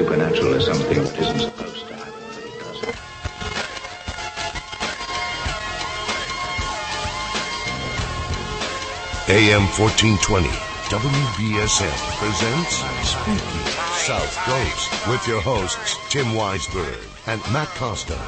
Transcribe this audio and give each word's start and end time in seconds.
supernatural 0.00 0.54
is 0.54 0.64
something 0.64 1.04
that 1.04 1.18
isn't 1.18 1.40
supposed 1.40 1.86
to 1.86 1.94
happen, 1.94 2.12
but 2.32 2.42
it 2.42 2.58
does. 2.58 2.80
AM 9.28 9.64
1420, 9.76 10.48
WBSM 10.88 11.98
presents 12.16 12.76
Spooky 13.10 13.64
South 14.08 14.34
Coast 14.48 15.06
with 15.06 15.28
your 15.28 15.42
hosts, 15.42 15.96
Tim 16.08 16.28
Weisberg 16.28 17.04
and 17.26 17.42
Matt 17.52 17.68
Costa. 17.76 18.18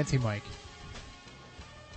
Fancy 0.00 0.16
mic. 0.16 0.42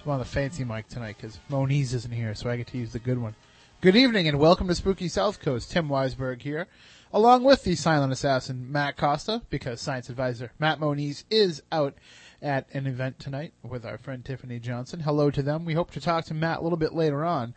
I'm 0.04 0.12
on 0.12 0.20
the 0.20 0.26
fancy 0.26 0.66
mic 0.66 0.90
tonight 0.90 1.16
because 1.16 1.40
Moniz 1.48 1.94
isn't 1.94 2.12
here, 2.12 2.36
so 2.36 2.50
I 2.50 2.58
get 2.58 2.68
to 2.68 2.78
use 2.78 2.92
the 2.92 3.00
good 3.00 3.18
one. 3.18 3.34
Good 3.80 3.96
evening 3.96 4.28
and 4.28 4.40
welcome 4.40 4.68
to 4.68 4.76
Spooky 4.76 5.08
South 5.08 5.40
Coast. 5.40 5.72
Tim 5.72 5.88
Weisberg 5.88 6.42
here, 6.42 6.68
along 7.14 7.46
with 7.46 7.64
the 7.64 7.76
silent 7.76 8.12
assassin 8.12 8.70
Matt 8.70 8.98
Costa, 8.98 9.42
because 9.50 9.80
science 9.80 10.10
advisor 10.10 10.52
Matt 10.60 10.82
Moniz 10.82 11.24
is 11.30 11.64
out 11.72 11.94
at 12.42 12.68
an 12.74 12.88
event 12.88 13.20
tonight 13.20 13.54
with 13.64 13.86
our 13.86 13.98
friend 13.98 14.26
Tiffany 14.26 14.60
Johnson. 14.60 15.00
Hello 15.00 15.32
to 15.32 15.42
them. 15.42 15.64
We 15.64 15.74
hope 15.74 15.92
to 15.92 16.02
talk 16.02 16.26
to 16.26 16.34
Matt 16.34 16.60
a 16.60 16.62
little 16.62 16.78
bit 16.78 16.94
later 16.94 17.24
on, 17.24 17.54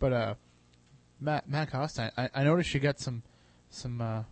but 0.00 0.12
uh, 0.12 0.34
Matt 1.20 1.48
Matt 1.48 1.70
Costa, 1.70 2.10
I, 2.16 2.30
I 2.34 2.42
noticed 2.42 2.74
you 2.74 2.80
got 2.80 2.98
some 2.98 3.22
some 3.70 4.00
uh, 4.00 4.24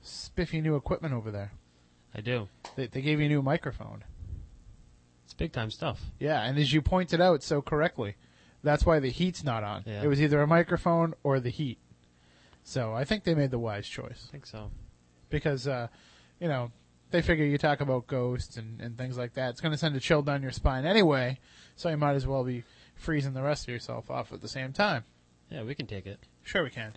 spiffy 0.00 0.62
new 0.62 0.76
equipment 0.76 1.12
over 1.12 1.30
there. 1.30 1.52
I 2.14 2.22
do. 2.22 2.48
They, 2.74 2.86
they 2.86 3.02
gave 3.02 3.20
you 3.20 3.26
a 3.26 3.28
new 3.28 3.42
microphone. 3.42 4.04
It's 5.30 5.34
big 5.36 5.52
time 5.52 5.70
stuff. 5.70 6.00
Yeah, 6.18 6.42
and 6.42 6.58
as 6.58 6.72
you 6.72 6.82
pointed 6.82 7.20
out 7.20 7.44
so 7.44 7.62
correctly, 7.62 8.16
that's 8.64 8.84
why 8.84 8.98
the 8.98 9.10
heat's 9.10 9.44
not 9.44 9.62
on. 9.62 9.84
Yeah. 9.86 10.02
It 10.02 10.08
was 10.08 10.20
either 10.20 10.42
a 10.42 10.46
microphone 10.48 11.14
or 11.22 11.38
the 11.38 11.50
heat. 11.50 11.78
So 12.64 12.92
I 12.92 13.04
think 13.04 13.22
they 13.22 13.36
made 13.36 13.52
the 13.52 13.58
wise 13.60 13.86
choice 13.86 14.26
I 14.28 14.32
think 14.32 14.44
so. 14.44 14.72
because, 15.28 15.68
uh, 15.68 15.86
you 16.40 16.48
know, 16.48 16.72
they 17.12 17.22
figure 17.22 17.44
you 17.44 17.58
talk 17.58 17.80
about 17.80 18.08
ghosts 18.08 18.56
and, 18.56 18.80
and 18.80 18.98
things 18.98 19.16
like 19.16 19.34
that. 19.34 19.50
It's 19.50 19.60
going 19.60 19.70
to 19.70 19.78
send 19.78 19.94
a 19.94 20.00
chill 20.00 20.22
down 20.22 20.42
your 20.42 20.50
spine 20.50 20.84
anyway, 20.84 21.38
so 21.76 21.88
you 21.90 21.96
might 21.96 22.14
as 22.16 22.26
well 22.26 22.42
be 22.42 22.64
freezing 22.96 23.32
the 23.32 23.42
rest 23.42 23.68
of 23.68 23.72
yourself 23.72 24.10
off 24.10 24.32
at 24.32 24.42
the 24.42 24.48
same 24.48 24.72
time. 24.72 25.04
Yeah, 25.48 25.62
we 25.62 25.76
can 25.76 25.86
take 25.86 26.06
it. 26.06 26.18
Sure, 26.42 26.64
we 26.64 26.70
can. 26.70 26.94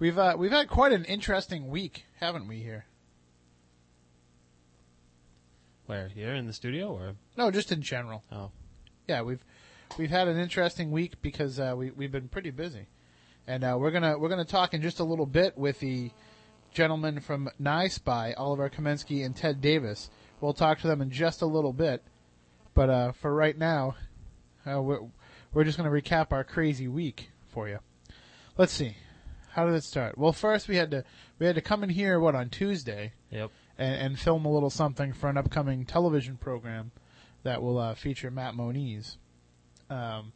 We've 0.00 0.18
uh, 0.18 0.34
we've 0.36 0.50
had 0.50 0.68
quite 0.68 0.92
an 0.92 1.04
interesting 1.04 1.68
week, 1.68 2.06
haven't 2.18 2.48
we? 2.48 2.58
Here, 2.58 2.86
Where? 5.86 6.08
Here 6.08 6.34
in 6.34 6.46
the 6.46 6.52
studio 6.52 6.88
or? 6.92 7.14
no, 7.36 7.50
just 7.50 7.72
in 7.72 7.80
general. 7.82 8.24
Oh. 8.32 8.50
yeah, 9.06 9.22
we've 9.22 9.44
we've 9.98 10.10
had 10.10 10.28
an 10.28 10.38
interesting 10.38 10.90
week 10.90 11.22
because 11.22 11.60
uh, 11.60 11.74
we 11.76 11.90
we've 11.92 12.10
been 12.10 12.28
pretty 12.28 12.50
busy, 12.50 12.86
and 13.46 13.62
uh, 13.62 13.76
we're 13.78 13.92
gonna 13.92 14.18
we're 14.18 14.28
gonna 14.28 14.44
talk 14.44 14.74
in 14.74 14.82
just 14.82 14.98
a 14.98 15.04
little 15.04 15.26
bit 15.26 15.56
with 15.56 15.78
the 15.80 16.10
gentlemen 16.74 17.20
from 17.20 17.48
NY-SPI, 17.58 18.34
Oliver 18.34 18.68
Kamensky 18.68 19.24
and 19.24 19.34
Ted 19.34 19.60
Davis. 19.60 20.10
We'll 20.40 20.52
talk 20.52 20.80
to 20.80 20.86
them 20.88 21.00
in 21.00 21.10
just 21.10 21.40
a 21.40 21.46
little 21.46 21.72
bit, 21.72 22.02
but 22.74 22.90
uh, 22.90 23.12
for 23.12 23.32
right 23.32 23.56
now, 23.56 23.94
uh, 24.66 24.82
we're 24.82 25.00
we're 25.54 25.64
just 25.64 25.78
gonna 25.78 25.90
recap 25.90 26.32
our 26.32 26.42
crazy 26.42 26.88
week 26.88 27.30
for 27.46 27.68
you. 27.68 27.78
Let's 28.58 28.72
see, 28.72 28.96
how 29.52 29.66
did 29.66 29.74
it 29.74 29.84
start? 29.84 30.18
Well, 30.18 30.32
first 30.32 30.66
we 30.66 30.76
had 30.76 30.90
to 30.90 31.04
we 31.38 31.46
had 31.46 31.54
to 31.54 31.62
come 31.62 31.84
in 31.84 31.90
here 31.90 32.18
what 32.18 32.34
on 32.34 32.48
Tuesday 32.50 33.12
Yep. 33.30 33.50
And, 33.78 33.94
and 33.94 34.18
film 34.18 34.44
a 34.44 34.52
little 34.52 34.70
something 34.70 35.12
for 35.12 35.28
an 35.28 35.36
upcoming 35.36 35.84
television 35.84 36.36
program 36.36 36.90
that 37.42 37.62
will 37.62 37.78
uh, 37.78 37.94
feature 37.94 38.30
Matt 38.30 38.54
Moniz. 38.54 39.16
Um, 39.90 40.32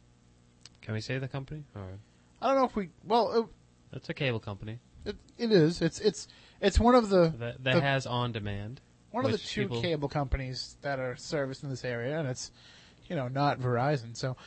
Can 0.81 0.93
we 0.93 1.01
say 1.01 1.17
the 1.17 1.27
company? 1.27 1.63
Or 1.75 1.99
I 2.41 2.47
don't 2.47 2.57
know 2.57 2.65
if 2.65 2.75
we. 2.75 2.89
Well, 3.05 3.49
it's 3.93 4.09
a 4.09 4.13
cable 4.13 4.39
company 4.39 4.79
it, 5.05 5.15
it, 5.37 5.45
it 5.45 5.51
is. 5.51 5.81
It's 5.81 5.99
it's 5.99 6.27
it's 6.59 6.79
one 6.79 6.95
of 6.95 7.09
the 7.09 7.33
that 7.39 7.63
that 7.63 7.75
The- 7.75 7.81
has 7.81 8.05
on 8.05 8.31
demand. 8.31 8.81
one 9.11 9.25
of 9.25 9.31
the 9.31 9.37
two 9.37 9.63
people- 9.63 9.81
cable 9.81 10.09
companies 10.09 10.77
that 10.81 10.99
are 10.99 11.15
serviced 11.15 11.63
in 11.63 11.69
this 11.69 11.83
area, 11.83 12.19
and 12.19 12.27
it's 12.27 12.51
you 13.07 13.15
know 13.15 13.27
not 13.27 13.59
Verizon. 13.59 14.15
So, 14.15 14.37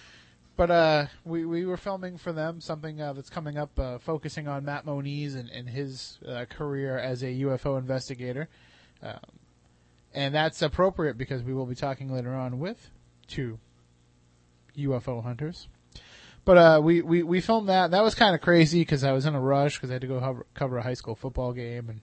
but 0.56 0.70
uh, 0.70 1.06
we 1.24 1.44
we 1.44 1.66
were 1.66 1.76
filming 1.76 2.18
for 2.18 2.32
them 2.32 2.60
something 2.60 3.00
uh, 3.00 3.12
that's 3.12 3.30
coming 3.30 3.58
up, 3.58 3.78
uh, 3.78 3.98
focusing 3.98 4.48
on 4.48 4.64
Matt 4.64 4.86
Moniz 4.86 5.34
and, 5.34 5.50
and 5.50 5.68
his 5.68 6.18
uh, 6.26 6.44
career 6.48 6.98
as 6.98 7.22
a 7.22 7.26
UFO 7.42 7.78
investigator, 7.78 8.48
um, 9.04 9.20
and 10.12 10.34
that's 10.34 10.62
appropriate 10.62 11.18
because 11.18 11.42
we 11.42 11.52
will 11.52 11.66
be 11.66 11.74
talking 11.74 12.12
later 12.12 12.34
on 12.34 12.58
with 12.58 12.90
two 13.26 13.58
UFO 14.76 15.22
hunters. 15.22 15.68
But 16.44 16.58
uh, 16.58 16.80
we, 16.82 17.00
we 17.00 17.22
we 17.22 17.40
filmed 17.40 17.68
that. 17.68 17.90
That 17.92 18.02
was 18.02 18.14
kind 18.14 18.34
of 18.34 18.40
crazy 18.40 18.80
because 18.80 19.02
I 19.02 19.12
was 19.12 19.24
in 19.24 19.34
a 19.34 19.40
rush 19.40 19.76
because 19.76 19.90
I 19.90 19.94
had 19.94 20.02
to 20.02 20.08
go 20.08 20.20
cover, 20.20 20.46
cover 20.54 20.78
a 20.78 20.82
high 20.82 20.94
school 20.94 21.14
football 21.14 21.52
game, 21.52 21.88
and 21.88 22.00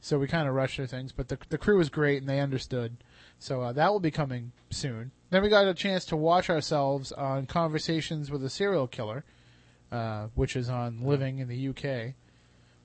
so 0.00 0.18
we 0.18 0.28
kind 0.28 0.48
of 0.48 0.54
rushed 0.54 0.76
through 0.76 0.86
things. 0.86 1.12
But 1.12 1.28
the 1.28 1.38
the 1.50 1.58
crew 1.58 1.76
was 1.76 1.90
great 1.90 2.22
and 2.22 2.28
they 2.28 2.40
understood. 2.40 2.96
So 3.38 3.60
uh, 3.60 3.72
that 3.72 3.92
will 3.92 4.00
be 4.00 4.10
coming 4.10 4.52
soon. 4.70 5.10
Then 5.30 5.42
we 5.42 5.48
got 5.48 5.66
a 5.66 5.74
chance 5.74 6.04
to 6.06 6.16
watch 6.16 6.48
ourselves 6.48 7.12
on 7.12 7.46
Conversations 7.46 8.30
with 8.30 8.44
a 8.44 8.50
Serial 8.50 8.86
Killer, 8.86 9.24
uh, 9.90 10.28
which 10.34 10.56
is 10.56 10.70
on 10.70 11.04
Living 11.04 11.38
in 11.38 11.48
the 11.48 11.68
UK, 11.68 12.14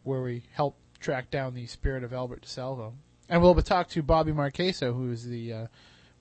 where 0.03 0.22
we 0.22 0.44
help 0.53 0.75
track 1.00 1.29
down 1.29 1.53
the 1.53 1.67
spirit 1.67 2.03
of 2.03 2.11
Albert 2.11 2.41
DeSalvo. 2.41 2.94
And 3.29 3.41
we'll 3.41 3.55
talk 3.55 3.89
to 3.89 4.01
Bobby 4.01 4.31
Marqueso, 4.31 4.93
who 4.93 5.11
is 5.11 5.27
the 5.27 5.53
uh, 5.53 5.67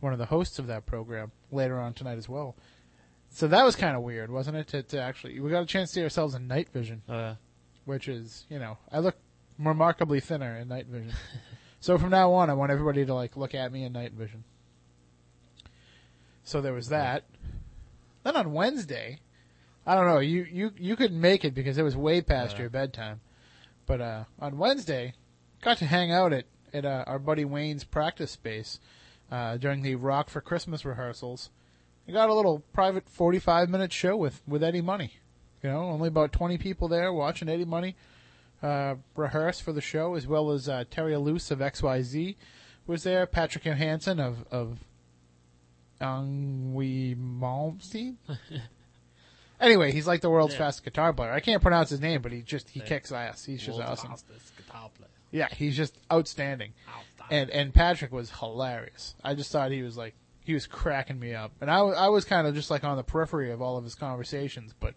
one 0.00 0.12
of 0.12 0.18
the 0.18 0.26
hosts 0.26 0.58
of 0.58 0.66
that 0.66 0.86
program, 0.86 1.32
later 1.50 1.78
on 1.78 1.94
tonight 1.94 2.18
as 2.18 2.28
well. 2.28 2.56
So 3.30 3.48
that 3.48 3.64
was 3.64 3.76
kind 3.76 3.96
of 3.96 4.02
weird, 4.02 4.30
wasn't 4.30 4.56
it? 4.56 4.68
To, 4.68 4.82
to 4.82 5.00
actually, 5.00 5.40
we 5.40 5.50
got 5.50 5.62
a 5.62 5.66
chance 5.66 5.90
to 5.90 5.94
see 5.94 6.02
ourselves 6.02 6.34
in 6.34 6.48
night 6.48 6.68
vision, 6.72 7.02
Uh, 7.08 7.34
which 7.84 8.08
is, 8.08 8.46
you 8.48 8.58
know, 8.58 8.78
I 8.90 8.98
look 8.98 9.16
remarkably 9.58 10.20
thinner 10.20 10.56
in 10.56 10.68
night 10.68 10.86
vision. 10.86 11.12
so 11.80 11.98
from 11.98 12.10
now 12.10 12.32
on, 12.32 12.50
I 12.50 12.54
want 12.54 12.72
everybody 12.72 13.04
to 13.04 13.14
like 13.14 13.36
look 13.36 13.54
at 13.54 13.72
me 13.72 13.84
in 13.84 13.92
night 13.92 14.12
vision. 14.12 14.44
So 16.44 16.60
there 16.60 16.72
was 16.72 16.88
that. 16.88 17.24
Then 18.22 18.36
on 18.36 18.52
Wednesday, 18.52 19.20
I 19.86 19.94
don't 19.94 20.06
know, 20.06 20.18
you 20.18 20.46
you 20.50 20.72
you 20.76 20.96
couldn't 20.96 21.20
make 21.20 21.44
it 21.44 21.54
because 21.54 21.78
it 21.78 21.82
was 21.82 21.96
way 21.96 22.20
past 22.20 22.58
your 22.58 22.70
bedtime. 22.70 23.20
But 23.86 24.00
uh, 24.00 24.24
on 24.40 24.58
Wednesday, 24.58 25.14
got 25.62 25.78
to 25.78 25.84
hang 25.84 26.10
out 26.10 26.32
at 26.32 26.44
at 26.76 26.84
uh, 26.84 27.04
our 27.06 27.18
buddy 27.18 27.44
Wayne's 27.44 27.84
practice 27.84 28.30
space 28.30 28.78
uh, 29.32 29.56
during 29.56 29.82
the 29.82 29.94
Rock 29.96 30.30
for 30.30 30.40
Christmas 30.40 30.84
rehearsals. 30.84 31.50
We 32.06 32.12
got 32.12 32.28
a 32.28 32.34
little 32.34 32.60
private 32.72 33.08
45 33.08 33.68
minute 33.68 33.92
show 33.92 34.16
with, 34.16 34.42
with 34.46 34.62
Eddie 34.62 34.80
Money. 34.82 35.14
You 35.62 35.70
know, 35.70 35.82
only 35.84 36.08
about 36.08 36.32
20 36.32 36.58
people 36.58 36.86
there 36.86 37.12
watching 37.12 37.48
Eddie 37.48 37.64
Money 37.64 37.96
uh, 38.62 38.94
rehearse 39.16 39.58
for 39.58 39.72
the 39.72 39.80
show, 39.80 40.14
as 40.14 40.26
well 40.26 40.50
as 40.52 40.68
uh, 40.68 40.84
Terry 40.90 41.12
Ilous 41.12 41.50
of 41.50 41.58
XYZ 41.58 42.36
was 42.86 43.02
there, 43.02 43.26
Patrick 43.26 43.64
Johansson 43.64 44.20
of, 44.20 44.44
of 44.52 44.78
Yngwie 46.00 47.16
Malmsteen. 47.16 48.16
anyway, 49.60 49.90
he's 49.92 50.06
like 50.06 50.20
the 50.20 50.30
world's 50.30 50.54
Yeah. 50.54 50.58
fastest 50.60 50.84
guitar 50.84 51.12
player. 51.12 51.32
I 51.32 51.40
can't 51.40 51.62
pronounce 51.62 51.90
his 51.90 52.00
name, 52.00 52.22
but 52.22 52.32
he 52.32 52.42
just, 52.42 52.68
he 52.70 52.80
kicks 52.80 53.10
ass. 53.12 53.44
He's 53.44 53.62
just 53.62 53.78
world's 53.78 54.00
awesome. 54.00 54.10
fastest 54.10 54.56
guitar 54.56 54.90
player. 54.96 55.10
Yeah, 55.36 55.48
he's 55.54 55.76
just 55.76 55.98
outstanding. 56.12 56.72
And 57.30 57.50
and 57.50 57.74
Patrick 57.74 58.12
was 58.12 58.30
hilarious. 58.30 59.14
I 59.22 59.34
just 59.34 59.52
thought 59.52 59.70
he 59.70 59.82
was 59.82 59.96
like 59.96 60.14
he 60.40 60.54
was 60.54 60.66
cracking 60.66 61.18
me 61.18 61.34
up, 61.34 61.52
and 61.60 61.70
I 61.70 61.82
wa- 61.82 61.90
I 61.92 62.08
was 62.08 62.24
kind 62.24 62.46
of 62.46 62.54
just 62.54 62.70
like 62.70 62.84
on 62.84 62.96
the 62.96 63.02
periphery 63.02 63.50
of 63.50 63.60
all 63.60 63.76
of 63.76 63.84
his 63.84 63.94
conversations, 63.96 64.72
but 64.78 64.94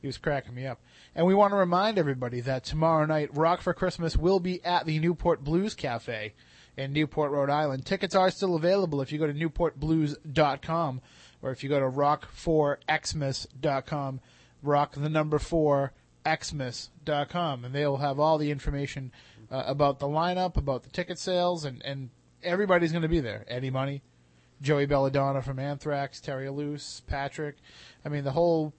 he 0.00 0.06
was 0.06 0.16
cracking 0.16 0.54
me 0.54 0.66
up. 0.66 0.80
And 1.14 1.26
we 1.26 1.34
want 1.34 1.52
to 1.52 1.56
remind 1.56 1.98
everybody 1.98 2.40
that 2.42 2.64
tomorrow 2.64 3.04
night, 3.04 3.36
Rock 3.36 3.60
for 3.60 3.74
Christmas 3.74 4.16
will 4.16 4.40
be 4.40 4.64
at 4.64 4.86
the 4.86 4.98
Newport 4.98 5.44
Blues 5.44 5.74
Cafe 5.74 6.32
in 6.76 6.92
Newport, 6.92 7.32
Rhode 7.32 7.50
Island. 7.50 7.84
Tickets 7.84 8.14
are 8.14 8.30
still 8.30 8.54
available 8.54 9.02
if 9.02 9.10
you 9.10 9.18
go 9.18 9.26
to 9.26 9.34
newportblues.com 9.34 11.00
or 11.42 11.50
if 11.50 11.64
you 11.64 11.68
go 11.68 11.80
to 11.80 11.86
rock4xmas.com, 11.86 14.20
rock 14.62 14.92
the 14.94 15.08
number 15.08 15.38
4 15.38 15.92
xmas.com 16.26 17.64
and 17.64 17.74
they'll 17.74 17.98
have 17.98 18.18
all 18.18 18.38
the 18.38 18.50
information 18.50 19.12
uh, 19.50 19.62
about 19.66 19.98
the 19.98 20.06
lineup, 20.06 20.56
about 20.56 20.82
the 20.82 20.90
ticket 20.90 21.18
sales 21.18 21.64
and 21.64 21.82
and 21.84 22.10
everybody's 22.42 22.92
going 22.92 23.02
to 23.02 23.08
be 23.08 23.20
there. 23.20 23.44
Eddie 23.48 23.70
Money, 23.70 24.02
Joey 24.62 24.86
Belladonna 24.86 25.42
from 25.42 25.58
Anthrax, 25.58 26.20
Terry 26.20 26.46
Ilous, 26.46 27.04
Patrick. 27.06 27.56
I 28.04 28.08
mean, 28.08 28.24
the 28.24 28.32
whole 28.32 28.72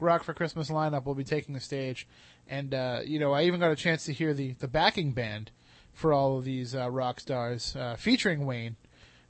Rock 0.00 0.24
for 0.24 0.34
Christmas 0.34 0.68
lineup 0.70 1.04
will 1.04 1.14
be 1.14 1.24
taking 1.24 1.54
the 1.54 1.60
stage. 1.60 2.06
And, 2.48 2.74
uh, 2.74 3.00
you 3.04 3.18
know, 3.18 3.32
I 3.32 3.44
even 3.44 3.60
got 3.60 3.70
a 3.70 3.76
chance 3.76 4.04
to 4.06 4.12
hear 4.12 4.34
the, 4.34 4.52
the 4.58 4.68
backing 4.68 5.12
band 5.12 5.50
for 5.92 6.12
all 6.12 6.36
of 6.36 6.44
these 6.44 6.74
uh, 6.74 6.90
rock 6.90 7.20
stars 7.20 7.74
uh, 7.76 7.96
featuring 7.96 8.44
Wayne. 8.44 8.76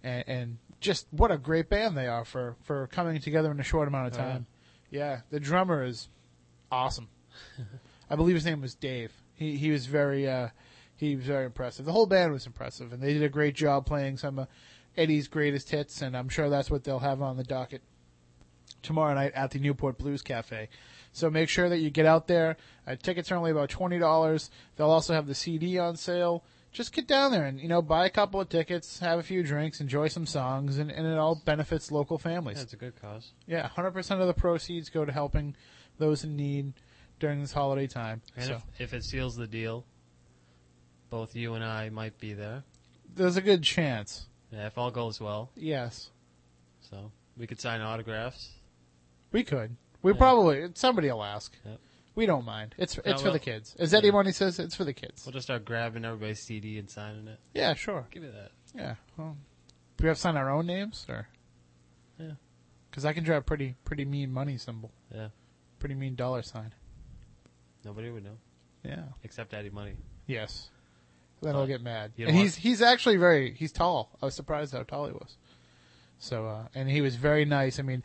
And, 0.02 0.25
and 0.26 0.58
just 0.81 1.06
what 1.11 1.31
a 1.31 1.38
great 1.38 1.69
band 1.69 1.97
they 1.97 2.08
are 2.08 2.25
for, 2.25 2.56
for 2.62 2.87
coming 2.88 3.20
together 3.20 3.50
in 3.52 3.61
a 3.61 3.62
short 3.62 3.87
amount 3.87 4.08
of 4.08 4.14
Oh, 4.14 4.17
time. 4.23 4.47
yeah, 4.90 5.20
the 5.31 5.38
drummer 5.38 5.85
is 5.85 6.08
awesome. 6.73 7.08
I 8.11 8.17
believe 8.17 8.35
his 8.35 8.44
name 8.47 8.61
was 8.61 8.75
Dave. 8.75 9.12
he 9.35 9.56
he 9.56 9.70
was 9.70 9.87
very 9.87 10.29
uh, 10.29 10.49
he 10.96 11.17
was 11.17 11.25
very 11.25 11.46
impressive. 11.46 11.85
The 11.85 11.93
whole 11.93 12.06
band 12.06 12.32
was 12.32 12.46
impressive, 12.46 12.93
and 12.93 13.02
they 13.02 13.12
did 13.12 13.23
a 13.23 13.29
great 13.29 13.55
job 13.55 13.87
playing 13.87 14.19
some 14.19 14.38
of 14.38 14.49
Eddie's 14.96 15.29
greatest 15.29 15.70
hits, 15.70 16.02
and 16.02 16.17
I'm 16.17 16.29
sure 16.29 16.49
that's 16.49 16.70
what 16.70 16.85
they'll 16.85 17.00
have 17.00 17.20
on 17.20 17.37
the 17.37 17.44
docket 17.44 17.82
tomorrow 18.82 19.14
night 19.14 19.32
at 19.35 19.50
the 19.50 19.58
Newport 19.58 19.99
Blues 19.99 20.23
Cafe. 20.23 20.69
So 21.12 21.31
make 21.31 21.49
sure 21.49 21.69
that 21.69 21.79
you 21.79 21.91
get 21.91 22.06
out 22.06 22.26
there. 22.26 22.56
Uh, 22.87 22.96
tickets 22.96 23.31
are 23.31 23.37
only 23.37 23.50
about 23.50 23.70
twenty 23.70 23.99
dollars. 23.99 24.50
They'll 24.76 24.91
also 24.91 25.14
have 25.14 25.26
the 25.26 25.35
CD 25.35 25.79
on 25.79 25.96
sale. 25.96 26.44
Just 26.73 26.93
get 26.93 27.06
down 27.06 27.31
there 27.31 27.44
and 27.44 27.61
you 27.61 27.69
know 27.69 27.82
buy 27.82 28.05
a 28.05 28.11
couple 28.11 28.40
of 28.40 28.49
tickets, 28.49 28.99
have 28.99 29.20
a 29.20 29.23
few 29.23 29.44
drinks, 29.44 29.81
enjoy 29.81 30.08
some 30.08 30.26
songs, 30.26 30.79
and, 30.79 30.90
and 30.90 31.06
it 31.06 31.19
all 31.19 31.40
benefits 31.44 31.93
local 31.93 32.19
families. 32.19 32.58
Yeah, 32.58 32.64
a 32.73 32.76
good 32.76 33.00
cause. 33.00 33.32
Yeah, 33.47 33.69
hundred 33.69 33.93
percent 33.93 34.20
of 34.20 34.26
the 34.26 34.35
proceeds 34.35 34.90
go 34.90 35.05
to 35.05 35.12
helping 35.12 35.55
those 35.99 36.25
in 36.25 36.37
need 36.37 36.73
during 37.20 37.40
this 37.40 37.52
holiday 37.52 37.87
time. 37.87 38.23
And 38.37 38.47
so 38.47 38.55
if, 38.55 38.81
if 38.81 38.94
it 38.94 39.05
seals 39.05 39.37
the 39.37 39.47
deal, 39.47 39.85
both 41.14 41.37
you 41.37 41.55
and 41.55 41.62
I 41.62 41.90
might 41.90 42.19
be 42.19 42.32
there. 42.34 42.64
there's 43.14 43.37
a 43.37 43.40
good 43.40 43.62
chance. 43.62 44.26
Yeah, 44.50 44.66
if 44.66 44.76
all 44.76 44.90
goes 44.90 45.20
well. 45.20 45.49
Yes, 45.55 46.11
So 46.81 47.12
we 47.37 47.46
could 47.46 47.61
sign 47.61 47.81
autographs. 47.81 48.50
we 49.31 49.44
could. 49.44 49.76
We 50.02 50.11
Yeah. 50.12 50.19
probably 50.19 50.69
somebody 50.75 51.08
will 51.12 51.22
ask. 51.22 51.56
Yep. 51.64 51.78
We 52.16 52.26
don't 52.26 52.44
mind. 52.44 52.75
It's 52.78 52.99
it's 52.99 53.06
Yeah, 53.06 53.16
for 53.19 53.25
well- 53.25 53.32
the 53.34 53.38
kids. 53.38 53.76
As 53.78 53.94
Eddie 53.94 54.11
Money 54.11 54.32
says, 54.32 54.58
it's 54.58 54.75
for 54.75 54.82
the 54.84 54.93
kids. 54.93 55.25
We'll 55.25 55.32
just 55.32 55.46
start 55.46 55.64
grabbing 55.64 56.05
everybody's 56.05 56.40
CD 56.40 56.78
and 56.81 56.90
signing 56.90 57.28
it. 57.28 57.38
Yeah, 57.55 57.75
sure. 57.75 58.06
Give 58.11 58.25
me 58.25 58.31
that. 58.31 58.50
Yeah. 58.75 58.96
Well, 59.16 59.37
do 59.96 60.02
we 60.05 60.08
have 60.08 60.16
to 60.16 60.20
sign 60.20 60.37
our 60.37 60.50
own 60.50 60.66
names 60.66 61.06
or? 61.08 61.28
Yeah. 62.19 62.32
Because 62.90 63.05
I 63.05 63.12
can 63.12 63.22
draw 63.22 63.37
a 63.37 63.40
pretty 63.40 63.76
pretty 63.84 64.05
mean 64.05 64.32
money 64.32 64.58
symbol, 64.58 64.90
Yeah. 65.14 65.28
pretty 65.78 65.94
mean 65.94 66.16
dollar 66.16 66.43
sign. 66.43 66.75
Nobody 67.84 68.11
would 68.11 68.25
know 68.25 68.38
Yeah. 68.82 69.05
except 69.22 69.52
Daddy 69.52 69.70
Money. 69.70 69.96
Yes. 70.26 70.70
Then 71.44 71.55
he'll 71.55 71.67
get 71.67 71.82
mad. 71.82 72.12
you 72.17 72.26
And 72.26 72.35
don't 72.35 72.43
he's 72.43 72.56
he's 72.56 72.82
actually 72.82 73.17
very 73.17 73.55
he's 73.55 73.73
tall. 73.73 74.11
I 74.20 74.26
was 74.26 74.35
surprised 74.35 74.73
how 74.73 74.82
tall 74.82 75.06
he 75.06 75.12
was. 75.12 75.37
So 76.19 76.46
uh, 76.46 76.64
and 76.75 76.91
he 76.91 77.00
was 77.00 77.17
very 77.17 77.44
nice. 77.44 77.79
I 77.79 77.82
mean, 77.82 78.02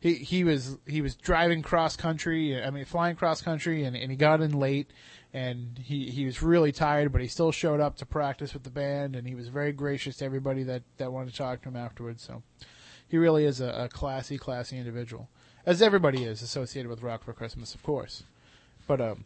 he 0.00 0.14
he 0.14 0.44
was 0.44 0.78
he 0.86 1.00
was 1.00 1.14
driving 1.14 1.62
cross 1.62 1.96
country. 1.96 2.60
I 2.62 2.70
mean, 2.70 2.84
flying 2.84 3.16
cross 3.16 3.42
country, 3.42 3.84
and, 3.84 3.96
and 3.96 4.10
he 4.10 4.16
got 4.16 4.40
in 4.40 4.58
late, 4.58 4.90
and 5.32 5.78
he 5.78 6.10
he 6.10 6.24
was 6.24 6.42
really 6.42 6.72
tired, 6.72 7.12
but 7.12 7.20
he 7.20 7.28
still 7.28 7.52
showed 7.52 7.80
up 7.80 7.96
to 7.96 8.06
practice 8.06 8.54
with 8.54 8.64
the 8.64 8.70
band, 8.70 9.14
and 9.14 9.26
he 9.26 9.34
was 9.34 9.48
very 9.48 9.72
gracious 9.72 10.16
to 10.16 10.24
everybody 10.24 10.62
that 10.64 10.82
that 10.96 11.12
wanted 11.12 11.30
to 11.30 11.36
talk 11.36 11.62
to 11.62 11.68
him 11.68 11.76
afterwards. 11.76 12.22
So 12.22 12.42
he 13.06 13.18
really 13.18 13.44
is 13.44 13.60
a, 13.60 13.68
a 13.68 13.88
classy, 13.88 14.38
classy 14.38 14.78
individual, 14.78 15.28
as 15.66 15.82
everybody 15.82 16.24
is 16.24 16.42
associated 16.42 16.88
with 16.88 17.02
Rock 17.02 17.24
for 17.24 17.32
Christmas, 17.32 17.74
of 17.74 17.82
course. 17.82 18.24
But 18.86 19.00
um, 19.00 19.24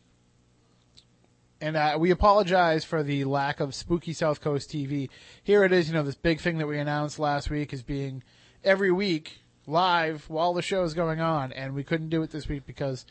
and 1.65 1.79
uh, 1.79 1.97
we 1.99 2.11
apologize 2.11 2.85
for 2.85 3.03
the 3.03 3.25
lack 3.25 3.59
of 3.59 3.75
spooky 3.75 4.13
South 4.13 4.43
Coast 4.43 4.69
TV. 4.69 5.09
Here 5.43 5.65
it 5.65 5.73
is, 5.73 5.89
you 5.89 5.95
know, 5.95 6.03
this 6.03 6.15
big 6.15 6.39
thing 6.39 6.59
that 6.59 6.67
we 6.67 6.79
announced 6.79 7.19
last 7.19 7.49
week 7.49 7.73
is 7.73 7.83
being 7.83 8.23
every 8.63 8.93
week 8.93 9.39
live 9.67 10.29
while 10.29 10.53
the 10.53 10.61
show 10.61 10.83
is 10.85 10.93
going 10.93 11.23
on, 11.23 11.53
and 11.55 11.75
we 11.75 11.83
couldn't 11.83 12.11
do 12.11 12.23
it 12.23 12.31
this 12.31 12.49
week 12.49 12.67
because 12.67 13.07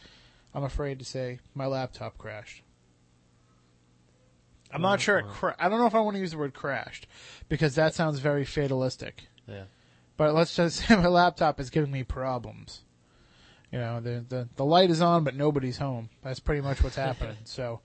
I'm 0.54 0.64
afraid 0.64 1.00
to 1.00 1.06
say 1.06 1.40
my 1.56 1.66
laptop 1.66 2.20
crashed. 2.20 2.62
I'm 4.72 4.84
not 4.84 5.02
sure 5.02 5.18
it. 5.18 5.26
Cra- 5.26 5.56
I 5.58 5.68
don't 5.68 5.80
know 5.80 5.88
if 5.88 5.96
I 5.96 6.02
want 6.02 6.16
to 6.18 6.22
use 6.22 6.32
the 6.32 6.38
word 6.38 6.54
crashed 6.54 7.08
because 7.50 7.74
that 7.74 7.96
sounds 7.96 8.20
very 8.20 8.46
fatalistic. 8.46 9.24
Yeah. 9.48 9.64
But 10.16 10.36
let's 10.36 10.56
just 10.56 10.76
say 10.88 10.96
my 10.96 11.08
laptop 11.08 11.60
is 11.60 11.72
giving 11.72 11.92
me 11.92 12.04
problems. 12.04 12.82
You 13.72 13.80
know, 13.80 14.00
the 14.00 14.24
the 14.30 14.48
the 14.58 14.66
light 14.66 14.92
is 14.92 15.02
on, 15.02 15.24
but 15.24 15.36
nobody's 15.36 15.80
home. 15.80 16.10
That's 16.22 16.40
pretty 16.40 16.62
much 16.62 16.84
what's 16.84 16.98
happening. 16.98 17.38
So, 17.46 17.82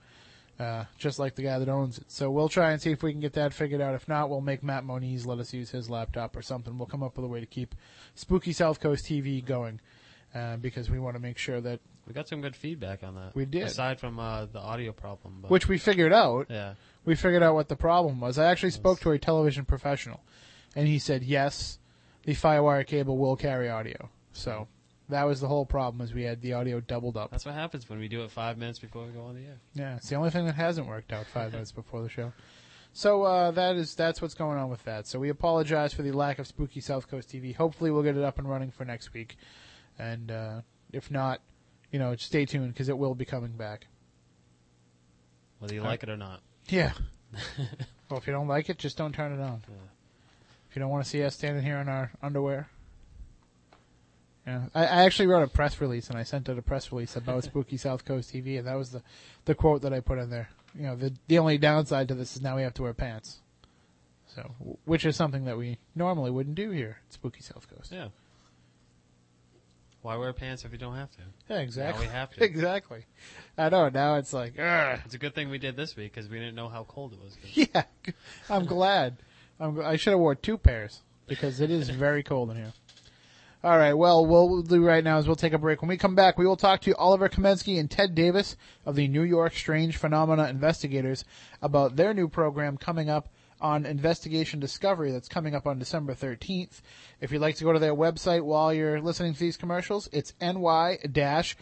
uh, 0.59 0.83
just 0.97 1.19
like 1.19 1.35
the 1.35 1.41
guy 1.43 1.57
that 1.57 1.69
owns 1.69 1.97
it. 1.97 2.11
So 2.11 2.29
we'll 2.29 2.49
try 2.49 2.71
and 2.71 2.81
see 2.81 2.91
if 2.91 3.01
we 3.01 3.11
can 3.11 3.21
get 3.21 3.33
that 3.33 3.53
figured 3.53 3.79
out. 3.81 3.95
If 3.95 4.07
not, 4.07 4.29
we'll 4.29 4.41
make 4.41 4.61
Matt 4.61 4.83
Moniz 4.83 5.25
let 5.25 5.39
us 5.39 5.53
use 5.53 5.69
his 5.71 5.89
laptop 5.89 6.35
or 6.35 6.41
something. 6.41 6.77
We'll 6.77 6.87
come 6.87 7.01
up 7.03 7.15
with 7.15 7.25
a 7.25 7.29
way 7.29 7.39
to 7.39 7.45
keep 7.45 7.75
Spooky 8.15 8.51
South 8.51 8.79
Coast 8.79 9.05
TV 9.05 9.43
going, 9.43 9.79
uh, 10.35 10.57
because 10.57 10.89
we 10.89 10.99
want 10.99 11.15
to 11.15 11.21
make 11.21 11.37
sure 11.37 11.61
that 11.61 11.79
We 12.07 12.13
got 12.13 12.27
some 12.27 12.41
good 12.41 12.55
feedback 12.55 13.03
on 13.03 13.15
that. 13.15 13.35
We 13.35 13.45
did. 13.45 13.63
Aside 13.63 13.99
from 13.99 14.19
uh, 14.19 14.45
the 14.47 14.59
audio 14.59 14.91
problem. 14.91 15.39
But 15.41 15.51
which 15.51 15.67
we 15.69 15.77
figured 15.77 16.11
out. 16.13 16.47
Yeah. 16.49 16.73
we 17.05 17.15
figured 17.15 17.41
out 17.43 17.55
what 17.55 17.69
the 17.69 17.75
problem 17.77 18.19
was. 18.19 18.37
I 18.37 18.45
actually 18.51 18.71
spoke 18.71 18.99
to 19.01 19.11
a 19.11 19.17
television 19.19 19.63
professional, 19.63 20.19
and 20.75 20.87
he 20.87 20.99
said 20.99 21.23
yes, 21.23 21.79
the 22.23 22.33
FireWire 22.33 22.85
cable 22.85 23.17
will 23.17 23.37
carry 23.37 23.69
audio. 23.69 24.09
So 24.33 24.67
that 25.09 25.23
was 25.23 25.41
the 25.41 25.47
whole 25.47 25.65
problem, 25.65 26.01
is 26.05 26.13
we 26.13 26.23
had 26.23 26.41
the 26.41 26.53
audio 26.53 26.79
doubled 26.79 27.17
up. 27.17 27.31
That's 27.31 27.45
what 27.45 27.55
happens 27.55 27.89
when 27.89 27.99
we 27.99 28.07
do 28.07 28.23
it 28.23 28.31
five 28.31 28.57
minutes 28.57 28.79
before 28.79 29.05
we 29.05 29.11
go 29.11 29.23
on 29.23 29.35
the 29.35 29.41
air. 29.41 29.59
Yeah, 29.73 29.95
it's 29.97 30.09
the 30.09 30.15
only 30.15 30.29
thing 30.29 30.45
that 30.45 30.55
hasn't 30.55 30.87
worked 30.87 31.11
out 31.11 31.25
five 31.25 31.51
minutes 31.51 31.71
before 31.71 32.01
the 32.01 32.09
show. 32.09 32.31
So 32.93 33.23
uh, 33.23 33.51
that 33.51 33.75
is 33.75 33.95
that's 33.95 34.21
what's 34.21 34.33
going 34.33 34.57
on 34.57 34.69
with 34.69 34.83
that. 34.83 35.07
So 35.07 35.19
we 35.19 35.29
apologize 35.29 35.93
for 35.93 36.01
the 36.01 36.11
lack 36.11 36.39
of 36.39 36.47
spooky 36.47 36.79
South 36.79 37.07
Coast 37.07 37.29
TV. 37.29 37.55
Hopefully 37.55 37.91
we'll 37.91 38.03
get 38.03 38.17
it 38.17 38.23
up 38.23 38.39
and 38.39 38.49
running 38.49 38.71
for 38.71 38.85
next 38.85 39.13
week, 39.13 39.37
and 39.97 40.31
uh, 40.31 40.61
if 40.91 41.11
not, 41.11 41.41
you 41.91 41.99
know, 41.99 42.15
stay 42.15 42.45
tuned 42.45 42.73
because 42.73 42.89
it 42.89 42.97
will 42.97 43.15
be 43.15 43.25
coming 43.25 43.51
back. 43.51 43.87
Whether 45.59 45.73
you 45.73 45.81
like 45.81 46.03
it 46.03 46.09
or 46.09 46.17
not. 46.17 46.41
Yeah. 46.67 46.93
well, 48.09 48.19
if 48.19 48.27
you 48.27 48.33
don't 48.33 48.47
like 48.47 48.69
it, 48.69 48.77
just 48.77 48.97
don't 48.97 49.13
turn 49.13 49.31
it 49.33 49.41
on. 49.41 49.61
Yeah. 49.67 49.75
If 50.69 50.75
you 50.75 50.79
don't 50.79 50.89
want 50.89 51.03
to 51.03 51.09
see 51.09 51.23
us 51.23 51.35
standing 51.35 51.63
here 51.63 51.77
in 51.77 51.89
our 51.89 52.11
underwear. 52.21 52.69
Yeah, 54.49 54.63
I, 54.73 54.81
I 54.81 55.03
actually 55.05 55.27
wrote 55.27 55.43
a 55.43 55.47
press 55.47 55.79
release 55.79 56.09
and 56.09 56.17
I 56.17 56.23
sent 56.23 56.49
out 56.49 56.57
a 56.57 56.61
press 56.63 56.91
release 56.91 57.15
about 57.15 57.43
Spooky 57.45 57.77
South 57.77 58.03
Coast 58.03 58.33
TV, 58.33 58.57
and 58.57 58.67
that 58.67 58.75
was 58.75 58.89
the 58.89 59.03
the 59.45 59.53
quote 59.53 59.83
that 59.83 59.93
I 59.93 59.99
put 59.99 60.17
in 60.17 60.31
there. 60.31 60.49
You 60.73 60.83
know, 60.87 60.95
the 60.95 61.13
the 61.27 61.37
only 61.37 61.59
downside 61.59 62.07
to 62.07 62.15
this 62.15 62.35
is 62.35 62.41
now 62.41 62.55
we 62.55 62.63
have 62.63 62.73
to 62.75 62.81
wear 62.81 62.93
pants, 62.95 63.41
so 64.25 64.41
which 64.85 65.05
is 65.05 65.15
something 65.15 65.45
that 65.45 65.57
we 65.57 65.77
normally 65.93 66.31
wouldn't 66.31 66.55
do 66.55 66.71
here 66.71 66.97
at 67.07 67.13
Spooky 67.13 67.41
South 67.41 67.67
Coast. 67.69 67.91
Yeah. 67.91 68.07
Why 70.01 70.15
wear 70.15 70.31
pants 70.33 70.63
if 70.63 70.71
you 70.71 70.77
don't 70.77 70.95
have 70.95 71.11
to? 71.11 71.17
Yeah, 71.49 71.59
exactly. 71.59 72.07
we 72.07 72.11
have 72.11 72.31
to. 72.33 72.43
Exactly. 72.43 73.05
I 73.57 73.69
know. 73.69 73.89
Now 73.89 74.15
it's 74.15 74.33
like, 74.33 74.57
ugh. 74.57 74.99
It's 75.05 75.13
a 75.13 75.17
good 75.19 75.35
thing 75.35 75.49
we 75.49 75.59
did 75.59 75.75
this 75.75 75.95
week 75.95 76.13
because 76.13 76.29
we 76.29 76.39
didn't 76.39 76.55
know 76.55 76.69
how 76.69 76.85
cold 76.85 77.13
it 77.13 77.19
was. 77.21 77.37
Yeah, 77.53 77.83
I'm 78.49 78.65
glad. 78.65 79.17
I'm, 79.59 79.79
I 79.81 79.97
should 79.97 80.11
have 80.11 80.19
wore 80.19 80.35
two 80.35 80.57
pairs 80.57 81.01
because 81.27 81.59
it 81.59 81.69
is 81.69 81.89
very 81.89 82.23
cold 82.23 82.49
in 82.51 82.55
here. 82.55 82.73
All 83.61 83.77
right. 83.77 83.91
Well, 83.93 84.25
what 84.25 84.47
we'll 84.47 84.61
do 84.61 84.85
right 84.85 85.03
now 85.03 85.17
is 85.17 85.27
we'll 85.27 85.35
take 85.35 85.51
a 85.51 85.57
break. 85.57 85.81
When 85.81 85.89
we 85.89 85.97
come 85.97 86.15
back, 86.15 86.37
we 86.37 86.47
will 86.47 86.55
talk 86.55 86.79
to 86.81 86.95
Oliver 86.95 87.27
Kamensky 87.27 87.77
and 87.77 87.91
Ted 87.91 88.15
Davis 88.15 88.55
of 88.85 88.95
the 88.95 89.09
New 89.09 89.23
York 89.23 89.53
Strange 89.53 89.97
Phenomena 89.97 90.47
Investigators 90.47 91.25
about 91.61 91.97
their 91.97 92.13
new 92.13 92.29
program 92.29 92.77
coming 92.77 93.09
up 93.09 93.27
on 93.59 93.85
Investigation 93.85 94.61
Discovery 94.61 95.11
that's 95.11 95.27
coming 95.27 95.55
up 95.55 95.67
on 95.67 95.77
December 95.77 96.15
13th. 96.15 96.79
If 97.19 97.33
you'd 97.33 97.41
like 97.41 97.55
to 97.55 97.65
go 97.65 97.73
to 97.73 97.79
their 97.79 97.93
website 97.93 98.45
while 98.45 98.73
you're 98.73 99.01
listening 99.01 99.33
to 99.33 99.39
these 99.41 99.57
commercials, 99.57 100.07
it's 100.13 100.33
ny-spi.com. 100.39 101.55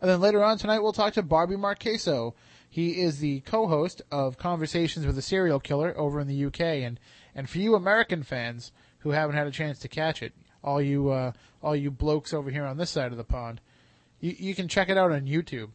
And 0.00 0.10
then 0.10 0.20
later 0.20 0.42
on 0.42 0.58
tonight, 0.58 0.80
we'll 0.80 0.92
talk 0.92 1.12
to 1.12 1.22
Barbie 1.22 1.54
Marqueso. 1.54 2.34
He 2.68 3.00
is 3.00 3.20
the 3.20 3.38
co-host 3.42 4.02
of 4.10 4.36
Conversations 4.36 5.06
with 5.06 5.16
a 5.16 5.22
Serial 5.22 5.60
Killer 5.60 5.96
over 5.96 6.18
in 6.18 6.26
the 6.26 6.44
UK. 6.46 6.60
And, 6.60 6.98
and 7.36 7.48
for 7.48 7.58
you 7.58 7.76
American 7.76 8.24
fans 8.24 8.72
who 9.02 9.10
haven't 9.10 9.36
had 9.36 9.46
a 9.46 9.52
chance 9.52 9.78
to 9.80 9.88
catch 9.88 10.22
it, 10.22 10.32
all 10.62 10.80
you, 10.80 11.10
uh, 11.10 11.32
all 11.62 11.76
you 11.76 11.90
blokes 11.90 12.32
over 12.32 12.50
here 12.50 12.64
on 12.64 12.76
this 12.76 12.90
side 12.90 13.12
of 13.12 13.18
the 13.18 13.24
pond, 13.24 13.60
you, 14.20 14.34
you 14.38 14.54
can 14.54 14.68
check 14.68 14.88
it 14.88 14.98
out 14.98 15.12
on 15.12 15.26
YouTube. 15.26 15.70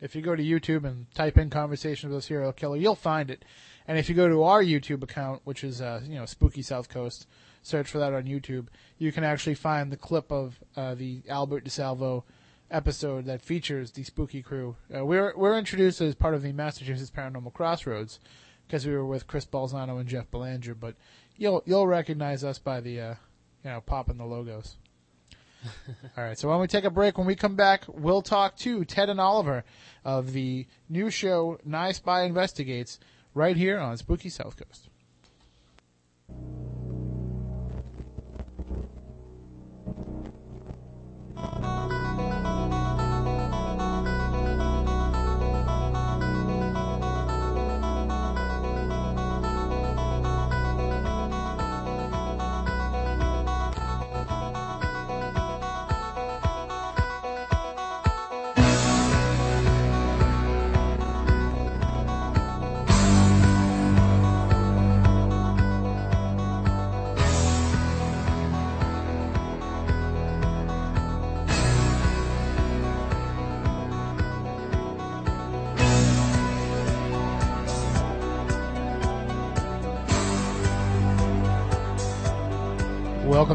If 0.00 0.16
you 0.16 0.22
go 0.22 0.34
to 0.34 0.42
YouTube 0.42 0.84
and 0.84 1.12
type 1.14 1.38
in 1.38 1.48
Conversations 1.48 2.10
with 2.10 2.18
a 2.18 2.26
Serial 2.26 2.52
Killer, 2.52 2.76
you'll 2.76 2.96
find 2.96 3.30
it. 3.30 3.44
And 3.86 3.98
if 3.98 4.08
you 4.08 4.14
go 4.14 4.28
to 4.28 4.42
our 4.42 4.62
YouTube 4.62 5.02
account, 5.02 5.42
which 5.44 5.62
is, 5.62 5.80
uh, 5.80 6.00
you 6.04 6.16
know, 6.16 6.26
Spooky 6.26 6.62
South 6.62 6.88
Coast, 6.88 7.26
search 7.62 7.88
for 7.88 7.98
that 7.98 8.12
on 8.12 8.24
YouTube, 8.24 8.66
you 8.98 9.12
can 9.12 9.22
actually 9.22 9.54
find 9.54 9.90
the 9.92 9.96
clip 9.96 10.30
of, 10.32 10.58
uh, 10.76 10.94
the 10.94 11.22
Albert 11.28 11.64
DeSalvo 11.64 12.24
episode 12.72 13.26
that 13.26 13.42
features 13.42 13.92
the 13.92 14.02
Spooky 14.02 14.42
Crew. 14.42 14.76
Uh, 14.94 15.04
we're 15.04 15.36
we're 15.36 15.58
introduced 15.58 16.00
as 16.00 16.14
part 16.14 16.34
of 16.34 16.42
the 16.42 16.52
Massachusetts 16.52 17.10
Paranormal 17.10 17.52
Crossroads 17.52 18.18
because 18.66 18.86
we 18.86 18.92
were 18.92 19.06
with 19.06 19.26
Chris 19.26 19.44
Balzano 19.44 20.00
and 20.00 20.08
Jeff 20.08 20.30
Belanger, 20.30 20.74
but 20.74 20.94
you'll 21.42 21.62
you'll 21.66 21.86
recognize 21.88 22.44
us 22.44 22.58
by 22.58 22.80
the 22.80 23.00
uh, 23.00 23.14
you 23.64 23.70
know 23.70 23.82
popping 23.84 24.16
the 24.16 24.24
logos. 24.24 24.76
All 26.16 26.24
right, 26.24 26.38
so 26.38 26.48
when 26.48 26.60
we 26.60 26.66
take 26.66 26.84
a 26.84 26.90
break? 26.90 27.18
When 27.18 27.26
we 27.26 27.36
come 27.36 27.54
back, 27.54 27.84
we'll 27.88 28.22
talk 28.22 28.56
to 28.58 28.84
Ted 28.84 29.10
and 29.10 29.20
Oliver 29.20 29.64
of 30.04 30.32
the 30.32 30.66
new 30.88 31.08
show 31.08 31.58
NY-SPI 31.64 32.24
Investigates 32.24 32.98
right 33.32 33.56
here 33.56 33.78
on 33.78 33.96
Spooky 33.96 34.28
South 34.28 34.56
Coast. 34.56 34.88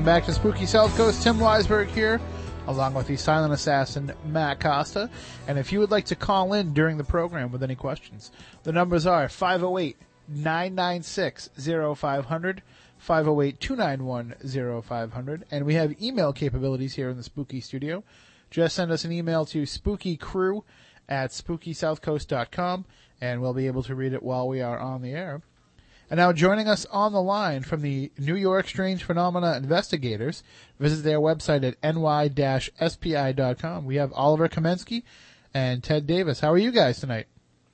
Back 0.07 0.23
to 0.23 0.31
Spooky 0.31 0.65
South 0.65 0.95
Coast. 0.95 1.21
Tim 1.21 1.37
Weisberg 1.37 1.89
here, 1.89 2.21
along 2.67 2.93
with 2.93 3.07
the 3.07 3.17
silent 3.17 3.51
assassin 3.51 4.13
Matt 4.23 4.61
Costa. 4.61 5.09
And 5.49 5.59
if 5.59 5.73
you 5.73 5.81
would 5.81 5.91
like 5.91 6.05
to 6.05 6.15
call 6.15 6.53
in 6.53 6.71
during 6.71 6.95
the 6.97 7.03
program 7.03 7.51
with 7.51 7.61
any 7.61 7.75
questions, 7.75 8.31
the 8.63 8.71
numbers 8.71 9.05
are 9.05 9.27
508 9.27 9.97
996 10.29 11.49
0500, 11.57 12.63
508 12.97 13.59
291 13.59 14.81
0500, 14.81 15.45
and 15.51 15.65
we 15.65 15.73
have 15.73 16.01
email 16.01 16.31
capabilities 16.31 16.93
here 16.93 17.09
in 17.09 17.17
the 17.17 17.23
Spooky 17.23 17.59
Studio. 17.59 18.01
Just 18.49 18.77
send 18.77 18.93
us 18.93 19.03
an 19.03 19.11
email 19.11 19.45
to 19.47 19.63
spookycrew 19.63 20.63
at 21.09 21.31
spookysouthcoast.com, 21.31 22.85
and 23.19 23.41
we'll 23.41 23.53
be 23.53 23.67
able 23.67 23.83
to 23.83 23.93
read 23.93 24.13
it 24.13 24.23
while 24.23 24.47
we 24.47 24.61
are 24.61 24.79
on 24.79 25.01
the 25.01 25.11
air. 25.11 25.41
And 26.09 26.19
now 26.19 26.31
joining 26.31 26.69
us 26.69 26.85
on 26.85 27.11
the 27.11 27.21
line 27.21 27.63
from 27.63 27.81
the 27.81 28.11
New 28.17 28.35
York 28.35 28.67
Strange 28.67 29.03
Phenomena 29.03 29.57
Investigators, 29.57 30.41
visit 30.79 31.03
their 31.03 31.19
website 31.19 31.63
at 31.65 31.75
ny-spi.com. 31.95 33.85
We 33.85 33.97
have 33.97 34.13
Oliver 34.13 34.47
Kamensky 34.47 35.03
and 35.53 35.83
Ted 35.83 36.07
Davis. 36.07 36.39
How 36.39 36.53
are 36.53 36.57
you 36.57 36.71
guys 36.71 36.99
tonight? 36.99 37.27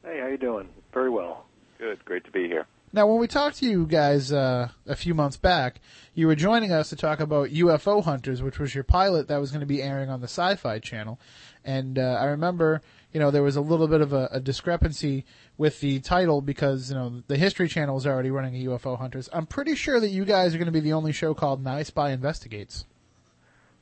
Hey, 0.04 0.20
how 0.20 0.28
you 0.28 0.38
doing? 0.38 0.68
Very 0.94 1.12
well. 1.12 1.46
Good. 1.78 2.04
Great 2.06 2.24
to 2.26 2.32
be 2.32 2.48
here. 2.48 2.66
Now, 2.96 3.08
when 3.08 3.20
we 3.20 3.28
talked 3.28 3.58
to 3.58 3.66
you 3.66 3.88
guys 3.88 4.32
uh, 4.32 4.70
a 4.86 4.96
few 4.96 5.16
months 5.16 5.36
back, 5.36 5.82
you 6.14 6.28
were 6.28 6.36
joining 6.36 6.72
us 6.72 6.90
to 6.90 6.96
talk 6.96 7.20
about 7.20 7.50
UFO 7.50 8.04
Hunters, 8.04 8.44
which 8.44 8.60
was 8.60 8.76
your 8.76 8.84
pilot 8.84 9.28
that 9.28 9.38
was 9.38 9.50
going 9.50 9.62
to 9.62 9.66
be 9.66 9.82
airing 9.82 10.12
on 10.12 10.22
the 10.22 10.28
Sci-Fi 10.28 10.78
Channel. 10.78 11.20
And 11.66 11.98
uh, 11.98 12.18
I 12.22 12.26
remember, 12.26 12.82
you 13.14 13.20
know, 13.20 13.32
there 13.32 13.44
was 13.44 13.56
a 13.56 13.62
little 13.62 13.88
bit 13.88 14.02
of 14.02 14.12
a, 14.12 14.28
a 14.32 14.40
discrepancy 14.40 15.24
with 15.58 15.80
the 15.80 16.00
title 16.00 16.42
because 16.42 16.90
you 16.90 16.96
know 16.96 17.22
the 17.28 17.38
History 17.38 17.68
Channel 17.68 17.98
is 17.98 18.08
already 18.08 18.32
running 18.32 18.56
a 18.56 18.70
UFO 18.70 18.98
Hunters. 18.98 19.30
I'm 19.32 19.46
pretty 19.46 19.76
sure 19.76 20.00
that 20.00 20.10
you 20.10 20.26
guys 20.26 20.54
are 20.54 20.58
going 20.58 20.66
to 20.66 20.72
be 20.72 20.80
the 20.80 20.94
only 20.94 21.12
show 21.12 21.34
called 21.34 21.64
NY-SPI 21.64 22.12
Investigates. 22.12 22.86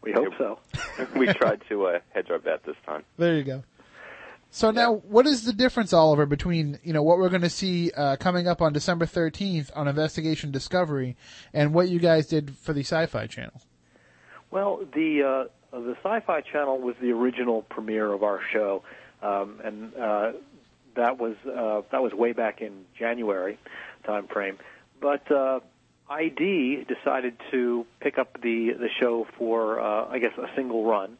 We 0.01 0.11
hope 0.11 0.33
so. 0.37 0.59
we 1.15 1.27
tried 1.27 1.61
to 1.69 1.85
uh, 1.85 1.99
hedge 2.09 2.29
our 2.29 2.39
bet 2.39 2.63
this 2.65 2.75
time. 2.85 3.03
There 3.17 3.37
you 3.37 3.43
go. 3.43 3.63
So 4.53 4.69
now, 4.69 4.95
what 4.95 5.25
is 5.25 5.45
the 5.45 5.53
difference, 5.53 5.93
Oliver, 5.93 6.25
between 6.25 6.77
you 6.83 6.91
know 6.91 7.03
what 7.03 7.17
we're 7.17 7.29
going 7.29 7.41
to 7.41 7.49
see 7.49 7.91
uh, 7.91 8.17
coming 8.17 8.49
up 8.49 8.61
on 8.61 8.73
December 8.73 9.05
13th 9.05 9.71
on 9.75 9.87
Investigation 9.87 10.51
Discovery 10.51 11.15
and 11.53 11.73
what 11.73 11.87
you 11.87 11.99
guys 11.99 12.27
did 12.27 12.57
for 12.57 12.73
the 12.73 12.81
Sci-Fi 12.81 13.27
Channel? 13.27 13.61
Well, 14.51 14.81
the 14.93 15.47
uh, 15.71 15.79
the 15.79 15.95
Sci-Fi 16.03 16.41
Channel 16.41 16.79
was 16.79 16.95
the 17.01 17.11
original 17.11 17.61
premiere 17.61 18.11
of 18.11 18.23
our 18.23 18.41
show, 18.51 18.83
um, 19.21 19.59
and 19.63 19.95
uh, 19.95 20.31
that 20.95 21.17
was 21.19 21.35
uh, 21.45 21.81
that 21.91 22.01
was 22.01 22.13
way 22.13 22.33
back 22.33 22.61
in 22.61 22.85
January 22.97 23.57
time 24.05 24.27
frame. 24.27 24.57
But 24.99 25.31
uh, 25.31 25.59
ID 26.09 26.85
decided 26.87 27.35
to 27.51 27.85
pick 27.99 28.17
up 28.17 28.41
the 28.41 28.73
the 28.73 28.89
show 28.99 29.27
for 29.37 29.79
uh, 29.79 30.07
I 30.09 30.19
guess 30.19 30.37
a 30.37 30.49
single 30.55 30.85
run, 30.85 31.17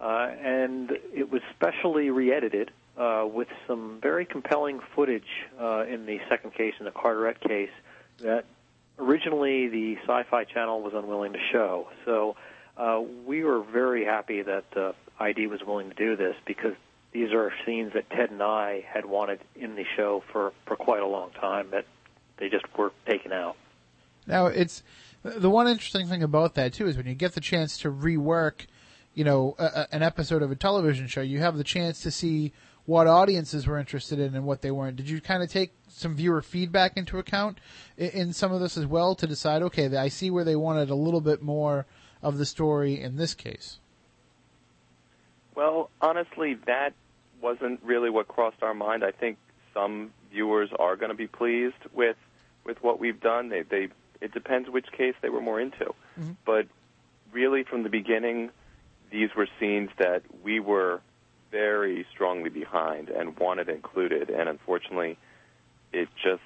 uh, 0.00 0.30
and 0.42 0.92
it 1.14 1.30
was 1.30 1.42
specially 1.54 2.10
re-edited 2.10 2.70
uh, 2.96 3.26
with 3.30 3.48
some 3.66 3.98
very 4.02 4.24
compelling 4.24 4.80
footage 4.94 5.46
uh, 5.60 5.84
in 5.86 6.06
the 6.06 6.20
second 6.28 6.54
case, 6.54 6.74
in 6.78 6.84
the 6.84 6.90
Carteret 6.90 7.40
case, 7.40 7.70
that 8.18 8.44
originally 8.98 9.68
the 9.68 9.96
Sci-Fi 10.02 10.44
Channel 10.44 10.82
was 10.82 10.92
unwilling 10.94 11.32
to 11.32 11.38
show. 11.52 11.88
So 12.04 12.36
uh, 12.76 13.02
we 13.26 13.44
were 13.44 13.62
very 13.62 14.04
happy 14.04 14.42
that 14.42 14.64
uh, 14.76 14.92
ID 15.18 15.46
was 15.46 15.62
willing 15.66 15.88
to 15.88 15.94
do 15.94 16.16
this 16.16 16.36
because 16.44 16.74
these 17.12 17.32
are 17.32 17.52
scenes 17.66 17.92
that 17.94 18.08
Ted 18.10 18.30
and 18.30 18.42
I 18.42 18.84
had 18.86 19.04
wanted 19.04 19.40
in 19.56 19.74
the 19.74 19.84
show 19.96 20.22
for, 20.32 20.52
for 20.66 20.76
quite 20.76 21.02
a 21.02 21.06
long 21.06 21.30
time 21.32 21.70
that 21.72 21.86
they 22.36 22.48
just 22.48 22.64
were 22.76 22.92
taken 23.08 23.32
out. 23.32 23.56
Now, 24.26 24.46
it's 24.46 24.82
the 25.22 25.50
one 25.50 25.66
interesting 25.66 26.06
thing 26.06 26.22
about 26.22 26.54
that 26.54 26.72
too 26.72 26.86
is 26.86 26.96
when 26.96 27.06
you 27.06 27.14
get 27.14 27.34
the 27.34 27.40
chance 27.40 27.78
to 27.78 27.90
rework, 27.90 28.66
you 29.14 29.24
know, 29.24 29.54
a, 29.58 29.64
a, 29.64 29.88
an 29.92 30.02
episode 30.02 30.42
of 30.42 30.50
a 30.50 30.56
television 30.56 31.06
show, 31.06 31.20
you 31.20 31.40
have 31.40 31.56
the 31.56 31.64
chance 31.64 32.00
to 32.02 32.10
see 32.10 32.52
what 32.86 33.06
audiences 33.06 33.66
were 33.66 33.78
interested 33.78 34.18
in 34.18 34.34
and 34.34 34.44
what 34.44 34.62
they 34.62 34.70
weren't. 34.70 34.96
Did 34.96 35.08
you 35.08 35.20
kind 35.20 35.42
of 35.42 35.50
take 35.50 35.72
some 35.88 36.14
viewer 36.16 36.42
feedback 36.42 36.96
into 36.96 37.18
account 37.18 37.58
in, 37.96 38.10
in 38.10 38.32
some 38.32 38.52
of 38.52 38.60
this 38.60 38.76
as 38.76 38.86
well 38.86 39.14
to 39.16 39.26
decide, 39.26 39.62
okay, 39.62 39.94
I 39.96 40.08
see 40.08 40.30
where 40.30 40.44
they 40.44 40.56
wanted 40.56 40.90
a 40.90 40.94
little 40.94 41.20
bit 41.20 41.42
more 41.42 41.86
of 42.22 42.38
the 42.38 42.46
story 42.46 43.00
in 43.00 43.16
this 43.16 43.34
case? 43.34 43.80
Well, 45.54 45.90
honestly, 46.00 46.54
that 46.66 46.94
wasn't 47.40 47.80
really 47.82 48.10
what 48.10 48.28
crossed 48.28 48.62
our 48.62 48.74
mind. 48.74 49.04
I 49.04 49.10
think 49.10 49.38
some 49.74 50.12
viewers 50.30 50.70
are 50.78 50.96
going 50.96 51.10
to 51.10 51.16
be 51.16 51.26
pleased 51.26 51.76
with 51.92 52.16
with 52.64 52.82
what 52.82 53.00
we've 53.00 53.20
done. 53.20 53.48
They 53.48 53.62
they 53.62 53.88
it 54.20 54.32
depends 54.32 54.68
which 54.68 54.90
case 54.92 55.14
they 55.22 55.28
were 55.28 55.40
more 55.40 55.60
into. 55.60 55.94
Mm-hmm. 56.18 56.32
But 56.44 56.66
really 57.32 57.64
from 57.64 57.82
the 57.82 57.88
beginning, 57.88 58.50
these 59.10 59.30
were 59.36 59.48
scenes 59.58 59.90
that 59.98 60.22
we 60.42 60.60
were 60.60 61.00
very 61.50 62.06
strongly 62.12 62.50
behind 62.50 63.08
and 63.08 63.36
wanted 63.38 63.68
included 63.68 64.30
and 64.30 64.48
unfortunately 64.48 65.18
it 65.92 66.08
just 66.22 66.42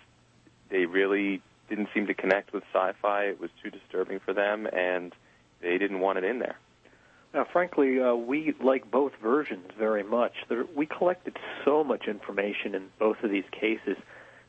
they 0.70 0.86
really 0.86 1.42
didn't 1.68 1.88
seem 1.92 2.06
to 2.06 2.14
connect 2.14 2.52
with 2.52 2.62
sci-fi. 2.72 3.24
It 3.24 3.40
was 3.40 3.50
too 3.62 3.70
disturbing 3.70 4.20
for 4.20 4.32
them 4.32 4.66
and 4.66 5.12
they 5.60 5.78
didn't 5.78 6.00
want 6.00 6.18
it 6.18 6.24
in 6.24 6.38
there. 6.38 6.56
Now, 7.34 7.44
frankly, 7.52 8.00
uh, 8.00 8.14
we 8.14 8.54
like 8.62 8.88
both 8.88 9.12
versions 9.20 9.66
very 9.76 10.04
much. 10.04 10.32
There, 10.48 10.64
we 10.76 10.86
collected 10.86 11.36
so 11.64 11.82
much 11.82 12.06
information 12.06 12.76
in 12.76 12.86
both 13.00 13.16
of 13.24 13.30
these 13.30 13.44
cases 13.50 13.96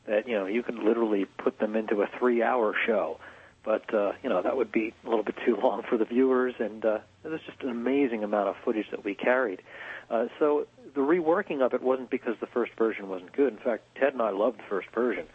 that 0.06 0.28
you 0.28 0.34
know 0.34 0.46
you 0.46 0.62
could 0.62 0.76
literally 0.76 1.24
put 1.24 1.58
them 1.58 1.74
into 1.74 2.02
a 2.02 2.06
three-hour 2.18 2.74
show. 2.86 3.18
But 3.64 3.92
uh, 3.92 4.12
you 4.22 4.28
know 4.28 4.40
that 4.40 4.56
would 4.56 4.70
be 4.70 4.94
a 5.04 5.08
little 5.08 5.24
bit 5.24 5.34
too 5.44 5.56
long 5.56 5.82
for 5.88 5.98
the 5.98 6.04
viewers, 6.04 6.54
and 6.60 6.84
uh, 6.84 6.98
there's 7.24 7.40
just 7.44 7.60
an 7.62 7.70
amazing 7.70 8.22
amount 8.22 8.50
of 8.50 8.54
footage 8.64 8.86
that 8.92 9.04
we 9.04 9.16
carried. 9.16 9.62
Uh, 10.08 10.26
so 10.38 10.68
the 10.94 11.00
reworking 11.00 11.62
of 11.62 11.74
it 11.74 11.82
wasn't 11.82 12.08
because 12.08 12.36
the 12.40 12.46
first 12.46 12.70
version 12.78 13.08
wasn't 13.08 13.32
good. 13.32 13.52
In 13.52 13.58
fact, 13.58 13.82
Ted 13.96 14.12
and 14.12 14.22
I 14.22 14.30
loved 14.30 14.60
the 14.60 14.64
first 14.68 14.86
version. 14.94 15.26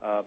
Um, 0.00 0.26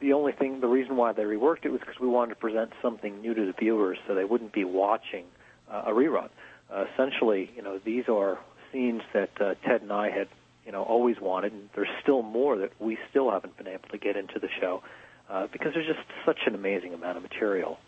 the 0.00 0.14
only 0.14 0.32
thing, 0.32 0.60
the 0.60 0.66
reason 0.66 0.96
why 0.96 1.12
they 1.12 1.24
reworked 1.24 1.64
it 1.64 1.68
was 1.68 1.80
because 1.80 2.00
we 2.00 2.08
wanted 2.08 2.30
to 2.30 2.40
present 2.40 2.72
something 2.80 3.20
new 3.20 3.34
to 3.34 3.46
the 3.46 3.52
viewers, 3.52 3.98
so 4.08 4.14
they 4.14 4.24
wouldn't 4.24 4.54
be 4.54 4.64
watching 4.64 5.26
a 5.70 5.90
rerun. 5.90 6.28
Uh, 6.70 6.84
essentially, 6.92 7.50
you 7.56 7.62
know, 7.62 7.78
these 7.78 8.08
are 8.08 8.38
scenes 8.72 9.02
that 9.12 9.30
uh, 9.40 9.54
Ted 9.64 9.82
and 9.82 9.92
I 9.92 10.10
had, 10.10 10.28
you 10.64 10.72
know, 10.72 10.82
always 10.82 11.20
wanted, 11.20 11.52
and 11.52 11.68
there's 11.74 11.88
still 12.02 12.22
more 12.22 12.56
that 12.58 12.72
we 12.80 12.98
still 13.10 13.30
haven't 13.30 13.56
been 13.56 13.68
able 13.68 13.88
to 13.90 13.98
get 13.98 14.16
into 14.16 14.38
the 14.38 14.48
show 14.60 14.82
uh, 15.28 15.46
because 15.52 15.74
there's 15.74 15.86
just 15.86 16.06
such 16.24 16.40
an 16.46 16.54
amazing 16.54 16.94
amount 16.94 17.16
of 17.16 17.22
material. 17.22 17.78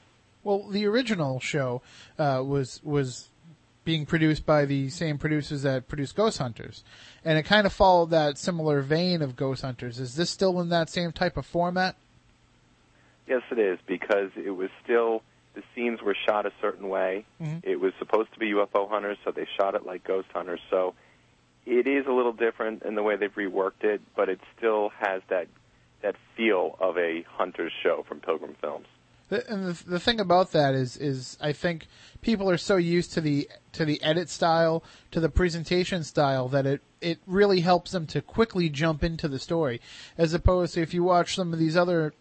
Well, 0.43 0.69
the 0.69 0.87
original 0.87 1.40
show 1.40 1.81
uh, 2.19 2.43
was 2.45 2.81
was 2.85 3.28
being 3.85 4.07
produced 4.07 4.47
by 4.47 4.64
the 4.64 4.88
same 4.88 5.19
producers 5.19 5.62
that 5.62 5.88
produced 5.88 6.16
Ghost 6.16 6.38
Hunters, 6.38 6.85
and 7.25 7.38
it 7.38 7.45
kind 7.45 7.66
of 7.66 7.73
followed 7.73 8.11
that 8.11 8.38
similar 8.38 8.81
vein 8.81 9.23
of 9.23 9.37
Ghost 9.37 9.62
Hunters. 9.62 10.00
Is 10.00 10.16
this 10.16 10.31
still 10.31 10.61
in 10.61 10.69
that 10.71 10.90
same 10.90 11.12
type 11.12 11.37
of 11.37 11.47
format? 11.47 11.97
Yes, 13.26 13.43
it 13.50 13.59
is 13.59 13.78
because 13.87 14.31
it 14.37 14.50
was 14.50 14.69
still 14.83 15.23
the 15.54 15.62
scenes 15.75 16.02
were 16.02 16.16
shot 16.26 16.46
a 16.46 16.52
certain 16.61 16.88
way. 16.88 17.25
Mhm. 17.40 17.61
It 17.62 17.80
was 17.80 17.92
supposed 17.99 18.32
to 18.34 18.38
be 18.38 18.49
UFO 18.49 18.88
hunters, 18.88 19.18
so 19.25 19.30
they 19.30 19.46
shot 19.58 19.75
it 19.75 19.87
like 19.87 20.04
ghost 20.04 20.28
hunters. 20.32 20.61
So 20.70 20.94
it 21.66 21.87
is 21.87 22.06
a 22.06 22.12
little 22.12 22.32
different 22.32 22.82
in 22.82 22.94
the 22.94 23.02
way 23.02 23.16
they've 23.16 23.34
reworked 23.34 23.84
it, 23.84 24.00
but 24.14 24.28
it 24.28 24.40
still 24.56 24.90
has 24.99 25.23
that 25.28 25.49
that 26.02 26.16
feel 26.37 26.76
of 26.80 26.99
a 26.99 27.23
hunter's 27.23 27.73
show 27.82 28.04
from 28.06 28.20
Pilgrim 28.20 28.54
Films. 28.61 28.87
And 29.30 29.68
the, 29.68 29.84
the 29.84 29.99
thing 29.99 30.20
about 30.20 30.52
that 30.52 30.75
is, 30.75 30.99
is 30.99 31.38
I 31.40 31.52
think 31.52 31.87
people 32.20 32.50
are 32.50 32.58
so 32.58 32.76
used 32.76 33.14
to 33.14 33.23
the 33.23 33.49
to 33.73 33.84
the 33.87 34.02
edit 34.02 34.28
style, 34.28 34.84
to 35.12 35.20
the 35.20 35.30
presentation 35.30 36.04
style 36.04 36.49
that 36.49 36.66
it 36.66 36.82
it 37.00 37.18
really 37.26 37.61
helps 37.61 37.92
them 37.92 38.06
to 38.08 38.20
quickly 38.20 38.68
jump 38.68 39.02
into 39.02 39.28
the 39.28 39.38
story, 39.38 39.80
as 40.18 40.34
opposed 40.34 40.75
to 40.75 40.82
if 40.82 40.92
you 40.92 41.02
watch 41.02 41.34
some 41.34 41.52
of 41.52 41.58
these 41.58 41.76
other 41.76 42.12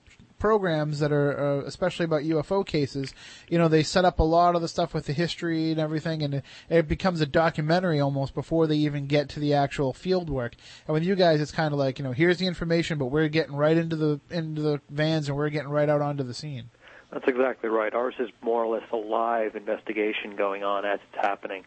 programs 0.44 1.00
that 1.00 1.14
are 1.14 1.62
uh, 1.62 1.64
especially 1.66 2.04
about 2.04 2.24
UFO 2.24 2.66
cases, 2.66 3.14
you 3.48 3.58
know, 3.58 3.70
they 3.70 3.82
set 3.82 4.04
up 4.04 4.20
a 4.20 4.24
lot 4.24 4.56
of 4.56 4.62
the 4.62 4.68
stuff 4.68 4.94
with 4.94 5.06
the 5.06 5.14
history 5.14 5.72
and 5.72 5.80
everything, 5.80 6.22
and 6.22 6.34
it, 6.34 6.44
it 6.70 6.86
becomes 6.90 7.22
a 7.22 7.26
documentary 7.26 8.02
almost 8.02 8.34
before 8.34 8.68
they 8.68 8.76
even 8.76 9.08
get 9.08 9.30
to 9.30 9.40
the 9.40 9.54
actual 9.54 9.94
field 9.94 10.30
work. 10.30 10.56
And 10.86 10.94
with 10.94 11.06
you 11.06 11.16
guys, 11.16 11.40
it's 11.40 11.54
kind 11.54 11.74
of 11.74 11.80
like, 11.80 11.98
you 11.98 12.04
know, 12.04 12.12
here's 12.12 12.40
the 12.40 12.46
information, 12.46 12.98
but 12.98 13.06
we're 13.06 13.30
getting 13.30 13.56
right 13.56 13.78
into 13.78 13.96
the 13.96 14.20
into 14.30 14.62
the 14.62 14.82
vans 14.90 15.30
and 15.30 15.38
we're 15.38 15.50
getting 15.50 15.70
right 15.70 15.88
out 15.88 16.02
onto 16.02 16.24
the 16.24 16.34
scene. 16.34 16.70
That's 17.10 17.26
exactly 17.26 17.70
right. 17.70 17.94
Ours 17.94 18.16
is 18.20 18.30
more 18.42 18.66
or 18.66 18.76
less 18.76 18.86
a 18.92 18.98
live 18.98 19.56
investigation 19.56 20.36
going 20.36 20.66
on 20.66 20.84
as 20.84 21.00
it's 21.10 21.26
happening. 21.26 21.64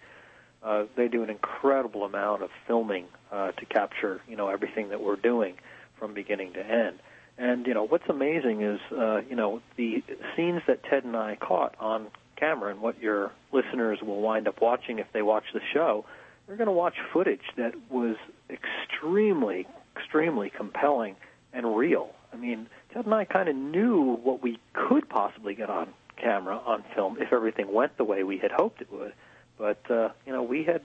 Uh, 0.63 0.85
they 0.97 1.09
do 1.09 1.23
an 1.23 1.31
incredible 1.31 2.05
amount 2.05 2.43
of 2.43 2.51
filming 2.67 3.07
uh, 3.33 3.53
to 3.53 3.65
capture, 3.65 4.21
you 4.29 4.37
know, 4.37 4.51
everything 4.51 4.91
that 4.91 5.01
we're 5.01 5.17
doing 5.17 5.55
from 5.99 6.13
beginning 6.13 6.53
to 6.53 6.61
end. 6.61 6.99
And 7.39 7.67
you 7.67 7.75
know 7.75 7.85
what's 7.85 8.09
amazing 8.09 8.63
is, 8.63 8.81
uh, 8.93 9.21
you 9.29 9.37
know, 9.37 9.61
the 9.77 10.03
scenes 10.35 10.63
that 10.67 10.83
Ted 10.85 11.05
and 11.05 11.17
I 11.17 11.37
caught 11.37 11.75
on 11.79 12.09
camera, 12.37 12.71
and 12.71 12.81
what 12.81 13.01
your 13.01 13.33
listeners 13.53 13.99
will 14.03 14.21
wind 14.21 14.49
up 14.49 14.61
watching 14.61 14.99
if 14.99 15.07
they 15.13 15.23
watch 15.23 15.45
the 15.53 15.61
show. 15.73 16.05
They're 16.47 16.57
going 16.57 16.67
to 16.67 16.73
watch 16.73 16.95
footage 17.13 17.43
that 17.57 17.75
was 17.91 18.17
extremely, 18.49 19.67
extremely 19.97 20.51
compelling 20.51 21.17
and 21.53 21.77
real. 21.77 22.11
I 22.33 22.37
mean, 22.37 22.69
Ted 22.93 23.05
and 23.07 23.15
I 23.15 23.25
kind 23.25 23.49
of 23.49 23.57
knew 23.57 24.17
what 24.23 24.43
we 24.43 24.59
could 24.73 25.09
possibly 25.09 25.55
get 25.55 25.71
on 25.71 25.89
camera 26.17 26.57
on 26.57 26.85
film 26.95 27.19
if 27.21 27.33
everything 27.33 27.73
went 27.73 27.97
the 27.97 28.05
way 28.05 28.23
we 28.23 28.39
had 28.39 28.51
hoped 28.51 28.81
it 28.81 28.93
would. 28.93 29.13
But 29.59 29.91
uh, 29.91 30.11
you 30.27 30.33
know, 30.33 30.43
we 30.43 30.65
had 30.65 30.83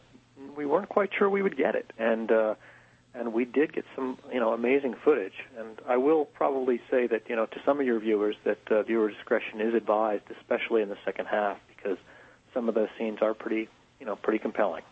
we 0.56 0.66
weren't 0.66 0.90
quite 0.90 1.12
sure 1.18 1.30
we 1.30 1.42
would 1.42 1.58
get 1.58 1.76
it, 1.76 1.92
and 1.98 2.32
uh, 2.32 2.56
and 3.14 3.34
we 3.34 3.46
did 3.46 3.74
get 3.74 3.86
some 3.96 4.18
you 4.32 4.40
know 4.40 4.54
amazing 4.54 4.96
footage. 5.04 5.34
And 5.58 5.80
I 5.88 5.98
will 5.98 6.26
probably 6.26 6.82
say 6.90 7.08
that 7.08 7.24
you 7.30 7.36
know 7.36 7.46
to 7.46 7.62
some 7.66 7.80
of 7.80 7.86
your 7.86 8.00
viewers 8.00 8.36
that 8.44 8.60
uh, 8.70 8.84
viewer 8.84 9.10
discretion 9.10 9.62
is 9.62 9.74
advised, 9.74 10.24
especially 10.40 10.82
in 10.82 10.90
the 10.90 10.98
second 11.06 11.26
half, 11.26 11.58
because 11.76 11.98
some 12.54 12.70
of 12.70 12.76
those 12.76 12.90
scenes 12.98 13.20
are 13.22 13.34
pretty 13.34 13.70
you 14.00 14.06
know 14.06 14.16
pretty 14.16 14.40
compelling. 14.40 14.84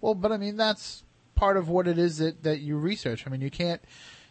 Well, 0.00 0.14
but 0.14 0.32
I 0.32 0.36
mean 0.36 0.56
that's 0.56 1.02
part 1.34 1.56
of 1.56 1.68
what 1.68 1.86
it 1.86 1.98
is 1.98 2.18
that, 2.18 2.42
that 2.42 2.60
you 2.60 2.76
research. 2.76 3.26
I 3.26 3.30
mean 3.30 3.40
you 3.40 3.50
can't 3.50 3.82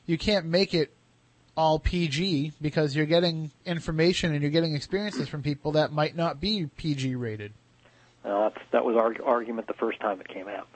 you 0.05 0.17
can't 0.17 0.45
make 0.45 0.73
it 0.73 0.93
all 1.55 1.79
PG 1.79 2.53
because 2.61 2.95
you're 2.95 3.07
getting 3.07 3.49
information 3.65 4.31
and 4.31 4.41
you're 4.41 4.51
getting 4.51 4.75
experiences 4.75 5.27
from 5.27 5.41
people 5.41 5.71
that 5.71 5.91
might 5.91 6.15
not 6.15 6.39
be 6.39 6.67
PG 6.77 7.15
rated. 7.15 7.51
Uh, 8.27 8.49
that 8.71 8.83
was 8.83 8.97
our 8.97 9.15
argument 9.25 9.67
the 9.67 9.73
first 9.75 10.01
time 10.01 10.19
it 10.19 10.27
came 10.27 10.49
out. 10.49 10.67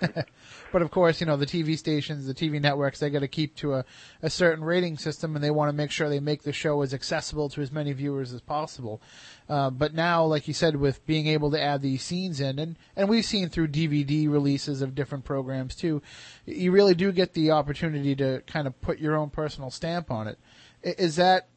but 0.72 0.82
of 0.82 0.90
course, 0.92 1.20
you 1.20 1.26
know, 1.26 1.36
the 1.36 1.46
TV 1.46 1.76
stations, 1.76 2.26
the 2.26 2.34
TV 2.34 2.60
networks, 2.60 3.00
they 3.00 3.10
got 3.10 3.20
to 3.20 3.28
keep 3.28 3.56
to 3.56 3.74
a, 3.74 3.84
a 4.22 4.30
certain 4.30 4.62
rating 4.62 4.96
system 4.96 5.34
and 5.34 5.42
they 5.42 5.50
want 5.50 5.68
to 5.68 5.72
make 5.72 5.90
sure 5.90 6.08
they 6.08 6.20
make 6.20 6.44
the 6.44 6.52
show 6.52 6.82
as 6.82 6.94
accessible 6.94 7.48
to 7.48 7.60
as 7.60 7.72
many 7.72 7.92
viewers 7.92 8.32
as 8.32 8.40
possible. 8.40 9.02
Uh, 9.48 9.68
but 9.68 9.94
now, 9.94 10.24
like 10.24 10.46
you 10.46 10.54
said, 10.54 10.76
with 10.76 11.04
being 11.06 11.26
able 11.26 11.50
to 11.50 11.60
add 11.60 11.82
these 11.82 12.04
scenes 12.04 12.40
in, 12.40 12.60
and, 12.60 12.76
and 12.94 13.08
we've 13.08 13.24
seen 13.24 13.48
through 13.48 13.66
DVD 13.66 14.30
releases 14.30 14.80
of 14.80 14.94
different 14.94 15.24
programs 15.24 15.74
too, 15.74 16.00
you 16.44 16.70
really 16.70 16.94
do 16.94 17.10
get 17.10 17.34
the 17.34 17.50
opportunity 17.50 18.14
to 18.14 18.42
kind 18.46 18.68
of 18.68 18.80
put 18.80 19.00
your 19.00 19.16
own 19.16 19.28
personal 19.28 19.70
stamp 19.70 20.08
on 20.12 20.28
it. 20.28 20.38
Is 20.84 21.16
that, 21.16 21.48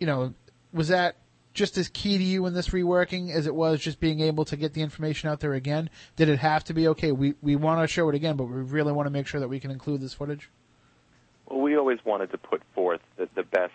you 0.00 0.06
know, 0.06 0.34
was 0.72 0.88
that 0.88 1.16
just 1.58 1.76
as 1.76 1.88
key 1.88 2.16
to 2.16 2.24
you 2.24 2.46
in 2.46 2.54
this 2.54 2.68
reworking 2.68 3.30
as 3.30 3.46
it 3.46 3.54
was 3.54 3.80
just 3.80 3.98
being 4.00 4.20
able 4.20 4.44
to 4.46 4.56
get 4.56 4.72
the 4.72 4.80
information 4.80 5.28
out 5.28 5.40
there 5.40 5.54
again? 5.54 5.90
Did 6.16 6.28
it 6.28 6.38
have 6.38 6.64
to 6.64 6.72
be 6.72 6.88
okay? 6.88 7.12
We 7.12 7.34
we 7.42 7.56
want 7.56 7.82
to 7.82 7.86
show 7.86 8.08
it 8.08 8.14
again, 8.14 8.36
but 8.36 8.44
we 8.44 8.62
really 8.62 8.92
want 8.92 9.06
to 9.06 9.10
make 9.10 9.26
sure 9.26 9.40
that 9.40 9.48
we 9.48 9.60
can 9.60 9.70
include 9.70 10.00
this 10.00 10.14
footage. 10.14 10.48
Well, 11.46 11.60
we 11.60 11.76
always 11.76 11.98
wanted 12.04 12.30
to 12.30 12.38
put 12.38 12.62
forth 12.74 13.00
the, 13.16 13.28
the 13.34 13.42
best 13.42 13.72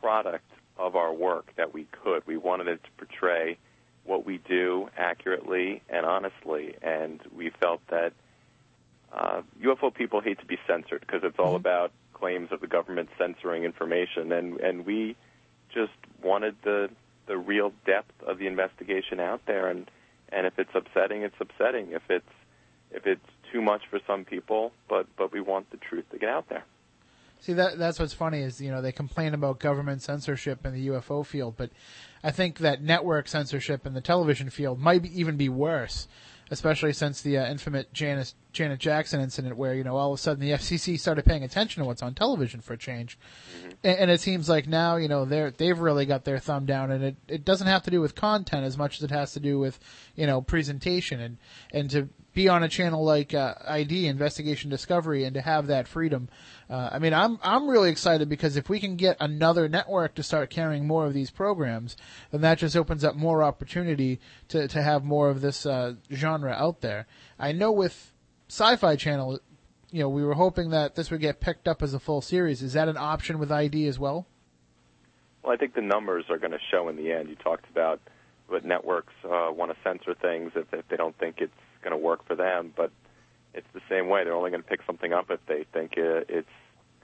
product 0.00 0.48
of 0.78 0.96
our 0.96 1.12
work 1.12 1.52
that 1.56 1.74
we 1.74 1.86
could. 1.90 2.26
We 2.26 2.36
wanted 2.36 2.68
it 2.68 2.82
to 2.84 2.90
portray 2.96 3.58
what 4.04 4.24
we 4.24 4.38
do 4.38 4.88
accurately 4.96 5.82
and 5.88 6.06
honestly, 6.06 6.76
and 6.80 7.20
we 7.34 7.50
felt 7.50 7.80
that 7.88 8.12
uh, 9.12 9.42
UFO 9.62 9.92
people 9.92 10.20
hate 10.20 10.38
to 10.40 10.46
be 10.46 10.58
censored 10.66 11.00
because 11.00 11.22
it's 11.24 11.38
all 11.38 11.48
mm-hmm. 11.48 11.56
about 11.56 11.92
claims 12.12 12.52
of 12.52 12.60
the 12.60 12.66
government 12.66 13.08
censoring 13.18 13.64
information, 13.64 14.30
and 14.30 14.60
and 14.60 14.86
we 14.86 15.16
just 15.74 15.92
wanted 16.22 16.56
the 16.62 16.88
the 17.26 17.36
real 17.38 17.72
depth 17.86 18.12
of 18.26 18.38
the 18.38 18.46
investigation 18.46 19.18
out 19.18 19.40
there 19.46 19.68
and 19.68 19.90
and 20.30 20.46
if 20.46 20.58
it's 20.58 20.70
upsetting 20.74 21.22
it's 21.22 21.36
upsetting. 21.40 21.92
If 21.92 22.02
it's 22.08 22.28
if 22.90 23.06
it's 23.06 23.26
too 23.52 23.60
much 23.60 23.82
for 23.90 24.00
some 24.06 24.24
people 24.24 24.72
but 24.88 25.06
but 25.16 25.32
we 25.32 25.40
want 25.40 25.70
the 25.70 25.76
truth 25.76 26.04
to 26.12 26.18
get 26.18 26.28
out 26.28 26.48
there. 26.48 26.64
See 27.40 27.52
that 27.54 27.78
that's 27.78 27.98
what's 27.98 28.14
funny 28.14 28.40
is 28.40 28.60
you 28.60 28.70
know 28.70 28.80
they 28.80 28.92
complain 28.92 29.34
about 29.34 29.58
government 29.58 30.02
censorship 30.02 30.64
in 30.64 30.72
the 30.72 30.88
UFO 30.88 31.26
field 31.26 31.54
but 31.56 31.70
I 32.22 32.30
think 32.30 32.58
that 32.58 32.82
network 32.82 33.28
censorship 33.28 33.86
in 33.86 33.92
the 33.92 34.00
television 34.00 34.48
field 34.48 34.78
might 34.78 35.02
be, 35.02 35.20
even 35.20 35.36
be 35.36 35.48
worse 35.48 36.08
especially 36.50 36.92
since 36.92 37.22
the 37.22 37.38
uh, 37.38 37.46
infamous 37.46 37.86
Janet 37.92 38.34
Janet 38.52 38.78
Jackson 38.78 39.20
incident, 39.20 39.56
where 39.56 39.74
you 39.74 39.84
know 39.84 39.96
all 39.96 40.12
of 40.12 40.18
a 40.18 40.22
sudden 40.22 40.40
the 40.40 40.52
FCC 40.58 40.98
started 40.98 41.24
paying 41.24 41.44
attention 41.44 41.82
to 41.82 41.86
what's 41.86 42.02
on 42.02 42.14
television 42.14 42.60
for 42.60 42.74
a 42.74 42.78
change, 42.78 43.18
mm-hmm. 43.58 43.70
and, 43.82 43.98
and, 43.98 44.10
it 44.10 44.20
seems 44.20 44.48
like 44.48 44.66
now 44.66 44.96
you 44.96 45.08
know 45.08 45.24
they're 45.24 45.50
they've 45.50 45.78
really 45.78 46.06
got 46.06 46.24
their 46.24 46.38
thumb 46.38 46.66
down, 46.66 46.90
and 46.90 47.04
it 47.04 47.16
it 47.28 47.44
doesn't 47.44 47.66
have 47.66 47.82
to 47.84 47.90
do 47.90 48.00
with 48.00 48.14
content 48.14 48.64
as 48.64 48.76
much 48.76 48.98
as 48.98 49.02
it 49.02 49.10
has 49.10 49.32
to 49.32 49.40
do 49.40 49.58
with 49.58 49.78
you 50.16 50.26
know 50.26 50.40
presentation 50.40 51.20
and 51.20 51.38
and 51.72 51.90
to 51.90 52.08
be 52.34 52.48
on 52.48 52.62
a 52.62 52.68
channel 52.68 53.04
like 53.04 53.32
uh, 53.32 53.54
ID 53.66 54.06
Investigation 54.06 54.68
Discovery 54.68 55.24
and 55.24 55.34
to 55.34 55.40
have 55.40 55.68
that 55.68 55.88
freedom. 55.88 56.28
Uh, 56.68 56.90
I 56.92 56.98
mean, 56.98 57.14
I'm 57.14 57.38
I'm 57.42 57.68
really 57.68 57.90
excited 57.90 58.28
because 58.28 58.56
if 58.56 58.68
we 58.68 58.80
can 58.80 58.96
get 58.96 59.16
another 59.20 59.68
network 59.68 60.14
to 60.16 60.22
start 60.22 60.50
carrying 60.50 60.86
more 60.86 61.06
of 61.06 61.14
these 61.14 61.30
programs, 61.30 61.96
then 62.30 62.40
that 62.42 62.58
just 62.58 62.76
opens 62.76 63.04
up 63.04 63.14
more 63.14 63.42
opportunity 63.42 64.20
to 64.48 64.68
to 64.68 64.82
have 64.82 65.04
more 65.04 65.30
of 65.30 65.40
this 65.40 65.64
uh, 65.64 65.94
genre 66.12 66.52
out 66.52 66.80
there. 66.80 67.06
I 67.38 67.52
know 67.52 67.72
with 67.72 68.12
Sci-Fi 68.48 68.96
Channel, 68.96 69.40
you 69.90 70.00
know, 70.00 70.08
we 70.08 70.24
were 70.24 70.34
hoping 70.34 70.70
that 70.70 70.96
this 70.96 71.10
would 71.10 71.20
get 71.20 71.40
picked 71.40 71.68
up 71.68 71.82
as 71.82 71.94
a 71.94 72.00
full 72.00 72.20
series. 72.20 72.62
Is 72.62 72.72
that 72.72 72.88
an 72.88 72.96
option 72.96 73.38
with 73.38 73.52
ID 73.52 73.86
as 73.86 73.98
well? 73.98 74.26
Well, 75.42 75.52
I 75.52 75.56
think 75.56 75.74
the 75.74 75.82
numbers 75.82 76.24
are 76.30 76.38
going 76.38 76.52
to 76.52 76.58
show 76.70 76.88
in 76.88 76.96
the 76.96 77.12
end. 77.12 77.28
You 77.28 77.36
talked 77.36 77.70
about 77.70 78.00
what 78.48 78.64
networks 78.64 79.12
uh, 79.24 79.50
want 79.50 79.70
to 79.70 79.76
censor 79.84 80.14
things 80.14 80.52
if, 80.56 80.72
if 80.72 80.88
they 80.88 80.96
don't 80.96 81.16
think 81.18 81.36
it's 81.38 81.52
going 81.84 81.92
to 81.92 82.04
work 82.04 82.26
for 82.26 82.34
them. 82.34 82.72
But 82.74 82.90
it's 83.54 83.66
the 83.72 83.80
same 83.88 84.08
way. 84.08 84.24
They're 84.24 84.34
only 84.34 84.50
going 84.50 84.62
to 84.62 84.68
pick 84.68 84.80
something 84.86 85.12
up 85.12 85.30
if 85.30 85.40
they 85.46 85.64
think 85.72 85.92
it's 85.96 86.48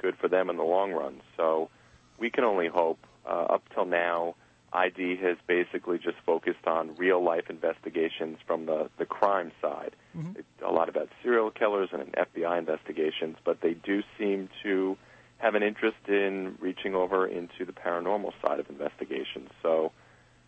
good 0.02 0.16
for 0.20 0.28
them 0.28 0.50
in 0.50 0.56
the 0.56 0.64
long 0.64 0.92
run. 0.92 1.20
So 1.36 1.70
we 2.18 2.30
can 2.30 2.44
only 2.44 2.68
hope. 2.68 2.98
Uh, 3.26 3.44
up 3.50 3.62
till 3.74 3.84
now, 3.84 4.34
ID 4.72 5.16
has 5.16 5.36
basically 5.46 5.98
just 5.98 6.16
focused 6.24 6.66
on 6.66 6.94
real 6.96 7.22
life 7.22 7.50
investigations 7.50 8.38
from 8.46 8.66
the, 8.66 8.88
the 8.98 9.04
crime 9.04 9.52
side. 9.60 9.94
Mm-hmm. 10.16 10.64
a 10.64 10.72
lot 10.72 10.88
about 10.88 11.08
serial 11.22 11.50
killers 11.50 11.90
and 11.92 12.12
FBI 12.12 12.58
investigations, 12.58 13.36
but 13.44 13.60
they 13.60 13.74
do 13.74 14.02
seem 14.18 14.48
to 14.62 14.96
have 15.38 15.54
an 15.54 15.62
interest 15.62 15.96
in 16.08 16.56
reaching 16.60 16.94
over 16.94 17.26
into 17.26 17.64
the 17.64 17.72
paranormal 17.72 18.32
side 18.42 18.60
of 18.60 18.68
investigations. 18.68 19.50
So 19.62 19.92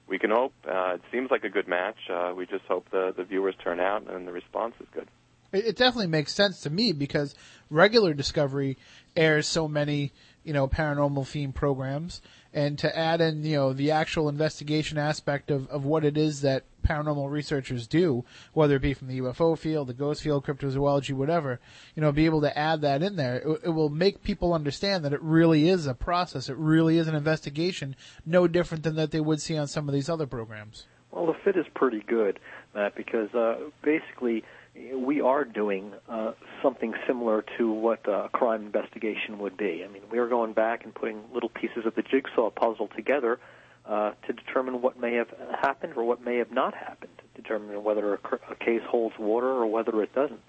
we 0.06 0.18
can 0.18 0.30
hope. 0.30 0.52
Uh, 0.66 0.94
it 0.94 1.02
seems 1.10 1.30
like 1.30 1.44
a 1.44 1.48
good 1.48 1.68
match. 1.68 1.96
Uh, 2.10 2.32
we 2.36 2.46
just 2.46 2.64
hope 2.66 2.90
the 2.90 3.12
the 3.16 3.24
viewers 3.24 3.54
turn 3.62 3.80
out 3.80 4.10
and 4.10 4.26
the 4.26 4.32
response 4.32 4.74
is 4.80 4.86
good. 4.92 5.08
It, 5.52 5.76
definitely 5.76 6.06
makes 6.06 6.32
sense 6.34 6.60
to 6.62 6.70
me 6.70 6.92
because 6.92 7.34
regular 7.68 8.14
Discovery 8.14 8.78
airs 9.14 9.46
so 9.46 9.68
many 9.68 10.12
you 10.44 10.52
know 10.52 10.66
paranormal 10.66 11.26
theme 11.26 11.52
programs, 11.52 12.22
and 12.52 12.78
to 12.78 12.98
add 12.98 13.20
in 13.20 13.44
you 13.44 13.56
know 13.56 13.72
the 13.72 13.90
actual 13.90 14.28
investigation 14.28 14.98
aspect 14.98 15.50
of 15.50 15.68
of 15.68 15.84
what 15.84 16.04
it 16.04 16.16
is 16.16 16.40
that 16.42 16.64
paranormal 16.82 17.30
researchers 17.30 17.86
do, 17.86 18.24
whether 18.52 18.76
it 18.76 18.82
be 18.82 18.94
from 18.94 19.08
the 19.08 19.20
UFO 19.20 19.56
field, 19.56 19.86
the 19.86 19.94
ghost 19.94 20.22
field, 20.22 20.44
cryptozoology, 20.44 21.12
whatever, 21.14 21.60
you 21.94 22.02
know, 22.02 22.12
be 22.12 22.26
able 22.26 22.40
to 22.40 22.58
add 22.58 22.80
that 22.82 23.02
in 23.02 23.16
there. 23.16 23.36
It, 23.36 23.60
it, 23.64 23.68
will 23.68 23.88
make 23.88 24.22
people 24.22 24.52
understand 24.52 25.04
that 25.04 25.12
it 25.12 25.22
really 25.22 25.68
is 25.68 25.86
a 25.86 25.94
process. 25.94 26.48
It 26.48 26.56
really 26.56 26.98
is 26.98 27.08
an 27.08 27.14
investigation, 27.14 27.96
no 28.26 28.46
different 28.46 28.82
than 28.82 28.96
that 28.96 29.10
they 29.10 29.20
would 29.20 29.40
see 29.40 29.56
on 29.56 29.68
some 29.68 29.88
of 29.88 29.94
these 29.94 30.08
other 30.08 30.26
programs. 30.26 30.86
Well, 31.10 31.26
the 31.26 31.34
fit 31.44 31.56
is 31.56 31.66
pretty 31.74 32.02
good, 32.06 32.38
Matt, 32.74 32.94
because 32.94 33.32
uh, 33.34 33.56
basically 33.82 34.44
we 34.74 35.20
are 35.20 35.44
doing 35.44 35.92
uh, 36.08 36.32
something 36.62 36.94
similar 37.06 37.44
to 37.58 37.70
what 37.70 38.06
a 38.08 38.30
crime 38.32 38.64
investigation 38.64 39.38
would 39.38 39.56
be. 39.56 39.84
I 39.84 39.92
mean, 39.92 40.02
we 40.10 40.18
are 40.18 40.28
going 40.28 40.54
back 40.54 40.84
and 40.84 40.94
putting 40.94 41.20
little 41.32 41.50
pieces 41.50 41.84
of 41.84 41.94
the 41.94 42.02
jigsaw 42.02 42.50
puzzle 42.50 42.88
together 42.96 43.38
uh, 43.84 44.12
to 44.26 44.32
determine 44.32 44.80
what 44.80 44.98
may 44.98 45.14
have 45.14 45.28
happened 45.60 45.94
or 45.96 46.04
what 46.04 46.24
may 46.24 46.38
have 46.38 46.50
not 46.50 46.74
happened, 46.74 47.12
to 47.18 47.42
determine 47.42 47.82
whether 47.84 48.14
a, 48.14 48.18
a 48.50 48.54
case 48.54 48.82
holds 48.88 49.18
water 49.18 49.48
or 49.48 49.66
whether 49.66 50.02
it 50.02 50.14
doesn't, 50.14 50.40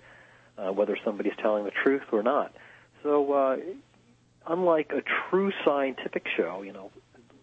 uh, 0.57 0.71
whether 0.71 0.97
somebody's 1.03 1.33
telling 1.41 1.65
the 1.65 1.71
truth 1.71 2.03
or 2.11 2.23
not. 2.23 2.55
So, 3.01 3.33
uh, 3.33 3.57
unlike 4.47 4.93
a 4.93 5.01
true 5.29 5.51
scientific 5.65 6.25
show, 6.37 6.61
you 6.61 6.71
know, 6.71 6.91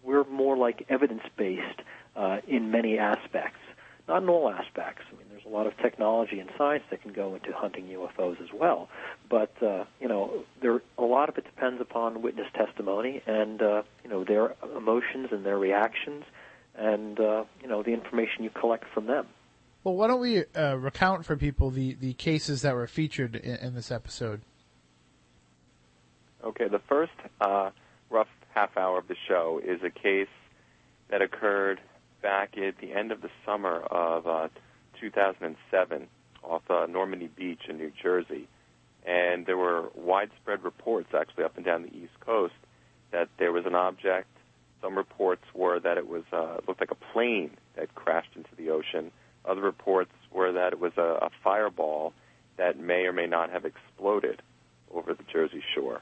we're 0.01 0.23
more 0.23 0.57
like 0.57 0.85
evidence-based 0.89 1.81
uh, 2.15 2.37
in 2.47 2.71
many 2.71 2.97
aspects, 2.97 3.59
not 4.07 4.23
in 4.23 4.29
all 4.29 4.49
aspects. 4.49 5.03
I 5.09 5.17
mean, 5.17 5.27
there's 5.41 5.51
a 5.51 5.55
lot 5.55 5.67
of 5.67 5.77
technology 5.77 6.39
and 6.39 6.49
science 6.57 6.83
that 6.89 7.01
can 7.01 7.13
go 7.13 7.35
into 7.35 7.51
hunting 7.53 7.87
UFOs 7.87 8.41
as 8.41 8.49
well, 8.53 8.89
but 9.29 9.51
uh, 9.61 9.85
you 9.99 10.07
know, 10.07 10.43
there 10.61 10.81
a 10.97 11.03
lot 11.03 11.29
of 11.29 11.37
it 11.37 11.45
depends 11.45 11.81
upon 11.81 12.21
witness 12.21 12.47
testimony 12.53 13.21
and 13.25 13.61
uh, 13.61 13.83
you 14.03 14.09
know 14.09 14.23
their 14.23 14.55
emotions 14.75 15.29
and 15.31 15.45
their 15.45 15.57
reactions, 15.57 16.23
and 16.75 17.19
uh, 17.19 17.43
you 17.61 17.67
know 17.67 17.83
the 17.83 17.91
information 17.91 18.43
you 18.43 18.49
collect 18.49 18.85
from 18.93 19.07
them. 19.07 19.27
Well, 19.83 19.95
why 19.95 20.07
don't 20.07 20.21
we 20.21 20.45
uh, 20.55 20.75
recount 20.75 21.25
for 21.25 21.35
people 21.35 21.71
the, 21.71 21.95
the 21.95 22.13
cases 22.13 22.61
that 22.61 22.75
were 22.75 22.85
featured 22.85 23.35
in, 23.35 23.55
in 23.55 23.75
this 23.75 23.89
episode? 23.89 24.41
Okay, 26.43 26.67
the 26.67 26.81
first 26.87 27.13
uh, 27.39 27.71
rough 28.09 28.27
half 28.53 28.77
hour 28.77 28.99
of 28.99 29.07
the 29.07 29.15
show 29.27 29.59
is 29.63 29.81
a 29.83 29.89
case 29.89 30.27
that 31.09 31.21
occurred 31.21 31.79
back 32.21 32.57
at 32.57 32.77
the 32.79 32.93
end 32.93 33.11
of 33.11 33.21
the 33.21 33.29
summer 33.45 33.79
of 33.79 34.27
uh, 34.27 34.47
2007 35.01 36.07
off 36.43 36.61
uh, 36.69 36.85
Normandy 36.87 37.27
Beach 37.27 37.61
in 37.67 37.77
New 37.77 37.91
Jersey 38.01 38.47
and 39.05 39.45
there 39.45 39.57
were 39.57 39.89
widespread 39.95 40.63
reports 40.63 41.09
actually 41.17 41.43
up 41.43 41.55
and 41.57 41.65
down 41.65 41.83
the 41.83 41.95
East 41.95 42.19
Coast 42.19 42.53
that 43.11 43.29
there 43.39 43.51
was 43.51 43.65
an 43.65 43.75
object. 43.75 44.27
Some 44.81 44.95
reports 44.95 45.43
were 45.53 45.79
that 45.79 45.97
it 45.97 46.07
was 46.07 46.23
uh, 46.31 46.57
looked 46.67 46.79
like 46.79 46.91
a 46.91 47.13
plane 47.13 47.51
that 47.75 47.93
crashed 47.95 48.35
into 48.35 48.49
the 48.57 48.69
ocean. 48.69 49.11
Other 49.45 49.61
reports 49.61 50.11
were 50.31 50.51
that 50.51 50.73
it 50.73 50.79
was 50.79 50.93
a, 50.97 51.25
a 51.25 51.29
fireball 51.43 52.13
that 52.57 52.79
may 52.79 53.05
or 53.05 53.13
may 53.13 53.27
not 53.27 53.49
have 53.49 53.65
exploded 53.65 54.41
over 54.93 55.13
the 55.13 55.23
Jersey 55.31 55.63
shore. 55.73 56.01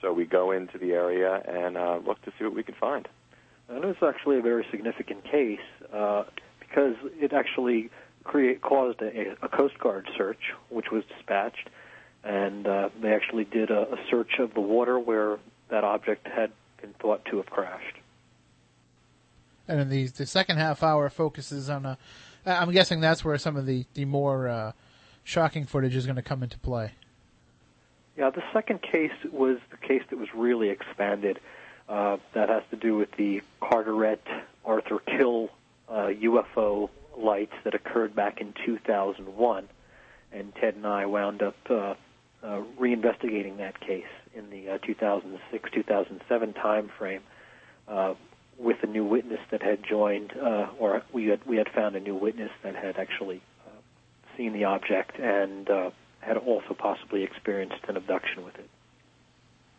So 0.00 0.12
we 0.12 0.24
go 0.24 0.50
into 0.50 0.78
the 0.78 0.92
area 0.92 1.42
and 1.46 1.76
uh, 1.76 2.00
look 2.06 2.22
to 2.22 2.32
see 2.38 2.44
what 2.44 2.54
we 2.54 2.62
can 2.62 2.74
find. 2.74 3.08
And 3.68 3.84
it 3.84 3.86
was 3.86 3.96
actually 4.02 4.38
a 4.38 4.42
very 4.42 4.64
significant 4.70 5.24
case 5.24 5.58
uh, 5.92 6.24
because 6.68 6.96
it 7.20 7.32
actually 7.32 7.90
create 8.24 8.60
caused 8.60 9.00
a, 9.02 9.36
a 9.42 9.48
Coast 9.48 9.78
Guard 9.78 10.08
search, 10.16 10.52
which 10.68 10.90
was 10.90 11.04
dispatched, 11.04 11.68
and 12.24 12.66
uh, 12.66 12.88
they 13.00 13.12
actually 13.12 13.44
did 13.44 13.70
a, 13.70 13.94
a 13.94 13.98
search 14.10 14.38
of 14.38 14.54
the 14.54 14.60
water 14.60 14.98
where 14.98 15.38
that 15.68 15.84
object 15.84 16.26
had 16.26 16.50
been 16.80 16.92
thought 16.94 17.24
to 17.26 17.38
have 17.38 17.46
crashed. 17.46 17.96
And 19.68 19.80
then 19.80 19.88
the 19.88 20.06
the 20.06 20.26
second 20.26 20.58
half 20.58 20.82
hour 20.82 21.08
focuses 21.08 21.70
on 21.70 21.86
a. 21.86 21.98
I'm 22.44 22.70
guessing 22.70 23.00
that's 23.00 23.24
where 23.24 23.36
some 23.38 23.56
of 23.56 23.66
the 23.66 23.84
the 23.94 24.04
more 24.04 24.48
uh, 24.48 24.72
shocking 25.24 25.66
footage 25.66 25.96
is 25.96 26.06
going 26.06 26.16
to 26.16 26.22
come 26.22 26.42
into 26.42 26.58
play. 26.58 26.92
Yeah, 28.16 28.30
the 28.30 28.42
second 28.52 28.80
case 28.80 29.12
was 29.30 29.58
the 29.70 29.76
case 29.76 30.02
that 30.10 30.18
was 30.18 30.28
really 30.34 30.70
expanded. 30.70 31.38
Uh, 31.88 32.16
that 32.32 32.48
has 32.48 32.64
to 32.70 32.76
do 32.76 32.96
with 32.96 33.12
the 33.12 33.42
Carteret 33.60 34.26
Arthur 34.64 34.98
Kill 34.98 35.50
UFO 35.90 36.90
lights 37.16 37.54
that 37.64 37.74
occurred 37.74 38.14
back 38.14 38.40
in 38.40 38.52
2001, 38.64 39.68
and 40.32 40.54
Ted 40.54 40.74
and 40.74 40.86
I 40.86 41.06
wound 41.06 41.42
up 41.42 41.56
uh, 41.70 41.94
uh, 42.42 42.62
reinvestigating 42.78 43.58
that 43.58 43.80
case 43.80 44.04
in 44.34 44.50
the 44.50 44.70
uh, 44.70 44.78
2006-2007 44.78 46.54
time 46.54 46.90
frame 46.98 47.22
uh, 47.88 48.14
with 48.58 48.76
a 48.82 48.86
new 48.86 49.04
witness 49.04 49.40
that 49.50 49.62
had 49.62 49.82
joined, 49.82 50.32
uh, 50.36 50.68
or 50.78 51.02
we 51.12 51.26
had 51.26 51.44
we 51.46 51.56
had 51.56 51.68
found 51.68 51.96
a 51.96 52.00
new 52.00 52.14
witness 52.14 52.50
that 52.62 52.74
had 52.74 52.96
actually 52.96 53.42
uh, 53.66 53.70
seen 54.36 54.52
the 54.52 54.64
object 54.64 55.18
and 55.18 55.68
uh, 55.68 55.90
had 56.20 56.36
also 56.36 56.74
possibly 56.76 57.22
experienced 57.22 57.84
an 57.88 57.96
abduction 57.96 58.44
with 58.44 58.54
it. 58.56 58.68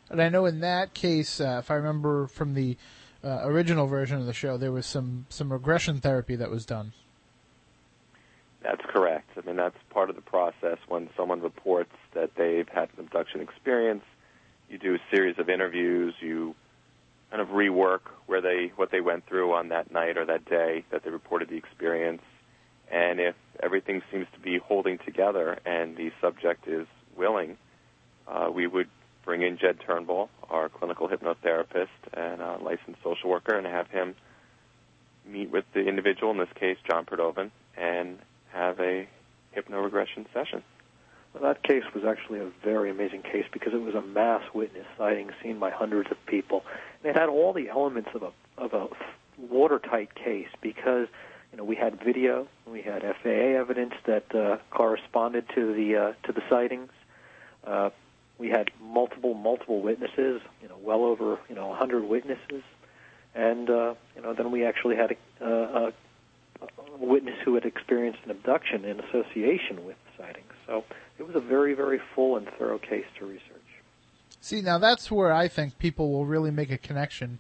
And 0.10 0.22
I 0.22 0.30
know 0.30 0.46
in 0.46 0.62
that 0.62 0.94
case, 0.94 1.42
uh, 1.42 1.58
if 1.60 1.70
I 1.72 1.76
remember 1.76 2.28
from 2.28 2.54
the 2.54 2.78
uh, 3.24 3.42
original 3.44 3.88
version 3.88 4.18
of 4.18 4.26
the 4.26 4.34
show, 4.34 4.58
there 4.58 4.72
was 4.72 4.86
some 4.86 5.26
some 5.30 5.52
regression 5.52 6.00
therapy 6.00 6.36
that 6.36 6.50
was 6.50 6.66
done. 6.66 6.94
That's 8.62 8.84
correct. 8.86 9.30
I 9.38 9.46
mean, 9.46 9.56
that's 9.56 9.78
part 9.92 10.10
of 10.10 10.16
the 10.16 10.22
process 10.22 10.78
when 10.88 11.10
someone 11.16 11.42
reports 11.42 11.94
that 12.14 12.36
they've 12.36 12.68
had 12.68 12.90
an 12.98 13.06
abduction 13.06 13.42
experience. 13.42 14.04
You 14.70 14.78
do 14.78 14.96
a 14.96 15.00
series 15.10 15.40
of 15.40 15.50
interviews. 15.50 16.14
You 16.20 16.56
kind 17.30 17.42
of 17.42 17.50
rework 17.50 18.02
where 18.26 18.42
they 18.42 18.72
what 18.76 18.92
they 18.92 19.02
went 19.02 19.26
through 19.26 19.54
on 19.54 19.70
that 19.70 19.92
night 19.92 20.18
or 20.18 20.26
that 20.26 20.46
day 20.46 20.84
that 20.92 21.04
they 21.04 21.10
reported 21.10 21.50
the 21.50 21.58
experience. 21.58 22.22
And 22.92 23.20
if 23.20 23.36
everything 23.62 24.02
seems 24.12 24.28
to 24.34 24.40
be 24.40 24.58
holding 24.58 24.98
together 25.00 25.60
and 25.66 25.98
the 25.98 26.12
subject 26.22 26.68
is 26.68 26.88
willing, 27.18 27.58
uh, 28.28 28.50
we 28.54 28.68
would 28.68 28.90
bring 29.28 29.42
in 29.42 29.58
Jed 29.58 29.78
Turnbull, 29.86 30.30
our 30.50 30.70
clinical 30.70 31.10
hypnotherapist 31.10 31.90
and 32.14 32.42
licensed 32.64 33.04
social 33.04 33.30
worker, 33.30 33.58
and 33.58 33.68
have 33.68 33.90
him 33.90 34.16
meet 35.28 35.52
with 35.52 35.66
the 35.74 35.82
individual, 35.82 36.32
in 36.32 36.38
this 36.38 36.48
case, 36.56 36.78
John 36.90 37.06
Perdovan, 37.06 37.52
and 37.76 38.20
have 38.54 38.80
a 38.80 39.06
hypnoregression 39.54 40.26
session. 40.34 40.64
Well, 41.34 41.44
that 41.44 41.62
case 41.62 41.84
was 41.94 42.06
actually 42.06 42.40
a 42.40 42.50
very 42.64 42.90
amazing 42.90 43.22
case 43.22 43.44
because 43.52 43.74
it 43.74 43.82
was 43.82 43.96
a 43.96 44.02
mass 44.02 44.44
witness 44.54 44.86
sighting 44.98 45.30
seen 45.44 45.60
by 45.60 45.72
hundreds 45.72 46.10
of 46.10 46.18
people. 46.26 46.64
And 47.04 47.14
it 47.14 47.20
had 47.20 47.28
all 47.28 47.52
the 47.52 47.68
elements 47.68 48.10
of 48.16 48.24
a 48.24 48.32
of 48.58 48.74
a 48.74 48.88
watertight 49.38 50.16
case 50.16 50.48
because 50.62 51.10
you 51.52 51.58
know 51.58 51.66
we 51.66 51.76
had 51.76 52.02
video, 52.02 52.48
we 52.66 52.82
had 52.82 53.02
FAA 53.02 53.60
evidence 53.60 53.94
that 54.06 54.34
uh, 54.34 54.58
corresponded 54.72 55.50
to 55.54 55.74
the 55.74 55.98
uh, 55.98 56.14
to 56.24 56.32
the 56.32 56.42
sightings. 56.50 56.92
Uh, 57.66 57.90
we 58.38 58.50
had 58.50 58.70
multiple 58.82 59.34
multiple 59.34 59.82
witnesses, 59.82 60.42
you 60.62 60.68
know, 60.68 60.78
well 60.82 61.04
over 61.04 61.40
you 61.50 61.56
know 61.56 61.68
100 61.68 62.04
witnesses, 62.04 62.64
and 63.36 63.70
uh, 63.70 63.96
you 64.16 64.22
know 64.22 64.34
then 64.34 64.52
we 64.52 64.66
actually 64.66 64.96
had 64.96 65.16
a, 65.42 65.46
a, 65.46 65.88
a 65.88 66.98
witness 67.00 67.36
who 67.44 67.56
had 67.56 67.66
experienced 67.66 68.20
an 68.26 68.32
abduction 68.32 68.86
in 68.86 69.00
association 69.00 69.86
with 69.86 69.96
the 70.06 70.24
sightings. 70.24 70.52
So 70.66 70.84
it 71.20 71.26
was 71.26 71.36
a 71.36 71.42
very 71.42 71.74
very 71.74 72.00
full 72.16 72.38
and 72.38 72.48
thorough 72.58 72.80
case 72.80 73.06
to 73.20 73.26
research. 73.26 73.44
See, 74.40 74.62
now 74.62 74.78
that's 74.78 75.12
where 75.12 75.34
I 75.34 75.48
think 75.48 75.78
people 75.80 76.12
will 76.12 76.26
really 76.26 76.52
make 76.52 76.72
a 76.72 76.78
connection 76.78 77.40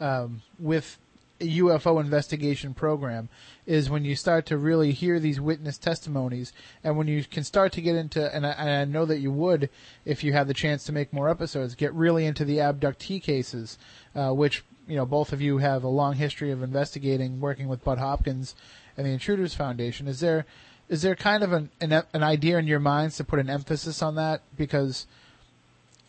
um, 0.00 0.42
with 0.58 0.98
UFO 1.40 2.00
investigation 2.00 2.74
program 2.74 3.28
is 3.64 3.88
when 3.88 4.04
you 4.04 4.16
start 4.16 4.46
to 4.46 4.56
really 4.56 4.92
hear 4.92 5.20
these 5.20 5.40
witness 5.40 5.78
testimonies 5.78 6.52
and 6.82 6.96
when 6.96 7.06
you 7.06 7.22
can 7.24 7.44
start 7.44 7.72
to 7.72 7.80
get 7.80 7.94
into, 7.94 8.34
and 8.34 8.46
I, 8.46 8.50
and 8.50 8.70
I 8.70 8.84
know 8.84 9.04
that 9.04 9.20
you 9.20 9.30
would 9.30 9.70
if 10.04 10.24
you 10.24 10.32
had 10.32 10.48
the 10.48 10.54
chance 10.54 10.84
to 10.84 10.92
make 10.92 11.12
more 11.12 11.28
episodes, 11.28 11.74
get 11.74 11.94
really 11.94 12.26
into 12.26 12.44
the 12.44 12.56
abductee 12.56 13.22
cases, 13.22 13.78
uh, 14.14 14.32
which, 14.32 14.64
you 14.88 14.96
know, 14.96 15.06
both 15.06 15.32
of 15.32 15.40
you 15.40 15.58
have 15.58 15.84
a 15.84 15.88
long 15.88 16.14
history 16.14 16.50
of 16.50 16.62
investigating, 16.62 17.40
working 17.40 17.68
with 17.68 17.84
Bud 17.84 17.98
Hopkins 17.98 18.56
and 18.96 19.06
the 19.06 19.10
Intruders 19.10 19.54
Foundation. 19.54 20.08
Is 20.08 20.20
there, 20.20 20.44
is 20.88 21.02
there 21.02 21.14
kind 21.14 21.44
of 21.44 21.52
an, 21.52 21.70
an, 21.80 22.02
an 22.12 22.22
idea 22.22 22.58
in 22.58 22.66
your 22.66 22.80
minds 22.80 23.16
to 23.18 23.24
put 23.24 23.38
an 23.38 23.50
emphasis 23.50 24.02
on 24.02 24.16
that? 24.16 24.42
Because, 24.56 25.06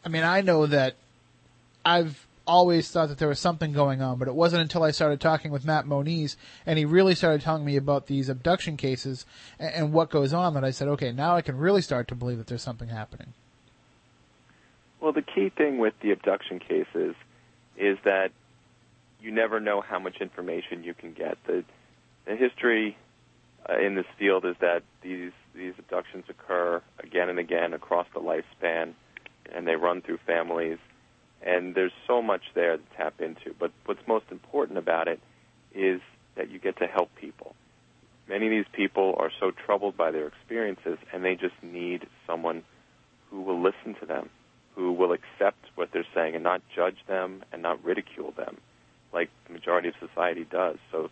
I 0.03 0.09
mean, 0.09 0.23
I 0.23 0.41
know 0.41 0.65
that 0.65 0.95
I've 1.85 2.25
always 2.49 2.89
thought 2.89 3.09
that 3.09 3.19
there 3.19 3.27
was 3.27 3.39
something 3.39 3.71
going 3.71 4.01
on, 4.01 4.17
but 4.17 4.27
it 4.27 4.33
wasn't 4.33 4.63
until 4.63 4.83
I 4.83 4.91
started 4.91 5.21
talking 5.21 5.51
with 5.51 5.63
Matt 5.63 5.85
Moniz 5.85 6.35
and 6.65 6.79
he 6.79 6.85
really 6.85 7.15
started 7.15 7.41
telling 7.41 7.63
me 7.63 7.75
about 7.75 8.07
these 8.07 8.27
abduction 8.27 8.75
cases 8.75 9.25
and, 9.59 9.73
and 9.73 9.93
what 9.93 10.09
goes 10.09 10.33
on 10.33 10.55
that 10.55 10.63
I 10.63 10.71
said, 10.71 10.87
okay, 10.89 11.11
now 11.11 11.35
I 11.35 11.41
can 11.41 11.57
really 11.57 11.81
start 11.81 12.07
to 12.09 12.15
believe 12.15 12.39
that 12.39 12.47
there's 12.47 12.63
something 12.63 12.89
happening. 12.89 13.33
Well, 14.99 15.13
the 15.13 15.21
key 15.21 15.49
thing 15.49 15.77
with 15.77 15.93
the 16.01 16.11
abduction 16.11 16.59
cases 16.59 17.15
is 17.77 17.97
that 18.03 18.31
you 19.21 19.31
never 19.31 19.59
know 19.59 19.81
how 19.81 19.99
much 19.99 20.17
information 20.19 20.83
you 20.83 20.93
can 20.93 21.13
get. 21.13 21.37
The, 21.45 21.63
the 22.25 22.35
history 22.35 22.97
uh, 23.69 23.77
in 23.79 23.95
this 23.95 24.05
field 24.17 24.45
is 24.45 24.55
that 24.61 24.83
these 25.01 25.31
these 25.55 25.73
abductions 25.77 26.25
occur 26.29 26.81
again 26.99 27.29
and 27.29 27.37
again 27.39 27.73
across 27.73 28.07
the 28.13 28.19
lifespan, 28.19 28.93
and 29.53 29.67
they 29.67 29.75
run 29.75 30.01
through 30.01 30.19
families. 30.25 30.77
And 31.45 31.73
there's 31.75 31.93
so 32.07 32.21
much 32.21 32.41
there 32.53 32.77
to 32.77 32.83
tap 32.97 33.21
into. 33.21 33.55
But 33.57 33.71
what's 33.85 34.05
most 34.07 34.25
important 34.31 34.77
about 34.77 35.07
it 35.07 35.19
is 35.73 36.01
that 36.35 36.49
you 36.49 36.59
get 36.59 36.77
to 36.77 36.87
help 36.87 37.09
people. 37.15 37.55
Many 38.27 38.45
of 38.45 38.51
these 38.51 38.71
people 38.73 39.15
are 39.17 39.31
so 39.39 39.51
troubled 39.51 39.97
by 39.97 40.11
their 40.11 40.27
experiences, 40.27 40.97
and 41.11 41.23
they 41.23 41.35
just 41.35 41.55
need 41.63 42.07
someone 42.27 42.63
who 43.29 43.41
will 43.41 43.61
listen 43.61 43.95
to 43.99 44.05
them, 44.05 44.29
who 44.75 44.91
will 44.91 45.13
accept 45.13 45.65
what 45.75 45.91
they're 45.91 46.05
saying 46.13 46.35
and 46.35 46.43
not 46.43 46.61
judge 46.75 46.97
them 47.07 47.43
and 47.51 47.61
not 47.61 47.83
ridicule 47.83 48.31
them 48.31 48.57
like 49.13 49.29
the 49.47 49.53
majority 49.53 49.89
of 49.89 49.95
society 49.99 50.45
does. 50.49 50.77
So 50.91 51.09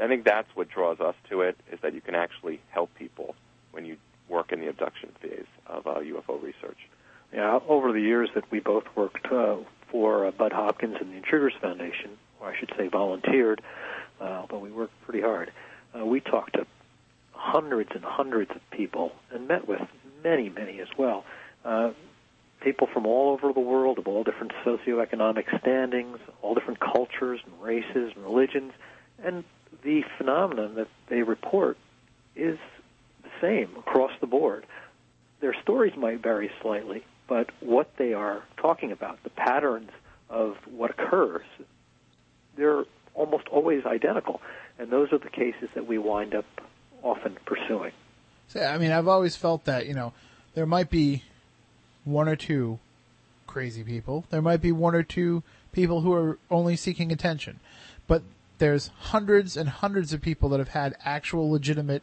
I 0.00 0.08
think 0.08 0.24
that's 0.24 0.48
what 0.54 0.68
draws 0.68 1.00
us 1.00 1.14
to 1.30 1.42
it 1.42 1.56
is 1.72 1.80
that 1.82 1.94
you 1.94 2.00
can 2.00 2.14
actually 2.14 2.60
help 2.70 2.94
people 2.94 3.34
when 3.72 3.84
you 3.84 3.96
work 4.28 4.52
in 4.52 4.60
the 4.60 4.68
abduction 4.68 5.10
phase 5.20 5.46
of 5.66 5.86
uh, 5.86 5.94
UFO 6.00 6.42
research. 6.42 6.78
Yeah, 7.36 7.58
over 7.68 7.92
the 7.92 8.00
years 8.00 8.30
that 8.34 8.50
we 8.50 8.60
both 8.60 8.84
worked 8.96 9.30
uh, 9.30 9.56
for 9.90 10.26
uh, 10.26 10.30
Bud 10.30 10.52
Hopkins 10.52 10.96
and 10.98 11.12
the 11.12 11.16
Intruders 11.18 11.52
Foundation, 11.60 12.12
or 12.40 12.48
I 12.48 12.58
should 12.58 12.72
say 12.78 12.88
volunteered, 12.88 13.60
uh, 14.18 14.46
but 14.48 14.62
we 14.62 14.70
worked 14.70 14.94
pretty 15.04 15.20
hard. 15.20 15.52
Uh, 15.94 16.06
we 16.06 16.20
talked 16.20 16.54
to 16.54 16.66
hundreds 17.32 17.90
and 17.94 18.02
hundreds 18.02 18.52
of 18.52 18.62
people 18.70 19.12
and 19.30 19.46
met 19.46 19.68
with 19.68 19.82
many, 20.24 20.48
many 20.48 20.80
as 20.80 20.88
well. 20.96 21.26
Uh, 21.62 21.90
people 22.62 22.88
from 22.90 23.04
all 23.04 23.34
over 23.34 23.52
the 23.52 23.60
world 23.60 23.98
of 23.98 24.08
all 24.08 24.24
different 24.24 24.52
socioeconomic 24.64 25.60
standings, 25.60 26.16
all 26.40 26.54
different 26.54 26.80
cultures 26.80 27.40
and 27.44 27.62
races 27.62 28.12
and 28.16 28.24
religions, 28.24 28.72
and 29.22 29.44
the 29.84 30.02
phenomenon 30.16 30.74
that 30.76 30.88
they 31.10 31.22
report 31.22 31.76
is 32.34 32.58
the 33.22 33.30
same 33.42 33.76
across 33.76 34.12
the 34.22 34.26
board. 34.26 34.64
Their 35.40 35.54
stories 35.60 35.92
might 35.98 36.22
vary 36.22 36.50
slightly, 36.62 37.04
but 37.28 37.50
what 37.60 37.90
they 37.96 38.12
are 38.12 38.42
talking 38.56 38.92
about, 38.92 39.22
the 39.22 39.30
patterns 39.30 39.90
of 40.28 40.56
what 40.70 40.90
occurs, 40.90 41.44
they're 42.56 42.84
almost 43.14 43.48
always 43.48 43.84
identical. 43.84 44.40
And 44.78 44.90
those 44.90 45.12
are 45.12 45.18
the 45.18 45.30
cases 45.30 45.68
that 45.74 45.86
we 45.86 45.98
wind 45.98 46.34
up 46.34 46.44
often 47.02 47.36
pursuing. 47.44 47.92
So, 48.48 48.62
I 48.62 48.78
mean, 48.78 48.92
I've 48.92 49.08
always 49.08 49.36
felt 49.36 49.64
that, 49.64 49.86
you 49.86 49.94
know, 49.94 50.12
there 50.54 50.66
might 50.66 50.90
be 50.90 51.24
one 52.04 52.28
or 52.28 52.36
two 52.36 52.78
crazy 53.46 53.82
people. 53.82 54.24
There 54.30 54.42
might 54.42 54.60
be 54.60 54.72
one 54.72 54.94
or 54.94 55.02
two 55.02 55.42
people 55.72 56.02
who 56.02 56.12
are 56.12 56.38
only 56.50 56.76
seeking 56.76 57.10
attention. 57.10 57.60
But 58.06 58.22
there's 58.58 58.90
hundreds 58.98 59.56
and 59.56 59.68
hundreds 59.68 60.12
of 60.12 60.20
people 60.20 60.48
that 60.50 60.58
have 60.58 60.68
had 60.68 60.96
actual 61.04 61.50
legitimate 61.50 62.02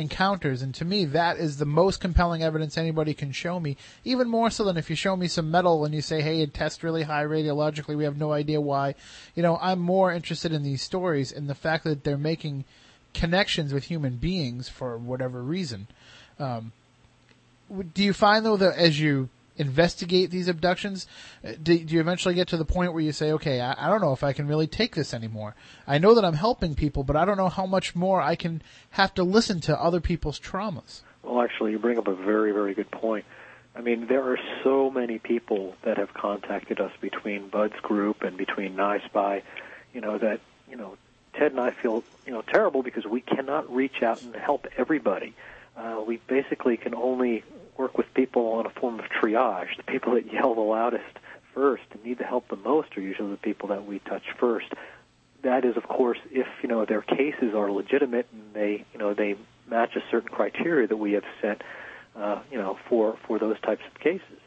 encounters. 0.00 0.62
And 0.62 0.74
to 0.74 0.84
me, 0.84 1.04
that 1.04 1.36
is 1.36 1.58
the 1.58 1.64
most 1.64 2.00
compelling 2.00 2.42
evidence 2.42 2.76
anybody 2.76 3.14
can 3.14 3.32
show 3.32 3.60
me. 3.60 3.76
Even 4.04 4.28
more 4.28 4.50
so 4.50 4.64
than 4.64 4.76
if 4.76 4.90
you 4.90 4.96
show 4.96 5.16
me 5.16 5.28
some 5.28 5.50
metal 5.50 5.84
and 5.84 5.94
you 5.94 6.00
say, 6.00 6.20
hey, 6.22 6.40
it 6.40 6.54
tests 6.54 6.82
really 6.82 7.04
high 7.04 7.24
radiologically. 7.24 7.96
We 7.96 8.04
have 8.04 8.18
no 8.18 8.32
idea 8.32 8.60
why. 8.60 8.94
You 9.34 9.42
know, 9.42 9.58
I'm 9.60 9.78
more 9.78 10.12
interested 10.12 10.52
in 10.52 10.62
these 10.62 10.82
stories 10.82 11.30
and 11.30 11.48
the 11.48 11.54
fact 11.54 11.84
that 11.84 12.04
they're 12.04 12.18
making 12.18 12.64
connections 13.14 13.72
with 13.72 13.84
human 13.84 14.16
beings 14.16 14.68
for 14.68 14.96
whatever 14.96 15.42
reason. 15.42 15.86
Um, 16.38 16.72
do 17.94 18.02
you 18.02 18.12
find 18.12 18.44
though 18.44 18.56
that 18.56 18.76
as 18.76 19.00
you 19.00 19.28
investigate 19.60 20.30
these 20.30 20.48
abductions? 20.48 21.06
Uh, 21.44 21.52
Do, 21.62 21.78
do 21.78 21.94
you 21.94 22.00
eventually 22.00 22.34
get 22.34 22.48
to 22.48 22.56
the 22.56 22.64
point 22.64 22.92
where 22.92 23.02
you 23.02 23.12
say, 23.12 23.30
okay, 23.32 23.60
I, 23.60 23.86
I 23.86 23.88
don't 23.90 24.00
know 24.00 24.12
if 24.12 24.24
I 24.24 24.32
can 24.32 24.48
really 24.48 24.66
take 24.66 24.94
this 24.94 25.14
anymore. 25.14 25.54
I 25.86 25.98
know 25.98 26.14
that 26.14 26.24
I'm 26.24 26.34
helping 26.34 26.74
people, 26.74 27.04
but 27.04 27.16
I 27.16 27.24
don't 27.24 27.36
know 27.36 27.48
how 27.48 27.66
much 27.66 27.94
more 27.94 28.20
I 28.20 28.34
can 28.34 28.62
have 28.90 29.14
to 29.14 29.22
listen 29.22 29.60
to 29.60 29.80
other 29.80 30.00
people's 30.00 30.40
traumas. 30.40 31.02
Well, 31.22 31.42
actually, 31.42 31.72
you 31.72 31.78
bring 31.78 31.98
up 31.98 32.08
a 32.08 32.14
very, 32.14 32.52
very 32.52 32.74
good 32.74 32.90
point. 32.90 33.24
I 33.76 33.82
mean, 33.82 34.06
there 34.08 34.24
are 34.32 34.38
so 34.64 34.90
many 34.90 35.18
people 35.18 35.76
that 35.82 35.96
have 35.96 36.12
contacted 36.12 36.80
us 36.80 36.92
between 37.00 37.48
Bud's 37.48 37.78
group 37.80 38.22
and 38.22 38.36
between 38.36 38.74
NISPY, 38.74 39.42
you 39.94 40.00
know, 40.00 40.18
that, 40.18 40.40
you 40.68 40.76
know, 40.76 40.96
Ted 41.34 41.52
and 41.52 41.60
I 41.60 41.70
feel, 41.70 42.02
you 42.26 42.32
know, 42.32 42.42
terrible 42.42 42.82
because 42.82 43.06
we 43.06 43.20
cannot 43.20 43.72
reach 43.72 44.02
out 44.02 44.22
and 44.22 44.34
help 44.34 44.66
everybody. 44.76 45.34
Uh, 45.76 46.02
we 46.04 46.16
basically 46.26 46.76
can 46.76 46.94
only 46.94 47.44
work 47.80 47.96
with 47.96 48.12
people 48.12 48.52
on 48.52 48.66
a 48.66 48.70
form 48.70 49.00
of 49.00 49.06
triage. 49.06 49.74
The 49.78 49.82
people 49.84 50.14
that 50.14 50.30
yell 50.30 50.54
the 50.54 50.60
loudest 50.60 51.16
first 51.54 51.84
and 51.92 52.04
need 52.04 52.18
the 52.18 52.24
help 52.24 52.48
the 52.48 52.56
most 52.56 52.96
are 52.96 53.00
usually 53.00 53.30
the 53.30 53.38
people 53.38 53.70
that 53.70 53.86
we 53.86 54.00
touch 54.00 54.22
first. 54.38 54.66
That 55.42 55.64
is, 55.64 55.78
of 55.78 55.84
course, 55.84 56.18
if 56.30 56.46
you 56.62 56.68
know 56.68 56.84
their 56.84 57.00
cases 57.00 57.54
are 57.54 57.72
legitimate 57.72 58.26
and 58.32 58.42
they, 58.52 58.84
you 58.92 58.98
know, 58.98 59.14
they 59.14 59.36
match 59.68 59.96
a 59.96 60.02
certain 60.10 60.28
criteria 60.28 60.86
that 60.88 60.98
we 60.98 61.12
have 61.12 61.24
set, 61.40 61.62
uh, 62.14 62.40
you 62.52 62.58
know, 62.58 62.78
for 62.88 63.16
for 63.26 63.38
those 63.38 63.58
types 63.60 63.82
of 63.90 63.98
cases. 63.98 64.38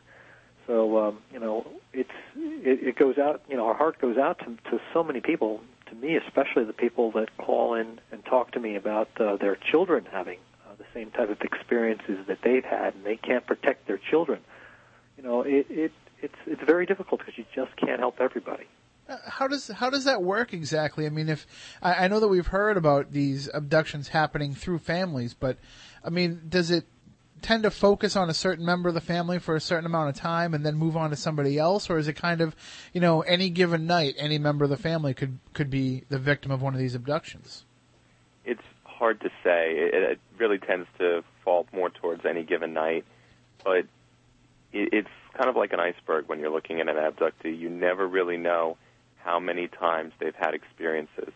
So, 0.68 0.98
um, 1.04 1.18
you 1.34 1.40
know, 1.40 1.66
it's 1.92 2.18
it, 2.36 2.88
it 2.90 2.96
goes 2.96 3.18
out. 3.18 3.42
You 3.50 3.58
know, 3.58 3.66
our 3.66 3.74
heart 3.74 4.00
goes 4.00 4.18
out 4.18 4.38
to 4.40 4.46
to 4.70 4.80
so 4.94 5.04
many 5.04 5.22
people. 5.22 5.62
To 5.88 5.96
me, 5.96 6.16
especially 6.16 6.66
the 6.66 6.74
people 6.74 7.12
that 7.14 7.36
call 7.38 7.74
in 7.76 8.00
and 8.12 8.24
talk 8.26 8.52
to 8.52 8.60
me 8.60 8.76
about 8.76 9.10
uh, 9.20 9.36
their 9.38 9.56
children 9.56 10.08
having 10.12 10.40
same 10.94 11.12
type 11.12 11.30
of 11.30 11.42
experiences 11.42 12.26
that 12.28 12.40
they've 12.44 12.64
had, 12.64 12.96
and 12.96 13.04
they 13.04 13.18
can't 13.18 13.46
protect 13.46 13.88
their 13.88 13.98
children. 13.98 14.40
You 15.18 15.24
know, 15.24 15.42
it, 15.42 15.68
it 15.70 15.92
it's 16.22 16.36
it's 16.46 16.62
very 16.64 16.86
difficult 16.86 17.20
because 17.20 17.38
you 17.38 17.46
just 17.54 17.76
can't 17.78 18.00
help 18.00 18.18
everybody. 18.20 18.66
Uh, 19.08 19.18
How 19.26 19.48
does 19.48 19.68
how 19.68 19.90
does 19.90 20.06
that 20.06 20.24
work 20.24 20.54
exactly? 20.54 21.06
I 21.06 21.10
mean, 21.10 21.30
if 21.30 21.46
I, 21.82 22.06
I 22.06 22.08
know 22.08 22.20
that 22.20 22.30
we've 22.30 22.48
heard 22.48 22.78
about 22.78 23.12
these 23.12 23.50
abductions 23.54 24.08
happening 24.08 24.56
through 24.56 24.80
families, 24.80 25.34
but 25.34 25.58
I 26.04 26.10
mean, 26.10 26.42
does 26.48 26.72
it 26.72 26.86
tend 27.42 27.64
to 27.64 27.72
focus 27.72 28.16
on 28.16 28.30
a 28.30 28.34
certain 28.34 28.66
member 28.66 28.88
of 28.88 28.96
the 28.96 29.02
family 29.02 29.38
for 29.38 29.56
a 29.56 29.60
certain 29.60 29.86
amount 29.86 30.10
of 30.10 30.16
time 30.16 30.54
and 30.54 30.66
then 30.66 30.76
move 30.76 30.96
on 30.96 31.10
to 31.10 31.16
somebody 31.18 31.60
else, 31.60 31.90
or 31.90 31.98
is 31.98 32.08
it 32.08 32.14
kind 32.14 32.40
of, 32.40 32.56
you 32.94 33.02
know, 33.02 33.20
any 33.22 33.50
given 33.50 33.86
night, 33.86 34.16
any 34.18 34.38
member 34.38 34.64
of 34.64 34.70
the 34.70 34.78
family 34.78 35.14
could 35.14 35.38
could 35.54 35.70
be 35.70 36.06
the 36.10 36.18
victim 36.18 36.52
of 36.52 36.62
one 36.62 36.74
of 36.74 36.80
these 36.80 36.96
abductions? 36.96 37.66
It's 38.46 38.64
hard 39.04 39.20
to 39.20 39.30
say. 39.44 39.74
It, 39.76 39.94
it 40.12 40.20
really 40.38 40.60
tends 40.60 40.88
to 40.98 41.26
fall 41.44 41.68
more 41.74 41.90
towards 41.90 42.26
any 42.26 42.44
given 42.44 42.72
night, 42.72 43.04
but 43.62 43.86
it, 44.72 44.94
it's 44.94 45.10
kind 45.34 45.50
of 45.50 45.58
like 45.58 45.74
an 45.74 45.82
iceberg 45.82 46.30
when 46.30 46.40
you're 46.40 46.50
looking 46.50 46.80
at 46.80 46.88
an 46.88 46.96
abductee. 46.96 47.60
You 47.60 47.70
never 47.70 48.08
really 48.08 48.38
know 48.38 48.78
how 49.18 49.42
many 49.42 49.68
times 49.68 50.14
they've 50.20 50.34
had 50.34 50.54
experiences. 50.54 51.34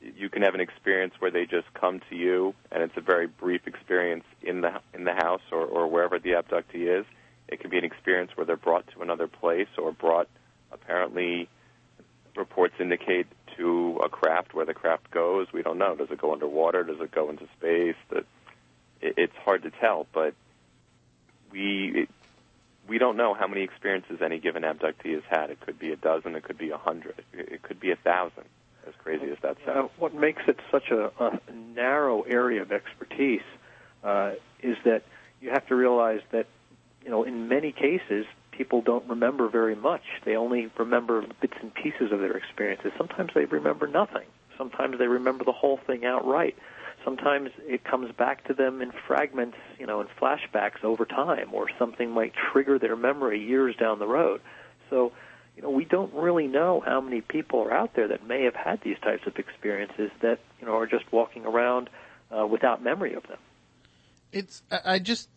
You 0.00 0.30
can 0.30 0.40
have 0.40 0.54
an 0.54 0.62
experience 0.62 1.12
where 1.18 1.30
they 1.30 1.44
just 1.44 1.66
come 1.74 2.00
to 2.08 2.16
you, 2.16 2.54
and 2.72 2.82
it's 2.82 2.96
a 2.96 3.02
very 3.02 3.26
brief 3.26 3.66
experience 3.66 4.24
in 4.40 4.62
the 4.62 4.80
in 4.94 5.04
the 5.04 5.12
house 5.12 5.42
or, 5.52 5.66
or 5.66 5.88
wherever 5.88 6.18
the 6.18 6.30
abductee 6.30 7.00
is. 7.00 7.04
It 7.48 7.60
can 7.60 7.68
be 7.68 7.76
an 7.76 7.84
experience 7.84 8.30
where 8.34 8.46
they're 8.46 8.56
brought 8.56 8.86
to 8.94 9.02
another 9.02 9.28
place 9.28 9.68
or 9.76 9.92
brought, 9.92 10.28
apparently, 10.72 11.50
reports 12.38 12.74
indicate 12.80 13.26
to 13.56 14.00
a 14.04 14.08
craft 14.08 14.54
where 14.54 14.64
the 14.64 14.74
craft 14.74 15.10
goes. 15.10 15.48
We 15.52 15.62
don't 15.62 15.78
know. 15.78 15.96
Does 15.96 16.10
it 16.10 16.18
go 16.20 16.32
underwater? 16.32 16.84
Does 16.84 17.00
it 17.00 17.10
go 17.10 17.28
into 17.30 17.46
space? 17.58 17.96
That 18.10 18.24
it's 19.00 19.34
hard 19.44 19.62
to 19.64 19.70
tell, 19.70 20.06
but 20.12 20.34
we 21.52 22.08
we 22.88 22.98
don't 22.98 23.16
know 23.16 23.34
how 23.34 23.46
many 23.46 23.62
experiences 23.62 24.20
any 24.22 24.38
given 24.38 24.62
abductee 24.62 25.12
has 25.14 25.22
had. 25.28 25.50
It 25.50 25.60
could 25.60 25.78
be 25.78 25.92
a 25.92 25.96
dozen. 25.96 26.34
It 26.34 26.42
could 26.44 26.58
be 26.58 26.70
a 26.70 26.78
hundred. 26.78 27.22
It, 27.32 27.62
could 27.62 27.80
be 27.80 27.90
a 27.90 27.96
thousand. 27.96 28.44
As 28.86 28.94
crazy 29.04 29.30
as 29.30 29.36
that 29.42 29.58
Uh, 29.66 29.74
sounds. 29.74 29.90
what 29.98 30.14
makes 30.14 30.42
it 30.48 30.58
such 30.70 30.90
a, 30.90 31.10
a 31.20 31.38
narrow 31.74 32.22
area 32.22 32.62
of 32.62 32.72
expertise 32.72 33.42
uh, 34.02 34.32
is 34.62 34.76
that 34.84 35.02
you 35.42 35.50
have 35.50 35.66
to 35.66 35.74
realize 35.74 36.22
that 36.30 36.46
you 37.04 37.10
know 37.10 37.24
in 37.24 37.48
many 37.48 37.70
cases 37.72 38.24
people 38.58 38.82
don't 38.82 39.08
remember 39.08 39.48
very 39.48 39.76
much. 39.76 40.02
They 40.24 40.34
only 40.34 40.68
remember 40.76 41.24
bits 41.40 41.54
and 41.62 41.72
pieces 41.72 42.10
of 42.10 42.18
their 42.18 42.36
experiences. 42.36 42.90
Sometimes 42.98 43.30
they 43.32 43.44
remember 43.44 43.86
nothing. 43.86 44.26
Sometimes 44.58 44.98
they 44.98 45.06
remember 45.06 45.44
the 45.44 45.52
whole 45.52 45.78
thing 45.86 46.04
outright. 46.04 46.56
Sometimes 47.04 47.50
it 47.60 47.84
comes 47.84 48.10
back 48.12 48.44
to 48.48 48.54
them 48.54 48.82
in 48.82 48.90
fragments, 49.06 49.56
you 49.78 49.86
know, 49.86 50.00
in 50.00 50.08
flashbacks 50.20 50.82
over 50.82 51.06
time, 51.06 51.50
or 51.52 51.68
something 51.78 52.10
might 52.10 52.32
trigger 52.52 52.80
their 52.80 52.96
memory 52.96 53.40
years 53.40 53.76
down 53.76 54.00
the 54.00 54.08
road. 54.08 54.40
So, 54.90 55.12
you 55.56 55.62
know, 55.62 55.70
we 55.70 55.84
don't 55.84 56.12
really 56.12 56.48
know 56.48 56.82
how 56.84 57.00
many 57.00 57.20
people 57.20 57.60
are 57.60 57.72
out 57.72 57.94
there 57.94 58.08
that 58.08 58.26
may 58.26 58.42
have 58.42 58.56
had 58.56 58.80
these 58.82 58.98
types 58.98 59.22
of 59.28 59.36
experiences 59.36 60.10
that, 60.20 60.40
you 60.60 60.66
know, 60.66 60.76
are 60.76 60.88
just 60.88 61.10
walking 61.12 61.46
around 61.46 61.88
uh, 62.36 62.44
without 62.44 62.82
memory 62.82 63.14
of 63.14 63.22
them. 63.28 63.38
It's 64.32 64.62
I 64.70 64.98
just 64.98 65.28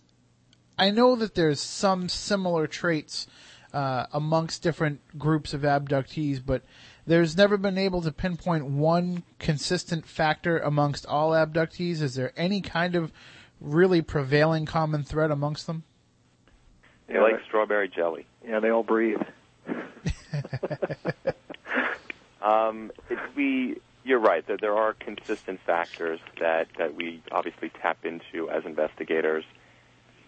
I 0.82 0.89
know 0.89 1.15
that 1.15 1.36
there's 1.36 1.62
some 1.62 2.10
similar 2.10 2.65
traits 2.65 3.28
uh, 3.72 4.08
amongst 4.12 4.63
different 4.63 5.00
groups 5.15 5.54
of 5.54 5.62
abductees, 5.62 6.44
but 6.44 6.63
there's 7.06 7.38
never 7.38 7.56
been 7.56 7.78
able 7.78 8.02
to 8.02 8.12
pinpoint 8.12 8.65
one 8.65 9.22
consistent 9.38 10.08
factor 10.08 10.58
amongst 10.58 11.06
all 11.06 11.34
abductees. 11.34 12.02
Is 12.02 12.15
there 12.15 12.34
any 12.36 12.62
kind 12.62 12.96
of 12.96 13.12
really 13.60 14.02
prevailing 14.02 14.65
common 14.65 15.04
thread 15.04 15.30
amongst 15.30 15.67
them? 15.67 15.84
They 17.06 17.20
like 17.20 17.44
strawberry 17.46 17.88
jelly. 17.88 18.26
Yeah, 18.44 18.60
they 18.60 18.72
all 18.72 18.82
breathe. 18.82 19.22
Um, 22.41 22.91
it, 23.08 23.20
we, 23.36 23.80
you're 24.04 24.20
right 24.20 24.46
that 24.48 24.62
there 24.62 24.76
are 24.76 24.94
consistent 24.94 25.60
factors 25.65 26.20
that, 26.39 26.70
that 26.80 26.96
we 26.96 27.22
obviously 27.32 27.70
tap 27.70 28.04
into 28.04 28.50
as 28.50 28.65
investigators, 28.65 29.46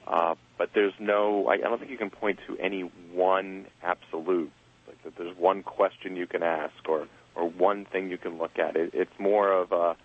uh, 0.07 0.35
but 0.57 0.69
there's 0.73 0.93
no. 0.99 1.47
I, 1.47 1.53
I 1.53 1.57
don't 1.57 1.79
think 1.79 1.91
you 1.91 1.97
can 1.97 2.09
point 2.09 2.39
to 2.47 2.57
any 2.57 2.81
one 3.11 3.67
absolute. 3.81 4.51
Like 4.87 5.03
that, 5.03 5.17
there's 5.17 5.37
one 5.37 5.63
question 5.63 6.15
you 6.15 6.27
can 6.27 6.43
ask 6.43 6.73
or 6.87 7.07
or 7.35 7.49
one 7.49 7.85
thing 7.85 8.09
you 8.09 8.17
can 8.17 8.37
look 8.37 8.59
at. 8.59 8.75
It, 8.75 8.91
it's 8.93 9.19
more 9.19 9.51
of 9.51 9.71
a 9.71 9.95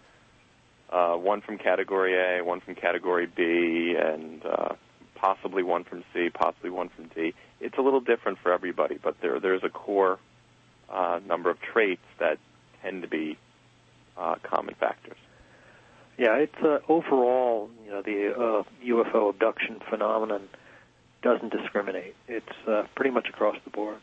uh, 0.90 1.16
one 1.16 1.40
from 1.40 1.58
category 1.58 2.14
A, 2.14 2.44
one 2.44 2.60
from 2.60 2.74
category 2.74 3.26
B, 3.26 3.96
and 3.98 4.44
uh, 4.44 4.74
possibly 5.14 5.62
one 5.62 5.84
from 5.84 6.04
C, 6.14 6.30
possibly 6.30 6.70
one 6.70 6.88
from 6.88 7.08
D. 7.08 7.34
It's 7.60 7.76
a 7.76 7.82
little 7.82 8.00
different 8.00 8.38
for 8.38 8.52
everybody, 8.52 8.98
but 9.02 9.16
there 9.20 9.38
there's 9.40 9.64
a 9.64 9.68
core 9.68 10.18
uh, 10.88 11.20
number 11.26 11.50
of 11.50 11.60
traits 11.60 12.06
that 12.18 12.38
tend 12.82 13.02
to 13.02 13.08
be 13.08 13.36
uh, 14.16 14.36
common 14.42 14.74
factors. 14.74 15.16
Yeah, 16.18 16.34
it's 16.34 16.56
uh, 16.60 16.80
overall, 16.88 17.70
you 17.84 17.92
know, 17.92 18.02
the 18.02 18.34
uh, 18.34 18.62
UFO 18.84 19.30
abduction 19.30 19.80
phenomenon 19.88 20.48
doesn't 21.22 21.52
discriminate. 21.52 22.16
It's 22.26 22.46
uh, 22.66 22.82
pretty 22.96 23.12
much 23.12 23.28
across 23.28 23.56
the 23.64 23.70
board. 23.70 23.98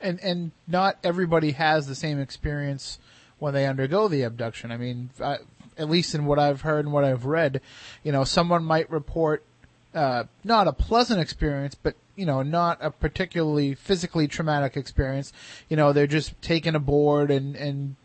And 0.00 0.18
and 0.20 0.52
not 0.66 0.96
everybody 1.04 1.52
has 1.52 1.86
the 1.86 1.94
same 1.94 2.18
experience 2.18 2.98
when 3.38 3.52
they 3.52 3.66
undergo 3.66 4.08
the 4.08 4.22
abduction. 4.22 4.72
I 4.72 4.78
mean, 4.78 5.10
I, 5.22 5.38
at 5.76 5.90
least 5.90 6.14
in 6.14 6.24
what 6.24 6.38
I've 6.38 6.62
heard 6.62 6.86
and 6.86 6.92
what 6.92 7.04
I've 7.04 7.26
read, 7.26 7.60
you 8.02 8.12
know, 8.12 8.24
someone 8.24 8.64
might 8.64 8.90
report 8.90 9.44
uh, 9.94 10.24
not 10.42 10.68
a 10.68 10.72
pleasant 10.72 11.20
experience, 11.20 11.74
but 11.74 11.96
you 12.16 12.24
know, 12.24 12.42
not 12.42 12.78
a 12.80 12.90
particularly 12.90 13.74
physically 13.74 14.26
traumatic 14.26 14.76
experience. 14.76 15.34
You 15.68 15.76
know, 15.76 15.92
they're 15.92 16.06
just 16.06 16.40
taken 16.40 16.74
aboard 16.74 17.30
and 17.30 17.56
and 17.56 17.96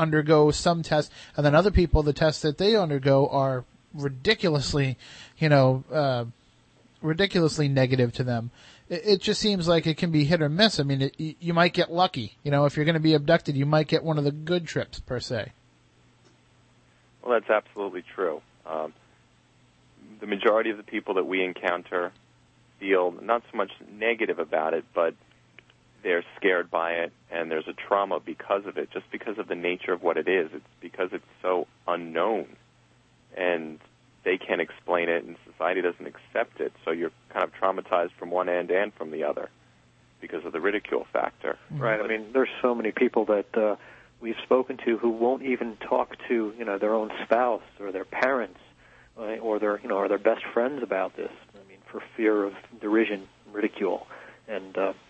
undergo 0.00 0.50
some 0.50 0.82
tests, 0.82 1.12
and 1.36 1.44
then 1.44 1.54
other 1.54 1.70
people, 1.70 2.02
the 2.02 2.12
tests 2.12 2.42
that 2.42 2.58
they 2.58 2.74
undergo 2.74 3.28
are 3.28 3.64
ridiculously, 3.92 4.96
you 5.38 5.48
know, 5.48 5.84
uh, 5.92 6.24
ridiculously 7.02 7.68
negative 7.68 8.12
to 8.14 8.24
them. 8.24 8.50
It, 8.88 9.02
it 9.04 9.20
just 9.20 9.40
seems 9.40 9.68
like 9.68 9.86
it 9.86 9.96
can 9.96 10.10
be 10.10 10.24
hit 10.24 10.40
or 10.40 10.48
miss. 10.48 10.80
I 10.80 10.84
mean, 10.84 11.02
it, 11.02 11.14
you 11.18 11.52
might 11.52 11.74
get 11.74 11.92
lucky. 11.92 12.36
You 12.42 12.50
know, 12.50 12.64
if 12.64 12.76
you're 12.76 12.86
going 12.86 12.94
to 12.94 13.00
be 13.00 13.14
abducted, 13.14 13.56
you 13.56 13.66
might 13.66 13.88
get 13.88 14.02
one 14.02 14.18
of 14.18 14.24
the 14.24 14.32
good 14.32 14.66
trips 14.66 15.00
per 15.00 15.20
se. 15.20 15.52
Well, 17.22 17.38
that's 17.38 17.50
absolutely 17.50 18.02
true. 18.14 18.40
Um, 18.66 18.94
the 20.20 20.26
majority 20.26 20.70
of 20.70 20.76
the 20.76 20.82
people 20.82 21.14
that 21.14 21.26
we 21.26 21.44
encounter 21.44 22.12
feel 22.78 23.14
not 23.20 23.42
so 23.50 23.56
much 23.56 23.70
negative 23.92 24.38
about 24.38 24.72
it, 24.74 24.84
but 24.94 25.14
they're 26.02 26.24
scared 26.36 26.70
by 26.70 26.92
it, 26.92 27.12
and 27.30 27.50
there's 27.50 27.68
a 27.68 27.72
trauma 27.72 28.20
because 28.20 28.66
of 28.66 28.78
it, 28.78 28.90
just 28.90 29.10
because 29.10 29.38
of 29.38 29.48
the 29.48 29.54
nature 29.54 29.92
of 29.92 30.02
what 30.02 30.16
it 30.16 30.28
is. 30.28 30.50
It's 30.52 30.64
because 30.80 31.10
it's 31.12 31.24
so 31.42 31.66
unknown, 31.86 32.46
and 33.36 33.78
they 34.24 34.38
can't 34.38 34.60
explain 34.60 35.08
it, 35.08 35.24
and 35.24 35.36
society 35.50 35.82
doesn't 35.82 36.06
accept 36.06 36.60
it. 36.60 36.72
So 36.84 36.90
you're 36.90 37.12
kind 37.30 37.44
of 37.44 37.52
traumatized 37.54 38.12
from 38.18 38.30
one 38.30 38.48
end 38.48 38.70
and 38.70 38.92
from 38.94 39.10
the 39.10 39.24
other 39.24 39.50
because 40.20 40.44
of 40.44 40.52
the 40.52 40.60
ridicule 40.60 41.06
factor. 41.12 41.58
Right. 41.70 42.00
I 42.00 42.06
mean, 42.06 42.32
there's 42.32 42.50
so 42.60 42.74
many 42.74 42.92
people 42.92 43.24
that 43.26 43.56
uh, 43.56 43.76
we've 44.20 44.36
spoken 44.42 44.76
to 44.84 44.98
who 44.98 45.10
won't 45.10 45.42
even 45.42 45.76
talk 45.76 46.16
to 46.28 46.52
you 46.56 46.64
know 46.64 46.78
their 46.78 46.94
own 46.94 47.10
spouse 47.24 47.62
or 47.78 47.92
their 47.92 48.04
parents 48.04 48.58
uh, 49.18 49.36
or 49.38 49.58
their 49.58 49.80
you 49.80 49.88
know 49.88 49.96
or 49.96 50.08
their 50.08 50.18
best 50.18 50.44
friends 50.52 50.82
about 50.82 51.16
this. 51.16 51.32
I 51.54 51.68
mean, 51.68 51.78
for 51.90 52.02
fear 52.16 52.44
of 52.44 52.54
derision, 52.80 53.26
ridicule. 53.52 54.06
And 54.48 54.76
uh, 54.76 54.92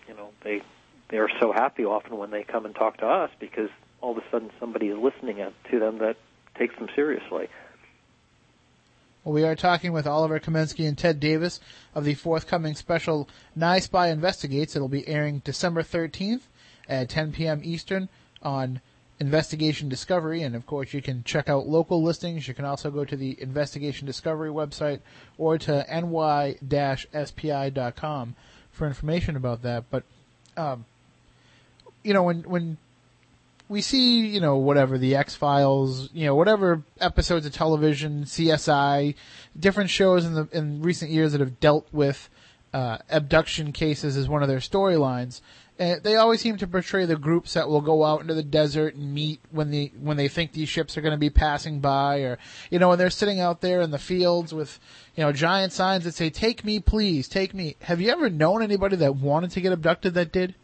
they 1.11 1.17
are 1.17 1.29
so 1.39 1.51
happy 1.51 1.85
often 1.85 2.17
when 2.17 2.31
they 2.31 2.43
come 2.43 2.65
and 2.65 2.73
talk 2.73 2.97
to 2.97 3.05
us 3.05 3.29
because 3.39 3.69
all 3.99 4.11
of 4.11 4.17
a 4.17 4.23
sudden 4.31 4.49
somebody 4.59 4.87
is 4.87 4.97
listening 4.97 5.45
to 5.69 5.79
them 5.79 5.99
that 5.99 6.15
takes 6.57 6.75
them 6.77 6.87
seriously. 6.95 7.47
Well, 9.23 9.33
we 9.33 9.43
are 9.43 9.55
talking 9.55 9.93
with 9.93 10.07
Oliver 10.07 10.39
Kamensky 10.39 10.87
and 10.87 10.97
Ted 10.97 11.19
Davis 11.19 11.59
of 11.93 12.05
the 12.05 12.15
forthcoming 12.15 12.73
special 12.73 13.29
NY-SPI 13.55 14.09
Investigates. 14.09 14.75
It'll 14.75 14.87
be 14.87 15.07
airing 15.07 15.43
December 15.45 15.83
13th 15.83 16.41
at 16.89 17.09
10 17.09 17.33
p.m. 17.33 17.61
Eastern 17.63 18.09
on 18.41 18.81
Investigation 19.19 19.89
Discovery. 19.89 20.41
And 20.41 20.55
of 20.55 20.65
course, 20.65 20.93
you 20.93 21.03
can 21.03 21.23
check 21.23 21.47
out 21.49 21.67
local 21.67 22.01
listings. 22.01 22.47
You 22.47 22.55
can 22.55 22.65
also 22.65 22.89
go 22.89 23.05
to 23.05 23.15
the 23.15 23.39
Investigation 23.39 24.07
Discovery 24.07 24.49
website 24.49 25.01
or 25.37 25.59
to 25.59 25.85
ny-spi.com 26.63 27.15
for 28.71 28.87
information 28.87 29.35
about 29.35 29.61
that. 29.61 29.83
But, 29.91 30.03
um, 30.57 30.85
you 32.03 32.13
know, 32.13 32.23
when, 32.23 32.43
when 32.43 32.77
we 33.71 33.81
see, 33.81 34.27
you 34.27 34.41
know, 34.41 34.57
whatever 34.57 34.97
the 34.97 35.15
X 35.15 35.35
Files, 35.35 36.09
you 36.13 36.25
know, 36.25 36.35
whatever 36.35 36.83
episodes 36.99 37.45
of 37.45 37.53
television, 37.53 38.25
CSI, 38.25 39.15
different 39.57 39.89
shows 39.89 40.25
in 40.25 40.33
the 40.33 40.47
in 40.51 40.81
recent 40.81 41.09
years 41.09 41.31
that 41.31 41.41
have 41.41 41.59
dealt 41.59 41.87
with 41.91 42.29
uh, 42.73 42.97
abduction 43.09 43.71
cases 43.71 44.17
as 44.17 44.27
one 44.27 44.41
of 44.41 44.49
their 44.49 44.59
storylines. 44.59 45.41
And 45.79 46.03
they 46.03 46.15
always 46.15 46.41
seem 46.41 46.57
to 46.57 46.67
portray 46.67 47.05
the 47.05 47.15
groups 47.15 47.53
that 47.53 47.67
will 47.67 47.81
go 47.81 48.03
out 48.03 48.21
into 48.21 48.33
the 48.33 48.43
desert 48.43 48.93
and 48.93 49.13
meet 49.13 49.39
when 49.51 49.71
the 49.71 49.91
when 49.99 50.17
they 50.17 50.27
think 50.27 50.51
these 50.51 50.69
ships 50.69 50.97
are 50.97 51.01
going 51.01 51.13
to 51.13 51.17
be 51.17 51.29
passing 51.29 51.79
by, 51.79 52.19
or 52.19 52.37
you 52.69 52.77
know, 52.77 52.89
when 52.89 52.99
they're 52.99 53.09
sitting 53.09 53.39
out 53.39 53.61
there 53.61 53.81
in 53.81 53.91
the 53.91 53.97
fields 53.97 54.53
with 54.53 54.79
you 55.15 55.23
know 55.23 55.31
giant 55.31 55.71
signs 55.71 56.03
that 56.03 56.13
say 56.13 56.29
"Take 56.29 56.65
me, 56.65 56.79
please, 56.79 57.27
take 57.29 57.53
me." 57.53 57.77
Have 57.83 58.01
you 58.01 58.11
ever 58.11 58.29
known 58.29 58.61
anybody 58.61 58.97
that 58.97 59.15
wanted 59.15 59.51
to 59.51 59.61
get 59.61 59.71
abducted 59.71 60.13
that 60.15 60.31
did? 60.33 60.55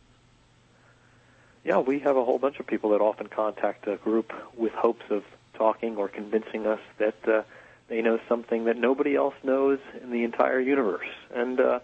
Yeah, 1.68 1.80
we 1.80 2.00
have 2.00 2.16
a 2.16 2.24
whole 2.24 2.40
bunch 2.40 2.62
of 2.62 2.66
people 2.66 2.92
that 2.92 3.02
often 3.02 3.28
contact 3.28 3.90
a 3.90 3.98
group 3.98 4.32
with 4.56 4.72
hopes 4.72 5.04
of 5.10 5.26
talking 5.54 5.98
or 5.98 6.08
convincing 6.08 6.66
us 6.66 6.80
that 6.98 7.28
uh, 7.28 7.42
they 7.90 8.02
know 8.02 8.20
something 8.30 8.64
that 8.66 8.78
nobody 8.78 9.18
else 9.18 9.34
knows 9.44 9.80
in 10.02 10.12
the 10.12 10.24
entire 10.24 10.62
universe. 10.62 11.10
And 11.36 11.60
uh, 11.60 11.80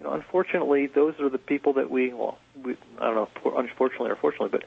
you 0.00 0.06
know, 0.06 0.14
unfortunately, 0.14 0.86
those 0.86 1.20
are 1.20 1.28
the 1.28 1.36
people 1.36 1.74
that 1.74 1.90
we 1.90 2.14
well, 2.14 2.38
we, 2.64 2.78
I 2.98 3.12
don't 3.12 3.14
know, 3.14 3.58
unfortunately 3.58 4.10
or 4.10 4.16
fortunately, 4.16 4.48
but 4.48 4.64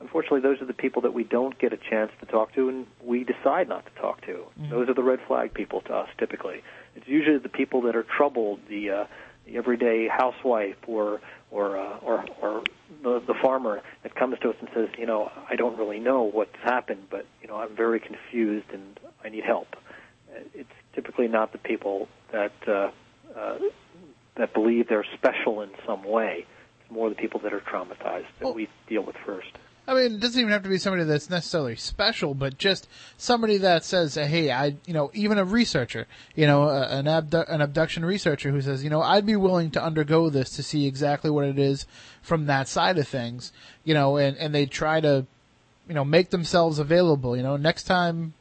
unfortunately, 0.00 0.40
those 0.40 0.60
are 0.60 0.66
the 0.66 0.74
people 0.74 1.00
that 1.00 1.14
we 1.14 1.24
don't 1.24 1.58
get 1.58 1.72
a 1.72 1.78
chance 1.78 2.12
to 2.20 2.26
talk 2.26 2.54
to, 2.56 2.68
and 2.68 2.86
we 3.02 3.24
decide 3.24 3.70
not 3.70 3.86
to 3.86 4.02
talk 4.02 4.20
to. 4.26 4.32
Mm-hmm. 4.34 4.68
Those 4.68 4.90
are 4.90 4.94
the 4.94 5.02
red 5.02 5.20
flag 5.26 5.54
people 5.54 5.80
to 5.82 5.94
us. 5.94 6.10
Typically, 6.18 6.62
it's 6.94 7.08
usually 7.08 7.38
the 7.38 7.48
people 7.48 7.80
that 7.82 7.96
are 7.96 8.02
troubled, 8.04 8.60
the, 8.68 8.90
uh, 8.90 9.04
the 9.46 9.56
everyday 9.56 10.08
housewife 10.08 10.76
or 10.86 11.22
or 11.50 11.76
uh, 11.78 11.98
or 11.98 12.24
or 12.40 12.62
the, 13.02 13.22
the 13.26 13.34
farmer 13.42 13.82
that 14.02 14.14
comes 14.14 14.38
to 14.40 14.50
us 14.50 14.56
and 14.60 14.68
says, 14.74 14.88
you 14.98 15.06
know, 15.06 15.30
I 15.48 15.56
don't 15.56 15.78
really 15.78 15.98
know 16.00 16.22
what's 16.22 16.56
happened, 16.62 17.04
but 17.10 17.26
you 17.42 17.48
know, 17.48 17.56
I'm 17.56 17.74
very 17.74 18.00
confused 18.00 18.66
and 18.72 18.98
I 19.24 19.28
need 19.28 19.44
help. 19.44 19.68
It's 20.54 20.68
typically 20.94 21.28
not 21.28 21.52
the 21.52 21.58
people 21.58 22.08
that 22.32 22.52
uh, 22.66 22.90
uh, 23.36 23.58
that 24.36 24.54
believe 24.54 24.88
they're 24.88 25.06
special 25.14 25.60
in 25.60 25.70
some 25.86 26.04
way. 26.04 26.46
It's 26.82 26.90
more 26.90 27.08
the 27.08 27.16
people 27.16 27.40
that 27.40 27.52
are 27.52 27.60
traumatized 27.60 28.26
that 28.38 28.44
well, 28.44 28.54
we 28.54 28.68
deal 28.88 29.02
with 29.02 29.16
first. 29.26 29.50
I 29.86 29.94
mean, 29.94 30.14
it 30.14 30.20
doesn't 30.20 30.38
even 30.38 30.52
have 30.52 30.62
to 30.62 30.68
be 30.68 30.78
somebody 30.78 31.04
that's 31.04 31.30
necessarily 31.30 31.74
special, 31.74 32.34
but 32.34 32.58
just 32.58 32.88
somebody 33.16 33.56
that 33.58 33.84
says, 33.84 34.14
"Hey, 34.14 34.50
I," 34.50 34.76
you 34.86 34.94
know, 34.94 35.10
even 35.14 35.38
a 35.38 35.44
researcher, 35.44 36.06
you 36.36 36.46
know, 36.46 36.68
an 36.68 37.08
abdu- 37.08 37.44
an 37.48 37.60
abduction 37.60 38.04
researcher 38.04 38.50
who 38.50 38.60
says, 38.60 38.84
"You 38.84 38.90
know, 38.90 39.02
I'd 39.02 39.26
be 39.26 39.36
willing 39.36 39.70
to 39.72 39.82
undergo 39.82 40.30
this 40.30 40.50
to 40.50 40.62
see 40.62 40.86
exactly 40.86 41.30
what 41.30 41.44
it 41.44 41.58
is 41.58 41.86
from 42.22 42.46
that 42.46 42.68
side 42.68 42.98
of 42.98 43.08
things," 43.08 43.52
you 43.84 43.94
know, 43.94 44.16
and 44.16 44.36
and 44.36 44.54
they 44.54 44.66
try 44.66 45.00
to, 45.00 45.26
you 45.88 45.94
know, 45.94 46.04
make 46.04 46.30
themselves 46.30 46.78
available. 46.78 47.36
You 47.36 47.42
know, 47.42 47.56
next 47.56 47.84
time 47.84 48.34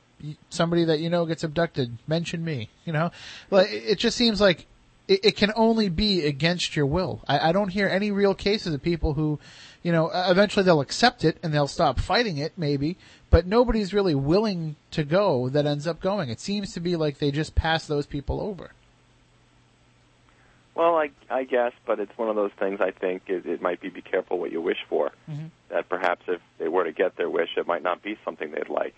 somebody 0.49 0.83
that 0.85 0.99
you 0.99 1.09
know 1.09 1.25
gets 1.25 1.43
abducted, 1.43 1.97
mention 2.07 2.43
me. 2.43 2.69
You 2.85 2.93
know, 2.93 3.11
like 3.49 3.69
it 3.71 3.97
just 3.97 4.17
seems 4.17 4.39
like 4.39 4.67
it, 5.07 5.25
it 5.25 5.35
can 5.35 5.51
only 5.55 5.89
be 5.89 6.25
against 6.25 6.75
your 6.75 6.85
will. 6.85 7.21
I, 7.27 7.49
I 7.49 7.51
don't 7.51 7.69
hear 7.69 7.87
any 7.87 8.11
real 8.11 8.35
cases 8.35 8.73
of 8.73 8.81
people 8.81 9.13
who 9.13 9.39
you 9.83 9.91
know, 9.91 10.11
eventually 10.13 10.63
they'll 10.63 10.81
accept 10.81 11.23
it 11.23 11.37
and 11.41 11.53
they'll 11.53 11.67
stop 11.67 11.99
fighting 11.99 12.37
it, 12.37 12.53
maybe, 12.57 12.97
but 13.29 13.45
nobody's 13.45 13.93
really 13.93 14.15
willing 14.15 14.75
to 14.91 15.03
go 15.03 15.49
that 15.49 15.65
ends 15.65 15.87
up 15.87 16.01
going. 16.01 16.29
It 16.29 16.39
seems 16.39 16.73
to 16.73 16.79
be 16.79 16.95
like 16.95 17.19
they 17.19 17.31
just 17.31 17.55
pass 17.55 17.87
those 17.87 18.05
people 18.05 18.41
over. 18.41 18.71
Well, 20.75 20.95
I, 20.95 21.11
I 21.29 21.43
guess, 21.43 21.73
but 21.85 21.99
it's 21.99 22.17
one 22.17 22.29
of 22.29 22.35
those 22.35 22.51
things. 22.57 22.79
I 22.79 22.91
think 22.91 23.23
it, 23.27 23.45
it 23.45 23.61
might 23.61 23.81
be 23.81 23.89
be 23.89 24.01
careful 24.01 24.39
what 24.39 24.51
you 24.51 24.61
wish 24.61 24.77
for. 24.87 25.11
Mm-hmm. 25.29 25.47
That 25.69 25.89
perhaps 25.89 26.23
if 26.27 26.39
they 26.57 26.69
were 26.69 26.85
to 26.85 26.93
get 26.93 27.17
their 27.17 27.29
wish, 27.29 27.49
it 27.57 27.67
might 27.67 27.83
not 27.83 28.01
be 28.01 28.17
something 28.23 28.51
they'd 28.51 28.69
like, 28.69 28.95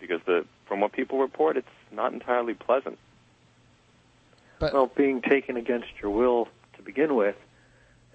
because 0.00 0.20
the 0.26 0.44
from 0.66 0.80
what 0.80 0.92
people 0.92 1.20
report, 1.20 1.56
it's 1.56 1.68
not 1.92 2.12
entirely 2.12 2.54
pleasant. 2.54 2.98
But, 4.58 4.72
well, 4.72 4.86
being 4.86 5.22
taken 5.22 5.56
against 5.56 5.88
your 6.02 6.10
will 6.10 6.48
to 6.76 6.82
begin 6.82 7.14
with, 7.14 7.36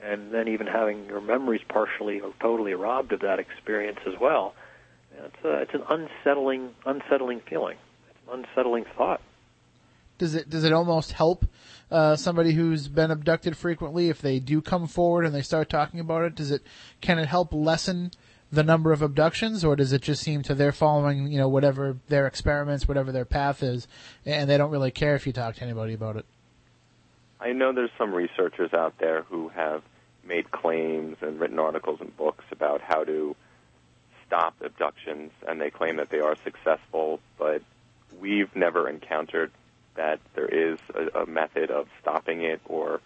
and 0.04 0.34
then 0.34 0.48
even 0.48 0.68
having 0.68 1.06
your 1.06 1.22
memories 1.22 1.62
partially 1.68 2.20
or 2.20 2.34
totally 2.40 2.74
robbed 2.74 3.12
of 3.12 3.22
that 3.22 3.40
experience 3.40 4.00
as 4.08 4.20
well. 4.20 4.56
It's 5.26 5.44
a, 5.44 5.62
it's 5.62 5.74
an 5.74 5.84
unsettling 5.90 6.70
unsettling 6.86 7.42
feeling. 7.42 7.78
It's 8.10 8.20
an 8.32 8.46
unsettling 8.46 8.86
thought. 8.98 9.22
Does 10.18 10.36
it 10.36 10.50
does 10.50 10.64
it 10.64 10.74
almost 10.74 11.14
help 11.14 11.46
uh, 11.92 12.16
somebody 12.16 12.54
who's 12.54 12.88
been 12.88 13.12
abducted 13.12 13.58
frequently 13.58 14.10
if 14.10 14.22
they 14.22 14.40
do 14.40 14.62
come 14.62 14.88
forward 14.88 15.26
and 15.26 15.34
they 15.34 15.42
start 15.42 15.70
talking 15.70 16.00
about 16.00 16.24
it? 16.24 16.36
Does 16.36 16.52
it 16.52 16.62
can 17.02 17.20
it 17.20 17.28
help 17.28 17.54
lessen 17.54 18.12
the 18.52 18.64
number 18.64 18.92
of 18.92 19.02
abductions, 19.02 19.64
or 19.64 19.76
does 19.76 19.94
it 19.94 20.02
just 20.02 20.24
seem 20.24 20.42
to 20.44 20.56
they're 20.56 20.72
following 20.72 21.32
you 21.32 21.38
know 21.38 21.50
whatever 21.50 21.98
their 22.08 22.28
experiments, 22.28 22.88
whatever 22.88 23.12
their 23.12 23.26
path 23.26 23.62
is, 23.62 23.88
and 24.26 24.50
they 24.50 24.58
don't 24.58 24.72
really 24.72 24.92
care 24.92 25.16
if 25.16 25.28
you 25.28 25.34
talk 25.34 25.56
to 25.56 25.64
anybody 25.64 25.94
about 25.94 26.16
it? 26.16 26.26
I 27.40 27.54
know 27.54 27.72
there's 27.72 27.92
some 27.98 28.14
researchers 28.14 28.74
out 28.74 28.98
there 29.00 29.22
who 29.24 29.50
have 29.50 29.82
made 30.26 30.52
claims 30.52 31.18
and 31.22 31.40
written 31.40 31.58
articles 31.58 32.02
and 32.02 32.16
books 32.16 32.44
about 32.52 32.82
how 32.82 33.06
to 33.06 33.36
stop 34.28 34.56
abductions, 34.62 35.32
and 35.48 35.60
they 35.60 35.70
claim 35.70 35.96
that 35.98 36.10
they 36.10 36.20
are 36.20 36.36
successful, 36.44 37.20
but 37.38 37.62
we've 38.20 38.54
never 38.56 38.90
encountered 38.90 39.52
that 39.96 40.20
there 40.36 40.48
is 40.48 40.80
a, 40.94 41.22
a 41.22 41.26
method 41.26 41.72
of 41.72 41.88
stopping 42.02 42.44
it 42.44 42.62
or 42.66 43.00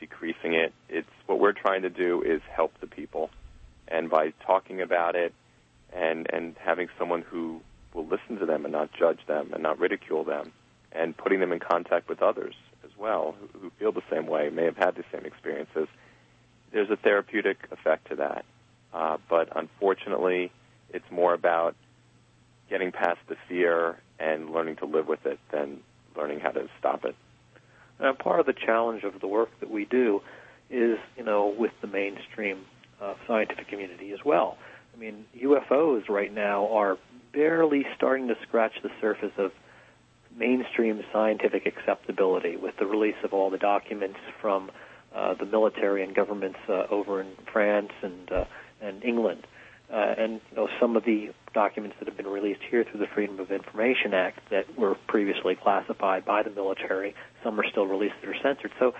decreasing 0.00 0.54
it. 0.54 0.72
It's 0.88 1.08
what 1.26 1.38
we're 1.38 1.52
trying 1.52 1.82
to 1.82 1.90
do 1.90 2.22
is 2.22 2.42
help 2.50 2.72
the 2.80 2.86
people, 2.86 3.30
and 3.86 4.10
by 4.10 4.32
talking 4.44 4.82
about 4.82 5.14
it 5.14 5.32
and 5.92 6.28
and 6.30 6.54
having 6.58 6.88
someone 6.98 7.22
who 7.22 7.62
will 7.94 8.06
listen 8.06 8.38
to 8.40 8.46
them 8.46 8.64
and 8.64 8.72
not 8.72 8.90
judge 8.92 9.20
them 9.26 9.52
and 9.54 9.62
not 9.62 9.78
ridicule 9.78 10.24
them, 10.24 10.52
and 10.92 11.16
putting 11.16 11.40
them 11.40 11.52
in 11.52 11.60
contact 11.60 12.08
with 12.08 12.22
others 12.22 12.54
as 12.84 12.90
well 12.98 13.34
who, 13.40 13.58
who 13.58 13.70
feel 13.78 13.92
the 13.92 14.02
same 14.10 14.26
way, 14.26 14.50
may 14.50 14.64
have 14.64 14.76
had 14.76 14.94
the 14.94 15.04
same 15.12 15.24
experiences. 15.24 15.88
There's 16.72 16.90
a 16.90 16.96
therapeutic 16.96 17.58
effect 17.70 18.08
to 18.08 18.16
that, 18.16 18.44
uh, 18.92 19.18
but 19.28 19.48
unfortunately, 19.56 20.52
it's 20.90 21.10
more 21.10 21.34
about 21.34 21.74
getting 22.68 22.92
past 22.92 23.18
the 23.28 23.36
fear 23.48 23.98
and 24.18 24.50
learning 24.50 24.76
to 24.76 24.86
live 24.86 25.08
with 25.08 25.24
it 25.26 25.38
than 25.50 25.80
learning 26.16 26.40
how 26.40 26.50
to 26.50 26.68
stop 26.78 27.04
it. 27.04 27.14
Now, 28.00 28.12
part 28.12 28.40
of 28.40 28.46
the 28.46 28.52
challenge 28.52 29.04
of 29.04 29.20
the 29.20 29.26
work 29.26 29.50
that 29.60 29.70
we 29.70 29.84
do 29.84 30.22
is, 30.70 30.98
you 31.16 31.24
know, 31.24 31.54
with 31.58 31.72
the 31.80 31.86
mainstream 31.86 32.58
uh, 33.00 33.14
scientific 33.26 33.68
community 33.68 34.12
as 34.12 34.24
well. 34.24 34.58
I 34.94 34.98
mean, 34.98 35.24
UFOs 35.40 36.08
right 36.08 36.32
now 36.32 36.68
are 36.72 36.98
barely 37.32 37.86
starting 37.96 38.28
to 38.28 38.36
scratch 38.42 38.72
the 38.82 38.90
surface 39.00 39.32
of 39.36 39.52
mainstream 40.38 41.02
scientific 41.12 41.66
acceptability 41.66 42.56
with 42.56 42.76
the 42.78 42.86
release 42.86 43.16
of 43.24 43.32
all 43.32 43.50
the 43.50 43.58
documents 43.58 44.18
from 44.40 44.70
uh, 45.14 45.34
the 45.34 45.46
military 45.46 46.04
and 46.04 46.14
governments 46.14 46.58
uh, 46.68 46.84
over 46.90 47.20
in 47.20 47.28
France 47.52 47.90
and 48.02 48.30
uh, 48.30 48.44
and 48.80 49.02
England, 49.02 49.46
uh, 49.92 49.96
and 49.96 50.40
you 50.50 50.56
know 50.56 50.68
some 50.80 50.96
of 50.96 51.04
the 51.04 51.30
documents 51.54 51.96
that 51.98 52.06
have 52.06 52.16
been 52.16 52.26
released 52.26 52.60
here 52.70 52.84
through 52.84 53.00
the 53.00 53.06
Freedom 53.14 53.40
of 53.40 53.50
Information 53.50 54.14
Act 54.14 54.38
that 54.50 54.78
were 54.78 54.94
previously 55.08 55.56
classified 55.56 56.24
by 56.24 56.42
the 56.42 56.50
military. 56.50 57.14
Some 57.42 57.58
are 57.58 57.68
still 57.68 57.86
released 57.86 58.14
that 58.20 58.28
are 58.28 58.42
censored. 58.42 58.72
So 58.78 58.94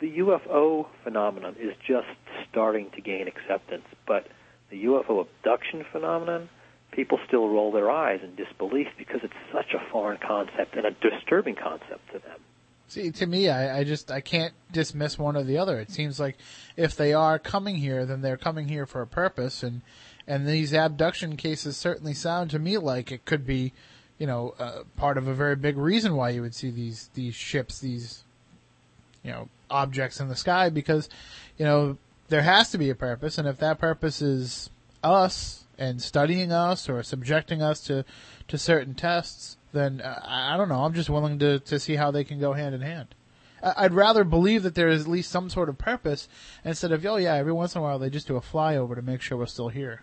the 0.00 0.18
UFO 0.18 0.86
phenomenon 1.04 1.56
is 1.58 1.74
just 1.86 2.06
starting 2.50 2.90
to 2.94 3.00
gain 3.00 3.28
acceptance, 3.28 3.84
but 4.06 4.26
the 4.70 4.84
UFO 4.84 5.26
abduction 5.26 5.84
phenomenon 5.92 6.48
people 6.92 7.18
still 7.26 7.48
roll 7.48 7.72
their 7.72 7.90
eyes 7.90 8.20
in 8.22 8.34
disbelief 8.34 8.88
because 8.96 9.20
it's 9.22 9.34
such 9.52 9.74
a 9.74 9.90
foreign 9.90 10.18
concept 10.18 10.76
and 10.76 10.86
a 10.86 10.90
disturbing 10.92 11.54
concept 11.54 12.12
to 12.12 12.18
them. 12.18 12.40
See, 12.88 13.10
to 13.10 13.26
me, 13.26 13.48
I, 13.48 13.80
I 13.80 13.84
just 13.84 14.10
I 14.10 14.20
can't 14.20 14.54
dismiss 14.72 15.18
one 15.18 15.36
or 15.36 15.42
the 15.42 15.58
other. 15.58 15.80
It 15.80 15.90
seems 15.90 16.20
like 16.20 16.36
if 16.76 16.96
they 16.96 17.12
are 17.12 17.38
coming 17.38 17.76
here, 17.76 18.06
then 18.06 18.22
they're 18.22 18.36
coming 18.36 18.68
here 18.68 18.86
for 18.86 19.02
a 19.02 19.06
purpose, 19.06 19.64
and 19.64 19.82
and 20.26 20.46
these 20.46 20.72
abduction 20.72 21.36
cases 21.36 21.76
certainly 21.76 22.14
sound 22.14 22.50
to 22.50 22.58
me 22.60 22.78
like 22.78 23.10
it 23.10 23.24
could 23.24 23.44
be, 23.44 23.72
you 24.18 24.26
know, 24.26 24.54
uh, 24.58 24.82
part 24.96 25.18
of 25.18 25.26
a 25.26 25.34
very 25.34 25.56
big 25.56 25.76
reason 25.76 26.14
why 26.14 26.30
you 26.30 26.42
would 26.42 26.54
see 26.54 26.70
these 26.70 27.10
these 27.14 27.34
ships, 27.34 27.80
these, 27.80 28.22
you 29.24 29.32
know, 29.32 29.48
objects 29.68 30.20
in 30.20 30.28
the 30.28 30.36
sky 30.36 30.68
because, 30.68 31.08
you 31.58 31.64
know, 31.64 31.98
there 32.28 32.42
has 32.42 32.70
to 32.70 32.78
be 32.78 32.88
a 32.88 32.94
purpose, 32.94 33.36
and 33.36 33.48
if 33.48 33.58
that 33.58 33.80
purpose 33.80 34.22
is 34.22 34.70
us 35.02 35.64
and 35.78 36.00
studying 36.00 36.52
us 36.52 36.88
or 36.88 37.02
subjecting 37.02 37.62
us 37.62 37.80
to 37.82 38.04
to 38.48 38.58
certain 38.58 38.94
tests, 38.94 39.56
then 39.72 40.00
uh, 40.00 40.20
I 40.24 40.54
I 40.54 40.56
don't 40.56 40.68
know. 40.68 40.84
I'm 40.84 40.94
just 40.94 41.10
willing 41.10 41.38
to 41.40 41.58
to 41.60 41.78
see 41.78 41.96
how 41.96 42.10
they 42.10 42.24
can 42.24 42.38
go 42.40 42.52
hand 42.52 42.74
in 42.74 42.80
hand. 42.80 43.08
I'd 43.62 43.94
rather 43.94 44.22
believe 44.22 44.62
that 44.62 44.74
there 44.74 44.88
is 44.88 45.02
at 45.02 45.08
least 45.08 45.30
some 45.30 45.48
sort 45.50 45.68
of 45.68 45.78
purpose 45.78 46.28
instead 46.64 46.92
of 46.92 47.04
oh 47.06 47.16
yeah, 47.16 47.34
every 47.34 47.52
once 47.52 47.74
in 47.74 47.80
a 47.80 47.82
while 47.82 47.98
they 47.98 48.10
just 48.10 48.28
do 48.28 48.36
a 48.36 48.40
flyover 48.40 48.94
to 48.94 49.02
make 49.02 49.20
sure 49.20 49.38
we're 49.38 49.46
still 49.46 49.68
here. 49.68 50.02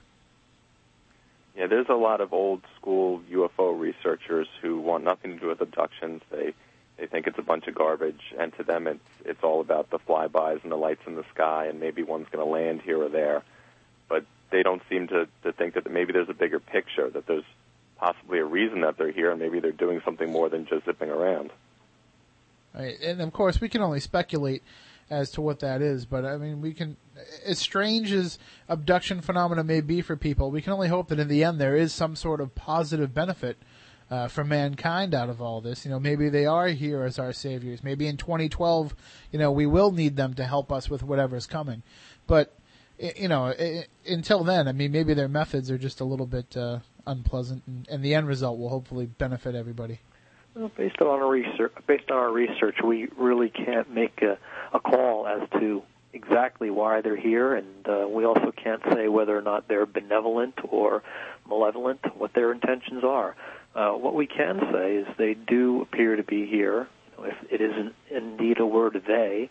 Yeah, 1.55 1.67
there's 1.67 1.89
a 1.89 1.93
lot 1.93 2.19
of 2.19 2.33
old 2.33 2.61
school 2.75 3.21
UFO 3.31 3.79
researchers 3.79 4.47
who 4.61 4.79
want 4.79 5.03
nothing 5.03 5.35
to 5.35 5.39
do 5.39 5.47
with 5.47 5.61
abductions. 5.61 6.21
They 6.31 6.53
they 6.97 7.07
think 7.07 7.27
it's 7.27 7.37
a 7.37 7.43
bunch 7.43 7.67
of 7.67 7.75
garbage, 7.75 8.33
and 8.39 8.55
to 8.57 8.63
them 8.63 8.87
it's 8.87 8.99
it's 9.23 9.43
all 9.43 9.61
about 9.61 9.89
the 9.89 9.99
flybys 9.99 10.63
and 10.63 10.71
the 10.71 10.77
lights 10.77 11.01
in 11.05 11.15
the 11.15 11.25
sky, 11.33 11.67
and 11.67 11.79
maybe 11.79 12.03
one's 12.03 12.27
going 12.31 12.45
to 12.45 12.51
land 12.51 12.81
here 12.81 13.01
or 13.01 13.09
there. 13.09 13.43
But 14.09 14.25
they 14.53 14.63
don't 14.63 14.81
seem 14.89 15.07
to 15.07 15.27
to 15.43 15.51
think 15.51 15.73
that 15.73 15.91
maybe 15.91 16.13
there's 16.13 16.29
a 16.29 16.33
bigger 16.33 16.59
picture, 16.59 17.09
that 17.09 17.27
there's 17.27 17.43
possibly 17.97 18.39
a 18.39 18.45
reason 18.45 18.81
that 18.81 18.97
they're 18.97 19.11
here, 19.11 19.31
and 19.31 19.39
maybe 19.39 19.59
they're 19.59 19.71
doing 19.71 20.01
something 20.05 20.31
more 20.31 20.47
than 20.47 20.65
just 20.65 20.85
zipping 20.85 21.09
around. 21.09 21.51
Right. 22.73 22.99
And 23.01 23.21
of 23.21 23.33
course, 23.33 23.59
we 23.59 23.69
can 23.69 23.81
only 23.81 23.99
speculate 23.99 24.63
as 25.09 25.31
to 25.31 25.41
what 25.41 25.59
that 25.59 25.81
is, 25.81 26.05
but 26.05 26.25
I 26.25 26.37
mean, 26.37 26.61
we 26.61 26.73
can, 26.73 26.97
as 27.45 27.59
strange 27.59 28.11
as 28.11 28.39
abduction 28.69 29.21
phenomena 29.21 29.63
may 29.63 29.81
be 29.81 30.01
for 30.01 30.15
people, 30.15 30.49
we 30.49 30.61
can 30.61 30.73
only 30.73 30.87
hope 30.87 31.09
that 31.09 31.19
in 31.19 31.27
the 31.27 31.43
end 31.43 31.59
there 31.59 31.75
is 31.75 31.93
some 31.93 32.15
sort 32.15 32.41
of 32.41 32.55
positive 32.55 33.13
benefit 33.13 33.57
uh, 34.09 34.27
for 34.27 34.43
mankind 34.43 35.13
out 35.13 35.29
of 35.29 35.41
all 35.41 35.61
this. 35.61 35.85
You 35.85 35.91
know, 35.91 35.99
maybe 35.99 36.29
they 36.29 36.45
are 36.45 36.67
here 36.67 37.03
as 37.03 37.19
our 37.19 37.33
saviors. 37.33 37.83
Maybe 37.83 38.07
in 38.07 38.17
2012, 38.17 38.95
you 39.31 39.39
know, 39.39 39.51
we 39.51 39.65
will 39.65 39.91
need 39.91 40.15
them 40.15 40.33
to 40.35 40.45
help 40.45 40.71
us 40.71 40.89
with 40.89 41.03
whatever's 41.03 41.47
coming. 41.47 41.83
But, 42.27 42.57
you 42.99 43.27
know, 43.27 43.53
until 44.07 44.43
then, 44.43 44.67
I 44.67 44.71
mean, 44.71 44.91
maybe 44.91 45.13
their 45.13 45.27
methods 45.27 45.71
are 45.71 45.77
just 45.77 45.99
a 45.99 46.05
little 46.05 46.25
bit 46.25 46.55
uh, 46.55 46.79
unpleasant, 47.07 47.63
and, 47.67 47.87
and 47.89 48.03
the 48.03 48.13
end 48.13 48.27
result 48.27 48.59
will 48.59 48.69
hopefully 48.69 49.05
benefit 49.05 49.55
everybody. 49.55 49.99
Well, 50.55 50.71
based 50.75 51.01
on 51.01 51.07
our 51.07 51.27
research, 51.27 51.73
based 51.87 52.11
on 52.11 52.17
our 52.17 52.31
research, 52.31 52.75
we 52.83 53.07
really 53.17 53.49
can't 53.49 53.91
make 53.91 54.21
a, 54.21 54.37
a 54.73 54.79
call 54.79 55.25
as 55.27 55.49
to 55.59 55.81
exactly 56.13 56.69
why 56.69 57.01
they're 57.01 57.15
here, 57.15 57.55
and 57.55 57.87
uh, 57.87 58.05
we 58.07 58.23
also 58.23 58.51
can't 58.51 58.81
say 58.93 59.07
whether 59.07 59.35
or 59.35 59.41
not 59.41 59.67
they're 59.67 59.87
benevolent 59.87 60.53
or 60.69 61.01
malevolent, 61.49 61.99
what 62.15 62.33
their 62.33 62.51
intentions 62.51 63.03
are. 63.03 63.35
Uh, 63.73 63.93
what 63.93 64.13
we 64.13 64.27
can 64.27 64.59
say 64.71 64.97
is 64.97 65.07
they 65.17 65.33
do 65.33 65.81
appear 65.81 66.15
to 66.15 66.23
be 66.23 66.45
here. 66.45 66.87
If 67.17 67.51
it 67.51 67.61
isn't 67.61 67.95
indeed 68.11 68.59
a 68.59 68.65
word 68.65 69.01
they, 69.07 69.49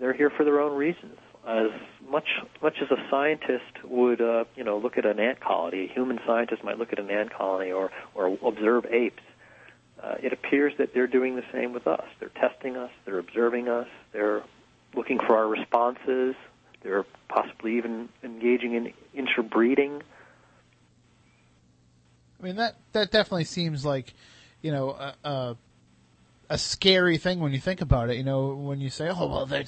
they're 0.00 0.14
here 0.14 0.30
for 0.30 0.44
their 0.44 0.60
own 0.60 0.76
reasons. 0.76 1.18
As 1.46 1.70
much 2.08 2.28
much 2.62 2.76
as 2.80 2.90
a 2.90 2.96
scientist 3.10 3.84
would, 3.84 4.20
uh, 4.20 4.44
you 4.56 4.64
know, 4.64 4.78
look 4.78 4.96
at 4.96 5.04
an 5.04 5.20
ant 5.20 5.40
colony, 5.40 5.84
a 5.84 5.92
human 5.92 6.18
scientist 6.26 6.64
might 6.64 6.78
look 6.78 6.92
at 6.92 6.98
an 6.98 7.10
ant 7.10 7.32
colony 7.34 7.70
or 7.70 7.90
or 8.14 8.38
observe 8.42 8.86
apes 8.86 9.20
uh, 10.04 10.16
it 10.22 10.32
appears 10.32 10.74
that 10.78 10.92
they're 10.92 11.06
doing 11.06 11.36
the 11.36 11.44
same 11.52 11.72
with 11.72 11.86
us. 11.86 12.04
They're 12.20 12.28
testing 12.28 12.76
us, 12.76 12.90
they're 13.04 13.18
observing 13.18 13.68
us, 13.68 13.88
they're 14.12 14.42
looking 14.94 15.18
for 15.18 15.36
our 15.36 15.48
responses, 15.48 16.34
they're 16.82 17.06
possibly 17.28 17.78
even 17.78 18.08
engaging 18.22 18.74
in 18.74 18.92
interbreeding. 19.14 20.02
I 22.38 22.42
mean 22.42 22.56
that 22.56 22.76
that 22.92 23.10
definitely 23.10 23.44
seems 23.44 23.84
like, 23.84 24.12
you 24.60 24.72
know, 24.72 24.90
a, 25.24 25.56
a 26.48 26.58
scary 26.58 27.16
thing 27.16 27.40
when 27.40 27.52
you 27.52 27.60
think 27.60 27.80
about 27.80 28.10
it. 28.10 28.16
You 28.16 28.24
know, 28.24 28.54
when 28.54 28.80
you 28.80 28.90
say, 28.90 29.08
"Oh 29.08 29.26
well, 29.26 29.46
they, 29.46 29.60
you 29.60 29.64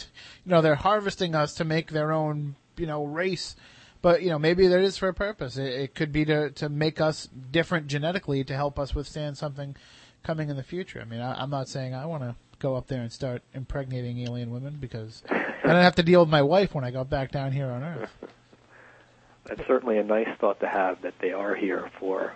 know, 0.47 0.61
they're 0.61 0.74
harvesting 0.74 1.35
us 1.35 1.55
to 1.55 1.64
make 1.64 1.91
their 1.91 2.12
own, 2.12 2.57
you 2.77 2.87
know, 2.87 3.05
race," 3.05 3.57
but 4.03 4.22
you 4.22 4.31
know, 4.31 4.39
maybe 4.39 4.66
that 4.66 4.81
is 4.81 4.97
for 4.97 5.09
a 5.09 5.14
purpose. 5.14 5.57
It, 5.57 5.68
it 5.68 5.95
could 5.95 6.12
be 6.12 6.24
to 6.27 6.51
to 6.51 6.68
make 6.68 7.01
us 7.01 7.29
different 7.51 7.87
genetically 7.87 8.45
to 8.45 8.55
help 8.55 8.79
us 8.79 8.95
withstand 8.95 9.37
something 9.39 9.77
coming 10.22 10.49
in 10.49 10.57
the 10.57 10.62
future. 10.62 11.01
I 11.01 11.05
mean, 11.05 11.20
I, 11.20 11.41
I'm 11.41 11.51
not 11.51 11.68
saying 11.68 11.95
I 11.95 12.07
want 12.07 12.22
to 12.22 12.35
go 12.59 12.74
up 12.74 12.87
there 12.89 13.03
and 13.03 13.12
start 13.12 13.43
impregnating 13.55 14.18
alien 14.20 14.51
women 14.51 14.79
because 14.81 15.22
I 15.31 15.72
don't 15.72 15.83
have 15.83 15.97
to 15.97 16.03
deal 16.03 16.20
with 16.20 16.29
my 16.29 16.43
wife 16.43 16.74
when 16.74 16.85
I 16.85 16.91
go 16.91 17.05
back 17.05 17.31
down 17.31 17.53
here 17.53 17.70
on 17.70 17.83
Earth. 17.83 18.11
That's 19.45 19.64
certainly 19.66 19.99
a 19.99 20.03
nice 20.03 20.29
thought 20.41 20.59
to 20.61 20.68
have 20.68 21.03
that 21.03 21.14
they 21.20 21.33
are 21.33 21.55
here 21.55 21.89
for, 22.01 22.35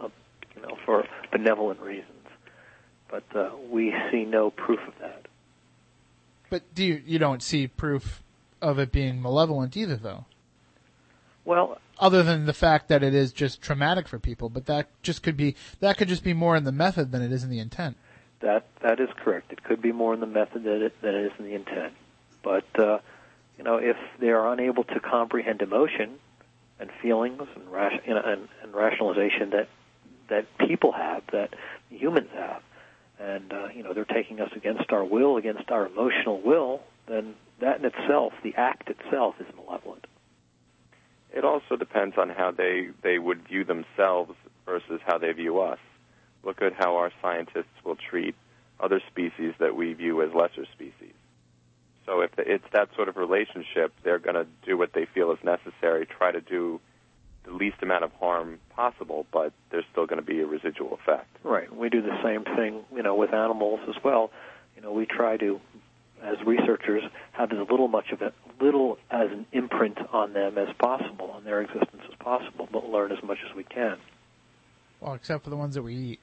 uh, 0.00 0.08
you 0.54 0.62
know, 0.62 0.78
for 0.86 1.04
benevolent 1.30 1.80
reasons. 1.80 2.15
But 3.16 3.38
uh, 3.38 3.50
we 3.70 3.94
see 4.10 4.24
no 4.24 4.50
proof 4.50 4.80
of 4.86 4.94
that. 5.00 5.26
But 6.50 6.74
do 6.74 6.84
you 6.84 7.02
you 7.06 7.18
don't 7.18 7.42
see 7.42 7.66
proof 7.66 8.22
of 8.60 8.78
it 8.78 8.92
being 8.92 9.22
malevolent 9.22 9.76
either, 9.76 9.96
though? 9.96 10.26
Well, 11.44 11.78
other 11.98 12.22
than 12.22 12.44
the 12.44 12.52
fact 12.52 12.88
that 12.88 13.02
it 13.02 13.14
is 13.14 13.32
just 13.32 13.62
traumatic 13.62 14.06
for 14.06 14.18
people, 14.18 14.50
but 14.50 14.66
that 14.66 14.88
just 15.02 15.22
could 15.22 15.36
be 15.36 15.56
that 15.80 15.96
could 15.96 16.08
just 16.08 16.24
be 16.24 16.34
more 16.34 16.56
in 16.56 16.64
the 16.64 16.72
method 16.72 17.10
than 17.10 17.22
it 17.22 17.32
is 17.32 17.42
in 17.42 17.48
the 17.48 17.58
intent. 17.58 17.96
That 18.40 18.66
that 18.80 19.00
is 19.00 19.08
correct. 19.16 19.50
It 19.50 19.64
could 19.64 19.80
be 19.80 19.92
more 19.92 20.12
in 20.12 20.20
the 20.20 20.26
method 20.26 20.64
than 20.64 20.82
it, 20.82 21.00
than 21.00 21.14
it 21.14 21.26
is 21.26 21.32
in 21.38 21.46
the 21.46 21.54
intent. 21.54 21.94
But 22.42 22.66
uh, 22.78 22.98
you 23.56 23.64
know, 23.64 23.76
if 23.76 23.96
they 24.20 24.28
are 24.28 24.52
unable 24.52 24.84
to 24.84 25.00
comprehend 25.00 25.62
emotion 25.62 26.18
and 26.78 26.90
feelings 27.00 27.40
and, 27.54 27.72
ration, 27.72 28.00
you 28.06 28.12
know, 28.12 28.22
and, 28.22 28.48
and 28.62 28.74
rationalization 28.74 29.50
that 29.50 29.68
that 30.28 30.46
people 30.58 30.92
have, 30.92 31.22
that 31.32 31.54
humans 31.88 32.28
have, 32.34 32.62
and 33.18 33.52
uh, 33.52 33.68
you 33.74 33.82
know 33.82 33.92
they're 33.94 34.04
taking 34.04 34.40
us 34.40 34.50
against 34.54 34.90
our 34.90 35.04
will, 35.04 35.36
against 35.36 35.70
our 35.70 35.86
emotional 35.86 36.40
will, 36.40 36.82
then 37.06 37.34
that 37.60 37.78
in 37.78 37.86
itself, 37.86 38.32
the 38.42 38.54
act 38.56 38.90
itself, 38.90 39.36
is 39.40 39.46
malevolent. 39.56 40.06
It 41.32 41.44
also 41.44 41.76
depends 41.76 42.16
on 42.18 42.28
how 42.30 42.50
they, 42.50 42.88
they 43.02 43.18
would 43.18 43.46
view 43.48 43.64
themselves 43.64 44.32
versus 44.64 45.00
how 45.04 45.18
they 45.18 45.32
view 45.32 45.60
us. 45.60 45.78
Look 46.44 46.62
at 46.62 46.72
how 46.72 46.96
our 46.96 47.12
scientists 47.20 47.76
will 47.84 47.96
treat 47.96 48.34
other 48.78 49.00
species 49.10 49.54
that 49.58 49.74
we 49.74 49.92
view 49.94 50.22
as 50.22 50.32
lesser 50.34 50.66
species. 50.72 51.14
So 52.04 52.20
if 52.20 52.30
it's 52.38 52.64
that 52.72 52.88
sort 52.94 53.08
of 53.08 53.16
relationship, 53.16 53.92
they're 54.04 54.18
going 54.18 54.36
to 54.36 54.46
do 54.64 54.78
what 54.78 54.92
they 54.92 55.06
feel 55.06 55.32
is 55.32 55.38
necessary, 55.42 56.06
try 56.06 56.30
to 56.30 56.40
do 56.40 56.80
the 57.46 57.52
least 57.52 57.76
amount 57.82 58.04
of 58.04 58.12
harm 58.14 58.58
possible, 58.70 59.26
but 59.32 59.52
there's 59.70 59.84
still 59.92 60.06
going 60.06 60.20
to 60.20 60.26
be 60.26 60.40
a 60.40 60.46
residual 60.46 60.94
effect. 60.94 61.28
Right. 61.42 61.74
We 61.74 61.88
do 61.88 62.02
the 62.02 62.18
same 62.22 62.44
thing, 62.44 62.84
you 62.94 63.02
know, 63.02 63.14
with 63.14 63.32
animals 63.32 63.80
as 63.88 63.94
well. 64.04 64.30
You 64.74 64.82
know, 64.82 64.92
we 64.92 65.06
try 65.06 65.36
to, 65.38 65.60
as 66.22 66.36
researchers, 66.44 67.02
have 67.32 67.52
as 67.52 67.58
little 67.70 67.88
much 67.88 68.10
of 68.10 68.20
it, 68.22 68.34
little 68.60 68.98
as 69.10 69.30
an 69.30 69.46
imprint 69.52 69.98
on 70.12 70.32
them 70.32 70.58
as 70.58 70.74
possible, 70.76 71.30
on 71.30 71.44
their 71.44 71.60
existence 71.62 72.02
as 72.08 72.14
possible, 72.18 72.68
but 72.70 72.88
learn 72.88 73.12
as 73.12 73.22
much 73.22 73.38
as 73.48 73.54
we 73.54 73.64
can. 73.64 73.96
Well, 75.00 75.14
except 75.14 75.44
for 75.44 75.50
the 75.50 75.56
ones 75.56 75.74
that 75.74 75.82
we 75.82 75.94
eat. 75.94 76.20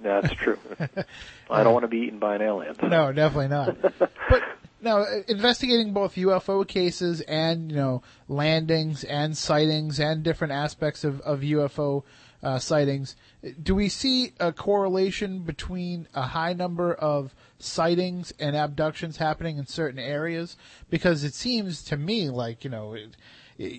That's 0.00 0.32
true. 0.34 0.58
I 1.50 1.64
don't 1.64 1.72
want 1.72 1.84
to 1.84 1.88
be 1.88 1.98
eaten 1.98 2.18
by 2.18 2.36
an 2.36 2.42
alien. 2.42 2.76
No, 2.82 3.12
definitely 3.12 3.48
not. 3.48 3.80
but 3.98 4.42
now, 4.80 4.98
uh, 4.98 5.22
investigating 5.26 5.92
both 5.92 6.14
UFO 6.14 6.66
cases 6.66 7.20
and 7.22 7.70
you 7.70 7.76
know 7.76 8.02
landings 8.28 9.04
and 9.04 9.36
sightings 9.36 9.98
and 9.98 10.22
different 10.22 10.52
aspects 10.52 11.04
of 11.04 11.20
of 11.22 11.40
UFO 11.40 12.04
uh, 12.42 12.58
sightings, 12.58 13.16
do 13.60 13.74
we 13.74 13.88
see 13.88 14.32
a 14.38 14.52
correlation 14.52 15.40
between 15.40 16.06
a 16.14 16.22
high 16.22 16.52
number 16.52 16.94
of 16.94 17.34
sightings 17.58 18.32
and 18.38 18.54
abductions 18.54 19.16
happening 19.16 19.58
in 19.58 19.66
certain 19.66 19.98
areas? 19.98 20.56
Because 20.88 21.24
it 21.24 21.34
seems 21.34 21.82
to 21.84 21.96
me 21.96 22.30
like 22.30 22.64
you 22.64 22.70
know. 22.70 22.94
It, 22.94 23.16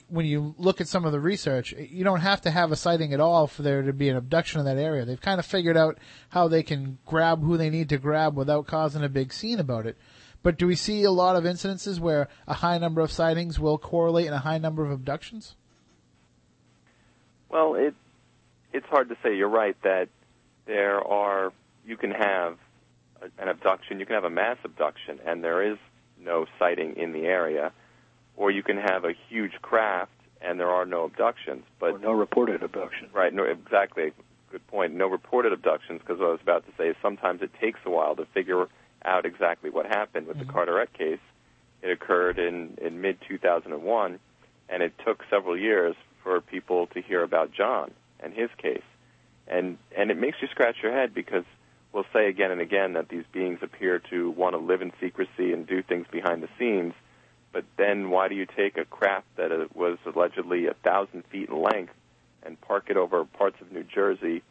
when 0.09 0.25
you 0.25 0.55
look 0.57 0.81
at 0.81 0.89
some 0.89 1.05
of 1.05 1.13
the 1.13 1.21
research, 1.21 1.71
you 1.71 2.03
don't 2.03 2.19
have 2.19 2.41
to 2.41 2.51
have 2.51 2.73
a 2.73 2.75
sighting 2.75 3.13
at 3.13 3.21
all 3.21 3.47
for 3.47 3.61
there 3.61 3.81
to 3.81 3.93
be 3.93 4.09
an 4.09 4.17
abduction 4.17 4.59
in 4.59 4.65
that 4.65 4.77
area. 4.77 5.05
They've 5.05 5.21
kind 5.21 5.39
of 5.39 5.45
figured 5.45 5.77
out 5.77 5.99
how 6.27 6.49
they 6.49 6.63
can 6.63 6.97
grab 7.05 7.41
who 7.41 7.55
they 7.55 7.69
need 7.69 7.87
to 7.87 7.97
grab 7.97 8.35
without 8.35 8.67
causing 8.67 9.05
a 9.05 9.07
big 9.07 9.31
scene 9.31 9.57
about 9.57 9.85
it. 9.85 9.97
But 10.41 10.57
do 10.57 10.67
we 10.67 10.75
see 10.75 11.03
a 11.03 11.11
lot 11.11 11.35
of 11.35 11.43
incidences 11.43 11.99
where 11.99 12.29
a 12.47 12.53
high 12.53 12.77
number 12.77 13.01
of 13.01 13.11
sightings 13.11 13.59
will 13.59 13.77
correlate 13.77 14.27
in 14.27 14.33
a 14.33 14.39
high 14.39 14.57
number 14.57 14.83
of 14.83 14.91
abductions? 14.91 15.55
Well, 17.49 17.75
it 17.75 17.93
it's 18.71 18.85
hard 18.87 19.09
to 19.09 19.17
say. 19.23 19.35
You're 19.35 19.49
right 19.49 19.75
that 19.83 20.09
there 20.65 21.01
are 21.05 21.51
you 21.85 21.97
can 21.97 22.11
have 22.11 22.57
a, 23.21 23.41
an 23.41 23.49
abduction, 23.49 23.99
you 23.99 24.05
can 24.05 24.15
have 24.15 24.23
a 24.23 24.29
mass 24.29 24.57
abduction, 24.63 25.19
and 25.25 25.43
there 25.43 25.71
is 25.71 25.77
no 26.23 26.45
sighting 26.57 26.95
in 26.97 27.11
the 27.11 27.25
area, 27.25 27.71
or 28.37 28.51
you 28.51 28.63
can 28.63 28.77
have 28.77 29.03
a 29.03 29.13
huge 29.29 29.53
craft 29.61 30.11
and 30.41 30.59
there 30.59 30.69
are 30.69 30.85
no 30.85 31.03
abductions. 31.03 31.63
But 31.79 31.93
or 31.93 31.99
no 31.99 32.11
reported 32.11 32.63
abductions. 32.63 33.13
right, 33.13 33.33
no, 33.33 33.43
exactly. 33.43 34.11
Good 34.51 34.65
point. 34.67 34.95
No 34.95 35.07
reported 35.07 35.53
abductions 35.53 36.01
because 36.01 36.19
what 36.19 36.27
I 36.27 36.31
was 36.31 36.41
about 36.41 36.65
to 36.65 36.71
say 36.77 36.89
is 36.89 36.95
sometimes 37.01 37.41
it 37.41 37.51
takes 37.61 37.79
a 37.85 37.89
while 37.89 38.15
to 38.15 38.25
figure 38.33 38.67
out 39.05 39.25
exactly 39.25 39.69
what 39.69 39.85
happened 39.85 40.27
with 40.27 40.39
the 40.39 40.45
Carteret 40.45 40.93
case. 40.93 41.19
It 41.81 41.91
occurred 41.91 42.39
in 42.39 42.77
in 42.81 43.01
mid 43.01 43.17
2001, 43.27 44.19
and 44.69 44.83
it 44.83 44.93
took 45.05 45.23
several 45.29 45.57
years 45.57 45.95
for 46.23 46.41
people 46.41 46.87
to 46.87 47.01
hear 47.01 47.23
about 47.23 47.51
John 47.53 47.91
and 48.19 48.33
his 48.33 48.49
case, 48.57 48.83
and 49.47 49.77
and 49.95 50.11
it 50.11 50.17
makes 50.17 50.37
you 50.41 50.47
scratch 50.49 50.77
your 50.83 50.91
head 50.91 51.13
because 51.13 51.45
we'll 51.93 52.05
say 52.13 52.27
again 52.27 52.51
and 52.51 52.61
again 52.61 52.93
that 52.93 53.09
these 53.09 53.23
beings 53.31 53.59
appear 53.61 53.99
to 54.09 54.29
want 54.31 54.53
to 54.53 54.59
live 54.59 54.81
in 54.81 54.91
secrecy 54.99 55.53
and 55.53 55.65
do 55.65 55.81
things 55.81 56.05
behind 56.11 56.43
the 56.43 56.49
scenes. 56.57 56.93
But 57.51 57.65
then 57.77 58.09
why 58.11 58.27
do 58.27 58.35
you 58.35 58.45
take 58.45 58.77
a 58.77 58.85
craft 58.85 59.25
that 59.37 59.51
uh, 59.51 59.65
was 59.73 59.97
allegedly 60.05 60.67
a 60.67 60.73
thousand 60.73 61.23
feet 61.31 61.49
in 61.49 61.61
length 61.61 61.93
and 62.43 62.59
park 62.61 62.85
it 62.89 62.97
over 62.97 63.25
parts 63.25 63.57
of 63.61 63.71
New 63.71 63.83
Jersey 63.83 64.43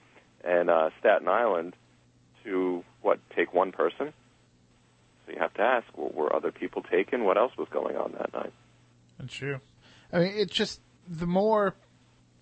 and 0.43 0.69
uh, 0.69 0.91
Staten 1.01 1.29
Island 1.29 1.75
to 2.45 2.83
what 3.03 3.21
take 3.37 3.55
one 3.55 3.73
person? 3.73 4.13
So 5.29 5.35
you 5.35 5.41
have 5.41 5.55
to 5.55 5.63
ask, 5.63 5.87
well, 5.95 6.11
were 6.15 6.35
other 6.35 6.51
people 6.51 6.83
taken? 6.83 7.25
What 7.25 7.37
else 7.37 7.53
was 7.59 7.69
going 7.71 7.97
on 7.97 8.13
that 8.13 8.33
night? 8.33 8.53
That's 9.19 9.35
true. 9.35 9.61
I 10.13 10.21
mean, 10.21 10.33
it's 10.35 10.55
just 10.55 10.81
the 11.07 11.27
more 11.27 11.75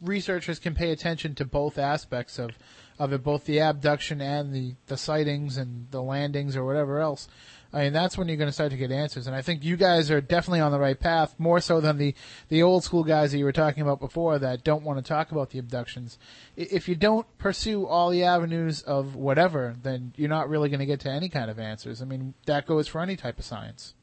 researchers 0.01 0.59
can 0.59 0.75
pay 0.75 0.93
attention 0.93 1.35
to 1.37 1.45
both 1.45 1.79
aspects 1.79 2.39
of 2.39 2.51
of 2.99 3.13
it, 3.13 3.23
both 3.23 3.45
the 3.45 3.61
abduction 3.61 4.21
and 4.21 4.53
the 4.53 4.75
the 4.87 4.97
sightings 4.97 5.57
and 5.57 5.91
the 5.91 6.03
landings 6.03 6.57
or 6.57 6.65
whatever 6.65 7.01
else. 7.01 7.29
I 7.73 7.83
mean, 7.83 7.93
that's 7.93 8.17
when 8.17 8.29
you're 8.29 8.37
going 8.37 8.49
to 8.49 8.53
start 8.53 8.71
to 8.71 8.77
get 8.77 8.91
answers. 8.91 9.27
And 9.27 9.35
I 9.35 9.43
think 9.43 9.65
you 9.65 9.77
guys 9.77 10.11
are 10.11 10.21
definitely 10.21 10.61
on 10.61 10.73
the 10.73 10.79
right 10.79 10.99
path, 10.99 11.35
more 11.39 11.61
so 11.61 11.81
than 11.81 11.99
the 11.99 12.15
the 12.49 12.63
old 12.63 12.85
school 12.85 13.05
guys 13.05 13.33
that 13.33 13.39
you 13.39 13.45
were 13.45 13.53
talking 13.53 13.83
about 13.83 14.01
before 14.01 14.39
that 14.39 14.65
don't 14.65 14.85
want 14.85 14.99
to 14.99 15.07
talk 15.07 15.31
about 15.31 15.51
the 15.51 15.59
abductions. 15.59 16.19
If 16.57 16.89
you 16.89 16.95
don't 16.95 17.27
pursue 17.39 17.87
all 17.87 18.11
the 18.11 18.25
avenues 18.25 18.83
of 18.83 19.15
whatever, 19.15 19.77
then 19.83 20.13
you're 20.17 20.29
not 20.29 20.49
really 20.49 20.69
going 20.69 20.81
to 20.81 20.87
get 20.87 21.01
to 21.01 21.11
any 21.11 21.29
kind 21.29 21.51
of 21.51 21.59
answers. 21.59 22.01
I 22.01 22.05
mean, 22.05 22.35
that 22.47 22.67
goes 22.67 22.89
for 22.89 23.01
any 23.01 23.17
type 23.17 23.39
of 23.39 23.45
science. 23.45 23.95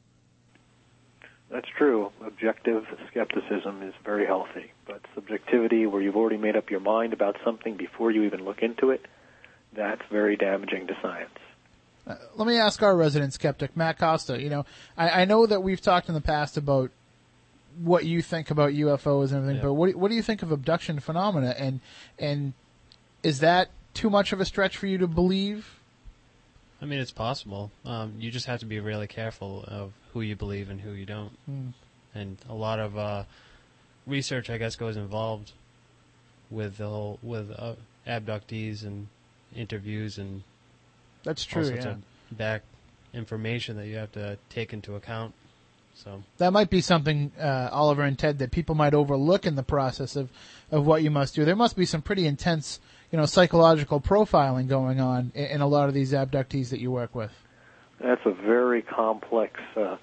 That's 1.54 1.68
true. 1.78 2.10
Objective 2.26 2.84
skepticism 3.10 3.80
is 3.84 3.94
very 4.04 4.26
healthy, 4.26 4.72
but 4.88 5.00
subjectivity, 5.14 5.86
where 5.86 6.02
you've 6.02 6.16
already 6.16 6.36
made 6.36 6.56
up 6.56 6.68
your 6.68 6.80
mind 6.80 7.12
about 7.12 7.36
something 7.44 7.76
before 7.76 8.10
you 8.10 8.24
even 8.24 8.44
look 8.44 8.60
into 8.60 8.90
it, 8.90 9.06
that's 9.72 10.02
very 10.10 10.34
damaging 10.36 10.88
to 10.88 10.96
science. 11.00 11.30
Uh, 12.08 12.16
let 12.34 12.48
me 12.48 12.58
ask 12.58 12.82
our 12.82 12.96
resident 12.96 13.32
skeptic, 13.34 13.76
Matt 13.76 13.98
Costa. 14.00 14.42
You 14.42 14.50
know, 14.50 14.66
I, 14.98 15.22
I 15.22 15.24
know 15.26 15.46
that 15.46 15.62
we've 15.62 15.80
talked 15.80 16.08
in 16.08 16.14
the 16.16 16.20
past 16.20 16.56
about 16.56 16.90
what 17.80 18.04
you 18.04 18.20
think 18.20 18.50
about 18.50 18.72
UFOs 18.72 19.28
and 19.30 19.36
everything, 19.36 19.56
Yeah. 19.58 19.62
but 19.62 19.74
what 19.74 19.92
do- 19.92 19.98
what 19.98 20.08
do 20.08 20.16
you 20.16 20.22
think 20.22 20.42
of 20.42 20.50
abduction 20.50 20.98
phenomena? 20.98 21.54
And 21.56 21.78
and 22.18 22.52
is 23.22 23.38
that 23.40 23.70
too 23.94 24.10
much 24.10 24.32
of 24.32 24.40
a 24.40 24.44
stretch 24.44 24.76
for 24.76 24.88
you 24.88 24.98
to 24.98 25.06
believe? 25.06 25.78
I 26.82 26.84
mean, 26.84 26.98
it's 26.98 27.12
possible. 27.12 27.70
Um, 27.84 28.14
you 28.18 28.32
just 28.32 28.46
have 28.46 28.58
to 28.60 28.66
be 28.66 28.80
really 28.80 29.06
careful 29.06 29.64
of 29.68 29.92
who 30.14 30.22
you 30.22 30.34
believe 30.36 30.70
and 30.70 30.80
who 30.80 30.92
you 30.92 31.04
don't. 31.04 31.32
Hmm. 31.44 31.68
And 32.14 32.38
a 32.48 32.54
lot 32.54 32.78
of 32.78 32.96
uh, 32.96 33.24
research, 34.06 34.48
I 34.48 34.56
guess, 34.56 34.76
goes 34.76 34.96
involved 34.96 35.52
with 36.50 36.78
the 36.78 36.88
whole 36.88 37.18
with 37.22 37.50
uh, 37.50 37.74
abductees 38.06 38.84
and 38.84 39.08
interviews 39.54 40.16
and 40.18 40.42
That's 41.24 41.44
all 41.46 41.52
true. 41.62 41.66
sorts 41.66 41.84
Yeah. 41.84 41.90
of 41.92 42.02
back 42.38 42.62
information 43.12 43.76
that 43.76 43.86
you 43.86 43.96
have 43.96 44.12
to 44.12 44.38
take 44.48 44.72
into 44.72 44.94
account. 44.94 45.34
So 45.96 46.22
That 46.38 46.52
might 46.52 46.70
be 46.70 46.80
something, 46.80 47.30
uh, 47.40 47.68
Oliver 47.70 48.02
and 48.02 48.18
Ted, 48.18 48.38
that 48.40 48.50
people 48.50 48.74
might 48.74 48.94
overlook 48.94 49.46
in 49.46 49.54
the 49.54 49.62
process 49.62 50.16
of, 50.16 50.28
of 50.72 50.84
what 50.86 51.02
you 51.04 51.10
must 51.10 51.34
do. 51.36 51.44
There 51.44 51.54
must 51.54 51.76
be 51.76 51.86
some 51.86 52.02
pretty 52.02 52.26
intense, 52.26 52.80
you 53.12 53.18
know, 53.18 53.26
psychological 53.26 54.00
profiling 54.00 54.66
going 54.68 55.00
on 55.00 55.30
in, 55.36 55.44
in 55.46 55.60
a 55.60 55.68
lot 55.68 55.88
of 55.88 55.94
these 55.94 56.12
abductees 56.12 56.70
that 56.70 56.80
you 56.80 56.90
work 56.90 57.14
with. 57.14 57.30
That's 58.00 58.20
a 58.24 58.32
very 58.32 58.82
complex 58.82 59.60
uh, 59.76 59.96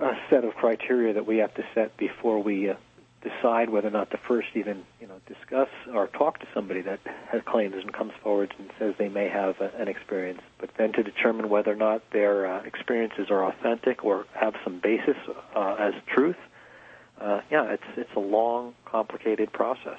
uh, 0.00 0.14
set 0.30 0.44
of 0.44 0.54
criteria 0.54 1.14
that 1.14 1.26
we 1.26 1.38
have 1.38 1.54
to 1.54 1.64
set 1.74 1.96
before 1.96 2.42
we 2.42 2.70
uh, 2.70 2.74
decide 3.22 3.70
whether 3.70 3.88
or 3.88 3.92
not 3.92 4.10
to 4.10 4.18
first 4.28 4.48
even, 4.54 4.84
you 5.00 5.06
know, 5.06 5.20
discuss 5.26 5.68
or 5.94 6.08
talk 6.08 6.40
to 6.40 6.46
somebody 6.52 6.80
that 6.82 7.00
has 7.30 7.40
claims 7.46 7.74
and 7.76 7.92
comes 7.92 8.12
forward 8.22 8.52
and 8.58 8.70
says 8.78 8.94
they 8.98 9.08
may 9.08 9.28
have 9.28 9.60
a, 9.60 9.70
an 9.78 9.88
experience, 9.88 10.40
but 10.58 10.70
then 10.76 10.92
to 10.92 11.02
determine 11.02 11.48
whether 11.48 11.72
or 11.72 11.76
not 11.76 12.02
their 12.10 12.46
uh, 12.46 12.62
experiences 12.64 13.30
are 13.30 13.44
authentic 13.44 14.04
or 14.04 14.26
have 14.34 14.54
some 14.64 14.80
basis 14.80 15.16
uh, 15.54 15.76
as 15.78 15.94
truth. 16.06 16.36
Uh, 17.20 17.40
yeah, 17.50 17.70
it's 17.70 17.84
it's 17.96 18.10
a 18.16 18.20
long, 18.20 18.74
complicated 18.84 19.52
process. 19.52 19.98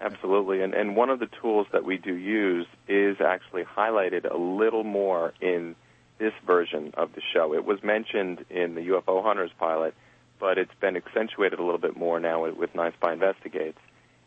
Absolutely, 0.00 0.62
and 0.62 0.74
and 0.74 0.94
one 0.94 1.10
of 1.10 1.18
the 1.18 1.28
tools 1.42 1.66
that 1.72 1.84
we 1.84 1.98
do 1.98 2.14
use 2.14 2.66
is 2.86 3.16
actually 3.20 3.64
highlighted 3.64 4.30
a 4.30 4.36
little 4.36 4.84
more 4.84 5.34
in 5.40 5.74
this 6.18 6.32
version 6.46 6.92
of 6.96 7.12
the 7.14 7.22
show. 7.32 7.52
It 7.52 7.64
was 7.64 7.82
mentioned 7.82 8.44
in 8.48 8.76
the 8.76 8.80
UFO 8.88 9.24
Hunters 9.24 9.50
pilot, 9.58 9.94
but 10.38 10.56
it's 10.56 10.74
been 10.80 10.96
accentuated 10.96 11.58
a 11.58 11.62
little 11.62 11.80
bit 11.80 11.96
more 11.96 12.20
now 12.20 12.44
with, 12.44 12.74
NY-SPI 12.74 13.12
Investigates, 13.12 13.78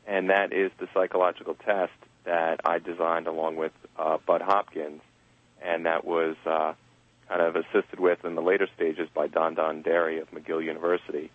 and 0.06 0.30
that 0.30 0.52
is 0.52 0.72
the 0.78 0.88
psychological 0.94 1.54
test 1.54 1.94
that 2.26 2.60
I 2.66 2.80
designed 2.80 3.28
along 3.28 3.56
with 3.56 3.72
uh, 3.98 4.18
Bud 4.26 4.42
Hopkins, 4.42 5.02
and 5.62 5.86
that 5.86 6.04
was 6.04 6.36
uh, 6.46 6.74
kind 7.30 7.42
of 7.42 7.56
assisted 7.56 8.00
with 8.00 8.26
in 8.26 8.36
the 8.36 8.42
later 8.42 8.68
stages 8.76 9.08
by 9.14 9.28
Don 9.28 9.56
Donderi 9.56 10.22
of 10.22 10.30
McGill 10.32 10.64
University, 10.64 11.32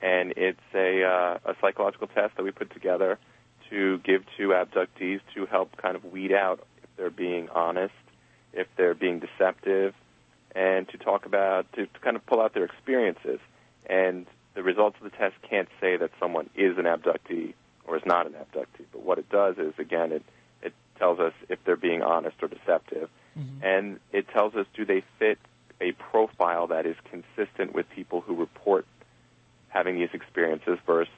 and 0.00 0.32
it's 0.38 0.58
a 0.74 1.02
uh, 1.04 1.38
a 1.50 1.54
psychological 1.60 2.06
test 2.06 2.36
that 2.36 2.44
we 2.44 2.50
put 2.50 2.72
together 2.72 3.18
to 3.70 3.98
give 3.98 4.24
to 4.36 4.48
abductees 4.48 5.20
to 5.34 5.46
help 5.46 5.76
kind 5.76 5.96
of 5.96 6.04
weed 6.04 6.32
out 6.32 6.66
if 6.82 6.88
they're 6.96 7.10
being 7.10 7.48
honest, 7.50 7.94
if 8.52 8.66
they're 8.76 8.94
being 8.94 9.20
deceptive, 9.20 9.94
and 10.54 10.88
to 10.88 10.98
talk 10.98 11.26
about 11.26 11.70
to, 11.72 11.86
to 11.86 12.00
kind 12.00 12.16
of 12.16 12.24
pull 12.26 12.40
out 12.40 12.54
their 12.54 12.64
experiences. 12.64 13.40
And 13.86 14.26
the 14.54 14.62
results 14.62 14.96
of 15.02 15.10
the 15.10 15.16
test 15.16 15.34
can't 15.48 15.68
say 15.80 15.96
that 15.96 16.10
someone 16.20 16.48
is 16.54 16.78
an 16.78 16.84
abductee 16.84 17.54
or 17.86 17.96
is 17.96 18.02
not 18.06 18.26
an 18.26 18.32
abductee, 18.32 18.86
but 18.92 19.02
what 19.02 19.18
it 19.18 19.28
does 19.28 19.58
is 19.58 19.74
again 19.78 20.12
it 20.12 20.22
it 20.62 20.72
tells 20.98 21.18
us 21.18 21.32
if 21.48 21.58
they're 21.64 21.76
being 21.76 22.02
honest 22.02 22.36
or 22.42 22.48
deceptive, 22.48 23.10
and 23.62 23.98
it 24.12 24.28
tells 24.28 24.54
us 24.54 24.66
do 24.74 24.84
they 24.84 25.02
fit 25.18 25.38
a 25.80 25.92
profile 25.92 26.68
that 26.68 26.86
is 26.86 26.96
consistent 27.10 27.74
with 27.74 27.88
people 27.90 28.20
who 28.20 28.36
report 28.36 28.86
having 29.68 29.98
these 29.98 30.08
experiences 30.12 30.78
versus 30.86 31.12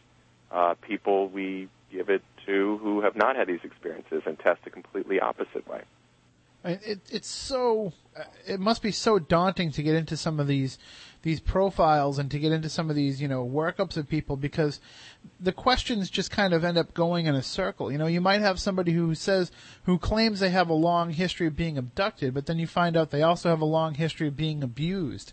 uh, 0.50 0.74
people 0.80 1.28
we 1.28 1.68
give 1.92 2.08
it 2.08 2.22
to 2.46 2.78
who 2.78 3.00
have 3.02 3.16
not 3.16 3.36
had 3.36 3.48
these 3.48 3.60
experiences 3.64 4.22
and 4.26 4.38
test 4.38 4.60
a 4.66 4.70
completely 4.70 5.20
opposite 5.20 5.66
way. 5.68 5.82
It, 6.64 7.00
it's 7.10 7.28
so 7.28 7.92
uh, 8.18 8.24
it 8.46 8.58
must 8.58 8.82
be 8.82 8.90
so 8.90 9.20
daunting 9.20 9.70
to 9.72 9.82
get 9.84 9.94
into 9.94 10.16
some 10.16 10.40
of 10.40 10.48
these 10.48 10.78
these 11.22 11.38
profiles 11.38 12.18
and 12.18 12.30
to 12.30 12.38
get 12.38 12.50
into 12.50 12.68
some 12.68 12.90
of 12.90 12.96
these 12.96 13.20
you 13.20 13.28
know 13.28 13.46
workups 13.46 13.96
of 13.96 14.08
people 14.08 14.36
because 14.36 14.80
the 15.38 15.52
questions 15.52 16.10
just 16.10 16.30
kind 16.30 16.52
of 16.52 16.64
end 16.64 16.76
up 16.76 16.92
going 16.92 17.26
in 17.26 17.36
a 17.36 17.42
circle. 17.42 17.92
You 17.92 17.98
know, 17.98 18.06
you 18.06 18.20
might 18.20 18.40
have 18.40 18.58
somebody 18.58 18.92
who 18.92 19.14
says 19.14 19.52
who 19.84 19.98
claims 19.98 20.40
they 20.40 20.50
have 20.50 20.68
a 20.68 20.74
long 20.74 21.10
history 21.10 21.46
of 21.46 21.56
being 21.56 21.78
abducted, 21.78 22.34
but 22.34 22.46
then 22.46 22.58
you 22.58 22.66
find 22.66 22.96
out 22.96 23.10
they 23.10 23.22
also 23.22 23.48
have 23.48 23.60
a 23.60 23.64
long 23.64 23.94
history 23.94 24.26
of 24.26 24.36
being 24.36 24.62
abused. 24.64 25.32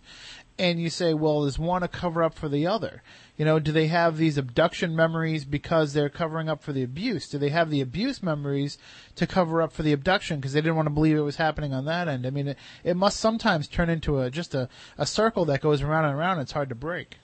And 0.60 0.80
you 0.80 0.90
say, 0.92 1.16
well, 1.16 1.46
is 1.46 1.58
one 1.58 1.82
a 1.82 1.88
cover 1.88 2.22
up 2.22 2.36
for 2.36 2.48
the 2.48 2.68
other? 2.68 3.02
You 3.38 3.46
know, 3.46 3.58
do 3.58 3.72
they 3.72 3.88
have 3.88 4.18
these 4.18 4.38
abduction 4.38 4.96
memories 4.96 5.46
because 5.46 5.94
they're 5.94 6.10
covering 6.10 6.48
up 6.48 6.62
for 6.62 6.72
the 6.72 6.84
abuse? 6.84 7.28
Do 7.28 7.40
they 7.40 7.50
have 7.50 7.72
the 7.72 7.82
abuse 7.82 8.22
memories 8.22 8.78
to 9.16 9.26
cover 9.26 9.64
up 9.64 9.72
for 9.72 9.82
the 9.82 9.94
abduction 9.94 10.40
because 10.40 10.54
they 10.54 10.62
didn't 10.62 10.76
want 10.76 10.86
to 10.86 10.94
believe 10.94 11.18
it 11.18 11.22
was 11.22 11.38
happening 11.38 11.74
on 11.74 11.86
that 11.86 12.08
end? 12.08 12.28
I 12.28 12.30
mean, 12.30 12.50
it, 12.50 12.58
it 12.84 12.96
must 12.96 13.20
sometimes 13.20 13.68
turn 13.68 13.90
into 13.90 14.20
a 14.20 14.30
just 14.30 14.54
a, 14.54 14.70
a 15.00 15.08
circle 15.08 15.46
that 15.46 15.62
goes 15.62 15.82
around 15.82 16.06
and 16.06 16.16
around. 16.16 16.40
It's 16.40 16.52
hard 16.52 16.70
to 16.70 16.76
break. 16.76 17.18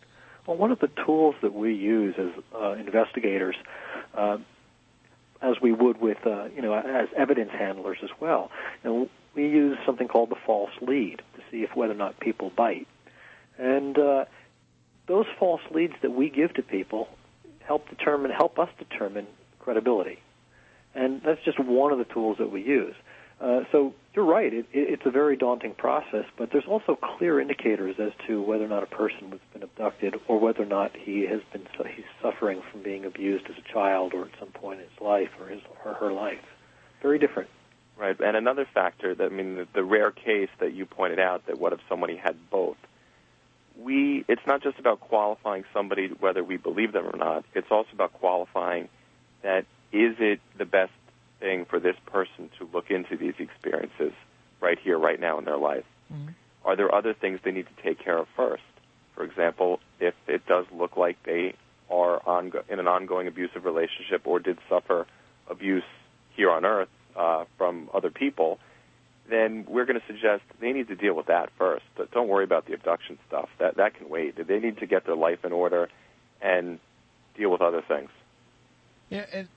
Well, 0.47 0.57
one 0.57 0.71
of 0.71 0.80
the 0.80 0.89
tools 1.05 1.36
that 1.43 1.53
we 1.53 1.75
use 1.75 2.15
as 2.17 2.32
uh, 2.59 2.71
investigators, 2.71 3.55
uh, 4.15 4.38
as 5.43 5.61
we 5.61 5.71
would 5.71 6.01
with, 6.01 6.25
uh, 6.25 6.45
you 6.55 6.63
know, 6.63 6.73
as 6.73 7.07
evidence 7.15 7.51
handlers 7.51 7.99
as 8.01 8.09
well, 8.19 8.49
and 8.84 9.07
we 9.36 9.43
use 9.43 9.77
something 9.86 10.07
called 10.07 10.32
the 10.32 10.38
false 10.47 10.71
lead 10.82 11.21
to 11.36 11.41
see 11.51 11.63
if 11.63 11.75
whether 11.75 11.93
or 11.93 11.97
not 11.97 12.19
people 12.19 12.51
bite. 12.55 12.88
And 13.60 13.97
uh, 13.97 14.26
those 15.07 15.26
false 15.38 15.62
leads 15.72 15.93
that 16.01 16.12
we 16.12 16.30
give 16.30 16.53
to 16.55 16.64
people 16.64 17.10
help 17.60 17.88
determine, 17.89 18.32
help 18.32 18.57
us 18.57 18.70
determine 18.80 19.28
credibility. 19.60 20.20
And 20.95 21.22
that's 21.24 21.43
just 21.43 21.60
one 21.60 21.91
of 21.91 21.99
the 21.99 22.05
tools 22.05 22.38
that 22.39 22.51
we 22.51 22.64
use. 22.64 22.95
Uh, 23.39 23.62
so 23.72 23.93
you're 24.14 24.26
right. 24.26 24.53
It, 24.53 24.66
it, 24.74 24.89
it's 24.93 25.05
a 25.05 25.12
very 25.12 25.38
daunting 25.38 25.74
process, 25.74 26.26
but 26.38 26.51
there's 26.51 26.66
also 26.68 26.97
clear 27.18 27.39
indicators 27.39 27.95
as 27.99 28.12
to 28.28 28.41
whether 28.41 28.66
or 28.66 28.68
not 28.68 28.84
a 28.84 28.88
person 28.88 29.32
has 29.32 29.39
been 29.53 29.64
abducted, 29.64 30.16
or 30.28 30.39
whether 30.39 30.64
or 30.64 30.66
not 30.66 30.95
he 30.95 31.26
has 31.28 31.41
been 31.53 31.66
he's 31.95 32.05
suffering 32.22 32.62
from 32.72 32.82
being 32.82 33.05
abused 33.05 33.45
as 33.49 33.55
a 33.57 33.74
child, 33.74 34.14
or 34.14 34.26
at 34.26 34.32
some 34.39 34.49
point 34.49 34.82
in 34.82 34.88
his 34.89 35.01
life, 35.01 35.30
or 35.39 35.47
his 35.47 35.62
or 35.86 35.93
her 35.93 36.12
life. 36.12 36.43
Very 37.01 37.18
different. 37.18 37.49
Right, 37.97 38.20
and 38.20 38.36
another 38.36 38.68
factor 38.74 39.16
that 39.16 39.26
I 39.26 39.30
mean, 39.30 39.55
the, 39.55 39.68
the 39.74 39.84
rare 39.84 40.12
case 40.12 40.49
that 40.60 40.74
you 40.74 40.86
pointed 40.86 41.20
out 41.20 41.47
that 41.47 41.60
what 41.60 41.72
if 41.72 41.80
somebody 41.88 42.18
had 42.18 42.36
both? 42.49 42.78
We, 43.82 44.25
it's 44.27 44.45
not 44.45 44.61
just 44.61 44.77
about 44.77 44.99
qualifying 44.99 45.63
somebody 45.73 46.07
whether 46.07 46.43
we 46.43 46.57
believe 46.57 46.91
them 46.91 47.05
or 47.05 47.17
not. 47.17 47.45
It's 47.53 47.71
also 47.71 47.89
about 47.93 48.13
qualifying 48.13 48.89
that 49.41 49.65
is 49.91 50.15
it 50.19 50.39
the 50.57 50.65
best 50.65 50.91
thing 51.39 51.65
for 51.65 51.80
this 51.80 51.95
person 52.05 52.49
to 52.57 52.69
look 52.73 52.91
into 52.91 53.15
these 53.15 53.36
experiences 53.39 54.13
right 54.61 54.77
here, 54.80 54.97
right 54.97 55.19
now 55.19 55.39
in 55.39 55.45
their 55.45 55.57
life? 55.57 55.86
Are 56.65 56.75
there 56.75 56.93
other 56.93 57.13
things 57.13 57.39
they 57.43 57.51
need 57.51 57.67
to 57.67 57.84
take 57.84 57.99
care 58.03 58.17
of 58.17 58.27
first? 58.36 58.63
For 59.15 59.23
example, 59.23 59.80
if 59.99 60.13
it 60.27 60.45
does 60.45 60.65
look 60.71 60.97
like 60.97 61.17
they 61.23 61.55
are 61.89 62.19
ongo- 62.21 62.63
in 62.69 62.80
an 62.80 62.88
ongoing 62.88 63.27
abusive 63.27 63.65
relationship 63.65 64.21
or 64.25 64.39
did 64.39 64.57
suffer 64.69 65.07
abuse 65.49 65.84
here 66.36 66.51
on 66.51 66.65
Earth 66.65 66.89
uh, 67.15 67.45
from 67.57 67.89
other 67.93 68.09
people, 68.09 68.59
then 69.30 69.65
we're 69.67 69.86
going 69.86 69.99
to 69.99 70.05
suggest 70.07 70.43
they 70.59 70.71
need 70.71 70.88
to 70.88 70.95
deal 70.95 71.13
with 71.13 71.27
that 71.27 71.49
first. 71.57 71.86
But 71.95 72.11
don't 72.11 72.27
worry 72.27 72.43
about 72.43 72.65
the 72.65 72.73
abduction 72.73 73.17
stuff. 73.27 73.49
That 73.59 73.77
that 73.77 73.95
can 73.95 74.09
wait. 74.09 74.36
They 74.47 74.59
need 74.59 74.77
to 74.80 74.86
get 74.86 75.05
their 75.05 75.15
life 75.15 75.45
in 75.45 75.51
order 75.51 75.89
and 76.41 76.80
deal 77.38 77.51
with 77.51 77.61
other 77.61 77.82
things. 77.82 78.09
Yeah, 79.09 79.25
and 79.34 79.47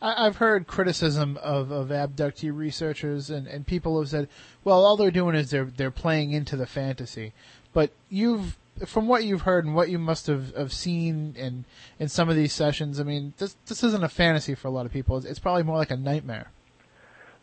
I've 0.00 0.36
heard 0.36 0.66
criticism 0.66 1.38
of, 1.42 1.70
of 1.70 1.88
abductee 1.88 2.54
researchers, 2.54 3.30
and, 3.30 3.46
and 3.46 3.66
people 3.66 3.98
have 3.98 4.10
said, 4.10 4.28
well, 4.62 4.84
all 4.84 4.96
they're 4.96 5.10
doing 5.10 5.34
is 5.34 5.50
they're 5.50 5.64
they're 5.64 5.90
playing 5.90 6.32
into 6.32 6.56
the 6.56 6.66
fantasy. 6.66 7.32
But 7.72 7.90
you've, 8.08 8.56
from 8.86 9.08
what 9.08 9.24
you've 9.24 9.42
heard 9.42 9.64
and 9.64 9.74
what 9.74 9.88
you 9.88 9.98
must 9.98 10.26
have, 10.26 10.54
have 10.54 10.72
seen 10.72 11.34
in 11.36 11.64
in 11.98 12.08
some 12.08 12.28
of 12.28 12.36
these 12.36 12.52
sessions, 12.52 13.00
I 13.00 13.04
mean, 13.04 13.34
this 13.38 13.56
this 13.66 13.82
isn't 13.82 14.04
a 14.04 14.08
fantasy 14.08 14.54
for 14.54 14.68
a 14.68 14.70
lot 14.70 14.86
of 14.86 14.92
people. 14.92 15.16
It's, 15.16 15.26
it's 15.26 15.38
probably 15.38 15.62
more 15.62 15.76
like 15.78 15.90
a 15.90 15.96
nightmare. 15.96 16.50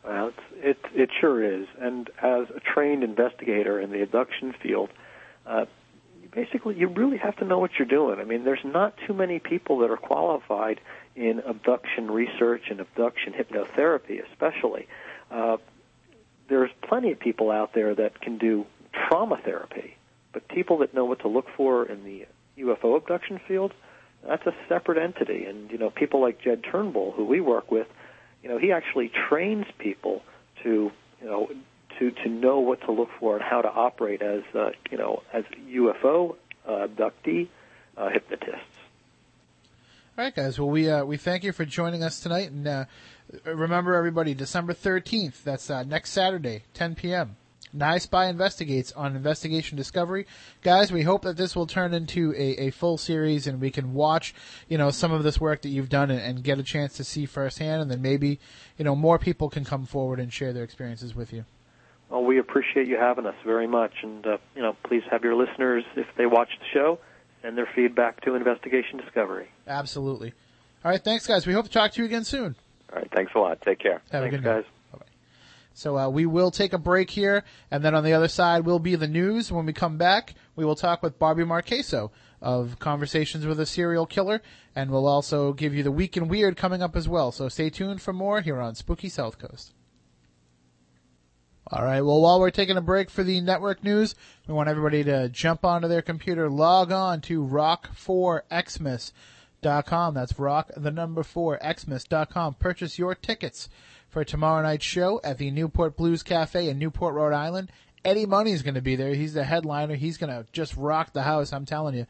Well, 0.03 0.31
it 0.55 0.77
it 0.93 1.09
sure 1.19 1.43
is. 1.43 1.67
And 1.79 2.09
as 2.21 2.47
a 2.55 2.59
trained 2.59 3.03
investigator 3.03 3.79
in 3.79 3.91
the 3.91 4.01
abduction 4.01 4.53
field, 4.53 4.89
uh, 5.45 5.65
basically 6.31 6.75
you 6.75 6.87
really 6.87 7.17
have 7.17 7.35
to 7.37 7.45
know 7.45 7.59
what 7.59 7.71
you're 7.77 7.87
doing. 7.87 8.19
I 8.19 8.23
mean, 8.23 8.43
there's 8.43 8.63
not 8.63 8.95
too 9.05 9.13
many 9.13 9.39
people 9.39 9.79
that 9.79 9.91
are 9.91 9.97
qualified 9.97 10.79
in 11.15 11.39
abduction 11.39 12.09
research 12.09 12.63
and 12.69 12.79
abduction 12.79 13.33
hypnotherapy, 13.33 14.21
especially. 14.31 14.87
Uh, 15.29 15.57
there's 16.49 16.71
plenty 16.81 17.11
of 17.11 17.19
people 17.19 17.51
out 17.51 17.73
there 17.73 17.93
that 17.95 18.21
can 18.21 18.37
do 18.37 18.65
trauma 18.93 19.39
therapy, 19.43 19.95
but 20.33 20.47
people 20.47 20.79
that 20.79 20.93
know 20.93 21.05
what 21.05 21.19
to 21.19 21.27
look 21.27 21.47
for 21.55 21.85
in 21.85 22.03
the 22.03 22.25
UFO 22.57 22.97
abduction 22.97 23.39
field, 23.47 23.73
that's 24.27 24.45
a 24.45 24.53
separate 24.67 24.97
entity. 24.97 25.45
And 25.45 25.71
you 25.71 25.77
know, 25.77 25.89
people 25.89 26.21
like 26.21 26.41
Jed 26.41 26.63
Turnbull, 26.63 27.11
who 27.11 27.25
we 27.25 27.39
work 27.39 27.71
with, 27.71 27.87
you 28.43 28.49
know, 28.49 28.57
he 28.57 28.71
actually 28.71 29.11
trains 29.29 29.65
people 29.77 30.21
to, 30.63 30.91
you 31.21 31.27
know, 31.27 31.49
to 31.99 32.11
to 32.11 32.29
know 32.29 32.59
what 32.59 32.81
to 32.81 32.91
look 32.91 33.09
for 33.19 33.35
and 33.35 33.43
how 33.43 33.61
to 33.61 33.69
operate 33.69 34.21
as, 34.21 34.43
uh, 34.55 34.71
you 34.89 34.97
know, 34.97 35.23
as 35.33 35.43
UFO 35.69 36.35
uh, 36.67 36.87
abductee 36.87 37.47
uh, 37.97 38.09
hypnotists. 38.09 38.65
All 40.17 40.25
right, 40.25 40.35
guys. 40.35 40.59
Well, 40.59 40.69
we 40.69 40.89
uh, 40.89 41.05
we 41.05 41.17
thank 41.17 41.43
you 41.43 41.51
for 41.51 41.65
joining 41.65 42.03
us 42.03 42.19
tonight, 42.19 42.51
and 42.51 42.67
uh, 42.67 42.85
remember, 43.45 43.95
everybody, 43.95 44.33
December 44.33 44.73
thirteenth. 44.73 45.43
That's 45.43 45.69
uh, 45.69 45.83
next 45.83 46.11
Saturday, 46.11 46.63
10 46.73 46.95
p.m. 46.95 47.37
NY-SPI 47.73 48.27
investigates 48.27 48.91
on 48.93 49.15
Investigation 49.15 49.77
Discovery, 49.77 50.25
guys. 50.61 50.91
We 50.91 51.03
hope 51.03 51.21
that 51.23 51.37
this 51.37 51.55
will 51.55 51.67
turn 51.67 51.93
into 51.93 52.33
a, 52.33 52.67
a 52.67 52.69
full 52.71 52.97
series, 52.97 53.47
and 53.47 53.61
we 53.61 53.71
can 53.71 53.93
watch, 53.93 54.33
you 54.67 54.77
know, 54.77 54.89
some 54.91 55.11
of 55.11 55.23
this 55.23 55.39
work 55.39 55.61
that 55.61 55.69
you've 55.69 55.89
done, 55.89 56.11
and, 56.11 56.19
and 56.19 56.43
get 56.43 56.59
a 56.59 56.63
chance 56.63 56.95
to 56.97 57.03
see 57.03 57.25
firsthand, 57.25 57.81
and 57.81 57.89
then 57.91 58.01
maybe, 58.01 58.39
you 58.77 58.85
know, 58.85 58.95
more 58.95 59.17
people 59.17 59.49
can 59.49 59.63
come 59.65 59.85
forward 59.85 60.19
and 60.19 60.31
share 60.33 60.53
their 60.53 60.63
experiences 60.63 61.15
with 61.15 61.31
you. 61.33 61.45
Well, 62.09 62.23
we 62.25 62.39
appreciate 62.39 62.87
you 62.87 62.97
having 62.97 63.25
us 63.25 63.35
very 63.45 63.67
much, 63.67 63.93
and 64.03 64.25
uh, 64.27 64.37
you 64.55 64.61
know, 64.61 64.75
please 64.83 65.03
have 65.09 65.23
your 65.23 65.35
listeners, 65.35 65.85
if 65.95 66.07
they 66.17 66.25
watch 66.25 66.49
the 66.59 66.65
show, 66.73 66.99
send 67.41 67.57
their 67.57 67.69
feedback 67.73 68.21
to 68.25 68.35
Investigation 68.35 68.97
Discovery. 68.97 69.47
Absolutely. 69.65 70.33
All 70.83 70.91
right, 70.91 71.01
thanks, 71.01 71.25
guys. 71.25 71.47
We 71.47 71.53
hope 71.53 71.65
to 71.65 71.71
talk 71.71 71.93
to 71.93 72.01
you 72.01 72.05
again 72.05 72.23
soon. 72.25 72.55
All 72.91 72.97
right, 72.99 73.09
thanks 73.15 73.31
a 73.33 73.39
lot. 73.39 73.61
Take 73.61 73.79
care. 73.79 74.01
Have 74.11 74.23
Thanks, 74.23 74.27
a 74.27 74.37
good 74.37 74.43
night. 74.43 74.55
guys. 74.63 74.65
So 75.73 75.97
uh, 75.97 76.09
we 76.09 76.25
will 76.25 76.51
take 76.51 76.73
a 76.73 76.77
break 76.77 77.11
here, 77.11 77.43
and 77.69 77.83
then 77.83 77.95
on 77.95 78.03
the 78.03 78.13
other 78.13 78.27
side 78.27 78.65
will 78.65 78.79
be 78.79 78.95
the 78.95 79.07
news. 79.07 79.51
When 79.51 79.65
we 79.65 79.73
come 79.73 79.97
back, 79.97 80.35
we 80.55 80.65
will 80.65 80.75
talk 80.75 81.01
with 81.01 81.19
Barbie 81.19 81.45
Marqueso 81.45 82.11
of 82.41 82.79
Conversations 82.79 83.45
with 83.45 83.59
a 83.59 83.65
Serial 83.65 84.05
Killer, 84.05 84.41
and 84.75 84.91
we'll 84.91 85.07
also 85.07 85.53
give 85.53 85.73
you 85.73 85.83
the 85.83 85.91
Week 85.91 86.17
in 86.17 86.27
Weird 86.27 86.57
coming 86.57 86.81
up 86.81 86.95
as 86.95 87.07
well. 87.07 87.31
So 87.31 87.47
stay 87.47 87.69
tuned 87.69 88.01
for 88.01 88.13
more 88.13 88.41
here 88.41 88.59
on 88.59 88.75
Spooky 88.75 89.09
South 89.09 89.37
Coast. 89.37 89.73
All 91.67 91.85
right. 91.85 92.01
Well, 92.01 92.21
while 92.21 92.39
we're 92.39 92.51
taking 92.51 92.75
a 92.75 92.81
break 92.81 93.09
for 93.09 93.23
the 93.23 93.39
network 93.39 93.83
news, 93.83 94.15
we 94.45 94.53
want 94.53 94.67
everybody 94.67 95.05
to 95.05 95.29
jump 95.29 95.63
onto 95.63 95.87
their 95.87 96.01
computer, 96.01 96.49
log 96.49 96.91
on 96.91 97.21
to 97.21 97.45
rock4xmas.com. 97.45 100.13
That's 100.13 100.37
rock 100.37 100.71
the 100.75 100.91
number 100.91 101.23
four 101.23 101.57
xmas.com. 101.63 102.55
Purchase 102.55 102.99
your 102.99 103.15
tickets 103.15 103.69
for 104.11 104.23
tomorrow 104.25 104.61
night's 104.61 104.85
show 104.85 105.21
at 105.23 105.37
the 105.37 105.49
Newport 105.51 105.95
Blues 105.95 106.21
Cafe 106.21 106.69
in 106.69 106.77
Newport, 106.77 107.15
Rhode 107.15 107.33
Island. 107.33 107.71
Eddie 108.03 108.25
Money's 108.25 108.61
going 108.61 108.75
to 108.75 108.81
be 108.81 108.95
there. 108.95 109.13
He's 109.13 109.33
the 109.33 109.43
headliner. 109.43 109.95
He's 109.95 110.17
going 110.17 110.31
to 110.31 110.45
just 110.51 110.75
rock 110.75 111.13
the 111.13 111.23
house. 111.23 111.53
I'm 111.53 111.65
telling 111.65 111.95
you. 111.95 112.07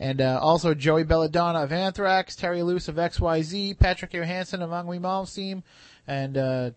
And 0.00 0.20
uh, 0.20 0.38
also 0.40 0.74
Joey 0.74 1.04
Belladonna 1.04 1.60
of 1.60 1.72
Anthrax, 1.72 2.34
Terry 2.34 2.60
Ilous 2.60 2.88
of 2.88 2.96
XYZ, 2.96 3.78
Patrick 3.78 4.14
Johansson 4.14 4.62
of 4.62 4.70
Yngwie 4.70 5.00
Malmsteen, 5.00 5.62
and 6.06 6.36
uh, 6.36 6.70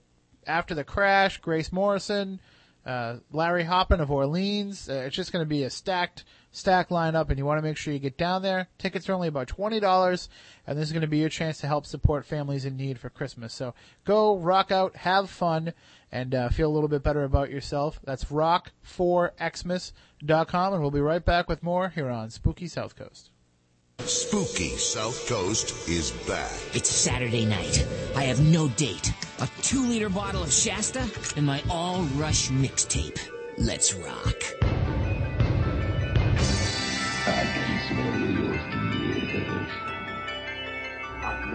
after 0.46 0.76
the 0.76 0.84
crash, 0.84 1.40
Grace 1.40 1.72
Morrison, 1.72 2.40
uh, 2.86 3.18
Larry 3.32 3.64
Hoppen 3.64 4.00
of 4.00 4.12
Orleans. 4.12 4.90
Uh, 4.90 5.06
it's 5.08 5.16
just 5.16 5.32
going 5.32 5.44
to 5.44 5.50
be 5.50 5.64
a 5.64 5.70
stacked, 5.70 6.26
stacked 6.56 6.90
lineup, 6.90 7.30
and 7.30 7.38
you 7.38 7.46
want 7.46 7.58
to 7.58 7.62
make 7.62 7.78
sure 7.78 7.94
you 7.94 8.00
get 8.00 8.18
down 8.18 8.42
there. 8.42 8.68
Tickets 8.78 9.10
are 9.10 9.14
only 9.14 9.28
about 9.28 9.48
twenty 9.48 9.80
dollars, 9.80 10.30
and 10.66 10.78
this 10.78 10.88
is 10.88 10.92
going 10.92 11.02
to 11.02 11.08
be 11.08 11.20
your 11.20 11.30
chance 11.30 11.60
to 11.60 11.68
help 11.68 11.86
support 11.86 12.26
families 12.26 12.66
in 12.66 12.78
need 12.78 13.00
for 13.00 13.10
Christmas. 13.10 13.54
So 13.54 13.74
go 14.04 14.38
rock 14.38 14.72
out, 14.72 14.96
have 14.98 15.30
fun, 15.30 15.74
and 16.12 16.34
uh, 16.34 16.50
feel 16.50 16.70
a 16.70 16.74
little 16.74 16.90
bit 16.90 17.04
better 17.04 17.24
about 17.24 17.50
yourself. 17.50 18.00
That's 18.04 18.26
rock4xmas.com, 18.26 20.74
and 20.74 20.82
we'll 20.82 20.92
be 20.92 21.02
right 21.02 21.24
back 21.24 21.50
with 21.50 21.64
more 21.64 21.90
here 21.90 22.10
on 22.10 22.30
Spooky 22.30 22.68
South 22.68 22.96
Coast. 22.96 23.30
Spooky 24.00 24.70
South 24.78 25.28
Coast 25.28 25.90
is 25.90 26.12
back. 26.28 26.52
It's 26.74 26.90
Saturday 26.90 27.46
night. 27.46 27.86
I 28.16 28.24
have 28.24 28.42
no 28.42 28.68
date. 28.70 29.12
A 29.40 29.50
two 29.62 29.86
liter 29.88 30.10
bottle 30.10 30.44
of 30.44 30.52
Shasta 30.52 31.10
and 31.36 31.46
my 31.46 31.62
all 31.70 32.04
rush 32.16 32.50
mixtape. 32.50 33.20
Let's 33.58 33.94
rock. 33.94 34.95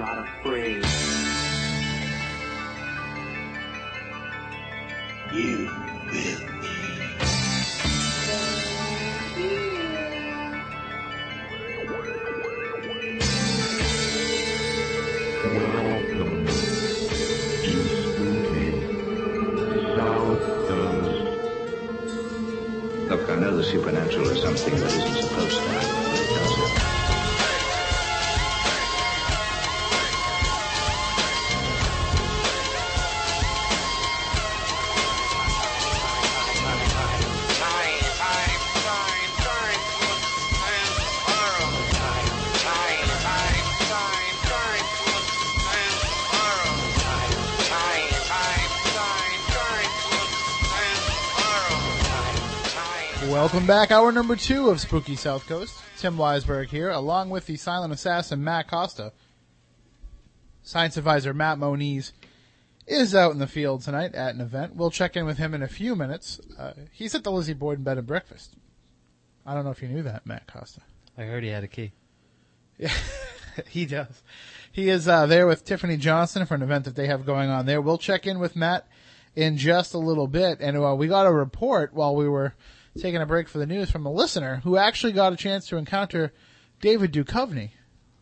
Not 0.01 0.27
afraid. 0.27 0.83
You 5.31 5.67
will 5.67 6.11
be. 6.11 6.37
Welcome 15.45 16.47
to 16.47 17.75
Spooky 18.01 18.71
South 19.97 20.45
Coast. 20.67 21.13
Look, 23.11 23.29
I 23.29 23.37
know 23.37 23.53
the 23.55 23.65
supernatural 23.65 24.31
is 24.31 24.41
something 24.41 24.75
that 24.77 24.87
isn't 24.87 25.29
supposed 25.29 25.59
to 25.59 25.69
happen, 25.69 26.05
but 26.11 26.21
it 26.21 26.29
does. 26.31 26.90
Welcome 53.51 53.67
back, 53.67 53.91
hour 53.91 54.13
number 54.13 54.37
two 54.37 54.71
of 54.71 54.81
Spooky 54.81 55.17
South 55.17 55.45
Coast. 55.49 55.83
Tim 55.99 56.17
Weisberg 56.17 56.69
here, 56.69 56.89
along 56.91 57.31
with 57.31 57.47
the 57.47 57.57
silent 57.57 57.93
assassin 57.93 58.45
Matt 58.45 58.69
Costa. 58.71 59.13
Science 60.63 60.97
advisor 60.97 61.35
Matt 61.35 61.59
Moniz 61.59 62.13
is 62.87 63.13
out 63.13 63.33
in 63.33 63.41
the 63.41 63.49
field 63.49 63.83
tonight 63.83 64.15
at 64.15 64.37
an 64.37 64.41
event. 64.41 64.77
We'll 64.77 64.93
check 64.93 65.17
in 65.17 65.27
with 65.27 65.39
him 65.39 65.53
in 65.53 65.65
a 65.65 65.69
few 65.69 65.97
minutes. 65.97 66.41
Uh, 66.57 66.75
he's 66.93 67.17
at 67.17 67.25
the 67.25 67.33
Lizzie 67.33 67.55
Borden 67.55 67.83
Bed 67.83 67.99
and 67.99 68.07
Breakfast. 68.07 68.55
I 69.45 69.55
don't 69.55 69.65
know 69.65 69.73
if 69.73 69.83
you 69.83 69.89
knew 69.89 70.05
that, 70.05 70.27
Matt 70.27 70.47
Costa. 70.47 70.83
I 71.19 71.23
heard 71.23 71.43
he 71.43 71.51
had 71.51 71.65
a 71.65 71.69
key. 71.69 71.91
Yeah, 72.79 72.93
he 73.69 73.85
does. 73.85 74.23
He 74.71 74.89
is 74.89 75.09
uh, 75.09 75.27
there 75.27 75.49
with 75.49 75.65
Tiffany 75.65 75.97
Johnson 75.97 76.47
for 76.47 76.55
an 76.55 76.63
event 76.63 76.85
that 76.85 76.95
they 76.95 77.09
have 77.09 77.27
going 77.27 77.51
on 77.51 77.67
there. 77.67 77.81
We'll 77.81 77.99
check 77.99 78.29
in 78.29 78.39
with 78.39 78.55
Matt 78.55 78.87
in 79.35 79.57
just 79.57 79.93
a 79.93 79.99
little 79.99 80.29
bit, 80.29 80.61
and 80.61 80.77
uh, 80.77 80.95
we 80.95 81.09
got 81.09 81.27
a 81.27 81.33
report 81.33 81.93
while 81.93 82.15
we 82.15 82.29
were 82.29 82.55
taking 83.01 83.21
a 83.21 83.27
break 83.27 83.49
for 83.49 83.59
the 83.59 83.67
news 83.67 83.91
from 83.91 84.07
a 84.07 84.13
listener 84.13 84.61
who 84.65 84.77
actually 84.77 85.13
got 85.13 85.33
a 85.33 85.37
chance 85.37 85.67
to 85.69 85.77
encounter 85.77 86.33
David 86.81 87.13
Duchovny 87.13 87.71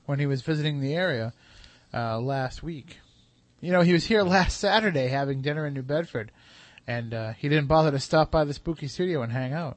when 0.07 0.19
he 0.19 0.27
was 0.27 0.43
visiting 0.43 0.81
the 0.81 0.95
area 0.95 1.33
uh, 1.93 2.19
last 2.19 2.63
week. 2.63 2.99
You 3.61 3.73
know, 3.73 3.83
he 3.83 3.93
was 3.93 4.07
here 4.07 4.23
last 4.25 4.59
Saturday 4.59 5.09
having 5.09 5.43
dinner 5.43 5.67
in 5.67 5.75
New 5.75 5.83
Bedford, 5.83 6.31
and 6.87 7.13
uh, 7.13 7.33
he 7.33 7.49
didn't 7.49 7.67
bother 7.67 7.91
to 7.91 7.99
stop 7.99 8.31
by 8.31 8.45
the 8.45 8.55
spooky 8.55 8.89
studio 8.89 9.23
and 9.23 9.33
hang 9.33 9.53
out. 9.53 9.77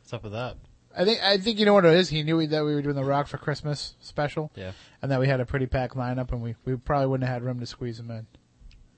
What's 0.00 0.12
up 0.12 0.22
with 0.22 0.32
that? 0.32 0.56
I 0.98 1.04
think 1.04 1.22
I 1.22 1.36
think 1.36 1.58
you 1.58 1.66
know 1.66 1.74
what 1.74 1.84
it 1.84 1.92
is. 1.92 2.08
He 2.08 2.22
knew 2.22 2.46
that 2.46 2.64
we 2.64 2.74
were 2.74 2.80
doing 2.80 2.94
the 2.96 3.04
Rock 3.04 3.26
for 3.26 3.36
Christmas 3.36 3.96
special, 4.00 4.50
Yeah, 4.54 4.72
and 5.02 5.10
that 5.10 5.20
we 5.20 5.26
had 5.28 5.40
a 5.40 5.44
pretty 5.46 5.66
packed 5.66 5.94
lineup, 5.94 6.32
and 6.32 6.40
we, 6.40 6.54
we 6.64 6.76
probably 6.76 7.06
wouldn't 7.08 7.28
have 7.28 7.34
had 7.34 7.44
room 7.44 7.60
to 7.60 7.66
squeeze 7.66 7.98
him 8.00 8.10
in. 8.10 8.26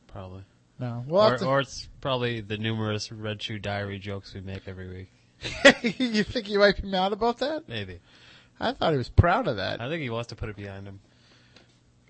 probably. 0.06 0.44
No. 0.78 1.04
We'll 1.08 1.22
or, 1.22 1.38
to- 1.38 1.44
or 1.46 1.60
it's 1.60 1.88
probably 2.00 2.40
the 2.40 2.56
numerous 2.56 3.10
Red 3.10 3.42
Shoe 3.42 3.58
Diary 3.58 3.98
jokes 3.98 4.32
we 4.32 4.40
make 4.42 4.68
every 4.68 4.88
week. 4.88 5.10
you 5.82 6.24
think 6.24 6.48
you 6.48 6.58
might 6.58 6.80
be 6.82 6.88
mad 6.88 7.12
about 7.12 7.38
that? 7.38 7.68
Maybe. 7.68 8.00
I 8.60 8.72
thought 8.72 8.92
he 8.92 8.98
was 8.98 9.08
proud 9.08 9.46
of 9.46 9.56
that. 9.56 9.80
I 9.80 9.88
think 9.88 10.02
he 10.02 10.10
wants 10.10 10.28
to 10.28 10.36
put 10.36 10.48
it 10.48 10.56
behind 10.56 10.86
him. 10.86 11.00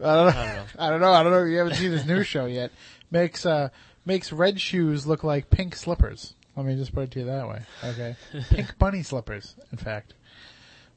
I 0.00 0.14
don't 0.14 0.34
know. 0.34 0.40
I 0.40 0.46
don't 0.46 0.56
know. 0.56 0.64
I 0.78 0.90
don't 0.90 1.00
know. 1.00 1.12
I 1.12 1.22
don't 1.22 1.32
know. 1.32 1.44
You 1.44 1.58
haven't 1.58 1.74
seen 1.74 1.92
his 1.92 2.06
new 2.06 2.22
show 2.22 2.46
yet. 2.46 2.70
Makes 3.10 3.44
uh 3.44 3.68
makes 4.06 4.32
red 4.32 4.60
shoes 4.60 5.06
look 5.06 5.24
like 5.24 5.50
pink 5.50 5.76
slippers. 5.76 6.34
Let 6.56 6.66
me 6.66 6.74
just 6.76 6.92
put 6.92 7.04
it 7.04 7.10
to 7.12 7.20
you 7.20 7.26
that 7.26 7.48
way. 7.48 7.62
Okay, 7.84 8.16
pink 8.50 8.78
bunny 8.78 9.02
slippers, 9.02 9.54
in 9.70 9.78
fact. 9.78 10.14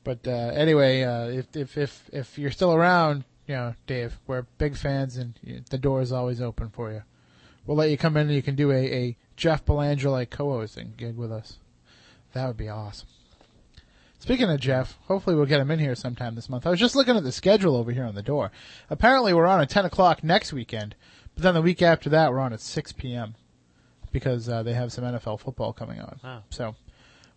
But 0.04 0.28
uh, 0.28 0.52
anyway, 0.56 1.04
uh, 1.04 1.28
if 1.28 1.56
if 1.56 1.78
if 1.78 2.10
if 2.12 2.38
you're 2.40 2.52
still 2.52 2.74
around, 2.74 3.24
you 3.48 3.56
know, 3.56 3.76
Dave, 3.86 4.18
we're 4.28 4.44
big 4.58 4.76
fans, 4.76 5.18
and 5.18 5.36
the 5.70 5.78
door 5.78 6.02
is 6.02 6.12
always 6.12 6.42
open 6.42 6.70
for 6.70 6.92
you. 6.92 7.04
We'll 7.66 7.78
let 7.78 7.92
you 7.92 7.98
come 7.98 8.18
in, 8.18 8.28
and 8.28 8.36
you 8.36 8.42
can 8.42 8.56
do 8.56 8.72
a, 8.72 8.76
a 8.76 9.18
Jeff 9.36 9.64
Belanger 9.64 10.26
co-hosting 10.26 10.96
gig 10.98 11.16
with 11.16 11.32
us. 11.32 11.58
That 12.34 12.48
would 12.48 12.58
be 12.58 12.70
awesome. 12.70 13.08
Speaking 14.20 14.50
of 14.50 14.60
Jeff, 14.60 15.00
hopefully 15.08 15.36
we'll 15.36 15.48
get 15.48 15.60
him 15.60 15.72
in 15.72 15.80
here 15.80 15.96
sometime 15.96 16.36
this 16.36 16.48
month. 16.48 16.68
I 16.68 16.70
was 16.70 16.80
just 16.80 16.96
looking 16.96 17.18
at 17.18 17.24
the 17.24 17.32
schedule 17.32 17.76
over 17.76 17.92
here 17.92 18.06
on 18.06 18.14
the 18.14 18.22
door. 18.22 18.52
Apparently 18.90 19.34
we're 19.34 19.48
on 19.48 19.62
at 19.62 19.70
10 19.70 19.86
o'clock 19.86 20.24
next 20.24 20.54
weekend, 20.54 20.96
but 21.34 21.42
then 21.44 21.56
the 21.56 21.62
week 21.62 21.82
after 21.82 22.08
that 22.12 22.32
we're 22.32 22.40
on 22.40 22.54
at 22.54 22.62
6 22.62 22.92
p.m. 22.94 23.34
because 24.12 24.48
uh, 24.48 24.62
they 24.62 24.74
have 24.74 24.94
some 24.94 25.04
NFL 25.04 25.40
football 25.40 25.74
coming 25.74 26.00
on. 26.00 26.20
So 26.52 26.76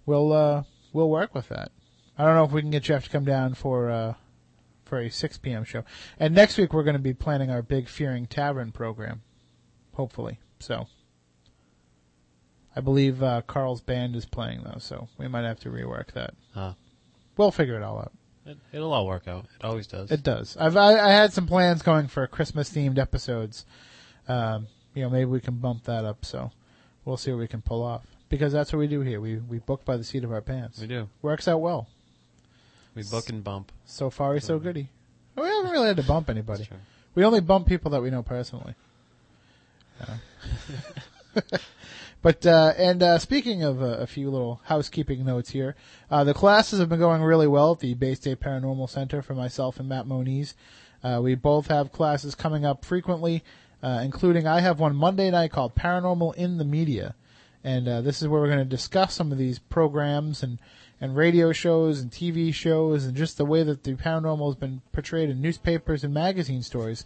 we'll 0.05 0.33
uh, 0.33 0.65
we'll 0.93 1.09
work 1.09 1.35
with 1.35 1.49
that. 1.49 1.73
I 2.19 2.25
don't 2.27 2.35
know 2.35 2.45
if 2.45 2.53
we 2.53 2.61
can 2.61 2.71
get 2.71 2.83
Jeff 2.83 3.05
to 3.05 3.11
come 3.11 3.25
down 3.25 3.55
for 3.55 3.91
uh, 3.91 4.15
for 4.85 4.99
a 5.01 5.11
6 5.11 5.39
p.m. 5.39 5.65
show. 5.65 5.85
And 6.21 6.35
next 6.35 6.59
week 6.59 6.75
we're 6.75 6.85
going 6.85 6.97
to 6.97 7.03
be 7.03 7.15
planning 7.15 7.51
our 7.51 7.63
big 7.63 7.89
Fearing 7.89 8.27
Tavern 8.27 8.73
program, 8.73 9.23
hopefully. 9.95 10.39
So 10.61 10.87
I 12.77 12.81
believe 12.81 13.22
uh, 13.22 13.43
Carl's 13.47 13.81
band 13.81 14.16
is 14.16 14.25
playing 14.25 14.62
though, 14.64 14.79
so 14.79 15.09
we 15.18 15.29
might 15.29 15.45
have 15.45 15.61
to 15.61 15.70
rework 15.70 16.12
that. 16.12 16.35
Huh. 16.55 16.75
We'll 17.37 17.51
figure 17.53 17.77
it 17.77 17.83
all 17.83 17.99
out. 17.99 18.12
It, 18.47 18.59
it'll 18.72 18.93
all 18.93 19.07
work 19.07 19.27
out. 19.29 19.47
It 19.59 19.64
always 19.64 19.87
does. 19.87 20.11
It 20.11 20.22
does. 20.22 20.57
I've 20.59 20.77
I, 20.77 20.99
I 20.99 21.11
had 21.11 21.33
some 21.33 21.47
plans 21.47 21.83
going 21.83 22.09
for 22.09 22.27
Christmas 22.27 22.70
themed 22.70 22.99
episodes. 22.99 23.64
Um, 24.29 24.66
you 24.95 25.03
know, 25.03 25.11
maybe 25.11 25.27
we 25.27 25.41
can 25.41 25.55
bump 25.57 25.85
that 25.85 26.05
up. 26.05 26.25
So 26.25 26.51
we'll 27.05 27.16
see 27.16 27.31
what 27.31 27.39
we 27.39 27.49
can 27.49 27.62
pull 27.62 27.83
off 27.83 28.05
because 28.29 28.53
that's 28.53 28.72
what 28.72 28.81
we 28.81 28.87
do 28.87 29.01
here. 29.01 29.20
We 29.20 29.37
we 29.37 29.59
book 29.59 29.85
by 29.85 29.97
the 29.97 30.05
seat 30.05 30.25
of 30.25 30.33
our 30.33 30.43
pants. 30.43 30.81
we 30.81 30.87
do. 30.87 31.09
Works 31.22 31.49
out 31.49 31.61
well. 31.61 31.89
We 32.95 33.03
book 33.03 33.29
and 33.29 33.43
bump. 33.43 33.72
So 33.87 34.11
far, 34.11 34.39
so 34.41 34.59
goody. 34.59 34.89
We 35.37 35.43
haven't 35.49 35.70
really 35.72 35.89
had 35.89 35.97
to 35.97 36.05
bump 36.05 36.31
anybody. 36.31 36.68
We 37.14 37.25
only 37.25 37.41
bump 37.41 37.66
people 37.66 37.91
that 37.93 38.03
we 38.03 38.11
know 38.11 38.22
personally. 38.22 38.75
Yeah. 40.01 41.43
but 42.25 42.47
uh, 42.47 42.72
and 42.79 43.03
uh, 43.03 43.18
speaking 43.18 43.62
of 43.62 43.83
uh, 43.83 43.99
a 43.99 44.07
few 44.07 44.31
little 44.31 44.62
housekeeping 44.64 45.27
notes 45.27 45.51
here, 45.51 45.77
uh, 46.11 46.25
the 46.25 46.33
classes 46.33 46.81
have 46.81 46.89
been 46.89 46.99
going 46.99 47.20
really 47.20 47.47
well 47.47 47.72
at 47.72 47.81
the 47.81 47.93
Bay 47.93 48.14
State 48.14 48.41
Paranormal 48.41 48.89
Center 48.89 49.20
for 49.20 49.35
myself 49.35 49.79
and 49.79 49.91
Matt 49.91 50.07
Moniz. 50.07 50.55
Uh, 51.03 51.20
we 51.22 51.35
both 51.35 51.66
have 51.66 51.93
classes 51.93 52.35
coming 52.35 52.64
up 52.64 52.83
frequently, 52.83 53.45
uh, 53.83 54.01
including 54.03 54.47
I 54.47 54.61
have 54.61 54.81
one 54.81 54.97
Monday 54.97 55.31
night 55.31 55.53
called 55.53 55.75
Paranormal 55.75 56.35
in 56.37 56.57
the 56.57 56.64
Media, 56.64 57.14
and 57.62 57.87
uh, 57.87 58.01
this 58.01 58.22
is 58.22 58.29
where 58.29 58.41
we're 58.41 58.47
going 58.47 58.59
to 58.59 58.64
discuss 58.64 59.12
some 59.12 59.31
of 59.31 59.37
these 59.37 59.59
programs 59.59 60.43
and 60.43 60.59
and 61.03 61.16
radio 61.16 61.53
shows 61.53 62.01
and 62.01 62.11
TV 62.11 62.55
shows 62.55 63.05
and 63.05 63.14
just 63.14 63.37
the 63.37 63.45
way 63.45 63.62
that 63.62 63.85
the 63.85 63.93
paranormal 63.93 64.47
has 64.47 64.55
been 64.55 64.81
portrayed 64.93 65.29
in 65.29 65.43
newspapers 65.43 66.03
and 66.03 66.14
magazine 66.14 66.62
stories. 66.62 67.05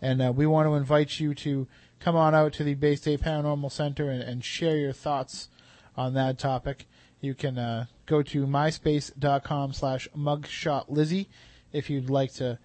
And 0.00 0.22
uh, 0.22 0.32
we 0.32 0.46
want 0.46 0.68
to 0.68 0.74
invite 0.74 1.18
you 1.18 1.34
to 1.34 1.66
come 2.00 2.16
on 2.16 2.34
out 2.34 2.52
to 2.54 2.64
the 2.64 2.74
Bay 2.74 2.96
State 2.96 3.20
Paranormal 3.20 3.70
Center 3.70 4.10
and, 4.10 4.22
and 4.22 4.44
share 4.44 4.76
your 4.76 4.92
thoughts 4.92 5.48
on 5.96 6.14
that 6.14 6.38
topic. 6.38 6.86
You 7.20 7.34
can 7.34 7.58
uh, 7.58 7.86
go 8.06 8.22
to 8.22 8.46
myspace.com 8.46 9.74
slash 9.74 10.08
mugshotlizzie 10.16 11.26
if 11.72 11.90
you'd 11.90 12.10
like 12.10 12.32
to 12.34 12.58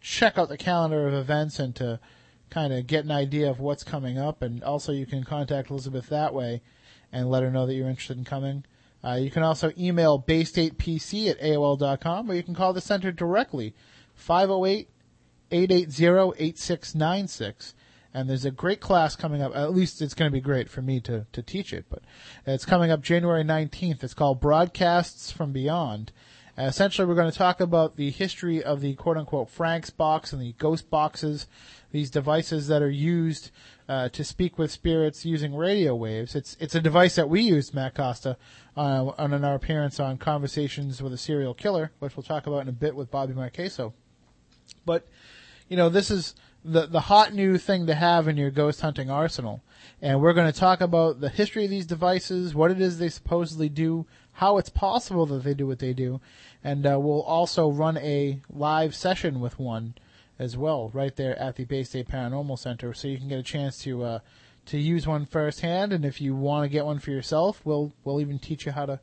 check 0.00 0.36
out 0.36 0.50
the 0.50 0.58
calendar 0.58 1.08
of 1.08 1.14
events 1.14 1.58
and 1.58 1.74
to 1.76 1.98
kind 2.50 2.72
of 2.72 2.86
get 2.86 3.04
an 3.04 3.10
idea 3.10 3.50
of 3.50 3.58
what's 3.58 3.82
coming 3.82 4.18
up. 4.18 4.42
And 4.42 4.62
also 4.62 4.92
you 4.92 5.06
can 5.06 5.24
contact 5.24 5.70
Elizabeth 5.70 6.08
that 6.10 6.34
way 6.34 6.60
and 7.10 7.30
let 7.30 7.42
her 7.42 7.50
know 7.50 7.66
that 7.66 7.74
you're 7.74 7.88
interested 7.88 8.18
in 8.18 8.24
coming. 8.24 8.64
Uh, 9.02 9.14
you 9.14 9.30
can 9.30 9.42
also 9.42 9.72
email 9.78 10.22
baystatepc 10.22 11.30
at 11.30 11.40
AOL.com 11.40 12.30
or 12.30 12.34
you 12.34 12.42
can 12.42 12.54
call 12.54 12.72
the 12.72 12.80
center 12.80 13.10
directly, 13.10 13.74
508 14.14 14.88
880 15.50 16.44
8696. 16.44 17.74
And 18.14 18.30
there's 18.30 18.44
a 18.44 18.52
great 18.52 18.80
class 18.80 19.16
coming 19.16 19.42
up. 19.42 19.54
At 19.56 19.74
least 19.74 20.00
it's 20.00 20.14
going 20.14 20.30
to 20.30 20.32
be 20.32 20.40
great 20.40 20.70
for 20.70 20.80
me 20.80 21.00
to, 21.00 21.26
to 21.32 21.42
teach 21.42 21.72
it, 21.72 21.86
but 21.90 22.02
it's 22.46 22.64
coming 22.64 22.92
up 22.92 23.02
January 23.02 23.42
19th. 23.42 24.04
It's 24.04 24.14
called 24.14 24.40
Broadcasts 24.40 25.32
from 25.32 25.52
Beyond. 25.52 26.12
Uh, 26.56 26.62
essentially, 26.62 27.06
we're 27.06 27.16
going 27.16 27.30
to 27.30 27.36
talk 27.36 27.60
about 27.60 27.96
the 27.96 28.10
history 28.10 28.62
of 28.62 28.80
the 28.80 28.94
quote 28.94 29.16
unquote 29.16 29.50
Frank's 29.50 29.90
box 29.90 30.32
and 30.32 30.40
the 30.40 30.52
ghost 30.52 30.88
boxes, 30.88 31.48
these 31.90 32.10
devices 32.10 32.68
that 32.68 32.80
are 32.80 32.90
used 32.90 33.50
uh, 33.88 34.08
to 34.10 34.22
speak 34.22 34.56
with 34.56 34.70
spirits 34.70 35.24
using 35.24 35.54
radio 35.54 35.96
waves. 35.96 36.36
It's 36.36 36.56
it's 36.60 36.76
a 36.76 36.80
device 36.80 37.16
that 37.16 37.28
we 37.28 37.40
used, 37.40 37.74
Matt 37.74 37.94
Costa, 37.96 38.36
uh, 38.76 39.10
on 39.18 39.44
our 39.44 39.54
appearance 39.54 39.98
on 39.98 40.16
Conversations 40.16 41.02
with 41.02 41.12
a 41.12 41.18
Serial 41.18 41.54
Killer, 41.54 41.90
which 41.98 42.16
we'll 42.16 42.22
talk 42.22 42.46
about 42.46 42.62
in 42.62 42.68
a 42.68 42.72
bit 42.72 42.94
with 42.94 43.10
Bobby 43.10 43.34
Marqueso. 43.34 43.92
But 44.86 45.08
you 45.68 45.76
know, 45.76 45.88
this 45.88 46.08
is 46.08 46.36
the 46.64 46.86
the 46.86 47.00
hot 47.00 47.34
new 47.34 47.58
thing 47.58 47.86
to 47.86 47.94
have 47.94 48.26
in 48.26 48.36
your 48.36 48.50
ghost 48.50 48.80
hunting 48.80 49.10
arsenal. 49.10 49.62
And 50.00 50.20
we're 50.20 50.32
going 50.32 50.50
to 50.50 50.58
talk 50.58 50.80
about 50.80 51.20
the 51.20 51.28
history 51.28 51.64
of 51.64 51.70
these 51.70 51.86
devices, 51.86 52.54
what 52.54 52.70
it 52.70 52.80
is 52.80 52.98
they 52.98 53.08
supposedly 53.08 53.68
do, 53.68 54.06
how 54.32 54.58
it's 54.58 54.70
possible 54.70 55.26
that 55.26 55.44
they 55.44 55.54
do 55.54 55.66
what 55.66 55.78
they 55.78 55.92
do, 55.92 56.20
and 56.62 56.86
uh, 56.86 56.98
we'll 56.98 57.22
also 57.22 57.70
run 57.70 57.96
a 57.98 58.40
live 58.50 58.94
session 58.94 59.40
with 59.40 59.58
one 59.58 59.94
as 60.38 60.56
well, 60.56 60.90
right 60.92 61.14
there 61.16 61.38
at 61.38 61.56
the 61.56 61.64
Bay 61.64 61.84
State 61.84 62.08
Paranormal 62.08 62.58
Center, 62.58 62.92
so 62.92 63.08
you 63.08 63.18
can 63.18 63.28
get 63.28 63.38
a 63.38 63.42
chance 63.42 63.78
to 63.78 64.02
uh, 64.02 64.18
to 64.66 64.78
use 64.78 65.06
one 65.06 65.26
firsthand. 65.26 65.92
And 65.92 66.04
if 66.04 66.20
you 66.20 66.34
want 66.34 66.64
to 66.64 66.68
get 66.68 66.86
one 66.86 66.98
for 66.98 67.10
yourself, 67.10 67.60
we'll 67.64 67.92
we'll 68.04 68.20
even 68.20 68.38
teach 68.38 68.66
you 68.66 68.72
how 68.72 68.86
to 68.86 69.00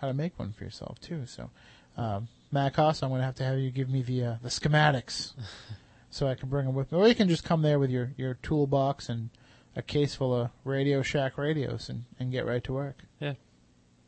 how 0.00 0.08
to 0.08 0.14
make 0.14 0.38
one 0.38 0.52
for 0.52 0.64
yourself 0.64 1.00
too. 1.00 1.24
So, 1.26 1.50
um, 1.96 2.28
Matt 2.52 2.74
Costa, 2.74 3.06
I'm 3.06 3.10
going 3.10 3.20
to 3.20 3.26
have 3.26 3.34
to 3.36 3.44
have 3.44 3.58
you 3.58 3.70
give 3.70 3.88
me 3.88 4.02
the 4.02 4.24
uh, 4.24 4.36
the 4.42 4.50
schematics 4.50 5.32
so 6.16 6.26
I 6.26 6.34
can 6.34 6.48
bring 6.48 6.64
them 6.64 6.74
with 6.74 6.90
me, 6.90 6.98
or 6.98 7.06
you 7.06 7.14
can 7.14 7.28
just 7.28 7.44
come 7.44 7.60
there 7.60 7.78
with 7.78 7.90
your 7.90 8.12
your 8.16 8.34
toolbox 8.42 9.08
and 9.10 9.28
a 9.76 9.82
case 9.82 10.14
full 10.14 10.34
of 10.34 10.50
Radio 10.64 11.02
Shack 11.02 11.36
radios 11.36 11.90
and, 11.90 12.04
and 12.18 12.32
get 12.32 12.46
right 12.46 12.64
to 12.64 12.72
work. 12.72 13.04
Yeah. 13.20 13.34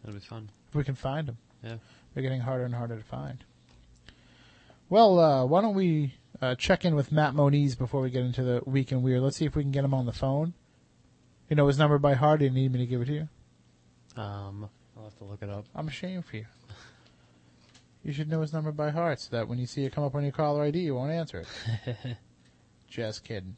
That'll 0.03 0.19
be 0.19 0.25
fun. 0.25 0.51
If 0.71 0.75
we 0.75 0.85
can 0.85 0.95
find 0.95 1.29
them. 1.29 1.37
Yeah. 1.63 1.77
They're 2.15 2.23
getting 2.23 2.41
harder 2.41 2.65
and 2.65 2.75
harder 2.75 2.97
to 2.97 3.05
find. 3.05 3.45
Well, 4.89 5.21
uh, 5.21 5.45
why 5.45 5.61
don't 5.61 5.75
we 5.75 6.15
uh, 6.41 6.55
check 6.55 6.87
in 6.87 6.95
with 6.95 7.13
Matt 7.13 7.35
Moniz 7.35 7.75
before 7.77 8.01
we 8.01 8.09
get 8.09 8.25
into 8.25 8.43
the 8.43 8.63
week 8.65 8.91
in 8.91 9.03
weird? 9.03 9.21
Let's 9.21 9.37
see 9.37 9.45
if 9.45 9.55
we 9.55 9.63
can 9.63 9.73
get 9.73 9.85
him 9.85 9.93
on 9.93 10.07
the 10.07 10.13
phone. 10.13 10.55
You 11.51 11.57
know 11.57 11.67
his 11.67 11.79
number 11.79 11.99
by 11.99 12.15
heart. 12.15 12.41
Do 12.41 12.47
you 12.47 12.51
need 12.51 12.73
me 12.73 12.79
to 12.79 12.87
give 12.87 13.03
it 13.03 13.07
to 13.07 13.13
you? 13.13 13.29
Um, 14.17 14.71
I'll 14.97 15.05
have 15.05 15.19
to 15.19 15.25
look 15.25 15.43
it 15.43 15.51
up. 15.51 15.67
I'm 15.75 15.89
ashamed 15.89 16.25
for 16.25 16.37
you. 16.37 16.47
You 18.09 18.15
should 18.15 18.31
know 18.31 18.41
his 18.41 18.55
number 18.55 18.73
by 18.73 18.89
heart 18.89 19.21
so 19.21 19.37
that 19.37 19.49
when 19.49 19.59
you 19.59 19.67
see 19.67 19.85
it 19.85 19.93
come 19.93 20.03
up 20.03 20.15
on 20.15 20.23
your 20.23 20.33
caller 20.33 20.65
ID, 20.65 20.79
you 20.79 20.95
won't 20.95 21.13
answer 21.13 21.45
it. 21.85 22.17
Just 22.89 23.23
kidding. 23.23 23.57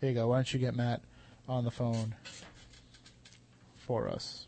Here 0.00 0.08
you 0.08 0.14
go. 0.14 0.28
Why 0.28 0.36
don't 0.36 0.54
you 0.54 0.58
get 0.58 0.74
Matt 0.74 1.02
on 1.46 1.64
the 1.64 1.70
phone 1.70 2.14
for 3.76 4.08
us? 4.08 4.46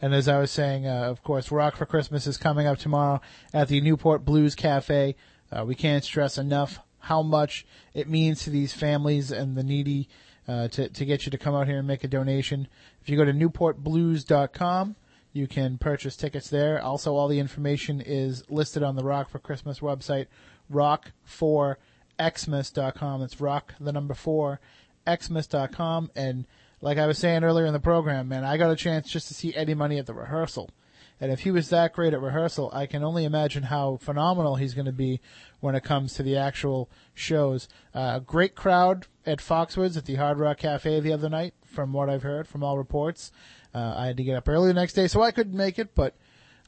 And 0.00 0.14
as 0.14 0.28
I 0.28 0.38
was 0.38 0.50
saying, 0.50 0.86
uh, 0.86 1.10
of 1.10 1.22
course, 1.22 1.52
Rock 1.52 1.76
for 1.76 1.84
Christmas 1.84 2.26
is 2.26 2.38
coming 2.38 2.66
up 2.66 2.78
tomorrow 2.78 3.20
at 3.52 3.68
the 3.68 3.82
Newport 3.82 4.24
Blues 4.24 4.54
Cafe. 4.54 5.14
Uh, 5.52 5.66
we 5.66 5.74
can't 5.74 6.02
stress 6.02 6.38
enough 6.38 6.78
how 7.00 7.20
much 7.20 7.66
it 7.92 8.08
means 8.08 8.44
to 8.44 8.50
these 8.50 8.72
families 8.72 9.30
and 9.30 9.58
the 9.58 9.62
needy 9.62 10.08
uh, 10.48 10.68
to, 10.68 10.88
to 10.88 11.04
get 11.04 11.26
you 11.26 11.30
to 11.32 11.36
come 11.36 11.54
out 11.54 11.66
here 11.66 11.76
and 11.76 11.86
make 11.86 12.02
a 12.02 12.08
donation. 12.08 12.66
If 13.02 13.10
you 13.10 13.18
go 13.18 13.26
to 13.26 13.34
newportblues.com, 13.34 14.96
you 15.32 15.46
can 15.46 15.78
purchase 15.78 16.16
tickets 16.16 16.50
there. 16.50 16.82
Also, 16.82 17.14
all 17.14 17.28
the 17.28 17.38
information 17.38 18.00
is 18.00 18.42
listed 18.48 18.82
on 18.82 18.96
the 18.96 19.04
Rock 19.04 19.28
for 19.28 19.38
Christmas 19.38 19.78
website, 19.80 20.26
rock4xmas.com. 20.72 23.22
It's 23.22 23.40
rock, 23.40 23.74
the 23.78 23.92
number 23.92 24.14
four, 24.14 24.58
xmas.com. 25.08 26.10
And 26.16 26.46
like 26.80 26.98
I 26.98 27.06
was 27.06 27.18
saying 27.18 27.44
earlier 27.44 27.66
in 27.66 27.72
the 27.72 27.80
program, 27.80 28.28
man, 28.28 28.44
I 28.44 28.56
got 28.56 28.70
a 28.70 28.76
chance 28.76 29.10
just 29.10 29.28
to 29.28 29.34
see 29.34 29.54
Eddie 29.54 29.74
Money 29.74 29.98
at 29.98 30.06
the 30.06 30.14
rehearsal. 30.14 30.70
And 31.20 31.32
if 31.32 31.40
he 31.40 31.50
was 31.50 31.68
that 31.70 31.92
great 31.92 32.14
at 32.14 32.20
rehearsal, 32.20 32.70
I 32.72 32.86
can 32.86 33.02
only 33.02 33.24
imagine 33.24 33.64
how 33.64 33.96
phenomenal 33.96 34.56
he's 34.56 34.74
going 34.74 34.86
to 34.86 34.92
be 34.92 35.20
when 35.60 35.74
it 35.74 35.82
comes 35.82 36.14
to 36.14 36.22
the 36.22 36.36
actual 36.36 36.88
shows. 37.14 37.68
Uh, 37.92 38.20
great 38.20 38.54
crowd 38.54 39.06
at 39.26 39.38
Foxwoods 39.38 39.96
at 39.96 40.04
the 40.04 40.14
Hard 40.14 40.38
Rock 40.38 40.58
Cafe 40.58 41.00
the 41.00 41.12
other 41.12 41.28
night, 41.28 41.54
from 41.64 41.92
what 41.92 42.08
I've 42.08 42.22
heard 42.22 42.46
from 42.46 42.62
all 42.62 42.78
reports. 42.78 43.32
Uh, 43.74 43.94
I 43.96 44.06
had 44.06 44.16
to 44.16 44.24
get 44.24 44.36
up 44.36 44.48
early 44.48 44.68
the 44.68 44.74
next 44.74 44.94
day, 44.94 45.08
so 45.08 45.22
I 45.22 45.30
couldn't 45.30 45.56
make 45.56 45.78
it, 45.78 45.94
but 45.94 46.14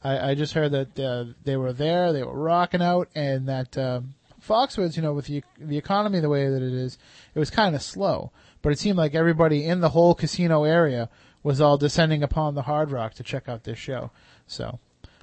I, 0.03 0.31
I 0.31 0.35
just 0.35 0.53
heard 0.53 0.71
that 0.71 0.99
uh, 0.99 1.33
they 1.43 1.57
were 1.57 1.73
there, 1.73 2.13
they 2.13 2.23
were 2.23 2.37
rocking 2.37 2.81
out, 2.81 3.09
and 3.15 3.47
that 3.47 3.77
uh, 3.77 4.01
Foxwoods, 4.45 4.95
you 4.95 5.01
know, 5.01 5.13
with 5.13 5.25
the 5.25 5.43
the 5.59 5.77
economy 5.77 6.19
the 6.19 6.29
way 6.29 6.49
that 6.49 6.61
it 6.61 6.73
is, 6.73 6.97
it 7.33 7.39
was 7.39 7.49
kind 7.49 7.75
of 7.75 7.81
slow. 7.81 8.31
But 8.61 8.71
it 8.71 8.79
seemed 8.79 8.97
like 8.97 9.15
everybody 9.15 9.65
in 9.65 9.81
the 9.81 9.89
whole 9.89 10.13
casino 10.13 10.63
area 10.63 11.09
was 11.43 11.61
all 11.61 11.77
descending 11.77 12.23
upon 12.23 12.55
the 12.55 12.63
Hard 12.63 12.91
Rock 12.91 13.13
to 13.15 13.23
check 13.23 13.47
out 13.49 13.63
this 13.63 13.79
show. 13.79 14.11
So 14.47 14.79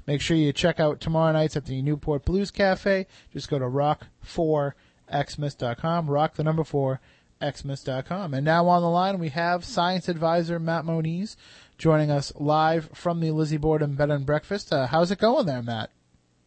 make 0.07 0.21
sure 0.21 0.37
you 0.37 0.53
check 0.53 0.79
out 0.81 1.01
tomorrow 1.01 1.33
nights 1.33 1.57
at 1.57 1.67
the 1.67 1.83
Newport 1.83 2.25
Blues 2.25 2.51
Cafe. 2.51 3.07
Just 3.33 3.51
go 3.51 3.59
to 3.59 3.65
rock4xmas.com, 3.65 6.11
rock 6.11 6.35
the 6.35 6.45
number 6.45 6.65
4 6.65 7.01
xmas.com. 7.43 8.35
And 8.35 8.45
now 8.45 8.67
on 8.67 8.83
the 8.83 8.91
line 8.91 9.19
we 9.19 9.31
have 9.31 9.65
science 9.65 10.09
advisor 10.09 10.59
Matt 10.59 10.85
Moniz 10.85 11.37
joining 11.77 12.11
us 12.11 12.33
live 12.37 12.91
from 12.93 13.21
the 13.21 13.31
Lizzie 13.31 13.57
Borden 13.57 13.95
Bed 13.95 14.11
and 14.11 14.27
Breakfast. 14.27 14.73
Uh, 14.73 14.89
how's 14.89 15.13
it 15.13 15.19
going 15.19 15.47
there, 15.47 15.63
Matt? 15.63 15.91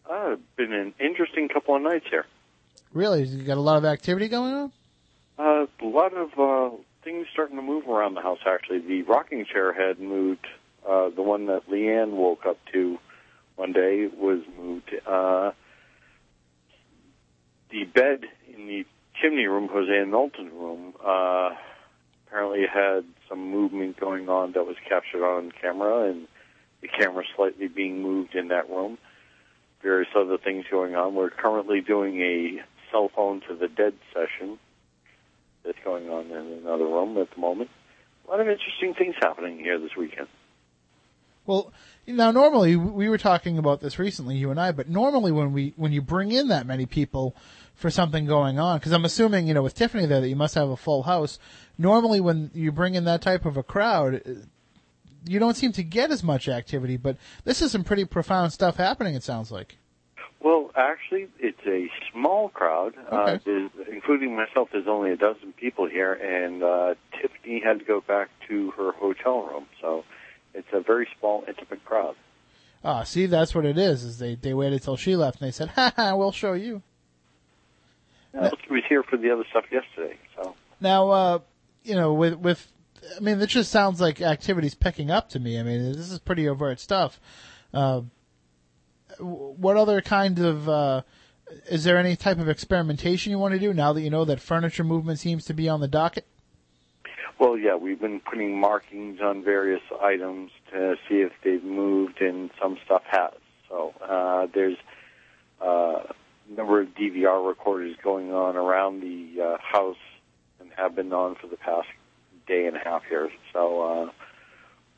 Uh, 0.09 0.36
been 0.57 0.74
an 0.74 0.93
interesting 0.99 1.47
couple 1.47 1.76
of 1.76 1.82
nights 1.82 2.05
here. 2.09 2.26
Really? 2.93 3.24
You 3.24 3.43
got 3.43 3.57
a 3.57 3.61
lot 3.61 3.78
of 3.78 3.86
activity 3.86 4.28
going 4.28 4.53
on? 4.53 4.72
Uh, 5.39 5.65
a 5.82 5.86
lot 5.86 6.13
of 6.13 6.30
uh, 6.38 6.76
things 7.04 7.28
starting 7.32 7.56
to 7.56 7.62
move 7.62 7.88
around 7.88 8.14
the 8.14 8.22
house. 8.22 8.39
Actually, 8.45 8.80
the 8.80 9.02
rocking 9.04 9.45
chair 9.45 9.74
had 9.74 9.99
moved. 9.99 10.45
Uh, 10.88 11.10
the 11.10 11.22
one 11.22 11.47
that 11.47 11.70
Leanne 11.70 12.12
woke 12.12 12.45
up 12.45 12.58
to 12.74 12.97
one 13.56 13.72
day 13.72 14.08
was 14.08 14.39
moved. 14.58 14.91
Uh, 15.06 15.52
the 17.70 17.84
bed 17.86 18.22
in 18.54 18.68
the 18.68 18.86
chimney 19.22 19.45
room, 19.45 19.70
Jose 19.72 19.95
and 19.95 20.12
Milton's 20.12 20.52
room, 20.52 20.93
uh, 21.04 21.52
apparently 22.28 22.66
had 22.72 23.06
some 23.30 23.52
movement 23.52 23.99
going 23.99 24.30
on 24.30 24.54
that 24.54 24.66
was 24.66 24.76
captured 24.88 25.24
on 25.24 25.52
camera, 25.52 26.10
and 26.10 26.28
the 26.82 26.88
camera 26.88 27.24
slightly 27.36 27.68
being 27.68 28.02
moved 28.02 28.36
in 28.36 28.47
that 28.49 28.70
room. 28.70 28.97
Various 29.84 30.10
other 30.16 30.38
things 30.38 30.66
going 30.70 30.95
on. 30.95 31.16
We're 31.16 31.30
currently 31.30 31.82
doing 31.82 32.22
a 32.22 32.64
cell 32.91 33.10
phone 33.16 33.41
to 33.47 33.56
the 33.56 33.68
dead 33.68 33.93
session 34.14 34.60
that's 35.64 35.78
going 35.84 36.09
on 36.09 36.26
in 36.26 36.59
another 36.59 36.86
room 36.86 37.18
at 37.18 37.30
the 37.32 37.39
moment. 37.39 37.70
A 38.28 38.30
lot 38.30 38.39
of 38.39 38.47
interesting 38.47 38.93
things 38.93 39.16
happening 39.20 39.57
here 39.57 39.80
this 39.80 39.95
weekend. 39.97 40.28
Well, 41.45 41.74
now 42.05 42.32
normally 42.32 42.76
we 42.76 43.09
were 43.09 43.18
talking 43.18 43.57
about 43.57 43.82
this 43.82 43.97
recently, 43.97 44.38
you 44.38 44.51
and 44.51 44.59
I, 44.59 44.72
but 44.72 44.89
normally 44.89 45.32
when 45.32 45.53
we 45.53 45.74
when 45.76 45.91
you 45.91 46.01
bring 46.01 46.32
in 46.32 46.49
that 46.49 46.68
many 46.68 46.86
people 46.86 47.36
for 47.74 47.89
something 47.89 48.26
going 48.26 48.59
on, 48.59 48.78
because 48.78 48.91
I'm 48.91 49.05
assuming 49.05 49.47
you 49.47 49.53
know 49.53 49.64
with 49.64 49.74
Tiffany 49.74 50.05
there 50.05 50.22
that 50.22 50.30
you 50.30 50.36
must 50.36 50.55
have 50.55 50.70
a 50.70 50.78
full 50.78 51.03
house. 51.03 51.39
Normally 51.78 52.22
when 52.22 52.51
you 52.53 52.72
bring 52.72 52.95
in 52.95 53.05
that 53.05 53.22
type 53.24 53.45
of 53.45 53.57
a 53.57 53.64
crowd, 53.64 54.22
you 55.26 55.39
don't 55.39 55.57
seem 55.57 55.72
to 55.74 55.84
get 55.84 56.12
as 56.12 56.24
much 56.24 56.47
activity. 56.47 56.97
But 56.97 57.18
this 57.43 57.62
is 57.62 57.72
some 57.72 57.84
pretty 57.84 58.05
profound 58.05 58.53
stuff 58.53 58.78
happening. 58.78 59.16
It 59.16 59.24
sounds 59.24 59.51
like. 59.51 59.78
Well, 60.44 60.72
actually, 60.76 61.28
it's 61.39 61.60
a 61.68 61.88
small 62.12 62.50
crowd, 62.50 62.94
Okay. 63.12 63.39
uh, 63.46 63.70
including 63.92 64.36
myself. 64.36 64.70
There's 64.72 64.88
only 64.88 65.12
a 65.12 65.16
dozen 65.18 65.54
people 65.54 65.88
here, 65.88 66.14
and 66.14 66.64
uh, 66.64 66.96
Tiffany 67.22 67.62
had 67.64 67.80
to 67.80 67.86
go 67.86 68.02
back 68.02 68.30
to 68.50 68.72
her 68.72 68.92
hotel 68.94 69.44
room, 69.44 69.68
so 69.80 70.04
it's 70.56 70.68
a 70.74 70.82
very 70.82 71.08
small, 71.20 71.44
intimate 71.48 71.86
crowd. 71.86 72.16
Ah, 72.84 73.04
see, 73.04 73.28
that's 73.28 73.54
what 73.54 73.66
it 73.66 73.78
is. 73.78 74.04
Is 74.04 74.18
they 74.18 74.34
they 74.34 74.56
waited 74.56 74.82
till 74.82 74.98
she 74.98 75.16
left 75.16 75.39
and 75.39 75.48
they 75.48 75.52
said, 75.52 75.70
"Ha 75.76 75.94
ha, 75.96 76.16
we'll 76.16 76.32
show 76.32 76.54
you." 76.54 76.82
Uh, 78.38 78.50
she 78.66 78.74
was 78.74 78.84
here 78.89 79.04
for 79.04 79.18
the 79.18 79.30
other 79.30 79.44
stuff 79.52 79.66
yesterday, 79.72 80.18
so 80.36 80.56
Now, 80.80 81.10
uh, 81.10 81.39
you 81.84 81.94
know, 81.96 82.14
with 82.14 82.36
with, 82.36 82.68
I 83.16 83.20
mean, 83.20 83.38
this 83.38 83.50
just 83.52 83.70
sounds 83.72 84.02
like 84.02 84.22
activities 84.22 84.74
picking 84.74 85.12
up 85.12 85.30
to 85.30 85.39
me. 85.39 85.60
I 85.60 85.64
mean, 85.64 85.92
this 85.92 86.10
is 86.12 86.18
pretty 86.18 86.48
overt 86.48 86.80
stuff. 86.80 87.20
Uh, 87.74 88.02
what 89.22 89.78
other 89.78 90.01
kind 90.01 90.39
of 90.39 90.67
uh, 90.67 91.01
is 91.69 91.84
there 91.84 91.97
any 91.97 92.15
type 92.15 92.39
of 92.39 92.49
experimentation 92.49 93.32
you 93.32 93.39
want 93.39 93.53
to 93.53 93.59
do 93.59 93.74
now 93.74 93.93
that 93.93 94.01
you 94.01 94.09
know 94.09 94.26
that 94.26 94.39
furniture 94.39 94.84
movement 94.84 95.19
seems 95.19 95.45
to 95.45 95.53
be 95.53 95.69
on 95.69 95.82
the 95.82 95.88
docket? 95.88 96.26
Well, 97.39 97.57
yeah, 97.57 97.76
we've 97.76 97.99
been 97.99 98.19
putting 98.19 98.59
markings 98.59 99.19
on 99.19 99.43
various 99.43 99.82
items 99.99 100.51
to 100.72 100.95
see 101.09 101.22
if 101.22 101.32
they've 101.43 101.63
moved, 101.63 102.22
and 102.22 102.51
some 102.61 102.78
stuff 102.86 103.03
has. 103.07 103.34
So 103.67 103.93
uh, 104.01 104.47
there's 104.53 104.78
uh, 105.59 106.03
a 106.05 106.13
number 106.55 106.82
of 106.82 106.89
DVR 106.89 107.45
recorders 107.47 107.95
going 108.03 108.32
on 108.32 108.55
around 108.55 109.01
the 109.01 109.41
uh, 109.41 109.57
house 109.59 109.97
and 110.59 110.69
have 110.78 110.95
been 110.95 111.11
on 111.13 111.36
for 111.36 111.47
the 111.47 111.57
past 111.57 111.88
day 112.47 112.67
and 112.67 112.76
a 112.76 112.80
half 112.80 113.03
here. 113.05 113.30
So 113.53 113.82
uh, 113.82 114.11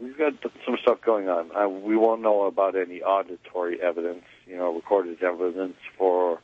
we've 0.04 0.18
got 0.18 0.34
some 0.66 0.78
stuff 0.82 1.00
going 1.02 1.30
on. 1.30 1.52
Uh, 1.56 1.68
we 1.68 1.96
won't 1.96 2.22
know 2.22 2.44
about 2.46 2.76
any 2.76 3.02
auditory 3.02 3.82
evidence, 3.82 4.24
you 4.46 4.58
know, 4.58 4.74
recorded 4.74 5.22
evidence 5.24 5.76
for 5.98 6.40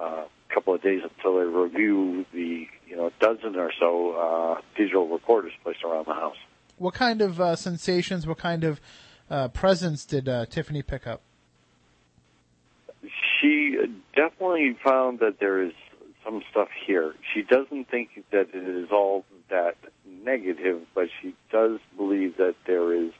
uh, 0.00 0.24
a 0.50 0.54
couple 0.54 0.74
of 0.74 0.82
days 0.82 1.02
until 1.02 1.38
they 1.38 1.44
review 1.44 2.24
the, 2.32 2.66
you 2.86 2.96
know, 2.96 3.10
dozen 3.20 3.56
or 3.56 3.70
so 3.78 4.12
uh, 4.12 4.60
digital 4.76 5.08
recorders 5.08 5.52
placed 5.62 5.82
around 5.84 6.06
the 6.06 6.14
house. 6.14 6.36
What 6.78 6.94
kind 6.94 7.20
of 7.20 7.40
uh, 7.40 7.56
sensations? 7.56 8.26
What 8.26 8.38
kind 8.38 8.64
of 8.64 8.80
uh, 9.30 9.48
presence 9.48 10.04
did 10.04 10.28
uh, 10.28 10.46
Tiffany 10.46 10.82
pick 10.82 11.06
up? 11.06 11.20
She 13.40 13.76
definitely 14.14 14.76
found 14.84 15.20
that 15.20 15.38
there 15.38 15.62
is 15.62 15.72
some 16.24 16.42
stuff 16.50 16.68
here. 16.86 17.14
She 17.34 17.42
doesn't 17.42 17.90
think 17.90 18.24
that 18.30 18.48
it 18.54 18.68
is 18.84 18.88
all 18.90 19.24
that 19.54 19.76
negative, 20.24 20.82
but 20.94 21.08
she 21.22 21.34
does 21.52 21.78
believe 21.96 22.36
that 22.38 22.56
there 22.66 22.92
is 22.92 23.12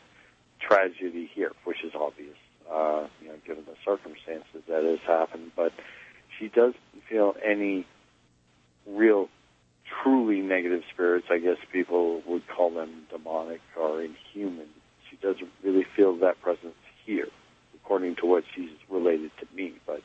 tragedy 0.60 1.30
here, 1.32 1.52
which 1.62 1.84
is 1.84 1.92
obvious, 1.94 2.36
uh, 2.70 3.06
you 3.22 3.28
know, 3.28 3.34
given 3.46 3.64
the 3.66 3.76
circumstances 3.84 4.62
that 4.68 4.82
has 4.82 4.98
happened. 5.06 5.52
But 5.54 5.72
she 6.36 6.48
doesn't 6.48 6.76
feel 7.08 7.36
any 7.44 7.86
real, 8.84 9.28
truly 10.02 10.40
negative 10.40 10.82
spirits. 10.92 11.26
I 11.30 11.38
guess 11.38 11.58
people 11.72 12.20
would 12.26 12.42
call 12.48 12.70
them 12.70 13.06
demonic 13.10 13.60
or 13.78 14.02
inhuman. 14.02 14.68
She 15.08 15.16
doesn't 15.16 15.50
really 15.62 15.86
feel 15.96 16.16
that 16.16 16.40
presence 16.42 16.74
here, 17.06 17.28
according 17.76 18.16
to 18.16 18.26
what 18.26 18.42
she's 18.56 18.74
related 18.88 19.30
to 19.38 19.46
me. 19.54 19.74
But 19.86 20.02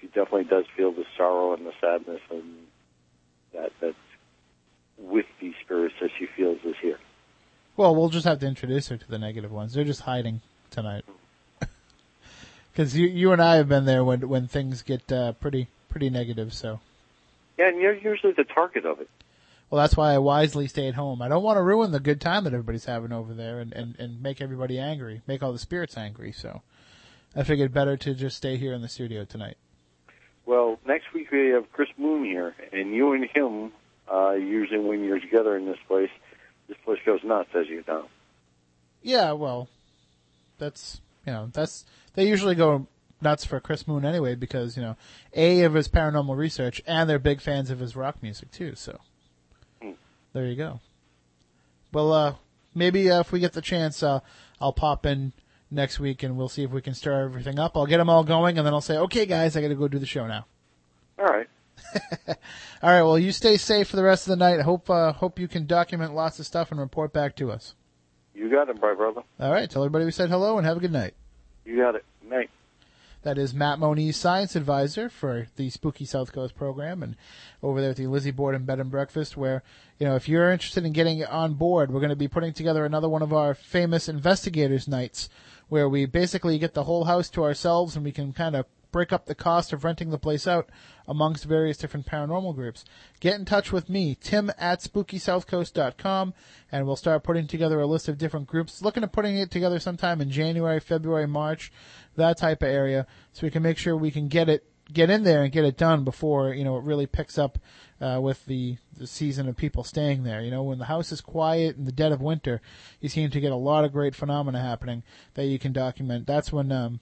she 0.00 0.06
definitely 0.06 0.44
does 0.44 0.66
feel 0.76 0.92
the 0.92 1.04
sorrow 1.16 1.52
and 1.54 1.66
the 1.66 1.72
sadness 1.80 2.20
and 2.30 2.44
that 3.54 3.72
that's 3.80 3.96
with 4.98 5.26
these 5.40 5.54
spirits 5.64 5.94
that 6.00 6.10
she 6.18 6.26
feels 6.36 6.58
is 6.64 6.74
here. 6.80 6.98
Well, 7.76 7.94
we'll 7.94 8.08
just 8.08 8.26
have 8.26 8.38
to 8.40 8.46
introduce 8.46 8.88
her 8.88 8.96
to 8.96 9.08
the 9.08 9.18
negative 9.18 9.50
ones. 9.50 9.74
They're 9.74 9.84
just 9.84 10.02
hiding 10.02 10.40
tonight. 10.70 11.04
Because 12.72 12.96
you, 12.96 13.06
you 13.06 13.30
and 13.30 13.40
I 13.40 13.54
have 13.56 13.68
been 13.68 13.84
there 13.84 14.02
when 14.02 14.28
when 14.28 14.48
things 14.48 14.82
get 14.82 15.10
uh, 15.12 15.32
pretty 15.34 15.68
pretty 15.88 16.10
negative. 16.10 16.52
So, 16.52 16.80
Yeah, 17.56 17.68
and 17.68 17.80
you're 17.80 17.94
usually 17.94 18.32
the 18.32 18.42
target 18.42 18.84
of 18.84 19.00
it. 19.00 19.08
well, 19.70 19.80
that's 19.80 19.96
why 19.96 20.12
I 20.12 20.18
wisely 20.18 20.66
stay 20.66 20.88
at 20.88 20.94
home. 20.94 21.22
I 21.22 21.28
don't 21.28 21.44
want 21.44 21.56
to 21.56 21.62
ruin 21.62 21.92
the 21.92 22.00
good 22.00 22.20
time 22.20 22.42
that 22.44 22.52
everybody's 22.52 22.86
having 22.86 23.12
over 23.12 23.32
there 23.32 23.60
and, 23.60 23.72
and, 23.72 23.94
and 24.00 24.20
make 24.20 24.40
everybody 24.40 24.80
angry, 24.80 25.22
make 25.28 25.40
all 25.40 25.52
the 25.52 25.58
spirits 25.60 25.96
angry. 25.96 26.32
So, 26.32 26.62
I 27.36 27.44
figured 27.44 27.72
better 27.72 27.96
to 27.96 28.12
just 28.12 28.36
stay 28.36 28.56
here 28.56 28.72
in 28.72 28.82
the 28.82 28.88
studio 28.88 29.24
tonight. 29.24 29.56
Well, 30.44 30.80
next 30.84 31.12
week 31.14 31.30
we 31.30 31.50
have 31.50 31.72
Chris 31.72 31.88
Moon 31.96 32.24
here, 32.24 32.56
and 32.72 32.92
you 32.92 33.12
and 33.12 33.24
him, 33.24 33.70
uh, 34.12 34.32
usually 34.32 34.80
when 34.80 35.04
you're 35.04 35.20
together 35.20 35.56
in 35.56 35.66
this 35.66 35.78
place, 35.86 36.10
this 36.68 36.76
place 36.84 36.98
goes 37.04 37.20
nuts, 37.24 37.50
as 37.54 37.68
you 37.68 37.84
know. 37.86 38.06
Yeah, 39.02 39.32
well, 39.32 39.68
that's 40.58 41.00
you 41.26 41.32
know 41.32 41.50
that's 41.52 41.84
they 42.14 42.26
usually 42.26 42.54
go 42.54 42.86
nuts 43.20 43.44
for 43.44 43.60
Chris 43.60 43.86
Moon 43.88 44.04
anyway 44.04 44.34
because 44.34 44.76
you 44.76 44.82
know 44.82 44.96
a 45.34 45.62
of 45.62 45.74
his 45.74 45.88
paranormal 45.88 46.36
research 46.36 46.82
and 46.86 47.08
they're 47.08 47.18
big 47.18 47.40
fans 47.40 47.70
of 47.70 47.78
his 47.78 47.96
rock 47.96 48.22
music 48.22 48.50
too. 48.50 48.74
So 48.74 49.00
there 50.32 50.46
you 50.46 50.56
go. 50.56 50.80
Well, 51.92 52.12
uh, 52.12 52.34
maybe 52.74 53.10
uh, 53.10 53.20
if 53.20 53.30
we 53.30 53.40
get 53.40 53.52
the 53.52 53.62
chance, 53.62 54.02
uh, 54.02 54.20
I'll 54.60 54.72
pop 54.72 55.06
in 55.06 55.32
next 55.70 56.00
week 56.00 56.22
and 56.22 56.36
we'll 56.36 56.48
see 56.48 56.64
if 56.64 56.70
we 56.70 56.82
can 56.82 56.92
stir 56.94 57.24
everything 57.24 57.58
up. 57.58 57.76
I'll 57.76 57.86
get 57.86 57.98
them 57.98 58.10
all 58.10 58.24
going 58.24 58.58
and 58.58 58.66
then 58.66 58.74
I'll 58.74 58.80
say, 58.80 58.96
okay, 58.96 59.26
guys, 59.26 59.56
I 59.56 59.62
got 59.62 59.68
to 59.68 59.74
go 59.74 59.88
do 59.88 59.98
the 59.98 60.06
show 60.06 60.26
now. 60.26 60.46
All 61.18 61.26
right. 61.26 61.48
All 62.82 62.90
right. 62.90 63.02
Well, 63.02 63.18
you 63.18 63.32
stay 63.32 63.56
safe 63.56 63.88
for 63.88 63.96
the 63.96 64.02
rest 64.02 64.26
of 64.26 64.30
the 64.30 64.36
night. 64.36 64.60
Hope 64.60 64.88
uh, 64.90 65.12
hope 65.12 65.38
you 65.38 65.48
can 65.48 65.66
document 65.66 66.14
lots 66.14 66.38
of 66.38 66.46
stuff 66.46 66.70
and 66.70 66.80
report 66.80 67.12
back 67.12 67.36
to 67.36 67.50
us. 67.50 67.74
You 68.34 68.50
got 68.50 68.68
it, 68.68 68.80
my 68.80 68.94
brother. 68.94 69.22
All 69.38 69.52
right. 69.52 69.70
Tell 69.70 69.82
everybody 69.82 70.04
we 70.04 70.10
said 70.10 70.30
hello 70.30 70.58
and 70.58 70.66
have 70.66 70.76
a 70.76 70.80
good 70.80 70.92
night. 70.92 71.14
You 71.64 71.76
got 71.76 71.94
it. 71.94 72.04
Night. 72.22 72.50
That 73.22 73.38
is 73.38 73.54
Matt 73.54 73.78
Moniz, 73.78 74.16
science 74.16 74.54
advisor 74.54 75.08
for 75.08 75.46
the 75.56 75.70
Spooky 75.70 76.04
South 76.04 76.30
Coast 76.30 76.54
program, 76.54 77.02
and 77.02 77.16
over 77.62 77.80
there 77.80 77.90
at 77.90 77.96
the 77.96 78.06
Lizzie 78.06 78.30
Borden 78.30 78.66
Bed 78.66 78.80
and 78.80 78.90
Breakfast, 78.90 79.34
where 79.34 79.62
you 79.98 80.06
know 80.06 80.14
if 80.14 80.28
you're 80.28 80.52
interested 80.52 80.84
in 80.84 80.92
getting 80.92 81.24
on 81.24 81.54
board, 81.54 81.90
we're 81.90 82.00
going 82.00 82.10
to 82.10 82.16
be 82.16 82.28
putting 82.28 82.52
together 82.52 82.84
another 82.84 83.08
one 83.08 83.22
of 83.22 83.32
our 83.32 83.54
famous 83.54 84.10
investigators 84.10 84.86
nights, 84.86 85.30
where 85.70 85.88
we 85.88 86.04
basically 86.04 86.58
get 86.58 86.74
the 86.74 86.84
whole 86.84 87.04
house 87.04 87.30
to 87.30 87.42
ourselves 87.42 87.96
and 87.96 88.04
we 88.04 88.12
can 88.12 88.34
kind 88.34 88.56
of 88.56 88.66
break 88.94 89.12
up 89.12 89.26
the 89.26 89.34
cost 89.34 89.72
of 89.72 89.82
renting 89.82 90.10
the 90.10 90.18
place 90.18 90.46
out 90.46 90.70
amongst 91.08 91.46
various 91.46 91.76
different 91.76 92.06
paranormal 92.06 92.54
groups. 92.54 92.84
Get 93.18 93.34
in 93.34 93.44
touch 93.44 93.72
with 93.72 93.90
me, 93.90 94.14
Tim 94.14 94.52
at 94.56 94.78
SpookySouthCoast.com, 94.78 96.32
and 96.70 96.86
we'll 96.86 96.94
start 96.94 97.24
putting 97.24 97.48
together 97.48 97.80
a 97.80 97.88
list 97.88 98.08
of 98.08 98.18
different 98.18 98.46
groups. 98.46 98.82
Looking 98.82 99.02
at 99.02 99.10
putting 99.10 99.36
it 99.36 99.50
together 99.50 99.80
sometime 99.80 100.20
in 100.20 100.30
January, 100.30 100.78
February, 100.78 101.26
March, 101.26 101.72
that 102.14 102.38
type 102.38 102.62
of 102.62 102.68
area, 102.68 103.08
so 103.32 103.44
we 103.44 103.50
can 103.50 103.64
make 103.64 103.78
sure 103.78 103.96
we 103.96 104.12
can 104.12 104.28
get 104.28 104.48
it 104.48 104.64
get 104.92 105.10
in 105.10 105.24
there 105.24 105.42
and 105.42 105.50
get 105.50 105.64
it 105.64 105.78
done 105.78 106.04
before 106.04 106.52
you 106.52 106.62
know 106.62 106.76
it 106.76 106.84
really 106.84 107.06
picks 107.06 107.38
up 107.38 107.58
uh, 108.00 108.20
with 108.20 108.44
the 108.46 108.76
the 108.96 109.08
season 109.08 109.48
of 109.48 109.56
people 109.56 109.82
staying 109.82 110.22
there. 110.22 110.40
You 110.40 110.52
know, 110.52 110.62
when 110.62 110.78
the 110.78 110.84
house 110.84 111.10
is 111.10 111.20
quiet 111.20 111.76
in 111.76 111.84
the 111.84 111.90
dead 111.90 112.12
of 112.12 112.20
winter, 112.20 112.60
you 113.00 113.08
seem 113.08 113.30
to 113.30 113.40
get 113.40 113.50
a 113.50 113.56
lot 113.56 113.84
of 113.84 113.92
great 113.92 114.14
phenomena 114.14 114.60
happening 114.60 115.02
that 115.34 115.46
you 115.46 115.58
can 115.58 115.72
document. 115.72 116.28
That's 116.28 116.52
when 116.52 116.70
um, 116.70 117.00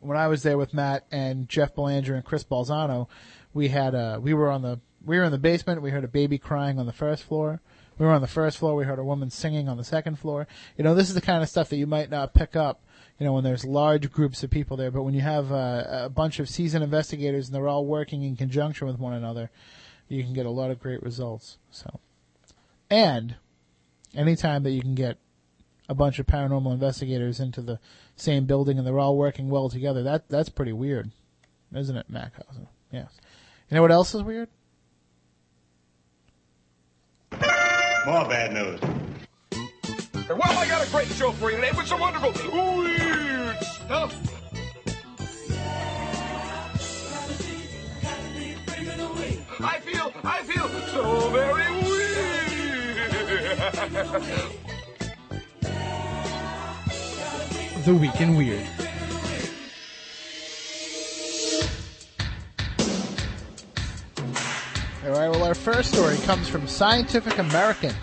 when 0.00 0.16
I 0.16 0.28
was 0.28 0.42
there 0.42 0.58
with 0.58 0.74
Matt 0.74 1.06
and 1.10 1.48
Jeff 1.48 1.74
Belanger 1.74 2.14
and 2.14 2.24
Chris 2.24 2.44
Balzano, 2.44 3.08
we 3.54 3.68
had 3.68 3.94
uh 3.94 4.18
we 4.20 4.34
were 4.34 4.50
on 4.50 4.62
the 4.62 4.80
we 5.04 5.18
were 5.18 5.24
in 5.24 5.32
the 5.32 5.38
basement. 5.38 5.82
We 5.82 5.90
heard 5.90 6.04
a 6.04 6.08
baby 6.08 6.38
crying 6.38 6.78
on 6.78 6.86
the 6.86 6.92
first 6.92 7.22
floor. 7.22 7.60
We 7.98 8.06
were 8.06 8.12
on 8.12 8.20
the 8.20 8.28
first 8.28 8.58
floor. 8.58 8.76
We 8.76 8.84
heard 8.84 8.98
a 8.98 9.04
woman 9.04 9.30
singing 9.30 9.68
on 9.68 9.76
the 9.76 9.84
second 9.84 10.18
floor. 10.18 10.46
You 10.76 10.84
know, 10.84 10.94
this 10.94 11.08
is 11.08 11.14
the 11.14 11.20
kind 11.20 11.42
of 11.42 11.48
stuff 11.48 11.68
that 11.70 11.76
you 11.76 11.86
might 11.86 12.10
not 12.10 12.34
pick 12.34 12.54
up. 12.54 12.82
You 13.18 13.26
know, 13.26 13.32
when 13.32 13.42
there's 13.42 13.64
large 13.64 14.12
groups 14.12 14.44
of 14.44 14.50
people 14.50 14.76
there, 14.76 14.92
but 14.92 15.02
when 15.02 15.14
you 15.14 15.22
have 15.22 15.50
uh, 15.50 15.84
a 15.88 16.08
bunch 16.08 16.38
of 16.38 16.48
seasoned 16.48 16.84
investigators 16.84 17.48
and 17.48 17.54
they're 17.54 17.66
all 17.66 17.84
working 17.84 18.22
in 18.22 18.36
conjunction 18.36 18.86
with 18.86 19.00
one 19.00 19.12
another, 19.12 19.50
you 20.06 20.22
can 20.22 20.32
get 20.32 20.46
a 20.46 20.50
lot 20.50 20.70
of 20.70 20.78
great 20.78 21.02
results. 21.02 21.58
So, 21.72 21.98
and 22.88 23.34
anytime 24.14 24.62
that 24.62 24.70
you 24.70 24.80
can 24.80 24.94
get 24.94 25.18
a 25.88 25.94
bunch 25.94 26.18
of 26.18 26.26
paranormal 26.26 26.72
investigators 26.72 27.40
into 27.40 27.62
the 27.62 27.78
same 28.16 28.44
building 28.44 28.78
and 28.78 28.86
they're 28.86 28.98
all 28.98 29.16
working 29.16 29.48
well 29.48 29.68
together, 29.68 30.02
that 30.02 30.28
that's 30.28 30.48
pretty 30.48 30.72
weird, 30.72 31.10
isn't 31.74 31.96
it, 31.96 32.10
Mackhausen? 32.12 32.66
Yes. 32.90 33.10
You 33.70 33.76
know 33.76 33.82
what 33.82 33.90
else 33.90 34.14
is 34.14 34.22
weird? 34.22 34.48
More 37.32 38.26
bad 38.26 38.52
news. 38.52 38.80
Well, 40.28 40.40
I 40.42 40.66
got 40.68 40.86
a 40.86 40.90
great 40.90 41.08
show 41.08 41.32
for 41.32 41.50
you 41.50 41.56
today 41.56 41.72
with 41.76 41.86
some 41.86 42.00
wonderful 42.00 42.32
weird 42.76 43.56
stuff. 43.62 44.14
I 49.60 49.80
feel, 49.80 50.12
I 50.22 50.42
feel 50.42 50.68
so 50.92 51.30
very 51.30 51.68
weird. 54.22 54.52
The 57.88 57.94
Week 57.94 58.20
in 58.20 58.36
Weird. 58.36 58.66
All 65.06 65.18
right, 65.18 65.30
well, 65.30 65.42
our 65.42 65.54
first 65.54 65.94
story 65.94 66.18
comes 66.18 66.50
from 66.50 66.68
Scientific 66.68 67.38
American, 67.38 67.94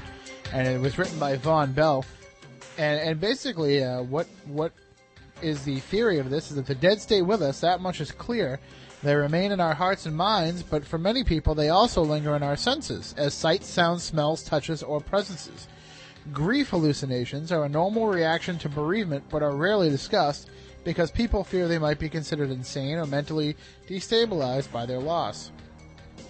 and 0.51 0.67
it 0.67 0.81
was 0.81 0.97
written 0.97 1.19
by 1.19 1.35
Vaughan 1.35 1.71
Bell. 1.73 2.03
And, 2.79 2.99
and 2.99 3.19
basically, 3.19 3.83
uh, 3.83 4.01
what 4.01 4.25
what 4.47 4.71
is 5.43 5.63
the 5.63 5.79
theory 5.81 6.17
of 6.17 6.31
this 6.31 6.49
is 6.49 6.55
that 6.55 6.65
the 6.65 6.73
dead 6.73 6.99
stay 6.99 7.21
with 7.21 7.43
us. 7.43 7.59
That 7.59 7.79
much 7.79 8.01
is 8.01 8.11
clear. 8.11 8.59
They 9.03 9.13
remain 9.13 9.51
in 9.51 9.59
our 9.59 9.75
hearts 9.75 10.07
and 10.07 10.17
minds, 10.17 10.63
but 10.63 10.83
for 10.83 10.97
many 10.97 11.23
people, 11.23 11.53
they 11.53 11.69
also 11.69 12.01
linger 12.01 12.35
in 12.35 12.41
our 12.41 12.55
senses 12.55 13.13
as 13.19 13.35
sights, 13.35 13.67
sounds, 13.67 14.01
smells, 14.01 14.41
touches, 14.41 14.81
or 14.81 14.99
presences. 14.99 15.67
Grief 16.33 16.69
hallucinations 16.69 17.51
are 17.51 17.65
a 17.65 17.69
normal 17.69 18.07
reaction 18.07 18.57
to 18.59 18.69
bereavement, 18.69 19.23
but 19.29 19.43
are 19.43 19.55
rarely 19.55 19.89
discussed 19.89 20.49
because 20.83 21.11
people 21.11 21.43
fear 21.43 21.67
they 21.67 21.79
might 21.79 21.99
be 21.99 22.09
considered 22.09 22.49
insane 22.49 22.97
or 22.97 23.05
mentally 23.05 23.55
destabilized 23.87 24.71
by 24.71 24.85
their 24.85 24.99
loss. 24.99 25.51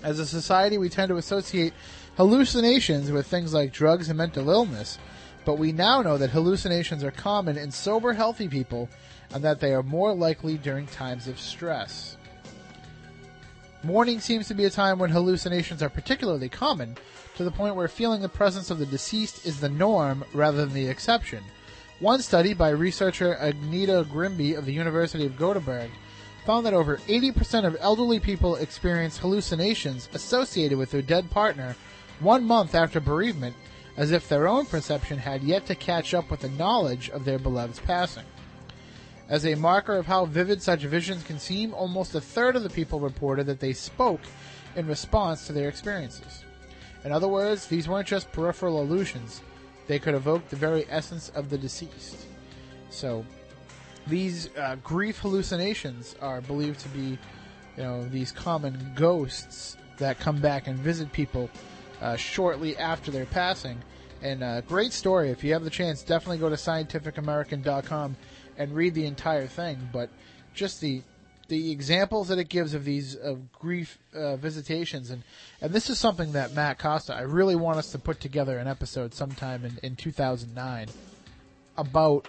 As 0.03 0.19
a 0.19 0.25
society, 0.25 0.77
we 0.77 0.89
tend 0.89 1.09
to 1.09 1.17
associate 1.17 1.73
hallucinations 2.17 3.11
with 3.11 3.27
things 3.27 3.53
like 3.53 3.71
drugs 3.71 4.09
and 4.09 4.17
mental 4.17 4.49
illness, 4.49 4.97
but 5.45 5.57
we 5.57 5.71
now 5.71 6.01
know 6.01 6.17
that 6.17 6.29
hallucinations 6.29 7.03
are 7.03 7.11
common 7.11 7.57
in 7.57 7.71
sober, 7.71 8.13
healthy 8.13 8.47
people 8.47 8.89
and 9.33 9.43
that 9.43 9.59
they 9.59 9.73
are 9.73 9.83
more 9.83 10.13
likely 10.13 10.57
during 10.57 10.87
times 10.87 11.27
of 11.27 11.39
stress. 11.39 12.17
Mourning 13.83 14.19
seems 14.19 14.47
to 14.47 14.53
be 14.53 14.65
a 14.65 14.69
time 14.69 14.97
when 14.97 15.11
hallucinations 15.11 15.83
are 15.83 15.89
particularly 15.89 16.49
common, 16.49 16.97
to 17.36 17.43
the 17.43 17.51
point 17.51 17.75
where 17.75 17.88
feeling 17.88 18.21
the 18.21 18.29
presence 18.29 18.71
of 18.71 18.79
the 18.79 18.86
deceased 18.86 19.45
is 19.45 19.59
the 19.59 19.69
norm 19.69 20.23
rather 20.33 20.65
than 20.65 20.73
the 20.73 20.88
exception. 20.88 21.43
One 21.99 22.21
study 22.21 22.53
by 22.53 22.69
researcher 22.69 23.38
Agneta 23.41 24.09
Grimby 24.09 24.53
of 24.53 24.65
the 24.65 24.73
University 24.73 25.25
of 25.25 25.38
Gothenburg 25.38 25.91
found 26.45 26.65
that 26.65 26.73
over 26.73 26.97
80% 26.97 27.65
of 27.65 27.77
elderly 27.79 28.19
people 28.19 28.55
experience 28.55 29.17
hallucinations 29.17 30.09
associated 30.13 30.77
with 30.77 30.91
their 30.91 31.01
dead 31.01 31.29
partner 31.31 31.75
one 32.19 32.45
month 32.45 32.75
after 32.75 32.99
bereavement, 32.99 33.55
as 33.97 34.11
if 34.11 34.29
their 34.29 34.47
own 34.47 34.65
perception 34.65 35.17
had 35.17 35.41
yet 35.41 35.65
to 35.65 35.75
catch 35.75 36.13
up 36.13 36.29
with 36.29 36.41
the 36.41 36.49
knowledge 36.49 37.09
of 37.09 37.25
their 37.25 37.39
beloved's 37.39 37.79
passing. 37.79 38.25
As 39.27 39.45
a 39.45 39.55
marker 39.55 39.97
of 39.97 40.05
how 40.05 40.25
vivid 40.25 40.61
such 40.61 40.81
visions 40.81 41.23
can 41.23 41.39
seem, 41.39 41.73
almost 41.73 42.13
a 42.13 42.21
third 42.21 42.55
of 42.55 42.63
the 42.63 42.69
people 42.69 42.99
reported 42.99 43.47
that 43.47 43.59
they 43.59 43.73
spoke 43.73 44.21
in 44.75 44.86
response 44.86 45.47
to 45.47 45.53
their 45.53 45.67
experiences. 45.67 46.44
In 47.05 47.11
other 47.11 47.27
words, 47.27 47.67
these 47.67 47.87
weren't 47.87 48.07
just 48.07 48.31
peripheral 48.31 48.81
illusions, 48.81 49.41
they 49.87 49.99
could 49.99 50.15
evoke 50.15 50.49
the 50.49 50.55
very 50.55 50.87
essence 50.89 51.29
of 51.35 51.51
the 51.51 51.57
deceased. 51.57 52.25
So, 52.89 53.23
these 54.07 54.49
uh, 54.57 54.77
grief 54.83 55.19
hallucinations 55.19 56.15
are 56.19 56.41
believed 56.41 56.79
to 56.79 56.89
be, 56.89 57.17
you 57.77 57.83
know, 57.83 58.03
these 58.09 58.31
common 58.31 58.91
ghosts 58.95 59.77
that 59.97 60.19
come 60.19 60.41
back 60.41 60.67
and 60.67 60.77
visit 60.79 61.11
people 61.11 61.49
uh, 62.01 62.15
shortly 62.15 62.75
after 62.77 63.11
their 63.11 63.25
passing. 63.25 63.77
And 64.21 64.43
uh, 64.43 64.61
great 64.61 64.91
story. 64.91 65.29
If 65.29 65.43
you 65.43 65.53
have 65.53 65.63
the 65.63 65.69
chance, 65.69 66.01
definitely 66.01 66.39
go 66.39 66.49
to 66.49 66.55
scientificamerican.com 66.55 68.15
and 68.57 68.75
read 68.75 68.95
the 68.95 69.05
entire 69.05 69.47
thing. 69.47 69.89
But 69.91 70.09
just 70.53 70.81
the 70.81 71.01
the 71.47 71.71
examples 71.71 72.29
that 72.29 72.39
it 72.39 72.49
gives 72.49 72.73
of 72.73 72.85
these 72.85 73.15
of 73.15 73.51
grief 73.51 73.97
uh, 74.13 74.35
visitations 74.35 75.09
and 75.11 75.23
and 75.61 75.71
this 75.73 75.89
is 75.89 75.99
something 75.99 76.31
that 76.31 76.53
Matt 76.53 76.79
Costa 76.79 77.15
I 77.15 77.21
really 77.21 77.55
want 77.55 77.77
us 77.77 77.91
to 77.91 77.99
put 77.99 78.19
together 78.19 78.57
an 78.57 78.67
episode 78.67 79.13
sometime 79.13 79.65
in, 79.65 79.77
in 79.83 79.95
2009 79.95 80.87
about 81.77 82.27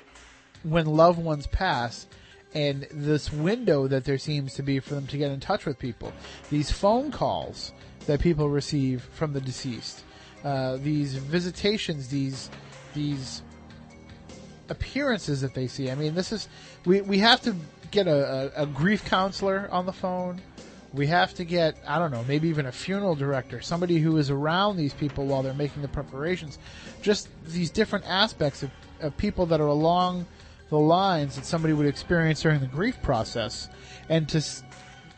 when 0.63 0.87
loved 0.87 1.19
ones 1.19 1.47
pass 1.47 2.07
and 2.55 2.87
this 2.91 3.33
window 3.33 3.87
that 3.89 4.05
there 4.05 4.19
seems 4.19 4.55
to 4.55 4.63
be 4.63 4.81
for 4.81 4.95
them 4.95 5.07
to 5.07 5.19
get 5.19 5.31
in 5.31 5.41
touch 5.41 5.67
with 5.67 5.79
people. 5.79 6.13
These 6.51 6.71
phone 6.71 7.11
calls 7.11 7.73
that 8.07 8.21
people 8.21 8.49
receive 8.49 9.03
from 9.15 9.33
the 9.33 9.41
deceased 9.41 10.05
uh, 10.45 10.77
these 10.77 11.15
visitations 11.15 12.09
these 12.09 12.51
these 12.95 13.43
appearances 14.69 15.41
that 15.41 15.55
they 15.55 15.67
see. 15.67 15.91
I 15.91 15.95
mean 15.95 16.15
this 16.15 16.33
is 16.33 16.49
we 16.85 17.01
we 17.01 17.19
have 17.19 17.41
to 17.43 17.55
get 17.91 18.07
a, 18.07 18.53
a, 18.57 18.63
a, 18.63 18.67
grief 18.67 19.05
counselor 19.05 19.69
on 19.71 19.87
the 19.87 19.93
phone. 19.93 20.41
We 20.93 21.07
have 21.09 21.35
to 21.35 21.45
get, 21.45 21.77
I 21.87 21.99
don't 21.99 22.11
know, 22.11 22.25
maybe 22.27 22.49
even 22.49 22.67
a 22.67 22.73
funeral 22.73 23.15
director, 23.15 23.61
somebody 23.61 23.99
who 23.99 24.17
is 24.17 24.31
around 24.31 24.77
these 24.77 24.95
people 24.95 25.27
while 25.27 25.43
they're 25.43 25.55
making 25.55 25.83
the 25.83 25.89
preparations. 25.89 26.59
Just 27.03 27.29
these 27.47 27.71
different 27.71 28.07
aspects 28.09 28.63
of, 28.63 28.71
of 29.01 29.17
people 29.17 29.47
that 29.47 29.61
are 29.61 29.67
along 29.67 30.27
the 30.71 30.79
lines 30.79 31.37
that 31.37 31.45
somebody 31.45 31.75
would 31.75 31.87
experience 31.87 32.43
during 32.43 32.61
the 32.61 32.67
grief 32.67 33.01
process. 33.03 33.69
And 34.09 34.29
to 34.31 34.39
s- 34.39 34.63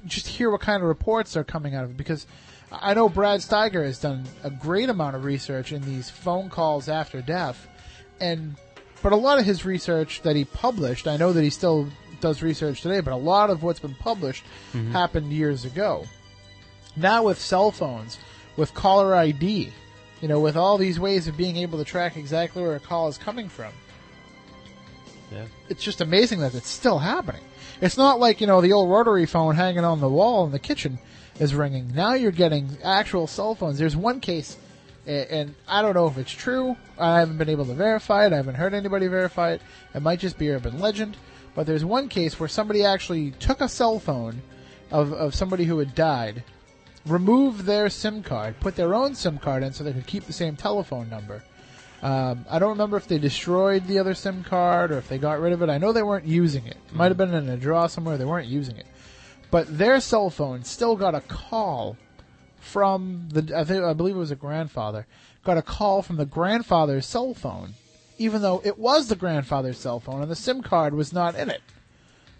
just 0.06 0.26
hear 0.26 0.50
what 0.50 0.60
kind 0.60 0.82
of 0.82 0.88
reports 0.88 1.36
are 1.36 1.44
coming 1.44 1.74
out 1.74 1.84
of 1.84 1.90
it. 1.90 1.96
Because 1.96 2.26
I 2.70 2.94
know 2.94 3.08
Brad 3.08 3.40
Steiger 3.40 3.84
has 3.84 3.98
done 3.98 4.24
a 4.42 4.50
great 4.50 4.88
amount 4.88 5.16
of 5.16 5.24
research 5.24 5.72
in 5.72 5.82
these 5.82 6.10
phone 6.10 6.50
calls 6.50 6.88
after 6.88 7.22
death. 7.22 7.68
And, 8.20 8.56
but 9.02 9.12
a 9.12 9.16
lot 9.16 9.38
of 9.38 9.44
his 9.44 9.64
research 9.64 10.22
that 10.22 10.36
he 10.36 10.44
published, 10.44 11.06
I 11.06 11.16
know 11.16 11.32
that 11.32 11.42
he 11.42 11.50
still 11.50 11.88
does 12.20 12.42
research 12.42 12.80
today, 12.82 13.00
but 13.00 13.12
a 13.12 13.16
lot 13.16 13.50
of 13.50 13.62
what's 13.62 13.80
been 13.80 13.94
published 13.94 14.44
Mhm. 14.74 14.92
happened 14.92 15.32
years 15.32 15.64
ago. 15.64 16.06
Now 16.96 17.24
with 17.24 17.40
cell 17.40 17.70
phones, 17.70 18.18
with 18.56 18.74
caller 18.74 19.14
ID, 19.14 19.72
you 20.20 20.28
know, 20.28 20.40
with 20.40 20.56
all 20.56 20.78
these 20.78 20.98
ways 20.98 21.28
of 21.28 21.36
being 21.36 21.56
able 21.56 21.78
to 21.78 21.84
track 21.84 22.16
exactly 22.16 22.62
where 22.62 22.74
a 22.74 22.80
call 22.80 23.08
is 23.08 23.18
coming 23.18 23.48
from, 23.48 23.72
Yeah. 25.32 25.44
it's 25.68 25.82
just 25.82 26.00
amazing 26.00 26.40
that 26.40 26.54
it's 26.54 26.68
still 26.68 26.98
happening. 26.98 27.42
It's 27.80 27.96
not 27.96 28.18
like, 28.18 28.40
you 28.40 28.46
know, 28.46 28.60
the 28.60 28.72
old 28.72 28.90
rotary 28.90 29.26
phone 29.26 29.54
hanging 29.54 29.84
on 29.84 30.00
the 30.00 30.08
wall 30.08 30.44
in 30.44 30.52
the 30.52 30.58
kitchen 30.58 30.98
is 31.38 31.54
ringing. 31.54 31.92
Now 31.94 32.14
you're 32.14 32.32
getting 32.32 32.78
actual 32.82 33.26
cell 33.28 33.54
phones. 33.54 33.78
There's 33.78 33.94
one 33.96 34.18
case, 34.20 34.56
and 35.06 35.54
I 35.68 35.82
don't 35.82 35.94
know 35.94 36.08
if 36.08 36.18
it's 36.18 36.32
true. 36.32 36.76
I 36.98 37.20
haven't 37.20 37.38
been 37.38 37.48
able 37.48 37.66
to 37.66 37.74
verify 37.74 38.26
it. 38.26 38.32
I 38.32 38.36
haven't 38.36 38.56
heard 38.56 38.74
anybody 38.74 39.06
verify 39.06 39.52
it. 39.52 39.62
It 39.94 40.02
might 40.02 40.18
just 40.18 40.36
be 40.38 40.50
urban 40.50 40.80
legend. 40.80 41.16
But 41.58 41.66
there's 41.66 41.84
one 41.84 42.08
case 42.08 42.38
where 42.38 42.48
somebody 42.48 42.84
actually 42.84 43.32
took 43.32 43.60
a 43.60 43.68
cell 43.68 43.98
phone 43.98 44.42
of, 44.92 45.12
of 45.12 45.34
somebody 45.34 45.64
who 45.64 45.80
had 45.80 45.92
died, 45.92 46.44
removed 47.04 47.62
their 47.62 47.90
SIM 47.90 48.22
card, 48.22 48.60
put 48.60 48.76
their 48.76 48.94
own 48.94 49.16
SIM 49.16 49.38
card 49.38 49.64
in 49.64 49.72
so 49.72 49.82
they 49.82 49.92
could 49.92 50.06
keep 50.06 50.22
the 50.22 50.32
same 50.32 50.54
telephone 50.54 51.10
number. 51.10 51.42
Um, 52.00 52.46
I 52.48 52.60
don't 52.60 52.68
remember 52.68 52.96
if 52.96 53.08
they 53.08 53.18
destroyed 53.18 53.88
the 53.88 53.98
other 53.98 54.14
SIM 54.14 54.44
card 54.44 54.92
or 54.92 54.98
if 54.98 55.08
they 55.08 55.18
got 55.18 55.40
rid 55.40 55.52
of 55.52 55.60
it. 55.60 55.68
I 55.68 55.78
know 55.78 55.90
they 55.90 56.04
weren't 56.04 56.26
using 56.26 56.64
it. 56.64 56.76
It 56.90 56.94
might 56.94 57.08
have 57.08 57.16
been 57.16 57.34
in 57.34 57.48
a 57.48 57.56
drawer 57.56 57.88
somewhere. 57.88 58.16
They 58.16 58.24
weren't 58.24 58.46
using 58.46 58.76
it. 58.76 58.86
But 59.50 59.78
their 59.78 59.98
cell 59.98 60.30
phone 60.30 60.62
still 60.62 60.94
got 60.94 61.16
a 61.16 61.22
call 61.22 61.96
from 62.60 63.30
the, 63.32 63.52
I, 63.58 63.64
think, 63.64 63.82
I 63.82 63.94
believe 63.94 64.14
it 64.14 64.20
was 64.20 64.30
a 64.30 64.36
grandfather, 64.36 65.08
got 65.42 65.58
a 65.58 65.62
call 65.62 66.02
from 66.02 66.18
the 66.18 66.24
grandfather's 66.24 67.04
cell 67.04 67.34
phone, 67.34 67.74
even 68.18 68.42
though 68.42 68.60
it 68.64 68.78
was 68.78 69.08
the 69.08 69.16
grandfather's 69.16 69.78
cell 69.78 70.00
phone 70.00 70.20
and 70.22 70.30
the 70.30 70.36
SIM 70.36 70.62
card 70.62 70.92
was 70.94 71.12
not 71.12 71.34
in 71.34 71.48
it. 71.50 71.62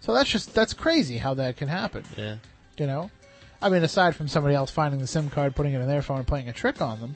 So 0.01 0.13
that's 0.13 0.29
just, 0.29 0.53
that's 0.53 0.73
crazy 0.73 1.17
how 1.17 1.33
that 1.35 1.57
can 1.57 1.67
happen. 1.67 2.03
Yeah. 2.17 2.35
You 2.77 2.87
know, 2.87 3.11
I 3.61 3.69
mean, 3.69 3.83
aside 3.83 4.15
from 4.15 4.27
somebody 4.27 4.55
else 4.55 4.71
finding 4.71 4.99
the 5.01 5.07
SIM 5.07 5.29
card, 5.29 5.55
putting 5.55 5.73
it 5.73 5.81
in 5.81 5.87
their 5.87 6.01
phone, 6.01 6.19
and 6.19 6.27
playing 6.27 6.47
a 6.49 6.53
trick 6.53 6.81
on 6.81 6.99
them, 7.01 7.15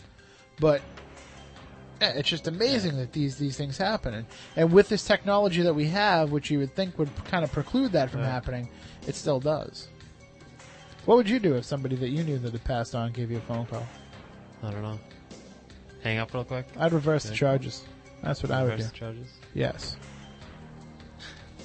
but 0.59 0.81
yeah, 2.01 2.09
it's 2.15 2.27
just 2.27 2.47
amazing 2.49 2.97
that 2.97 3.13
these 3.13 3.37
these 3.37 3.55
things 3.55 3.77
happen. 3.77 4.13
And, 4.13 4.25
and 4.57 4.73
with 4.73 4.89
this 4.89 5.05
technology 5.05 5.61
that 5.61 5.73
we 5.73 5.85
have, 5.87 6.31
which 6.31 6.51
you 6.51 6.59
would 6.59 6.75
think 6.75 6.99
would 6.99 7.09
kind 7.25 7.45
of 7.45 7.51
preclude 7.53 7.93
that 7.93 8.09
from 8.09 8.21
Yeah. 8.21 8.31
happening, 8.31 8.67
it 9.07 9.15
still 9.15 9.39
does. 9.39 9.87
What 11.05 11.15
would 11.15 11.29
you 11.29 11.39
do 11.39 11.55
if 11.55 11.63
somebody 11.63 11.95
that 11.97 12.09
you 12.09 12.23
knew 12.23 12.37
that 12.39 12.51
had 12.51 12.63
passed 12.65 12.93
on 12.95 13.11
gave 13.13 13.31
you 13.31 13.37
a 13.37 13.41
phone 13.41 13.65
call? 13.65 13.85
I 14.63 14.71
don't 14.71 14.81
know. 14.81 14.99
Hang 16.03 16.17
up 16.17 16.33
real 16.33 16.43
quick. 16.43 16.65
I'd 16.77 16.91
reverse 16.91 17.23
the 17.23 17.33
charges. 17.33 17.83
That's 18.23 18.41
what 18.41 18.51
I 18.51 18.63
would 18.63 18.77
do. 18.77 18.85
charges. 18.93 19.27
Yes. 19.53 19.97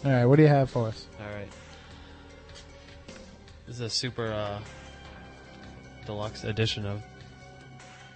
All 0.04 0.10
right, 0.12 0.24
what 0.26 0.36
do 0.36 0.42
you 0.42 0.48
have 0.48 0.70
for 0.70 0.88
us? 0.88 1.06
All 1.20 1.26
right. 1.34 1.48
This 3.66 3.76
is 3.76 3.80
a 3.80 3.90
super 3.90 4.26
uh, 4.26 4.58
deluxe 6.06 6.44
edition 6.44 6.86
of 6.86 7.02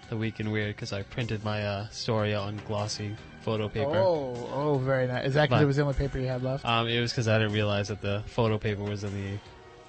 the 0.09 0.17
Week 0.17 0.41
in 0.41 0.51
Weird 0.51 0.75
because 0.75 0.93
I 0.93 1.03
printed 1.03 1.45
my 1.45 1.65
uh, 1.65 1.89
story 1.89 2.35
on 2.35 2.61
glossy 2.67 3.17
photo 3.43 3.69
paper. 3.69 3.97
Oh, 3.97 4.35
oh, 4.53 4.79
very 4.79 5.07
nice. 5.07 5.27
Is 5.27 5.35
that 5.35 5.49
because 5.49 5.59
But- 5.59 5.63
it 5.65 5.67
was 5.67 5.77
the 5.77 5.83
only 5.83 5.95
paper 5.95 6.19
you 6.19 6.27
had 6.29 6.43
left? 6.43 6.65
Um, 6.65 6.89
it 6.89 7.01
was 7.01 7.13
because 7.13 7.29
I 7.29 7.39
didn't 7.39 7.53
realize 7.53 7.89
that 7.89 8.01
the 8.01 8.23
photo 8.27 8.59
paper 8.59 8.83
was 8.83 9.05
in 9.05 9.13
the 9.15 9.39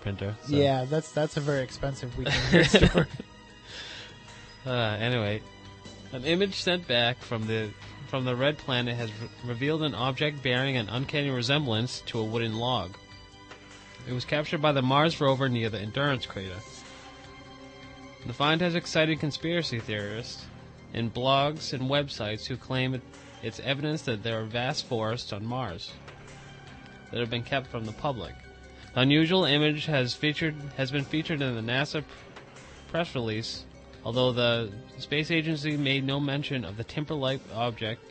printer. 0.02 0.36
so- 0.48 0.56
Yeah, 0.56 0.86
that's 0.86 1.12
that's 1.12 1.38
a 1.38 1.42
very 1.42 1.62
expensive 1.62 2.16
weekend 2.18 2.66
store. 2.90 3.08
Uh, 4.66 4.72
anyway, 5.00 5.42
an 6.14 6.24
image 6.26 6.56
sent 6.62 6.88
back 6.88 7.18
from 7.20 7.46
the 7.48 7.70
from 8.14 8.26
the 8.26 8.36
red 8.36 8.60
planet 8.60 8.96
has 8.96 9.10
re- 9.20 9.28
revealed 9.44 9.82
an 9.82 9.96
object 9.96 10.44
bearing 10.44 10.78
an 10.78 10.88
uncanny 10.88 11.32
resemblance 11.32 12.02
to 12.02 12.20
a 12.20 12.24
wooden 12.24 12.60
log. 12.60 12.96
It 14.08 14.14
was 14.14 14.24
captured 14.24 14.62
by 14.62 14.72
the 14.72 14.84
Mars 14.84 15.20
rover 15.20 15.50
near 15.50 15.72
the 15.72 15.80
Endurance 15.80 16.28
crater. 16.28 16.60
The 18.28 18.34
find 18.34 18.62
has 18.62 18.76
excited 18.76 19.20
conspiracy 19.20 19.80
theorists 19.80 20.46
and 20.94 21.12
blogs 21.12 21.74
and 21.74 21.90
websites 21.90 22.46
who 22.46 22.56
claim 22.56 22.94
it, 22.94 23.02
it's 23.42 23.60
evidence 23.62 24.04
that 24.04 24.22
there 24.22 24.40
are 24.40 24.46
vast 24.46 24.86
forests 24.86 25.34
on 25.34 25.44
Mars 25.44 25.92
that 27.10 27.20
have 27.20 27.32
been 27.32 27.42
kept 27.42 27.66
from 27.66 27.88
the 27.88 27.94
public. 27.94 28.36
The 28.94 29.02
unusual 29.02 29.46
image 29.46 29.88
has 29.88 30.14
featured 30.14 30.54
has 30.78 30.92
been 30.92 31.04
featured 31.04 31.42
in 31.42 31.56
the 31.56 31.62
NASA 31.62 32.04
press 32.90 33.16
release, 33.16 33.66
although 34.04 34.32
the 34.32 34.72
space 34.98 35.32
agency 35.32 35.78
made 35.78 36.04
no 36.04 36.20
mention 36.20 36.66
of 36.66 36.78
the 36.78 36.84
timber-like 36.84 37.42
object 37.54 38.02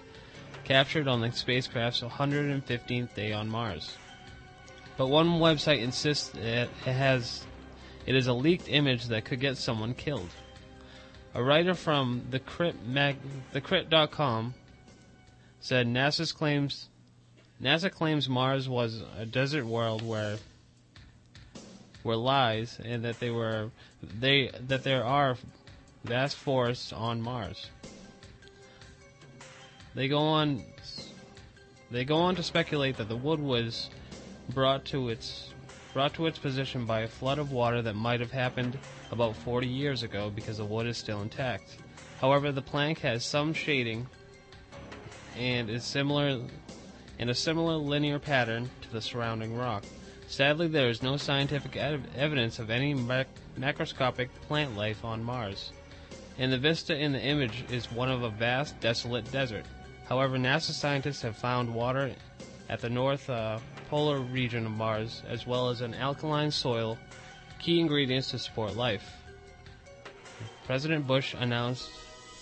captured 0.64 1.08
on 1.08 1.20
the 1.20 1.30
spacecraft's 1.32 2.00
115th 2.00 3.14
day 3.14 3.32
on 3.32 3.48
Mars. 3.48 3.96
But 4.96 5.08
one 5.08 5.40
website 5.40 5.80
insists 5.80 6.28
that 6.30 6.68
it 6.86 6.92
has 6.92 7.44
it 8.06 8.14
is 8.14 8.26
a 8.26 8.32
leaked 8.32 8.68
image 8.68 9.06
that 9.06 9.24
could 9.24 9.40
get 9.40 9.56
someone 9.56 9.94
killed. 9.94 10.28
A 11.34 11.42
writer 11.42 11.74
from 11.74 12.26
the 12.30 12.38
Crit 12.38 12.84
mag, 12.84 13.16
thecrit.com 13.54 14.54
said 15.60 15.86
NASA's 15.86 16.32
claims 16.32 16.88
NASA 17.62 17.90
claims 17.90 18.28
Mars 18.28 18.68
was 18.68 19.02
a 19.16 19.24
desert 19.24 19.64
world 19.64 20.02
where 20.02 20.36
were 22.02 22.16
lies 22.16 22.80
and 22.84 23.04
that 23.04 23.20
they 23.20 23.30
were 23.30 23.70
they 24.02 24.50
that 24.66 24.82
there 24.82 25.04
are 25.04 25.36
vast 26.04 26.36
forests 26.36 26.92
on 26.92 27.20
Mars. 27.20 27.68
They 29.94 30.08
go 30.08 30.18
on 30.18 30.64
they 31.90 32.04
go 32.04 32.16
on 32.16 32.34
to 32.36 32.42
speculate 32.42 32.96
that 32.96 33.08
the 33.08 33.16
wood 33.16 33.38
was 33.38 33.90
brought 34.48 34.84
to 34.86 35.10
its 35.10 35.50
brought 35.92 36.14
to 36.14 36.26
its 36.26 36.38
position 36.38 36.86
by 36.86 37.00
a 37.00 37.08
flood 37.08 37.38
of 37.38 37.52
water 37.52 37.82
that 37.82 37.94
might 37.94 38.20
have 38.20 38.32
happened 38.32 38.78
about 39.10 39.36
40 39.36 39.66
years 39.66 40.02
ago 40.02 40.30
because 40.34 40.56
the 40.56 40.64
wood 40.64 40.86
is 40.86 40.96
still 40.96 41.20
intact. 41.20 41.76
However, 42.18 42.50
the 42.50 42.62
plank 42.62 43.00
has 43.00 43.26
some 43.26 43.52
shading 43.52 44.06
and 45.36 45.68
is 45.68 45.84
similar 45.84 46.40
in 47.18 47.28
a 47.28 47.34
similar 47.34 47.76
linear 47.76 48.18
pattern 48.18 48.70
to 48.80 48.90
the 48.90 49.02
surrounding 49.02 49.54
rock. 49.54 49.84
Sadly, 50.28 50.66
there 50.66 50.88
is 50.88 51.02
no 51.02 51.18
scientific 51.18 51.76
ev- 51.76 52.06
evidence 52.16 52.58
of 52.58 52.70
any 52.70 52.94
mac- 52.94 53.28
macroscopic 53.58 54.30
plant 54.48 54.76
life 54.76 55.04
on 55.04 55.22
Mars, 55.22 55.72
and 56.38 56.52
the 56.52 56.58
vista 56.58 56.96
in 56.96 57.12
the 57.12 57.20
image 57.20 57.64
is 57.70 57.90
one 57.92 58.10
of 58.10 58.22
a 58.22 58.30
vast, 58.30 58.78
desolate 58.80 59.30
desert. 59.32 59.64
However, 60.08 60.36
NASA 60.36 60.72
scientists 60.72 61.22
have 61.22 61.36
found 61.36 61.72
water 61.72 62.12
at 62.68 62.80
the 62.80 62.90
north 62.90 63.28
uh, 63.28 63.58
polar 63.88 64.20
region 64.20 64.66
of 64.66 64.72
Mars, 64.72 65.22
as 65.28 65.46
well 65.46 65.68
as 65.68 65.80
an 65.80 65.94
alkaline 65.94 66.50
soil, 66.50 66.98
key 67.58 67.80
ingredients 67.80 68.30
to 68.30 68.38
support 68.38 68.76
life. 68.76 69.16
President 70.64 71.06
Bush 71.06 71.34
announced 71.38 71.90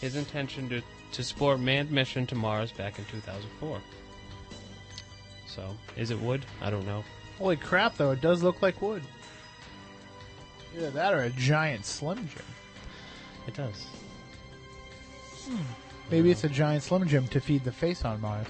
his 0.00 0.16
intention 0.16 0.68
to, 0.68 0.82
to 1.12 1.22
support 1.22 1.60
manned 1.60 1.90
mission 1.90 2.26
to 2.26 2.34
Mars 2.34 2.72
back 2.72 2.98
in 2.98 3.04
2004. 3.06 3.80
So, 5.46 5.76
is 5.96 6.10
it 6.10 6.20
wood? 6.20 6.46
I 6.62 6.70
don't 6.70 6.86
know. 6.86 7.04
Holy 7.38 7.56
crap, 7.56 7.96
though, 7.96 8.12
it 8.12 8.20
does 8.20 8.42
look 8.42 8.62
like 8.62 8.80
wood. 8.80 9.02
Either 10.76 10.90
that 10.90 11.12
or 11.12 11.22
a 11.22 11.30
giant 11.30 11.84
Slim 11.84 12.18
Jim. 12.28 12.44
It 13.50 13.56
does. 13.56 13.86
Maybe 16.08 16.30
it's 16.30 16.44
a 16.44 16.48
giant 16.48 16.84
Slim 16.84 17.08
Jim 17.08 17.26
to 17.28 17.40
feed 17.40 17.64
the 17.64 17.72
face 17.72 18.04
on 18.04 18.20
Mars. 18.20 18.46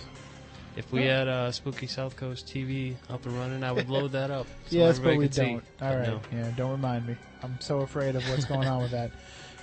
If 0.77 0.93
we 0.93 1.07
had 1.07 1.27
uh, 1.27 1.51
Spooky 1.53 1.87
South 1.87 2.17
Coast 2.17 2.47
TV 2.47 2.97
up 3.09 3.25
and 3.25 3.35
running, 3.39 3.65
I 3.65 3.73
would 3.73 3.89
load 3.89 4.13
that 4.19 4.31
up. 4.31 4.47
so 4.67 4.77
yes, 4.77 4.99
but 4.99 5.17
we 5.17 5.29
don't. 5.29 5.63
All 5.81 5.97
But 5.97 6.07
no. 6.07 6.21
yeah, 6.33 6.51
don't 6.55 6.73
remind 6.73 7.07
me. 7.07 7.17
I'm 7.43 7.59
so 7.61 7.81
afraid 7.81 8.15
of 8.15 8.29
what's 8.29 8.45
going 8.45 8.69
on 8.69 8.83
with 8.83 8.91
that. 8.93 9.11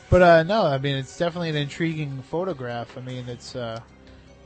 But 0.09 0.21
uh, 0.21 0.43
no, 0.43 0.65
I 0.65 0.77
mean 0.77 0.95
it's 0.95 1.17
definitely 1.17 1.49
an 1.49 1.57
intriguing 1.57 2.21
photograph. 2.21 2.97
I 2.97 3.01
mean 3.01 3.27
it's 3.27 3.57
uh, 3.57 3.81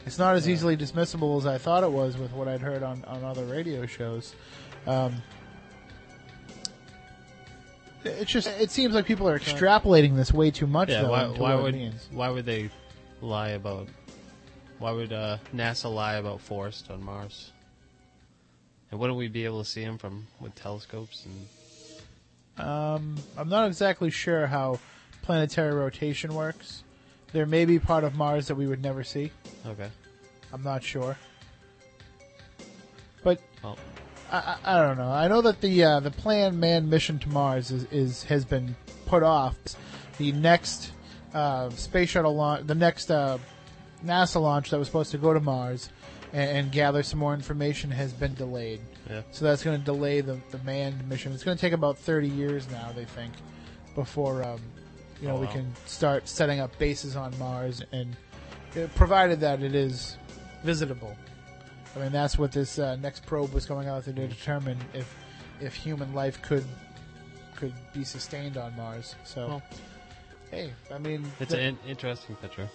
it's 0.07 0.17
not 0.17 0.35
as 0.35 0.49
easily 0.49 0.75
dismissible 0.75 1.37
as 1.37 1.45
I 1.45 1.59
thought 1.59 1.83
it 1.83 1.91
was 1.91 2.17
with 2.17 2.31
what 2.33 2.47
I'd 2.47 2.61
heard 2.61 2.81
on, 2.81 3.05
on 3.05 3.23
other 3.23 3.45
radio 3.45 3.85
shows. 3.85 4.33
Um, 4.87 5.21
it's 8.03 8.31
just 8.31 8.47
it 8.47 8.71
seems 8.71 8.93
like 8.93 9.05
people 9.05 9.27
are 9.27 9.37
extrapolating 9.37 10.15
this 10.15 10.31
way 10.31 10.51
too 10.51 10.67
much. 10.67 10.89
Yeah, 10.89 11.03
though, 11.03 11.09
why, 11.11 11.27
why 11.27 11.55
would 11.55 11.93
why 12.11 12.29
would 12.29 12.45
they 12.45 12.69
lie 13.21 13.49
about? 13.49 13.87
Why 14.79 14.91
would 14.91 15.13
uh, 15.13 15.37
NASA 15.53 15.93
lie 15.93 16.15
about 16.15 16.41
forest 16.41 16.89
on 16.89 17.03
Mars? 17.03 17.51
And 18.89 18.99
wouldn't 18.99 19.17
we 19.17 19.27
be 19.27 19.45
able 19.45 19.63
to 19.63 19.69
see 19.69 19.85
them 19.85 19.97
from 19.97 20.27
with 20.39 20.55
telescopes 20.55 21.25
and? 21.25 22.67
Um, 22.67 23.17
I'm 23.37 23.49
not 23.49 23.67
exactly 23.67 24.09
sure 24.09 24.47
how 24.47 24.79
planetary 25.21 25.73
rotation 25.73 26.33
works. 26.33 26.83
There 27.31 27.45
may 27.45 27.65
be 27.65 27.79
part 27.79 28.03
of 28.03 28.15
Mars 28.15 28.47
that 28.47 28.55
we 28.55 28.67
would 28.67 28.81
never 28.81 29.03
see. 29.03 29.31
Okay. 29.65 29.89
I'm 30.51 30.63
not 30.63 30.83
sure. 30.83 31.17
But 33.23 33.39
Well, 33.63 33.77
I, 34.31 34.57
I, 34.63 34.77
don't 34.81 34.97
know. 34.97 35.11
I 35.11 35.27
know 35.27 35.41
that 35.41 35.59
the 35.61 35.83
uh, 35.83 35.99
the 35.99 36.11
planned 36.11 36.59
manned 36.59 36.89
mission 36.89 37.19
to 37.19 37.29
Mars 37.29 37.69
is, 37.71 37.83
is 37.91 38.23
has 38.23 38.45
been 38.45 38.75
put 39.05 39.23
off. 39.23 39.55
The 40.17 40.31
next 40.31 40.93
uh, 41.33 41.69
space 41.71 42.09
shuttle 42.09 42.35
launch, 42.35 42.67
the 42.67 42.75
next 42.75 43.11
uh, 43.11 43.37
NASA 44.05 44.41
launch 44.41 44.69
that 44.69 44.77
was 44.77 44.87
supposed 44.87 45.11
to 45.11 45.17
go 45.17 45.33
to 45.33 45.39
Mars 45.39 45.89
and, 46.33 46.57
and 46.57 46.71
gather 46.71 47.03
some 47.03 47.19
more 47.19 47.33
information 47.33 47.91
has 47.91 48.13
been 48.13 48.33
delayed. 48.35 48.81
Yeah. 49.09 49.21
So 49.31 49.45
that's 49.45 49.63
going 49.63 49.79
to 49.79 49.85
delay 49.85 50.21
the, 50.21 50.39
the 50.51 50.59
manned 50.59 51.07
mission. 51.09 51.33
It's 51.33 51.43
going 51.43 51.57
to 51.57 51.61
take 51.61 51.73
about 51.73 51.97
30 51.97 52.29
years 52.29 52.69
now, 52.69 52.91
they 52.95 53.05
think, 53.05 53.33
before 53.95 54.43
um, 54.43 54.59
you 55.21 55.27
know 55.27 55.35
Oh, 55.35 55.41
we 55.41 55.47
can 55.47 55.73
start 55.85 56.27
setting 56.27 56.59
up 56.59 56.77
bases 56.79 57.15
on 57.15 57.37
Mars, 57.37 57.83
and 57.91 58.15
uh, 58.75 58.87
provided 58.95 59.39
that 59.41 59.61
it 59.61 59.75
is 59.75 60.17
visitable. 60.63 61.15
I 61.95 61.99
mean, 61.99 62.11
that's 62.11 62.37
what 62.37 62.51
this 62.51 62.79
uh, 62.79 62.95
next 62.97 63.25
probe 63.25 63.53
was 63.53 63.65
going 63.65 63.87
out 63.87 64.05
there 64.05 64.13
to 64.13 64.27
determine 64.27 64.77
if 64.93 65.13
if 65.59 65.75
human 65.75 66.13
life 66.13 66.41
could 66.41 66.65
could 67.55 67.73
be 67.93 68.03
sustained 68.03 68.57
on 68.57 68.75
Mars. 68.75 69.15
So, 69.23 69.47
Well, 69.47 69.61
hey, 70.49 70.73
I 70.93 70.97
mean, 70.97 71.25
it's 71.39 71.51
the, 71.51 71.59
an 71.59 71.77
interesting 71.87 72.35
picture. 72.37 72.69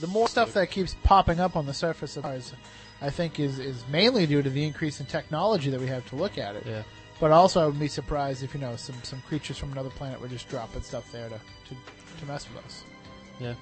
the 0.00 0.06
more 0.06 0.28
stuff 0.28 0.52
that 0.54 0.70
keeps 0.70 0.94
popping 1.02 1.40
up 1.40 1.56
on 1.56 1.66
the 1.66 1.74
surface 1.74 2.16
of 2.16 2.24
Mars, 2.24 2.52
I 3.00 3.10
think 3.10 3.40
is 3.40 3.58
is 3.58 3.82
mainly 3.90 4.26
due 4.26 4.42
to 4.42 4.50
the 4.50 4.64
increase 4.64 5.00
in 5.00 5.06
technology 5.06 5.70
that 5.70 5.80
we 5.80 5.86
have 5.88 6.06
to 6.10 6.16
look 6.16 6.38
at 6.38 6.54
it. 6.56 6.64
Yeah. 6.66 6.82
But 7.20 7.30
also, 7.30 7.62
I 7.62 7.66
would 7.66 7.78
be 7.78 7.88
surprised 7.88 8.42
if 8.42 8.52
you 8.54 8.60
know 8.60 8.76
some 8.76 8.96
some 9.02 9.20
creatures 9.22 9.56
from 9.58 9.72
another 9.72 9.90
planet 9.90 10.20
were 10.20 10.28
just 10.28 10.48
dropping 10.48 10.82
stuff 10.82 11.10
there 11.10 11.28
to 11.28 11.36
to, 11.38 11.74
to 12.20 12.26
mess 12.26 12.46
with 12.54 12.64
us. 12.64 12.84
Yeah. 13.40 13.54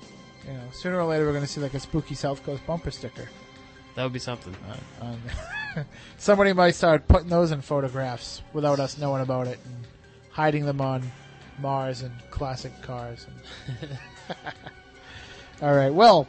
You 0.46 0.54
know, 0.54 0.64
sooner 0.72 0.98
or 0.98 1.04
later 1.04 1.26
we're 1.26 1.32
going 1.32 1.44
to 1.44 1.50
see 1.50 1.60
like 1.60 1.74
a 1.74 1.80
spooky 1.80 2.14
South 2.14 2.42
Coast 2.44 2.66
bumper 2.66 2.90
sticker. 2.90 3.28
That 3.94 4.04
would 4.04 4.12
be 4.12 4.18
something. 4.18 4.54
On, 5.00 5.20
somebody 6.18 6.52
might 6.52 6.74
start 6.74 7.08
putting 7.08 7.28
those 7.28 7.50
in 7.50 7.60
photographs 7.60 8.42
without 8.52 8.80
us 8.80 8.98
knowing 8.98 9.22
about 9.22 9.46
it 9.46 9.58
and 9.64 9.76
hiding 10.30 10.64
them 10.64 10.80
on 10.80 11.02
Mars 11.58 12.02
and 12.02 12.12
classic 12.30 12.72
cars. 12.82 13.26
And 13.68 13.98
All 15.62 15.74
right, 15.74 15.92
well, 15.92 16.26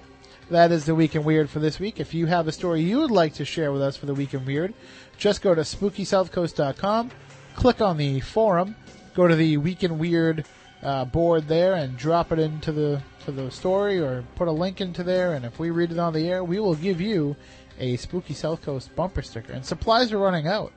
that 0.49 0.71
is 0.71 0.85
the 0.85 0.95
Week 0.95 1.15
in 1.15 1.23
Weird 1.23 1.49
for 1.49 1.59
this 1.59 1.79
week. 1.79 1.99
If 1.99 2.13
you 2.13 2.25
have 2.25 2.47
a 2.47 2.51
story 2.51 2.81
you 2.81 2.99
would 2.99 3.11
like 3.11 3.35
to 3.35 3.45
share 3.45 3.71
with 3.71 3.81
us 3.81 3.95
for 3.95 4.05
the 4.05 4.13
Week 4.13 4.33
in 4.33 4.45
Weird, 4.45 4.73
just 5.17 5.41
go 5.41 5.55
to 5.55 5.61
SpookySouthCoast.com, 5.61 7.11
click 7.55 7.79
on 7.79 7.97
the 7.97 8.19
forum, 8.19 8.75
go 9.13 9.27
to 9.27 9.35
the 9.35 9.57
Week 9.57 9.83
in 9.83 9.97
Weird 9.97 10.45
uh, 10.83 11.05
board 11.05 11.47
there 11.47 11.75
and 11.75 11.95
drop 11.95 12.31
it 12.31 12.39
into 12.39 12.71
the 12.71 13.01
to 13.25 13.31
the 13.31 13.49
story 13.51 13.99
or 13.99 14.23
put 14.35 14.47
a 14.47 14.51
link 14.51 14.81
into 14.81 15.03
there. 15.03 15.33
And 15.33 15.45
if 15.45 15.59
we 15.59 15.69
read 15.69 15.91
it 15.91 15.99
on 15.99 16.13
the 16.13 16.27
air, 16.27 16.43
we 16.43 16.59
will 16.59 16.75
give 16.75 16.99
you 17.01 17.35
a 17.79 17.97
Spooky 17.97 18.33
South 18.33 18.61
Coast 18.61 18.95
bumper 18.95 19.21
sticker. 19.21 19.53
And 19.53 19.65
supplies 19.65 20.11
are 20.11 20.17
running 20.17 20.47
out, 20.47 20.71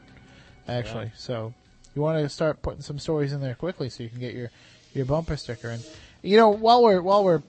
actually. 0.69 1.11
So 1.17 1.53
you 1.95 2.03
want 2.03 2.23
to 2.23 2.29
start 2.29 2.63
putting 2.63 2.83
some 2.83 2.99
stories 2.99 3.33
in 3.33 3.41
there 3.41 3.55
quickly 3.55 3.89
so 3.89 4.03
you 4.03 4.09
can 4.09 4.21
get 4.21 4.35
your 4.35 4.51
your 4.95 5.05
bumper 5.05 5.37
sticker. 5.37 5.69
And 5.69 5.85
you 6.23 6.37
know, 6.37 6.51
while 6.51 6.83
we're 6.83 7.03
while 7.03 7.25
we're 7.25 7.43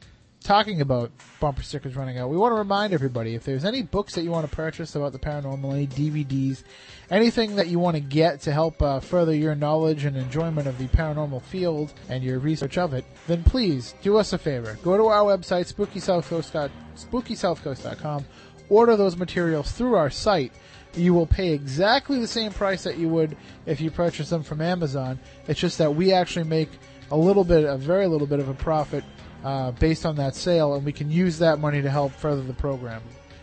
talking 0.46 0.80
about 0.80 1.12
bumper 1.40 1.64
stickers 1.64 1.96
running 1.96 2.20
out, 2.20 2.30
we 2.30 2.38
want 2.38 2.52
to 2.52 2.58
remind 2.58 2.94
everybody 2.94 3.34
if 3.34 3.44
there's 3.44 3.66
any 3.66 3.82
books 3.82 4.14
that 4.14 4.22
you 4.22 4.30
want 4.30 4.48
to 4.48 4.56
purchase 4.56 4.96
about 4.96 5.12
the 5.12 5.20
paranormal, 5.20 5.74
any 5.74 5.88
DVDs, 5.88 6.64
anything 7.10 7.56
that 7.56 7.68
you 7.68 7.80
want 7.80 7.96
to 7.96 8.00
get 8.00 8.42
to 8.42 8.52
help 8.52 8.80
uh, 8.82 9.00
further 9.00 9.34
your 9.34 9.56
knowledge 9.56 10.06
and 10.06 10.16
enjoyment 10.16 10.68
of 10.68 10.78
the 10.78 10.88
paranormal 10.88 11.42
field 11.42 11.94
and 12.10 12.24
your 12.24 12.38
research 12.38 12.78
of 12.78 12.94
it, 12.94 13.06
then 13.28 13.44
please 13.44 13.96
do 14.04 14.18
us 14.18 14.34
a 14.34 14.38
favor. 14.38 14.78
Go 14.84 14.96
to 14.96 15.08
our 15.08 15.24
website, 15.24 15.74
spookysouthcoast. 15.74 16.70
spookysouthcoast.com, 16.96 18.26
order 18.70 18.96
those 18.96 19.18
materials 19.18 19.72
through 19.72 19.96
our 19.96 20.12
site. 20.12 20.54
You 20.94 21.16
will 21.16 21.28
pay 21.28 21.54
exactly 21.54 22.20
the 22.20 22.28
same 22.28 22.54
price 22.54 22.84
that 22.84 22.98
you 22.98 23.10
would 23.10 23.36
if 23.66 23.82
you 23.82 23.90
purchase 23.90 24.30
them 24.30 24.44
from 24.44 24.62
Amazon. 24.62 25.20
It's 25.48 25.60
just 25.60 25.80
that 25.80 25.96
we 25.96 26.14
actually 26.14 26.46
make 26.46 26.70
a 27.12 27.18
little 27.18 27.44
bit, 27.44 27.66
a 27.66 27.78
very 27.78 28.08
little 28.08 28.28
bit 28.28 28.40
of 28.40 28.48
a 28.48 28.54
profit 28.54 29.04
uh, 29.46 29.72
based 29.74 30.08
on 30.08 30.16
that 30.16 30.36
sale, 30.36 30.74
and 30.74 30.84
we 30.84 30.92
can 30.92 31.12
use 31.12 31.38
that 31.38 31.60
money 31.60 31.80
to 31.80 31.90
help 31.90 32.12
further 32.12 32.42
the 32.42 32.54
program. 32.54 33.02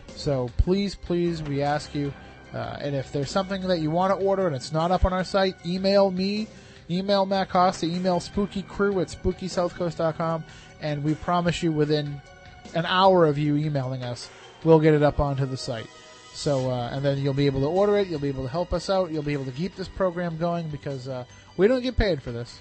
So 0.09 0.49
please, 0.57 0.95
please, 0.95 1.41
we 1.41 1.61
ask 1.61 1.95
you, 1.95 2.13
uh, 2.53 2.77
and 2.81 2.93
if 2.93 3.13
there's 3.13 3.31
something 3.31 3.61
that 3.69 3.79
you 3.79 3.89
want 3.89 4.19
to 4.19 4.25
order 4.25 4.45
and 4.45 4.55
it's 4.55 4.73
not 4.73 4.91
up 4.91 5.05
on 5.05 5.13
our 5.13 5.23
site, 5.23 5.55
email 5.65 6.11
me, 6.11 6.47
email 6.89 7.25
Matt 7.25 7.49
Costa, 7.49 7.85
email 7.85 8.19
Spooky 8.19 8.63
Crew 8.63 8.99
at 8.99 9.07
SpookySouthCoast.com, 9.07 10.43
and 10.81 11.03
we 11.05 11.15
promise 11.15 11.63
you 11.63 11.71
within 11.71 12.21
an 12.75 12.85
hour 12.85 13.25
of 13.25 13.37
you 13.37 13.55
emailing 13.55 14.03
us, 14.03 14.29
we'll 14.65 14.81
get 14.81 14.93
it 14.93 15.03
up 15.03 15.21
onto 15.21 15.45
the 15.45 15.57
site. 15.57 15.87
So, 16.33 16.69
uh, 16.69 16.89
and 16.91 17.05
then 17.05 17.19
you'll 17.19 17.33
be 17.33 17.45
able 17.45 17.61
to 17.61 17.67
order 17.67 17.97
it. 17.97 18.09
You'll 18.09 18.19
be 18.19 18.27
able 18.27 18.43
to 18.43 18.49
help 18.49 18.73
us 18.73 18.89
out. 18.89 19.11
You'll 19.11 19.23
be 19.23 19.33
able 19.33 19.45
to 19.45 19.51
keep 19.51 19.75
this 19.77 19.87
program 19.87 20.37
going 20.37 20.67
because 20.67 21.07
uh, 21.07 21.23
we 21.55 21.69
don't 21.69 21.81
get 21.81 21.95
paid 21.95 22.21
for 22.21 22.33
this. 22.33 22.59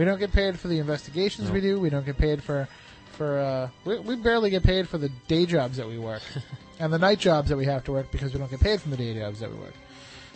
We 0.00 0.06
don't 0.06 0.18
get 0.18 0.32
paid 0.32 0.58
for 0.58 0.68
the 0.68 0.78
investigations 0.78 1.50
we 1.50 1.60
do. 1.60 1.78
We 1.78 1.90
don't 1.90 2.06
get 2.06 2.16
paid 2.16 2.42
for 2.42 2.66
for 3.18 3.38
uh, 3.38 3.68
we, 3.84 3.98
we 3.98 4.16
barely 4.16 4.48
get 4.48 4.62
paid 4.62 4.88
for 4.88 4.96
the 4.96 5.10
day 5.28 5.44
jobs 5.44 5.76
that 5.76 5.86
we 5.86 5.98
work 5.98 6.22
and 6.78 6.90
the 6.90 6.98
night 6.98 7.18
jobs 7.18 7.50
that 7.50 7.58
we 7.58 7.66
have 7.66 7.84
to 7.84 7.92
work 7.92 8.10
because 8.10 8.32
we 8.32 8.38
don't 8.38 8.50
get 8.50 8.60
paid 8.60 8.80
from 8.80 8.92
the 8.92 8.96
day 8.96 9.12
jobs 9.12 9.40
that 9.40 9.50
we 9.52 9.58
work. 9.58 9.74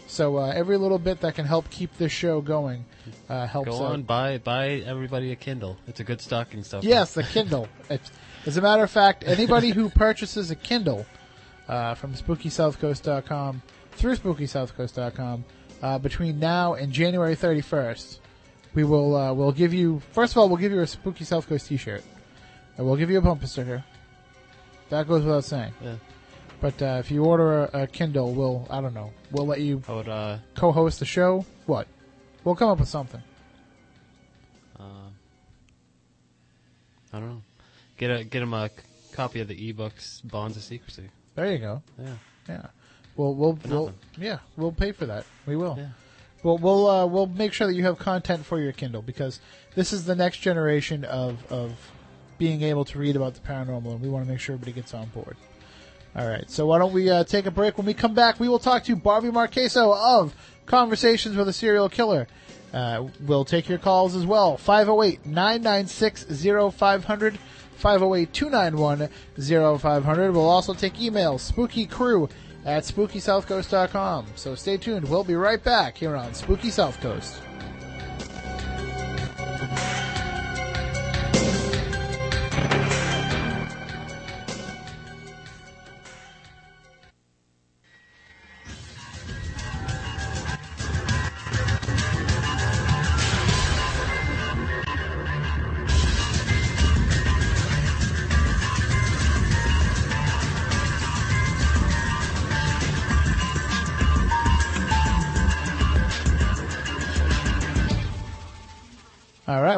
So 0.07 0.37
uh, 0.37 0.53
every 0.55 0.77
little 0.77 0.99
bit 0.99 1.23
that 1.23 1.35
can 1.35 1.47
help 1.47 1.71
keep 1.71 1.97
this 1.97 2.13
show 2.13 2.43
going 2.43 2.85
uh, 3.31 3.47
helps. 3.47 3.71
Go 3.71 3.77
out. 3.77 3.93
on, 3.93 4.03
buy 4.03 4.37
buy 4.37 4.83
everybody 4.85 5.33
a 5.33 5.37
Kindle. 5.37 5.79
It's 5.87 5.99
a 5.99 6.05
good 6.05 6.21
stocking 6.21 6.63
stuffer. 6.63 6.87
Yes, 6.87 7.15
the 7.15 7.23
Kindle. 7.23 7.67
It's- 7.89 8.13
As 8.45 8.59
a 8.59 8.61
matter 8.61 8.83
of 8.83 8.91
fact, 8.91 9.25
anybody 9.27 9.71
who 9.71 9.89
purchases 9.89 10.51
a 10.51 10.57
Kindle 10.57 11.07
uh, 11.69 11.95
from 11.95 12.13
SpookySouthCoast.com 12.13 13.63
through 13.93 14.17
SpookySouthCoast.com 14.17 15.45
uh, 15.81 15.99
between 16.01 16.39
now 16.39 16.75
and 16.75 16.93
January 16.93 17.35
31st, 17.35 18.19
we 18.75 18.85
will 18.85 19.17
uh, 19.17 19.33
we'll 19.33 19.53
give 19.53 19.73
you 19.75 20.01
first 20.13 20.33
of 20.33 20.39
all 20.39 20.49
we'll 20.49 20.59
give 20.59 20.73
you 20.73 20.81
a 20.81 20.87
Spooky 20.87 21.25
South 21.25 21.49
Coast 21.49 21.67
T-shirt, 21.69 22.03
and 22.77 22.87
we'll 22.87 22.97
give 22.97 23.11
you 23.11 23.19
a 23.19 23.23
bumper 23.23 23.47
sticker. 23.47 23.67
Here 23.69 23.85
that 24.91 25.09
goes 25.09 25.23
without 25.25 25.45
saying. 25.45 25.73
Yeah. 25.83 25.97
But 26.61 26.81
uh, 26.83 26.97
if 27.01 27.11
you 27.11 27.25
order 27.25 27.65
a, 27.65 27.83
a 27.83 27.87
Kindle, 27.87 28.33
we'll 28.35 28.67
I 28.71 28.81
don't 28.81 28.95
know 28.95 29.13
we'll 29.31 29.47
let 29.47 29.61
you 29.61 29.83
would, 29.89 30.09
uh, 30.09 30.39
co-host 30.55 30.99
the 30.99 31.05
show. 31.07 31.45
What? 31.67 31.87
We'll 32.45 32.55
come 32.55 32.69
up 32.71 32.79
with 32.79 32.89
something. 32.89 33.23
uh, 34.79 34.83
I 37.13 37.21
don't 37.21 37.29
know. 37.29 37.43
Get 37.97 38.11
a 38.11 38.25
get 38.25 38.43
him 38.43 38.53
a 38.55 38.69
c- 38.69 38.75
copy 39.13 39.41
of 39.41 39.49
the 39.49 39.73
ebooks 39.73 40.21
Bonds 40.29 40.57
of 40.57 40.63
Secrecy. 40.63 41.09
There 41.35 41.53
you 41.53 41.59
go. 41.59 41.83
Yeah. 41.99 42.15
Yeah. 42.49 42.67
We'll 43.17 43.35
we'll, 43.35 43.59
we'll 43.67 43.95
yeah 44.19 44.39
we'll 44.57 44.73
pay 44.73 44.93
for 44.93 45.07
that. 45.07 45.25
We 45.47 45.57
will. 45.57 45.77
Yeah. 45.79 45.89
We'll 46.45 46.59
we'll 46.59 46.87
uh, 46.89 47.07
we'll 47.07 47.27
make 47.27 47.53
sure 47.53 47.67
that 47.67 47.75
you 47.75 47.83
have 47.85 47.99
content 47.99 48.45
for 48.45 48.61
your 48.61 48.73
Kindle 48.73 49.03
because 49.03 49.41
this 49.75 49.93
is 49.93 50.05
the 50.05 50.15
next 50.15 50.39
generation 50.39 51.05
of 51.05 51.51
of 51.51 51.91
being 52.39 52.63
able 52.63 52.85
to 52.85 52.99
read 52.99 53.17
about 53.17 53.35
the 53.35 53.41
paranormal, 53.41 53.93
and 53.93 54.01
we 54.01 54.09
want 54.09 54.27
to 54.27 54.31
make 54.31 54.41
sure 54.41 54.55
everybody 54.55 54.73
gets 54.73 54.93
on 54.93 55.09
board. 55.09 55.37
All 56.15 56.29
right, 56.29 56.49
so 56.49 56.67
why 56.67 56.79
don't 56.79 56.93
we 56.93 57.11
uh, 57.11 57.25
take 57.25 57.47
a 57.47 57.51
break? 57.51 57.77
When 57.77 57.87
we 57.87 57.95
come 57.95 58.15
back, 58.15 58.39
we 58.39 58.49
will 58.49 58.59
talk 58.61 58.85
to 58.85 58.95
Bobby 58.95 59.31
Marqueso 59.31 59.97
of 59.97 60.35
Conversations 60.67 61.35
with 61.35 61.49
a 61.49 61.53
Serial 61.53 61.89
Killer. 61.89 62.29
Uh, 62.73 63.09
we'll 63.21 63.45
take 63.45 63.69
your 63.69 63.79
calls 63.79 64.15
as 64.15 64.27
well. 64.27 64.57
508 64.57 65.27
996 65.27 66.27
0500. 66.77 67.39
508 67.77 68.33
291 68.33 69.79
0500. 69.79 70.33
We'll 70.33 70.49
also 70.49 70.75
take 70.75 70.95
emails. 70.95 71.53
SpookyCrew 71.53 72.31
at 72.65 72.85
SpookySouthCoast.com. 72.85 74.27
So 74.35 74.55
stay 74.55 74.77
tuned. 74.77 75.09
We'll 75.09 75.25
be 75.25 75.35
right 75.35 75.63
back 75.63 75.97
here 75.97 76.17
on 76.17 76.35
Spooky 76.35 76.71
South 76.71 77.01
Coast. 77.01 77.41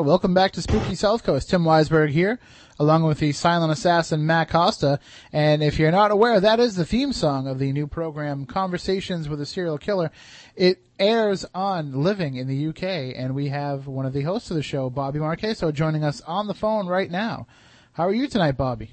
Welcome 0.07 0.35
back 0.35 0.53
to 0.53 0.63
Spooky 0.63 0.95
South 0.95 1.25
Coast. 1.25 1.51
Tim 1.51 1.65
Weisberg 1.65 2.11
here, 2.11 2.39
along 2.79 3.03
with 3.03 3.19
the 3.19 3.33
silent 3.33 3.73
assassin 3.73 4.25
Matt 4.25 4.49
Costa. 4.49 5.01
And 5.33 5.65
if 5.65 5.81
you're 5.81 5.91
not 5.91 6.13
aware, 6.13 6.39
that 6.39 6.61
is 6.61 6.77
the 6.77 6.85
theme 6.85 7.13
song 7.13 7.49
of 7.49 7.59
the 7.59 7.73
new 7.73 7.89
program 7.89 8.47
Conversations 8.47 9.29
with 9.29 9.41
a 9.41 9.47
Serial 9.47 9.79
Killer. 9.79 10.13
It 10.55 10.81
airs 11.01 11.45
on 11.53 12.05
Living 12.05 12.37
in 12.37 12.47
the 12.47 12.69
UK, 12.69 13.17
and 13.17 13.35
we 13.35 13.49
have 13.49 13.89
one 13.89 14.07
of 14.07 14.13
the 14.13 14.23
hosts 14.23 14.49
of 14.49 14.57
the 14.57 14.63
show, 14.63 14.89
Bobby 14.91 15.19
Marqueso, 15.19 15.73
joining 15.73 16.05
us 16.05 16.21
on 16.21 16.47
the 16.47 16.55
phone 16.55 16.87
right 16.87 17.11
now. 17.11 17.49
How 17.95 18.07
are 18.07 18.15
you 18.15 18.29
tonight, 18.29 18.53
Bobby? 18.53 18.93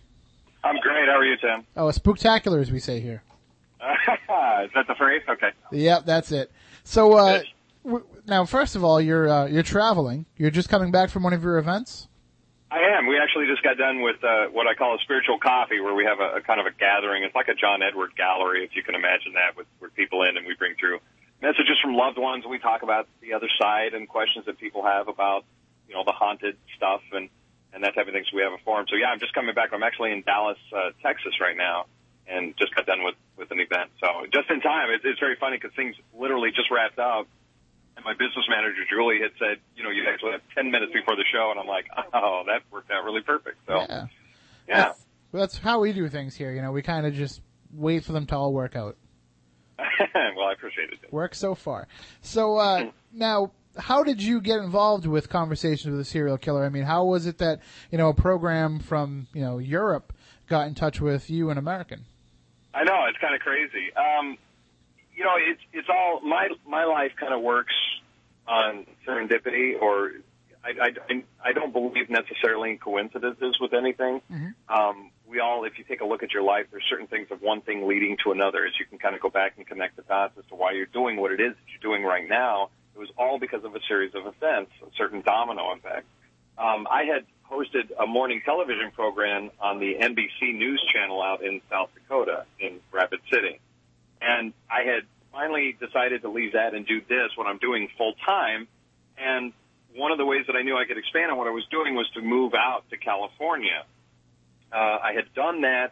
I'm 0.64 0.78
great. 0.78 1.08
How 1.08 1.20
are 1.20 1.26
you, 1.26 1.38
Tim? 1.38 1.64
Oh, 1.78 1.90
a 1.90 1.94
spooktacular, 1.94 2.60
as 2.60 2.72
we 2.72 2.80
say 2.80 3.00
here. 3.00 3.22
Is 3.82 4.72
that 4.74 4.88
the 4.88 4.96
phrase? 4.98 5.22
Okay. 5.30 5.52
Yep, 5.72 6.06
that's 6.08 6.32
it. 6.32 6.52
So, 6.84 7.14
uh, 7.14 7.44
now, 8.26 8.46
first 8.46 8.76
of 8.76 8.84
all, 8.84 9.02
you're 9.02 9.30
uh, 9.30 9.46
you're 9.46 9.64
traveling. 9.64 10.26
You're 10.38 10.52
just 10.52 10.70
coming 10.70 10.92
back 10.92 11.10
from 11.10 11.24
one 11.24 11.34
of 11.34 11.44
your 11.44 11.58
events. 11.58 12.08
I 12.72 12.98
am. 12.98 13.06
We 13.06 13.20
actually 13.22 13.46
just 13.46 13.62
got 13.62 13.78
done 13.78 14.02
with 14.02 14.24
uh, 14.24 14.48
what 14.50 14.66
I 14.66 14.74
call 14.74 14.96
a 14.96 15.00
spiritual 15.04 15.38
coffee, 15.38 15.80
where 15.80 15.94
we 15.94 16.06
have 16.06 16.20
a, 16.20 16.38
a 16.38 16.42
kind 16.42 16.60
of 16.60 16.66
a 16.66 16.72
gathering. 16.74 17.24
It's 17.24 17.36
like 17.36 17.48
a 17.48 17.54
John 17.54 17.84
Edward 17.84 18.16
gallery, 18.16 18.66
if 18.66 18.76
you 18.76 18.82
can 18.82 18.96
imagine 18.96 19.34
that, 19.34 19.56
with, 19.56 19.68
with 19.80 19.94
people 19.94 20.24
in, 20.24 20.38
and 20.38 20.48
we 20.48 20.56
bring 20.56 20.74
through 20.80 21.00
messages 21.40 21.78
from 21.84 21.94
loved 21.94 22.18
ones. 22.18 22.46
We 22.50 22.58
talk 22.58 22.82
about 22.82 23.08
the 23.22 23.34
other 23.34 23.50
side 23.62 23.94
and 23.94 24.10
questions 24.10 24.46
that 24.48 24.58
people 24.58 24.84
have 24.84 25.08
about, 25.08 25.46
you 25.88 25.94
know, 25.94 26.04
the 26.04 26.14
haunted 26.14 26.58
stuff 26.76 27.02
and 27.12 27.30
and 27.74 27.84
that 27.84 27.94
type 27.94 28.08
of 28.08 28.14
thing. 28.14 28.26
So 28.30 28.38
we 28.38 28.44
have 28.44 28.54
a 28.54 28.64
forum. 28.64 28.86
So 28.90 28.96
yeah, 28.96 29.08
I'm 29.08 29.20
just 29.20 29.34
coming 29.34 29.54
back. 29.54 29.70
I'm 29.74 29.84
actually 29.84 30.12
in 30.12 30.24
Dallas, 30.24 30.58
uh, 30.74 30.98
Texas 31.02 31.34
right 31.42 31.58
now, 31.58 31.86
and 32.28 32.56
just 32.58 32.74
got 32.74 32.86
done 32.86 33.04
with 33.04 33.16
with 33.38 33.52
an 33.52 33.60
event. 33.60 33.92
So 34.00 34.26
just 34.34 34.50
in 34.50 34.62
time. 34.62 34.90
It, 34.90 35.02
it's 35.04 35.20
very 35.20 35.36
funny 35.36 35.58
because 35.58 35.76
things 35.76 35.96
literally 36.18 36.50
just 36.50 36.72
wrapped 36.72 36.98
up. 36.98 37.28
And 37.96 38.04
my 38.06 38.14
business 38.14 38.46
manager 38.50 38.82
Julie 38.90 39.20
had 39.22 39.32
said, 39.40 39.58
you 39.76 39.84
know, 39.84 39.90
you 39.90 40.04
actually 40.12 40.32
have 40.32 40.42
ten 40.56 40.72
minutes 40.72 40.92
before 40.94 41.16
the 41.16 41.26
show, 41.32 41.52
and 41.52 41.60
I'm 41.60 41.68
like, 41.68 41.86
oh, 42.14 42.44
that 42.48 42.62
worked 42.72 42.92
out 42.92 43.04
really 43.04 43.22
perfect. 43.22 43.58
So 43.68 43.76
Yeah. 43.76 44.08
yeah. 44.68 44.84
That's, 44.86 45.06
that's 45.32 45.58
how 45.58 45.80
we 45.80 45.94
do 45.94 46.08
things 46.10 46.36
here. 46.36 46.54
You 46.54 46.62
know, 46.62 46.72
we 46.72 46.82
kind 46.82 47.06
of 47.06 47.14
just 47.14 47.42
wait 47.72 48.04
for 48.04 48.12
them 48.12 48.26
to 48.28 48.36
all 48.36 48.54
work 48.54 48.76
out. 48.76 48.98
well, 49.78 50.48
I 50.48 50.54
appreciate 50.54 50.90
it. 50.92 51.12
Work 51.12 51.36
so 51.36 51.56
far. 51.56 51.88
So 52.22 52.58
uh, 52.58 52.92
now, 53.12 53.52
how 53.78 54.04
did 54.04 54.22
you 54.22 54.40
get 54.40 54.60
involved 54.60 55.06
with 55.08 55.30
Conversations 55.30 55.92
with 55.92 56.00
a 56.00 56.06
Serial 56.06 56.38
Killer? 56.38 56.64
I 56.64 56.70
mean, 56.70 56.84
how 56.84 57.06
was 57.06 57.26
it 57.26 57.40
that 57.40 57.62
you 57.92 57.98
know 57.98 58.10
a 58.10 58.14
program 58.14 58.80
from 58.80 59.28
you 59.34 59.42
know 59.42 59.58
Europe 59.58 60.14
got 60.48 60.68
in 60.68 60.76
touch 60.76 61.02
with 61.02 61.30
you, 61.30 61.50
an 61.50 61.58
American? 61.58 62.06
I 62.74 62.84
know 62.84 63.06
it's 63.08 63.18
kind 63.20 63.36
of 63.36 63.42
crazy. 63.42 63.92
Um, 63.96 64.38
you 65.24 65.30
know, 65.30 65.36
it's 65.40 65.62
it's 65.72 65.88
all 65.90 66.20
my 66.22 66.50
my 66.68 66.84
life 66.84 67.14
kind 67.18 67.34
of 67.34 67.42
works 67.42 67.74
on 68.46 68.86
serendipity, 69.08 69.82
or 69.82 70.12
I, 70.64 70.92
I 71.10 71.24
I 71.42 71.54
don't 71.54 71.72
believe 71.72 72.10
necessarily 72.10 72.72
in 72.72 72.78
coincidences 72.78 73.58
with 73.62 73.74
anything. 73.74 74.22
Um, 74.68 75.12
we 75.26 75.40
all, 75.40 75.64
if 75.64 75.78
you 75.78 75.86
take 75.86 76.02
a 76.02 76.06
look 76.06 76.24
at 76.24 76.32
your 76.32 76.44
life, 76.44 76.68
there's 76.72 76.84
certain 76.90 77.08
things 77.08 77.28
of 77.32 77.42
one 77.42 77.62
thing 77.62 77.88
leading 77.88 78.18
to 78.26 78.34
another. 78.34 78.66
As 78.66 78.74
you 78.78 78.86
can 78.86 79.00
kind 79.00 79.16
of 79.16 79.22
go 79.22 79.30
back 79.30 79.54
and 79.56 79.66
connect 79.66 79.96
the 79.96 80.02
dots 80.04 80.38
as 80.38 80.46
to 80.50 80.56
why 80.56 80.74
you're 80.74 80.86
doing 80.86 81.16
what 81.16 81.32
it 81.32 81.40
is 81.40 81.54
that 81.56 81.72
you're 81.72 81.92
doing 81.92 82.04
right 82.04 82.28
now, 82.28 82.70
it 82.94 83.00
was 83.00 83.10
all 83.18 83.40
because 83.40 83.64
of 83.64 83.74
a 83.76 83.80
series 83.88 84.14
of 84.16 84.28
events, 84.28 84.72
a 84.86 84.92
certain 84.98 85.22
domino 85.22 85.72
effect. 85.72 86.06
Um, 86.58 86.86
I 86.92 87.06
had 87.06 87.26
hosted 87.50 87.90
a 87.98 88.06
morning 88.06 88.42
television 88.44 88.92
program 88.92 89.52
on 89.60 89.80
the 89.80 89.96
NBC 89.96 90.54
News 90.56 90.84
channel 90.94 91.24
out 91.24 91.44
in 91.44 91.62
South 91.70 91.90
Dakota, 91.96 92.46
in 92.60 92.82
Rapid 92.92 93.22
City. 93.32 93.60
And 94.24 94.54
I 94.72 94.84
had 94.84 95.04
finally 95.32 95.76
decided 95.80 96.22
to 96.22 96.30
leave 96.30 96.54
that 96.54 96.74
and 96.74 96.88
do 96.88 97.02
this, 97.02 97.36
what 97.36 97.48
I'm 97.48 97.58
doing 97.58 97.90
full 97.98 98.14
time. 98.26 98.68
And 99.18 99.52
one 99.96 100.12
of 100.12 100.18
the 100.18 100.26
ways 100.26 100.46
that 100.48 100.56
I 100.56 100.62
knew 100.62 100.78
I 100.78 100.86
could 100.86 100.98
expand 100.98 101.32
on 101.32 101.38
what 101.38 101.48
I 101.48 101.52
was 101.52 101.66
doing 101.70 101.96
was 101.96 102.10
to 102.16 102.22
move 102.22 102.54
out 102.54 102.90
to 102.90 102.98
California. 102.98 103.84
Uh, 104.72 104.76
I 104.76 105.14
had 105.14 105.34
done 105.36 105.62
that, 105.62 105.92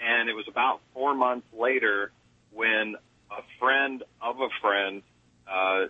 and 0.00 0.28
it 0.28 0.34
was 0.34 0.46
about 0.48 0.80
four 0.94 1.14
months 1.14 1.46
later 1.56 2.10
when 2.52 2.96
a 3.30 3.42
friend 3.60 4.02
of 4.22 4.40
a 4.40 4.48
friend, 4.60 5.02
uh, 5.46 5.86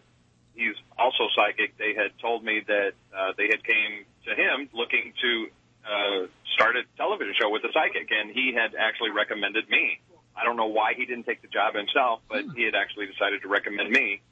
he's 0.55 0.75
also 0.99 1.29
psychic, 1.37 1.79
they 1.79 1.95
had 1.95 2.11
told 2.21 2.45
me 2.45 2.63
that 2.67 2.93
uh, 3.17 3.33
they 3.37 3.47
had 3.47 3.63
came 3.65 4.05
to 4.27 4.35
him 4.35 4.69
looking 4.75 5.13
to 5.23 5.49
uh, 5.87 6.27
start 6.55 6.77
a 6.77 6.83
television 6.97 7.35
show 7.41 7.49
with 7.49 7.65
a 7.65 7.73
psychic, 7.73 8.11
and 8.11 8.31
he 8.31 8.53
had 8.53 8.75
actually 8.75 9.11
recommended 9.11 9.69
me. 9.71 10.01
I 10.39 10.45
don't 10.45 10.57
know 10.57 10.71
why 10.71 10.95
he 10.95 11.05
didn't 11.05 11.25
take 11.25 11.43
the 11.43 11.49
job 11.49 11.75
himself, 11.75 12.21
but 12.29 12.45
he 12.55 12.63
had 12.65 12.75
actually 12.75 13.07
decided 13.07 13.43
to 13.43 13.49
recommend 13.49 13.91
me. 13.91 14.23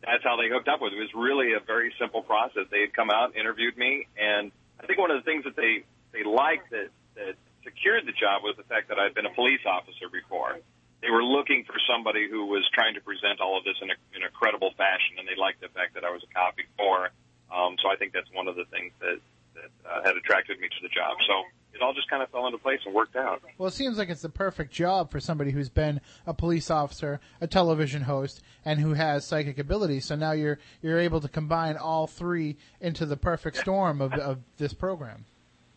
That's 0.00 0.22
how 0.24 0.36
they 0.36 0.48
hooked 0.48 0.68
up 0.68 0.80
with. 0.80 0.92
It 0.92 1.00
was 1.00 1.12
really 1.14 1.52
a 1.52 1.60
very 1.60 1.92
simple 1.98 2.22
process. 2.22 2.64
They 2.70 2.80
had 2.80 2.94
come 2.94 3.10
out, 3.10 3.36
interviewed 3.36 3.76
me, 3.76 4.06
and 4.16 4.52
I 4.80 4.86
think 4.86 4.98
one 4.98 5.10
of 5.10 5.22
the 5.22 5.28
things 5.28 5.44
that 5.44 5.56
they 5.56 5.84
they 6.12 6.24
liked 6.24 6.70
that 6.70 6.88
that 7.16 7.34
secured 7.64 8.06
the 8.06 8.16
job 8.16 8.42
was 8.42 8.56
the 8.56 8.64
fact 8.64 8.88
that 8.88 8.98
I'd 8.98 9.12
been 9.12 9.26
a 9.26 9.34
police 9.34 9.60
officer 9.66 10.08
before. 10.08 10.56
They 11.02 11.10
were 11.10 11.24
looking 11.24 11.64
for 11.64 11.76
somebody 11.88 12.28
who 12.28 12.46
was 12.46 12.64
trying 12.72 12.94
to 12.94 13.00
present 13.00 13.40
all 13.40 13.56
of 13.56 13.64
this 13.64 13.76
in 13.80 13.88
a, 13.88 13.96
in 14.16 14.22
a 14.22 14.28
credible 14.28 14.72
fashion, 14.76 15.16
and 15.16 15.24
they 15.28 15.36
liked 15.36 15.60
the 15.60 15.72
fact 15.72 15.96
that 15.96 16.04
I 16.04 16.12
was 16.12 16.20
a 16.24 16.30
cop 16.32 16.56
before. 16.56 17.08
Um, 17.48 17.76
so 17.80 17.88
I 17.88 17.96
think 17.96 18.12
that's 18.12 18.28
one 18.32 18.48
of 18.48 18.56
the 18.56 18.64
things 18.68 18.92
that 19.00 19.20
that 19.56 19.72
uh, 19.84 20.00
had 20.04 20.16
attracted 20.16 20.60
me 20.60 20.68
to 20.68 20.80
the 20.80 20.88
job. 20.88 21.16
So 21.26 21.44
it 21.80 21.84
all 21.84 21.94
just 21.94 22.10
kind 22.10 22.22
of 22.22 22.30
fell 22.30 22.46
into 22.46 22.58
place 22.58 22.80
and 22.84 22.94
worked 22.94 23.16
out. 23.16 23.42
Well, 23.58 23.68
it 23.68 23.74
seems 23.74 23.98
like 23.98 24.08
it's 24.08 24.22
the 24.22 24.28
perfect 24.28 24.72
job 24.72 25.10
for 25.10 25.20
somebody 25.20 25.50
who's 25.50 25.68
been 25.68 26.00
a 26.26 26.34
police 26.34 26.70
officer, 26.70 27.20
a 27.40 27.46
television 27.46 28.02
host, 28.02 28.42
and 28.64 28.78
who 28.78 28.94
has 28.94 29.24
psychic 29.24 29.58
abilities. 29.58 30.04
So 30.04 30.16
now 30.16 30.32
you're 30.32 30.58
you're 30.82 30.98
able 30.98 31.20
to 31.20 31.28
combine 31.28 31.76
all 31.76 32.06
three 32.06 32.56
into 32.80 33.06
the 33.06 33.16
perfect 33.16 33.56
storm 33.56 34.00
of 34.00 34.12
of 34.14 34.38
this 34.58 34.74
program. 34.74 35.24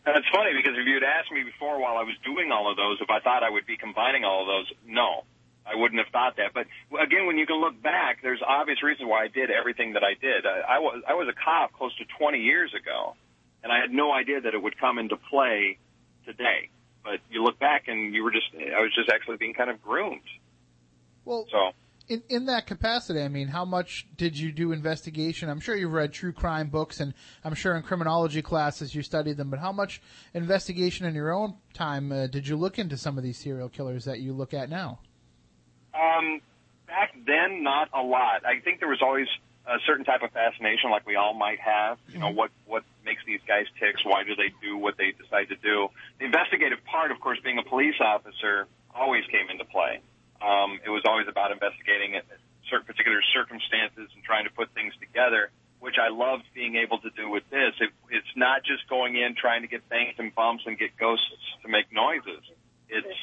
And 0.06 0.16
it's 0.16 0.28
funny 0.28 0.50
because 0.54 0.76
if 0.76 0.86
you 0.86 0.94
had 0.94 1.02
asked 1.02 1.32
me 1.32 1.42
before 1.44 1.80
while 1.80 1.96
I 1.96 2.02
was 2.02 2.14
doing 2.24 2.52
all 2.52 2.70
of 2.70 2.76
those, 2.76 2.98
if 3.00 3.08
I 3.08 3.20
thought 3.20 3.42
I 3.42 3.48
would 3.48 3.66
be 3.66 3.78
combining 3.78 4.22
all 4.22 4.42
of 4.42 4.46
those, 4.46 4.76
no, 4.86 5.24
I 5.64 5.76
wouldn't 5.76 5.98
have 5.98 6.12
thought 6.12 6.36
that. 6.36 6.52
But 6.52 6.66
again, 7.00 7.26
when 7.26 7.38
you 7.38 7.46
can 7.46 7.56
look 7.56 7.80
back, 7.82 8.20
there's 8.22 8.42
obvious 8.46 8.82
reasons 8.82 9.08
why 9.08 9.24
I 9.24 9.28
did 9.28 9.50
everything 9.50 9.94
that 9.94 10.04
I 10.04 10.12
did. 10.20 10.44
I, 10.44 10.76
I 10.76 10.78
was 10.78 11.02
I 11.08 11.14
was 11.14 11.28
a 11.28 11.32
cop 11.32 11.72
close 11.72 11.96
to 11.96 12.04
20 12.18 12.38
years 12.38 12.74
ago, 12.74 13.16
and 13.62 13.72
I 13.72 13.80
had 13.80 13.90
no 13.90 14.12
idea 14.12 14.42
that 14.42 14.52
it 14.52 14.62
would 14.62 14.76
come 14.78 14.98
into 14.98 15.16
play 15.16 15.78
today. 16.24 16.70
But 17.02 17.20
you 17.30 17.42
look 17.44 17.58
back, 17.58 17.88
and 17.88 18.14
you 18.14 18.24
were 18.24 18.30
just 18.30 18.46
I 18.54 18.80
was 18.80 18.92
just 18.94 19.10
actually 19.10 19.36
being 19.36 19.54
kind 19.54 19.70
of 19.70 19.82
groomed. 19.82 20.22
Well, 21.24 21.46
so 21.50 21.72
in 22.08 22.22
in 22.28 22.46
that 22.46 22.66
capacity, 22.66 23.22
I 23.22 23.28
mean, 23.28 23.48
how 23.48 23.64
much 23.64 24.06
did 24.16 24.38
you 24.38 24.52
do 24.52 24.72
investigation? 24.72 25.48
I'm 25.48 25.60
sure 25.60 25.74
you've 25.74 25.92
read 25.92 26.12
true 26.12 26.32
crime 26.32 26.68
books, 26.68 27.00
and 27.00 27.14
I'm 27.44 27.54
sure 27.54 27.76
in 27.76 27.82
criminology 27.82 28.42
classes 28.42 28.94
you 28.94 29.02
studied 29.02 29.36
them. 29.36 29.50
But 29.50 29.58
how 29.58 29.72
much 29.72 30.02
investigation 30.34 31.06
in 31.06 31.14
your 31.14 31.32
own 31.32 31.54
time 31.72 32.12
uh, 32.12 32.26
did 32.26 32.46
you 32.46 32.56
look 32.56 32.78
into 32.78 32.96
some 32.96 33.16
of 33.16 33.24
these 33.24 33.38
serial 33.38 33.68
killers 33.68 34.04
that 34.04 34.20
you 34.20 34.32
look 34.32 34.52
at 34.52 34.68
now? 34.68 34.98
Um, 35.94 36.40
back 36.86 37.14
then, 37.26 37.62
not 37.62 37.88
a 37.94 38.02
lot. 38.02 38.44
I 38.44 38.60
think 38.60 38.80
there 38.80 38.88
was 38.88 39.00
always 39.00 39.28
a 39.66 39.78
certain 39.86 40.04
type 40.04 40.22
of 40.22 40.30
fascination, 40.32 40.90
like 40.90 41.06
we 41.06 41.16
all 41.16 41.34
might 41.34 41.60
have. 41.60 41.98
You 42.08 42.18
know, 42.18 42.30
what 42.30 42.50
what 42.66 42.84
makes 43.04 43.22
these 43.26 43.40
guys 43.46 43.66
tick? 43.78 43.96
Why 44.04 44.24
do 44.24 44.34
they 44.34 44.52
do 44.60 44.76
what 44.76 44.96
they 44.96 45.12
decide 45.12 45.48
to 45.48 45.56
do? 45.56 45.88
The 46.18 46.26
investigative 46.26 46.84
part, 46.84 47.10
of 47.10 47.20
course, 47.20 47.38
being 47.44 47.58
a 47.58 47.66
police 47.66 47.96
officer, 48.00 48.66
always 48.94 49.24
came 49.30 49.50
into 49.50 49.64
play. 49.64 50.00
Um, 50.40 50.80
it 50.84 50.90
was 50.90 51.02
always 51.06 51.28
about 51.28 51.52
investigating 51.52 52.20
certain 52.70 52.86
particular 52.86 53.20
circumstances 53.34 54.08
and 54.14 54.24
trying 54.24 54.44
to 54.44 54.52
put 54.52 54.72
things 54.74 54.92
together, 55.00 55.50
which 55.80 55.96
I 56.00 56.08
loved 56.08 56.44
being 56.54 56.76
able 56.76 56.98
to 56.98 57.10
do 57.10 57.28
with 57.30 57.44
this. 57.50 57.74
It, 57.80 57.90
it's 58.10 58.34
not 58.36 58.64
just 58.64 58.88
going 58.88 59.16
in 59.16 59.34
trying 59.34 59.62
to 59.62 59.68
get 59.68 59.88
bangs 59.88 60.16
and 60.18 60.34
bumps 60.34 60.64
and 60.66 60.78
get 60.78 60.96
ghosts 60.96 61.28
to 61.62 61.68
make 61.68 61.92
noises. 61.92 62.42
It's 62.88 63.16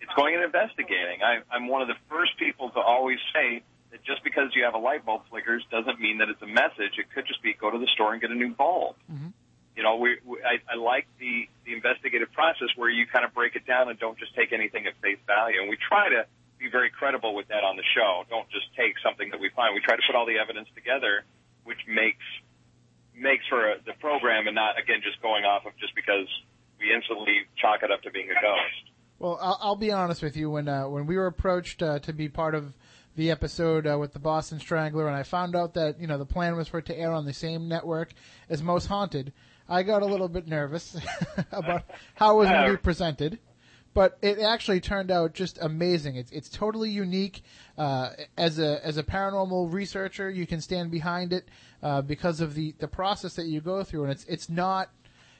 it's 0.00 0.12
going 0.14 0.34
and 0.34 0.44
investigating. 0.44 1.24
I, 1.24 1.40
I'm 1.50 1.68
one 1.68 1.82
of 1.82 1.88
the 1.88 1.98
first 2.08 2.38
people 2.38 2.70
to 2.70 2.80
always 2.80 3.18
say 3.34 3.62
just 4.04 4.24
because 4.24 4.50
you 4.54 4.64
have 4.64 4.74
a 4.74 4.78
light 4.78 5.04
bulb 5.04 5.22
flickers 5.30 5.64
doesn't 5.70 6.00
mean 6.00 6.18
that 6.18 6.28
it's 6.28 6.42
a 6.42 6.46
message. 6.46 6.98
It 6.98 7.06
could 7.14 7.26
just 7.26 7.42
be 7.42 7.54
go 7.54 7.70
to 7.70 7.78
the 7.78 7.88
store 7.94 8.12
and 8.12 8.20
get 8.20 8.30
a 8.30 8.34
new 8.34 8.54
bulb. 8.54 8.96
Mm-hmm. 9.10 9.28
You 9.76 9.82
know, 9.82 9.96
we, 9.96 10.16
we 10.24 10.40
I, 10.42 10.58
I 10.72 10.76
like 10.76 11.06
the 11.20 11.48
the 11.64 11.74
investigative 11.74 12.32
process 12.32 12.68
where 12.76 12.88
you 12.88 13.06
kind 13.06 13.24
of 13.24 13.34
break 13.34 13.56
it 13.56 13.66
down 13.66 13.88
and 13.88 13.98
don't 13.98 14.18
just 14.18 14.34
take 14.34 14.52
anything 14.52 14.86
at 14.86 14.94
face 15.00 15.20
value. 15.26 15.60
And 15.60 15.68
we 15.68 15.76
try 15.76 16.08
to 16.08 16.24
be 16.58 16.70
very 16.70 16.90
credible 16.90 17.34
with 17.34 17.48
that 17.48 17.62
on 17.62 17.76
the 17.76 17.84
show. 17.94 18.24
Don't 18.30 18.48
just 18.48 18.72
take 18.76 18.96
something 19.04 19.30
that 19.30 19.40
we 19.40 19.50
find. 19.54 19.74
We 19.74 19.80
try 19.80 19.96
to 19.96 20.02
put 20.06 20.16
all 20.16 20.24
the 20.24 20.38
evidence 20.38 20.68
together, 20.74 21.24
which 21.64 21.80
makes 21.86 22.24
makes 23.14 23.46
for 23.48 23.72
a, 23.72 23.74
the 23.84 23.92
program 24.00 24.46
and 24.46 24.54
not 24.54 24.78
again 24.80 25.00
just 25.04 25.20
going 25.20 25.44
off 25.44 25.66
of 25.66 25.76
just 25.78 25.94
because 25.94 26.28
we 26.80 26.92
instantly 26.92 27.44
chalk 27.56 27.82
it 27.82 27.90
up 27.90 28.02
to 28.02 28.10
being 28.10 28.28
a 28.30 28.40
ghost. 28.40 28.92
Well, 29.18 29.38
I'll, 29.40 29.58
I'll 29.60 29.76
be 29.76 29.92
honest 29.92 30.22
with 30.22 30.36
you. 30.36 30.50
When 30.50 30.68
uh, 30.68 30.88
when 30.88 31.06
we 31.06 31.16
were 31.16 31.26
approached 31.26 31.82
uh, 31.82 31.98
to 32.00 32.12
be 32.12 32.28
part 32.28 32.54
of 32.54 32.74
the 33.16 33.30
episode 33.30 33.86
uh, 33.86 33.98
with 33.98 34.12
the 34.12 34.18
Boston 34.18 34.60
Strangler, 34.60 35.06
and 35.06 35.16
I 35.16 35.22
found 35.22 35.56
out 35.56 35.74
that 35.74 36.00
you 36.00 36.06
know 36.06 36.18
the 36.18 36.26
plan 36.26 36.56
was 36.56 36.68
for 36.68 36.78
it 36.78 36.86
to 36.86 36.98
air 36.98 37.12
on 37.12 37.24
the 37.24 37.32
same 37.32 37.66
network 37.68 38.12
as 38.48 38.62
Most 38.62 38.86
Haunted, 38.86 39.32
I 39.68 39.82
got 39.82 40.02
a 40.02 40.06
little 40.06 40.28
bit 40.28 40.46
nervous 40.46 40.96
about 41.52 41.84
how 42.14 42.36
it 42.36 42.38
was 42.40 42.48
going 42.48 42.66
to 42.66 42.72
be 42.72 42.76
presented. 42.76 43.38
But 43.94 44.18
it 44.20 44.38
actually 44.38 44.80
turned 44.80 45.10
out 45.10 45.32
just 45.32 45.58
amazing. 45.62 46.16
It's 46.16 46.30
it's 46.30 46.50
totally 46.50 46.90
unique. 46.90 47.42
Uh, 47.78 48.10
as 48.36 48.58
a 48.58 48.84
as 48.86 48.98
a 48.98 49.02
paranormal 49.02 49.72
researcher, 49.72 50.28
you 50.28 50.46
can 50.46 50.60
stand 50.60 50.90
behind 50.90 51.32
it 51.32 51.48
uh, 51.82 52.02
because 52.02 52.42
of 52.42 52.54
the, 52.54 52.74
the 52.78 52.88
process 52.88 53.34
that 53.36 53.46
you 53.46 53.62
go 53.62 53.82
through, 53.82 54.02
and 54.02 54.12
it's 54.12 54.24
it's 54.26 54.50
not, 54.50 54.90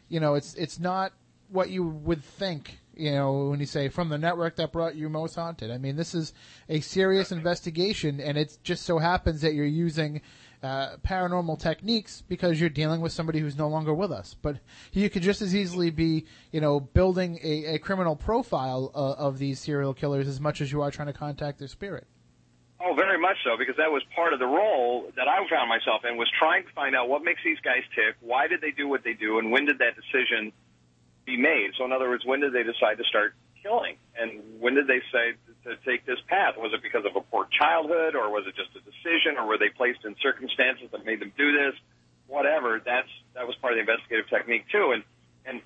you 0.08 0.20
know, 0.20 0.34
it's 0.34 0.54
it's 0.54 0.78
not 0.78 1.12
what 1.50 1.68
you 1.68 1.84
would 1.84 2.24
think 2.24 2.78
you 2.96 3.12
know, 3.12 3.48
when 3.48 3.60
you 3.60 3.66
say 3.66 3.88
from 3.88 4.08
the 4.08 4.18
network 4.18 4.56
that 4.56 4.72
brought 4.72 4.96
you 4.96 5.08
Most 5.08 5.34
Haunted. 5.34 5.70
I 5.70 5.78
mean, 5.78 5.96
this 5.96 6.14
is 6.14 6.32
a 6.68 6.80
serious 6.80 7.30
investigation, 7.30 8.20
and 8.20 8.38
it 8.38 8.58
just 8.62 8.84
so 8.84 8.98
happens 8.98 9.42
that 9.42 9.54
you're 9.54 9.66
using 9.66 10.22
uh, 10.62 10.96
paranormal 11.06 11.58
techniques 11.58 12.22
because 12.26 12.60
you're 12.60 12.70
dealing 12.70 13.00
with 13.00 13.12
somebody 13.12 13.38
who's 13.38 13.56
no 13.58 13.68
longer 13.68 13.92
with 13.92 14.10
us. 14.10 14.34
But 14.40 14.58
you 14.92 15.10
could 15.10 15.22
just 15.22 15.42
as 15.42 15.54
easily 15.54 15.90
be, 15.90 16.26
you 16.50 16.60
know, 16.60 16.80
building 16.80 17.38
a, 17.42 17.74
a 17.74 17.78
criminal 17.78 18.16
profile 18.16 18.90
uh, 18.94 19.12
of 19.12 19.38
these 19.38 19.60
serial 19.60 19.94
killers 19.94 20.26
as 20.26 20.40
much 20.40 20.60
as 20.60 20.72
you 20.72 20.80
are 20.82 20.90
trying 20.90 21.08
to 21.08 21.12
contact 21.12 21.58
their 21.58 21.68
spirit. 21.68 22.06
Oh, 22.78 22.94
very 22.94 23.18
much 23.18 23.36
so, 23.42 23.56
because 23.58 23.76
that 23.76 23.90
was 23.90 24.02
part 24.14 24.32
of 24.32 24.38
the 24.38 24.46
role 24.46 25.10
that 25.16 25.28
I 25.28 25.36
found 25.48 25.68
myself 25.68 26.02
in 26.08 26.18
was 26.18 26.30
trying 26.38 26.64
to 26.64 26.72
find 26.72 26.94
out 26.94 27.08
what 27.08 27.24
makes 27.24 27.40
these 27.42 27.58
guys 27.64 27.82
tick, 27.94 28.16
why 28.20 28.48
did 28.48 28.60
they 28.60 28.70
do 28.70 28.86
what 28.86 29.02
they 29.02 29.14
do, 29.14 29.38
and 29.38 29.50
when 29.50 29.64
did 29.64 29.78
that 29.78 29.96
decision 29.96 30.52
be 31.26 31.36
made. 31.36 31.72
So, 31.76 31.84
in 31.84 31.92
other 31.92 32.08
words, 32.08 32.24
when 32.24 32.40
did 32.40 32.52
they 32.54 32.62
decide 32.62 32.96
to 32.98 33.04
start 33.04 33.34
killing? 33.62 33.96
And 34.16 34.60
when 34.60 34.74
did 34.74 34.86
they 34.86 35.02
say 35.12 35.34
to 35.64 35.76
take 35.84 36.06
this 36.06 36.18
path? 36.28 36.54
Was 36.56 36.72
it 36.72 36.82
because 36.82 37.04
of 37.04 37.16
a 37.16 37.20
poor 37.20 37.46
childhood, 37.50 38.14
or 38.14 38.30
was 38.30 38.46
it 38.46 38.54
just 38.54 38.70
a 38.78 38.80
decision, 38.80 39.36
or 39.36 39.46
were 39.46 39.58
they 39.58 39.68
placed 39.68 40.04
in 40.04 40.14
circumstances 40.22 40.88
that 40.92 41.04
made 41.04 41.20
them 41.20 41.32
do 41.36 41.52
this? 41.52 41.74
Whatever. 42.28 42.80
That's 42.84 43.10
that 43.34 43.46
was 43.46 43.56
part 43.56 43.74
of 43.74 43.76
the 43.76 43.80
investigative 43.80 44.30
technique 44.30 44.64
too. 44.70 44.94
And 44.94 45.02
and 45.44 45.60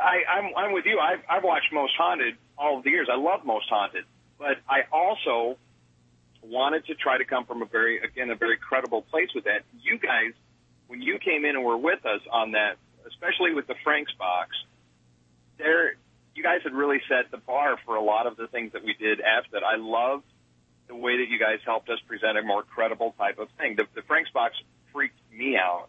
I, 0.00 0.22
I'm 0.30 0.54
I'm 0.56 0.72
with 0.72 0.86
you. 0.86 0.98
I've 0.98 1.20
I've 1.28 1.44
watched 1.44 1.72
Most 1.72 1.92
Haunted 1.98 2.36
all 2.56 2.78
of 2.78 2.84
the 2.84 2.90
years. 2.90 3.08
I 3.10 3.16
love 3.16 3.44
Most 3.44 3.68
Haunted, 3.68 4.04
but 4.38 4.58
I 4.68 4.86
also 4.92 5.58
wanted 6.42 6.86
to 6.86 6.94
try 6.94 7.18
to 7.18 7.24
come 7.24 7.44
from 7.44 7.62
a 7.62 7.66
very 7.66 8.00
again 8.00 8.30
a 8.30 8.36
very 8.36 8.56
credible 8.56 9.02
place 9.02 9.28
with 9.34 9.44
that. 9.44 9.62
You 9.82 9.98
guys, 9.98 10.32
when 10.86 11.02
you 11.02 11.18
came 11.18 11.44
in 11.44 11.56
and 11.56 11.64
were 11.64 11.76
with 11.76 12.06
us 12.06 12.22
on 12.30 12.52
that, 12.52 12.76
especially 13.06 13.54
with 13.54 13.66
the 13.66 13.74
Frank's 13.84 14.12
box, 14.12 14.56
there, 15.60 15.94
you 16.34 16.42
guys 16.42 16.60
had 16.64 16.72
really 16.72 17.00
set 17.08 17.30
the 17.30 17.38
bar 17.38 17.78
for 17.84 17.96
a 17.96 18.02
lot 18.02 18.26
of 18.26 18.36
the 18.36 18.46
things 18.48 18.72
that 18.72 18.84
we 18.84 18.94
did 18.94 19.20
after 19.20 19.50
that. 19.52 19.62
I 19.62 19.76
loved 19.76 20.24
the 20.88 20.96
way 20.96 21.18
that 21.18 21.28
you 21.28 21.38
guys 21.38 21.58
helped 21.64 21.88
us 21.88 21.98
present 22.06 22.36
a 22.36 22.42
more 22.42 22.62
credible 22.62 23.14
type 23.16 23.38
of 23.38 23.48
thing. 23.58 23.76
The, 23.76 23.86
the 23.94 24.02
Frank's 24.02 24.30
box 24.30 24.56
freaked 24.92 25.20
me 25.32 25.56
out 25.56 25.88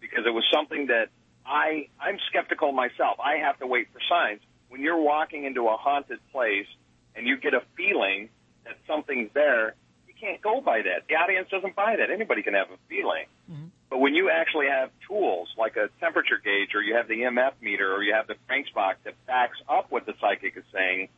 because 0.00 0.24
it 0.26 0.30
was 0.30 0.44
something 0.52 0.88
that 0.88 1.08
I, 1.46 1.88
I'm 2.00 2.18
skeptical 2.28 2.72
myself. 2.72 3.18
I 3.18 3.38
have 3.44 3.58
to 3.60 3.66
wait 3.66 3.88
for 3.92 4.00
signs. 4.08 4.40
When 4.68 4.80
you're 4.80 5.00
walking 5.00 5.44
into 5.44 5.68
a 5.68 5.76
haunted 5.76 6.18
place 6.32 6.66
and 7.14 7.26
you 7.26 7.38
get 7.38 7.54
a 7.54 7.62
feeling 7.76 8.28
that 8.64 8.76
something's 8.86 9.30
there, 9.34 9.74
you 10.06 10.14
can't 10.18 10.40
go 10.40 10.60
by 10.60 10.82
that. 10.82 11.08
The 11.08 11.14
audience 11.16 11.48
doesn't 11.50 11.74
buy 11.74 11.96
that. 11.96 12.10
Anybody 12.10 12.42
can 12.42 12.54
have 12.54 12.70
a 12.70 12.78
feeling. 12.88 13.26
Mm-hmm. 13.50 13.66
But 13.92 13.98
when 13.98 14.14
you 14.14 14.30
actually 14.30 14.68
have 14.68 14.88
tools 15.06 15.50
like 15.58 15.76
a 15.76 15.90
temperature 16.00 16.40
gauge 16.42 16.74
or 16.74 16.80
you 16.80 16.96
have 16.96 17.08
the 17.08 17.28
MF 17.28 17.52
meter 17.60 17.94
or 17.94 18.02
you 18.02 18.14
have 18.14 18.26
the 18.26 18.36
Frank's 18.46 18.70
box 18.70 18.96
that 19.04 19.12
backs 19.26 19.58
up 19.68 19.90
what 19.90 20.06
the 20.06 20.14
psychic 20.18 20.56
is 20.56 20.64
saying, 20.72 21.10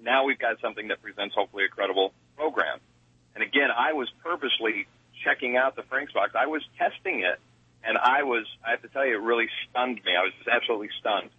now 0.00 0.24
we've 0.24 0.38
got 0.38 0.60
something 0.60 0.88
that 0.88 1.00
presents 1.00 1.36
hopefully 1.36 1.66
a 1.66 1.68
credible 1.68 2.12
program. 2.36 2.80
And 3.36 3.44
again, 3.44 3.68
I 3.70 3.92
was 3.92 4.08
purposely 4.24 4.88
checking 5.22 5.56
out 5.56 5.76
the 5.76 5.84
Frank's 5.84 6.12
box. 6.12 6.32
I 6.36 6.46
was 6.46 6.62
testing 6.76 7.20
it, 7.20 7.38
and 7.84 7.96
I 7.96 8.24
was, 8.24 8.44
I 8.66 8.72
have 8.72 8.82
to 8.82 8.88
tell 8.88 9.06
you, 9.06 9.14
it 9.14 9.22
really 9.22 9.46
stunned 9.70 10.00
me. 10.04 10.10
I 10.18 10.24
was 10.24 10.32
just 10.38 10.48
absolutely 10.48 10.90
stunned. 10.98 11.30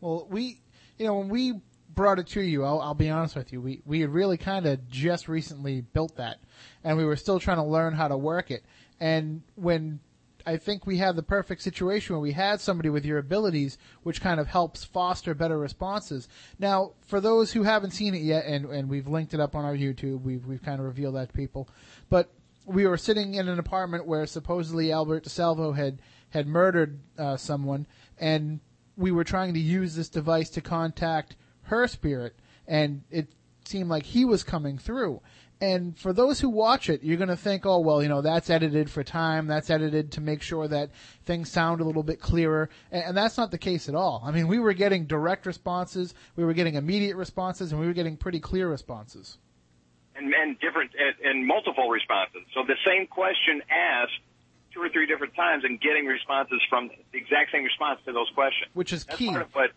Well, 0.00 0.26
we, 0.30 0.58
you 0.96 1.06
know, 1.06 1.18
when 1.18 1.28
we 1.28 1.60
brought 1.94 2.18
it 2.18 2.28
to 2.28 2.40
you, 2.40 2.64
I'll, 2.64 2.80
I'll 2.80 2.94
be 2.94 3.10
honest 3.10 3.36
with 3.36 3.52
you, 3.52 3.60
we, 3.60 3.82
we 3.84 4.00
had 4.00 4.08
really 4.08 4.38
kind 4.38 4.64
of 4.64 4.88
just 4.88 5.28
recently 5.28 5.82
built 5.82 6.16
that, 6.16 6.38
and 6.82 6.96
we 6.96 7.04
were 7.04 7.16
still 7.16 7.38
trying 7.38 7.58
to 7.58 7.62
learn 7.62 7.92
how 7.92 8.08
to 8.08 8.16
work 8.16 8.50
it. 8.50 8.64
And 9.02 9.42
when 9.56 9.98
I 10.46 10.58
think 10.58 10.86
we 10.86 10.98
have 10.98 11.16
the 11.16 11.24
perfect 11.24 11.60
situation 11.62 12.14
where 12.14 12.20
we 12.20 12.30
had 12.30 12.60
somebody 12.60 12.88
with 12.88 13.04
your 13.04 13.18
abilities, 13.18 13.76
which 14.04 14.20
kind 14.20 14.38
of 14.38 14.46
helps 14.46 14.84
foster 14.84 15.34
better 15.34 15.58
responses. 15.58 16.28
Now, 16.60 16.92
for 17.08 17.20
those 17.20 17.50
who 17.52 17.64
haven't 17.64 17.90
seen 17.90 18.14
it 18.14 18.22
yet, 18.22 18.46
and, 18.46 18.66
and 18.66 18.88
we've 18.88 19.08
linked 19.08 19.34
it 19.34 19.40
up 19.40 19.56
on 19.56 19.64
our 19.64 19.74
YouTube, 19.74 20.22
we've, 20.22 20.46
we've 20.46 20.62
kind 20.62 20.78
of 20.78 20.86
revealed 20.86 21.16
that 21.16 21.30
to 21.30 21.34
people, 21.34 21.68
but 22.10 22.32
we 22.64 22.86
were 22.86 22.96
sitting 22.96 23.34
in 23.34 23.48
an 23.48 23.58
apartment 23.58 24.06
where 24.06 24.24
supposedly 24.24 24.92
Albert 24.92 25.24
DeSalvo 25.24 25.74
had, 25.74 26.00
had 26.30 26.46
murdered 26.46 27.00
uh, 27.18 27.36
someone, 27.36 27.88
and 28.18 28.60
we 28.96 29.10
were 29.10 29.24
trying 29.24 29.52
to 29.54 29.60
use 29.60 29.96
this 29.96 30.08
device 30.08 30.48
to 30.50 30.60
contact 30.60 31.34
her 31.62 31.88
spirit, 31.88 32.36
and 32.68 33.02
it 33.10 33.32
seemed 33.64 33.88
like 33.88 34.04
he 34.04 34.24
was 34.24 34.44
coming 34.44 34.78
through. 34.78 35.20
And 35.62 35.96
for 35.96 36.12
those 36.12 36.40
who 36.40 36.50
watch 36.50 36.90
it, 36.90 37.04
you're 37.04 37.16
going 37.16 37.28
to 37.28 37.36
think, 37.36 37.64
oh, 37.64 37.78
well, 37.78 38.02
you 38.02 38.08
know, 38.08 38.20
that's 38.20 38.50
edited 38.50 38.90
for 38.90 39.04
time. 39.04 39.46
That's 39.46 39.70
edited 39.70 40.10
to 40.12 40.20
make 40.20 40.42
sure 40.42 40.66
that 40.66 40.90
things 41.24 41.52
sound 41.52 41.80
a 41.80 41.84
little 41.84 42.02
bit 42.02 42.18
clearer. 42.18 42.68
And, 42.90 43.04
and, 43.04 43.16
that's 43.16 43.38
not 43.38 43.52
the 43.52 43.58
case 43.58 43.88
at 43.88 43.94
all. 43.94 44.24
I 44.26 44.32
mean, 44.32 44.48
we 44.48 44.58
were 44.58 44.72
getting 44.72 45.06
direct 45.06 45.46
responses, 45.46 46.14
we 46.34 46.44
were 46.44 46.52
getting 46.52 46.74
immediate 46.74 47.14
responses, 47.14 47.70
and 47.70 47.80
we 47.80 47.86
were 47.86 47.92
getting 47.92 48.16
pretty 48.16 48.40
clear 48.40 48.68
responses. 48.68 49.38
And, 50.16 50.34
and 50.34 50.58
different, 50.58 50.90
and, 50.98 51.30
and 51.30 51.46
multiple 51.46 51.88
responses. 51.90 52.42
So 52.54 52.64
the 52.66 52.76
same 52.84 53.06
question 53.06 53.62
asked 53.70 54.18
two 54.74 54.82
or 54.82 54.88
three 54.88 55.06
different 55.06 55.36
times 55.36 55.62
and 55.62 55.80
getting 55.80 56.06
responses 56.06 56.60
from 56.68 56.90
the 57.12 57.18
exact 57.18 57.52
same 57.52 57.62
response 57.62 58.00
to 58.06 58.12
those 58.12 58.30
questions. 58.34 58.68
Which 58.74 58.92
is 58.92 59.04
that's 59.04 59.16
key. 59.16 59.30
But 59.30 59.70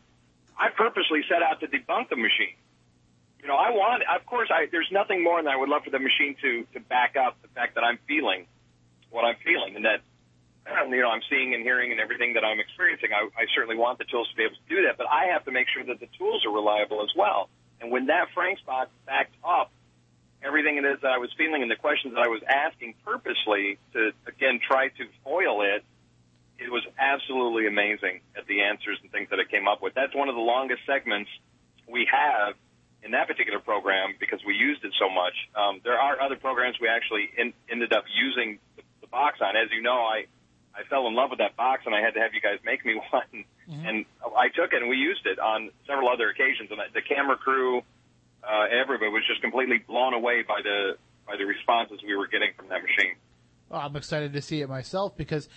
I 0.57 0.69
purposely 0.75 1.21
set 1.29 1.43
out 1.43 1.59
to 1.59 1.67
debunk 1.67 2.09
the 2.09 2.15
machine 2.15 2.57
you 3.45 3.51
know, 3.53 3.57
I 3.57 3.69
want, 3.69 4.01
of 4.09 4.25
course, 4.25 4.49
I, 4.49 4.65
there's 4.71 4.89
nothing 4.91 5.23
more 5.23 5.37
than 5.37 5.47
I 5.47 5.55
would 5.55 5.69
love 5.69 5.83
for 5.83 5.91
the 5.91 5.99
machine 5.99 6.35
to, 6.41 6.65
to 6.73 6.79
back 6.79 7.13
up 7.13 7.37
the 7.43 7.47
fact 7.49 7.75
that 7.75 7.83
I'm 7.83 7.99
feeling 8.07 8.47
what 9.11 9.23
I'm 9.23 9.35
feeling 9.45 9.75
and 9.75 9.85
that, 9.85 10.01
you 10.89 10.99
know, 10.99 11.11
I'm 11.11 11.21
seeing 11.29 11.53
and 11.53 11.61
hearing 11.61 11.91
and 11.91 12.01
everything 12.01 12.33
that 12.33 12.43
I'm 12.43 12.59
experiencing. 12.59 13.13
I, 13.13 13.29
I 13.37 13.45
certainly 13.53 13.77
want 13.77 13.99
the 13.99 14.05
tools 14.05 14.27
to 14.31 14.35
be 14.35 14.49
able 14.49 14.55
to 14.55 14.67
do 14.67 14.87
that, 14.89 14.97
but 14.97 15.05
I 15.05 15.29
have 15.37 15.45
to 15.45 15.51
make 15.51 15.67
sure 15.69 15.85
that 15.85 15.99
the 15.99 16.09
tools 16.17 16.41
are 16.43 16.51
reliable 16.51 17.03
as 17.03 17.13
well. 17.15 17.47
And 17.81 17.91
when 17.91 18.07
that 18.07 18.33
Frank's 18.33 18.65
box 18.65 18.89
backed 19.05 19.35
up 19.45 19.69
everything 20.41 20.77
it 20.77 20.85
is 20.85 20.97
that 21.05 21.11
I 21.11 21.19
was 21.19 21.29
feeling 21.37 21.61
and 21.61 21.69
the 21.69 21.77
questions 21.77 22.15
that 22.15 22.25
I 22.25 22.29
was 22.29 22.41
asking 22.49 22.95
purposely 23.05 23.77
to, 23.93 24.09
again, 24.25 24.59
try 24.59 24.89
to 24.89 25.05
foil 25.23 25.61
it, 25.61 25.85
it 26.57 26.71
was 26.71 26.81
absolutely 26.97 27.67
amazing 27.67 28.21
at 28.35 28.47
the 28.47 28.61
answers 28.61 28.97
and 29.03 29.11
things 29.11 29.29
that 29.29 29.37
it 29.37 29.49
came 29.49 29.67
up 29.67 29.83
with. 29.83 29.93
That's 29.93 30.15
one 30.15 30.29
of 30.29 30.35
the 30.35 30.41
longest 30.41 30.81
segments 30.87 31.29
we 31.87 32.09
have 32.09 32.55
in 33.05 33.11
that 33.11 33.27
particular 33.27 33.59
program 33.59 34.15
because 34.19 34.39
we 34.45 34.55
used 34.55 34.83
it 34.83 34.91
so 34.99 35.07
much. 35.07 35.37
Um, 35.55 35.79
there 35.83 35.97
are 35.97 36.19
other 36.19 36.35
programs 36.35 36.77
we 36.81 36.89
actually 36.89 37.29
in, 37.37 37.53
ended 37.71 37.93
up 37.93 38.03
using 38.09 38.57
the, 38.75 38.81
the 39.01 39.07
box 39.07 39.37
on. 39.41 39.55
As 39.55 39.69
you 39.71 39.81
know, 39.81 40.01
I 40.01 40.25
I 40.73 40.83
fell 40.89 41.07
in 41.07 41.15
love 41.15 41.29
with 41.29 41.39
that 41.39 41.55
box, 41.55 41.83
and 41.85 41.95
I 41.95 42.01
had 42.01 42.15
to 42.15 42.19
have 42.19 42.33
you 42.33 42.41
guys 42.41 42.59
make 42.65 42.83
me 42.83 42.99
one. 43.11 43.45
Mm-hmm. 43.69 43.85
And 43.85 44.05
I 44.35 44.49
took 44.49 44.73
it, 44.73 44.81
and 44.81 44.89
we 44.89 44.97
used 44.97 45.25
it 45.25 45.39
on 45.39 45.69
several 45.87 46.09
other 46.09 46.29
occasions. 46.29 46.69
And 46.71 46.81
the 46.93 47.01
camera 47.01 47.37
crew, 47.37 47.79
uh, 48.43 48.65
everybody 48.73 49.11
was 49.11 49.23
just 49.29 49.41
completely 49.41 49.77
blown 49.77 50.13
away 50.13 50.41
by 50.41 50.61
the 50.63 50.97
by 51.25 51.37
the 51.37 51.45
responses 51.45 52.01
we 52.05 52.15
were 52.15 52.27
getting 52.27 52.49
from 52.57 52.69
that 52.69 52.81
machine. 52.81 53.15
Well, 53.69 53.81
I'm 53.81 53.95
excited 53.95 54.33
to 54.33 54.41
see 54.41 54.61
it 54.61 54.69
myself 54.69 55.17
because 55.17 55.47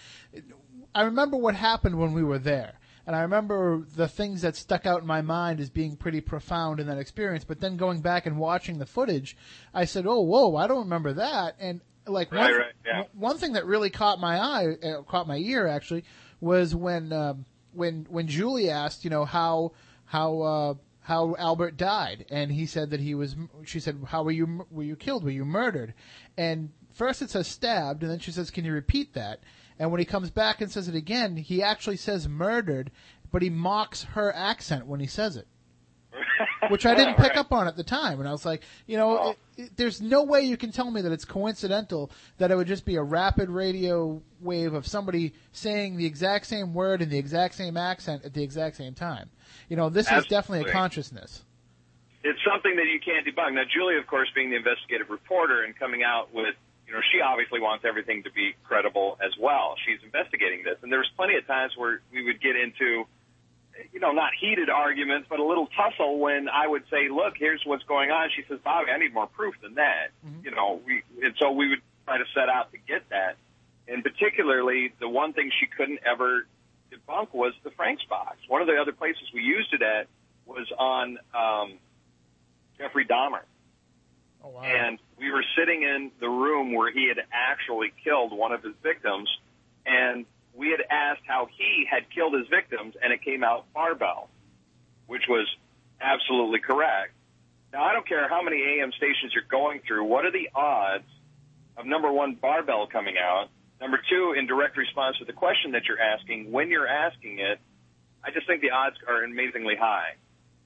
I 0.95 1.03
remember 1.03 1.37
what 1.37 1.55
happened 1.55 1.99
when 1.99 2.13
we 2.13 2.23
were 2.23 2.39
there. 2.39 2.79
And 3.09 3.17
I 3.17 3.23
remember 3.23 3.87
the 3.97 4.07
things 4.07 4.43
that 4.43 4.55
stuck 4.55 4.85
out 4.85 5.01
in 5.01 5.07
my 5.07 5.23
mind 5.23 5.61
as 5.61 5.71
being 5.71 5.97
pretty 5.97 6.21
profound 6.21 6.79
in 6.79 6.89
that 6.89 6.99
experience. 6.99 7.43
But 7.43 7.59
then 7.59 7.79
going 7.79 8.03
back 8.03 8.27
and 8.27 8.37
watching 8.37 8.77
the 8.77 8.85
footage, 8.85 9.35
I 9.73 9.87
said, 9.87 10.05
"Oh, 10.07 10.21
whoa! 10.21 10.57
I 10.57 10.67
don't 10.67 10.81
remember 10.81 11.15
that." 11.15 11.57
And 11.59 11.81
like 12.07 12.31
right, 12.31 12.51
one, 12.51 12.61
right, 12.61 12.73
yeah. 12.85 13.05
one 13.15 13.39
thing 13.39 13.55
that 13.55 13.65
really 13.65 13.89
caught 13.89 14.21
my 14.21 14.39
eye, 14.39 14.75
uh, 14.85 15.03
caught 15.05 15.27
my 15.27 15.39
ear 15.39 15.67
actually, 15.67 16.05
was 16.43 16.75
when 16.75 17.11
um, 17.15 17.47
when 17.73 18.07
when 18.11 18.27
Julie 18.27 18.69
asked, 18.69 19.05
you 19.05 19.11
know, 19.11 19.25
how 19.25 19.73
how 20.05 20.41
uh, 20.43 20.75
how 21.01 21.35
Albert 21.39 21.79
died, 21.79 22.27
and 22.31 22.53
he 22.53 22.67
said 22.67 22.91
that 22.91 23.01
he 23.01 23.15
was. 23.15 23.37
She 23.65 23.81
said, 23.81 24.03
"How 24.09 24.23
were 24.23 24.33
you 24.33 24.67
were 24.71 24.83
you 24.83 24.97
killed? 24.97 25.25
Were 25.25 25.31
you 25.31 25.47
murdered?" 25.47 25.95
And 26.37 26.73
first 26.93 27.23
it 27.23 27.31
says 27.31 27.49
stabbed, 27.49 28.03
and 28.03 28.13
then 28.13 28.19
she 28.19 28.33
says, 28.33 28.51
"Can 28.51 28.67
you 28.67 28.75
repeat 28.75 29.15
that?" 29.15 29.41
And 29.79 29.91
when 29.91 29.99
he 30.01 30.05
comes 30.05 30.31
back 30.31 30.61
and 30.61 30.71
says 30.71 30.89
it 30.89 30.95
again, 30.95 31.37
he 31.37 31.63
actually 31.63 31.97
says 31.97 32.29
murdered, 32.29 32.91
but 33.31 33.43
he 33.43 33.51
mocks 33.51 34.03
her 34.15 34.35
accent 34.35 34.87
when 34.87 35.01
he 35.01 35.07
says 35.07 35.37
it. 35.37 35.47
Which 36.71 36.85
I 36.87 36.95
didn't 36.95 37.15
pick 37.17 37.31
right. 37.31 37.39
up 37.39 37.53
on 37.53 37.69
at 37.69 37.77
the 37.77 37.85
time. 37.85 38.19
And 38.19 38.29
I 38.29 38.33
was 38.33 38.45
like, 38.45 38.63
you 38.87 38.97
know, 38.97 39.19
Oh. 39.19 39.31
it, 39.31 39.39
it, 39.63 39.77
there's 39.77 40.01
no 40.01 40.25
way 40.25 40.43
you 40.43 40.57
can 40.57 40.73
tell 40.73 40.91
me 40.91 41.01
that 41.03 41.13
it's 41.13 41.25
coincidental 41.25 42.11
that 42.39 42.51
it 42.51 42.57
would 42.57 42.67
just 42.67 42.85
be 42.85 42.97
a 42.97 43.03
rapid 43.03 43.49
radio 43.51 44.21
wave 44.41 44.75
of 44.75 44.87
somebody 44.87 45.33
saying 45.53 45.97
the 45.97 46.07
exact 46.07 46.47
same 46.47 46.75
word 46.75 47.03
in 47.03 47.09
the 47.11 47.19
exact 47.19 47.55
same 47.55 47.77
accent 47.77 48.25
at 48.25 48.35
the 48.35 48.43
exact 48.43 48.77
same 48.77 48.95
time. 48.95 49.31
You 49.69 49.77
know, 49.77 49.89
this 49.91 50.11
is 50.11 50.27
definitely 50.27 50.69
a 50.69 50.73
consciousness. 50.73 51.45
it's 52.25 52.41
something 52.51 52.75
that 52.77 52.87
you 52.87 52.99
can't 53.05 53.25
debunk. 53.27 53.55
Now, 53.55 53.63
Julie, 53.73 53.97
of 53.97 54.07
course, 54.07 54.29
being 54.35 54.51
the 54.51 54.57
investigative 54.57 55.09
reporter 55.11 55.63
and 55.63 55.79
coming 55.79 56.03
out 56.03 56.35
with, 56.35 56.55
you 56.89 56.95
know, 56.95 57.01
she 57.13 57.21
obviously 57.21 57.61
wants 57.61 57.85
everything 57.85 58.23
to 58.23 58.33
be 58.33 58.55
credible 58.65 59.19
as 59.21 59.33
well. 59.39 59.77
She's 59.85 60.01
investigating 60.03 60.65
this, 60.65 60.79
and 60.83 60.91
there 60.91 61.01
was 61.01 61.11
plenty 61.17 61.37
of 61.37 61.47
times 61.47 61.77
where 61.77 62.01
we 62.11 62.25
would 62.25 62.41
get 62.41 62.57
into, 62.57 63.05
you 63.93 64.01
know, 64.01 64.13
not 64.13 64.33
heated 64.41 64.71
arguments, 64.71 65.29
but 65.29 65.39
a 65.39 65.45
little 65.45 65.69
tussle 65.77 66.19
when 66.19 66.49
I 66.49 66.67
would 66.67 66.85
say, 66.91 67.11
"Look, 67.11 67.37
here's 67.37 67.61
what's 67.67 67.85
going 67.85 68.11
on." 68.11 68.31
She 68.35 68.43
says, 68.49 68.59
"Bobby, 68.65 68.91
I 68.91 68.97
need 68.97 69.13
more 69.13 69.27
proof 69.27 69.55
than 69.61 69.75
that." 69.75 70.11
You 70.45 70.51
know, 70.51 70.81
we 70.85 71.03
and 71.23 71.35
so 71.39 71.53
we 71.53 71.69
would 71.69 71.83
try 72.07 72.17
to 72.17 72.25
set 72.35 72.49
out 72.49 72.73
to 72.73 72.79
get 72.79 73.07
that. 73.11 73.37
And 73.87 74.03
particularly, 74.03 74.93
the 74.99 75.09
one 75.09 75.35
thing 75.35 75.51
she 75.61 75.67
couldn't 75.67 76.01
ever 76.05 76.47
debunk 76.91 77.35
was 77.35 77.53
the 77.65 77.71
Frank's 77.71 78.05
box. 78.05 78.39
One 78.49 78.63
of 78.63 78.67
the 78.67 78.77
other 78.81 78.93
places 78.93 79.23
we 79.35 79.43
used 79.43 79.75
it 79.75 79.83
at 79.83 80.09
was 80.47 80.73
on 80.79 81.19
um, 81.35 81.79
Jeffrey 82.79 83.05
Dahmer. 83.05 83.43
Oh, 84.45 84.51
wow. 84.51 84.63
And 84.63 84.99
we 85.19 85.31
were 85.31 85.45
sitting 85.59 85.83
in 85.83 86.11
the 86.21 86.29
room 86.29 86.73
where 86.73 86.93
he 86.93 87.09
had 87.09 87.25
actually 87.33 87.93
killed 88.05 88.33
one 88.33 88.53
of 88.53 88.63
his 88.63 88.75
victims, 88.83 89.29
and 89.85 90.25
we 90.55 90.71
had 90.71 90.81
asked 90.91 91.23
how 91.27 91.49
he 91.57 91.87
had 91.91 92.11
killed 92.11 92.35
his 92.35 92.49
victims, 92.49 92.95
and 93.03 93.13
it 93.13 93.23
came 93.23 93.43
out 93.43 93.67
barbell, 93.73 94.29
which 95.07 95.25
was 95.29 95.47
absolutely 96.01 96.61
correct. 96.61 97.13
Now, 97.73 97.85
I 97.85 97.93
don't 97.93 98.07
care 98.07 98.29
how 98.29 98.43
many 98.43 98.81
AM 98.81 98.93
stations 98.93 99.33
you're 99.35 99.45
going 99.49 99.81
through, 99.87 100.05
what 100.05 100.25
are 100.25 100.33
the 100.33 100.49
odds 100.55 101.05
of 101.77 101.87
number 101.87 102.11
one, 102.11 102.35
barbell 102.35 102.87
coming 102.87 103.17
out? 103.19 103.49
Number 103.81 104.01
two, 104.11 104.35
in 104.37 104.47
direct 104.47 104.77
response 104.77 105.19
to 105.19 105.25
the 105.25 105.33
question 105.33 105.73
that 105.73 105.83
you're 105.87 106.01
asking, 106.01 106.51
when 106.51 106.71
you're 106.71 106.89
asking 106.89 107.39
it, 107.39 107.61
I 108.25 108.31
just 108.31 108.47
think 108.47 108.63
the 108.63 108.71
odds 108.71 108.97
are 109.07 109.23
amazingly 109.23 109.77
high. 109.77 110.17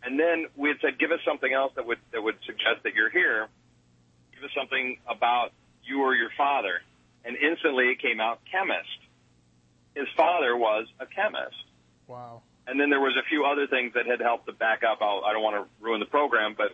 And 0.02 0.18
then 0.18 0.46
we 0.56 0.68
had 0.68 0.78
said, 0.80 0.98
give 0.98 1.12
us 1.12 1.20
something 1.24 1.52
else 1.52 1.72
that 1.76 1.86
would 1.86 1.98
that 2.12 2.22
would 2.22 2.36
suggest 2.46 2.82
that 2.84 2.94
you're 2.94 3.10
here. 3.10 3.48
Us 4.44 4.50
something 4.56 4.98
about 5.08 5.52
you 5.84 6.02
or 6.02 6.14
your 6.14 6.30
father. 6.36 6.80
And 7.24 7.36
instantly 7.36 7.90
it 7.90 8.00
came 8.00 8.20
out 8.20 8.40
chemist. 8.50 8.88
His 9.94 10.08
father 10.16 10.56
was 10.56 10.86
a 10.98 11.06
chemist. 11.06 11.56
Wow. 12.08 12.42
And 12.66 12.80
then 12.80 12.90
there 12.90 13.00
was 13.00 13.16
a 13.16 13.26
few 13.28 13.44
other 13.44 13.66
things 13.66 13.94
that 13.94 14.06
had 14.06 14.20
helped 14.20 14.46
to 14.46 14.52
back 14.52 14.82
up. 14.82 14.98
I'll, 15.00 15.22
I 15.24 15.32
don't 15.32 15.42
want 15.42 15.56
to 15.56 15.84
ruin 15.84 16.00
the 16.00 16.06
program, 16.06 16.54
but 16.56 16.72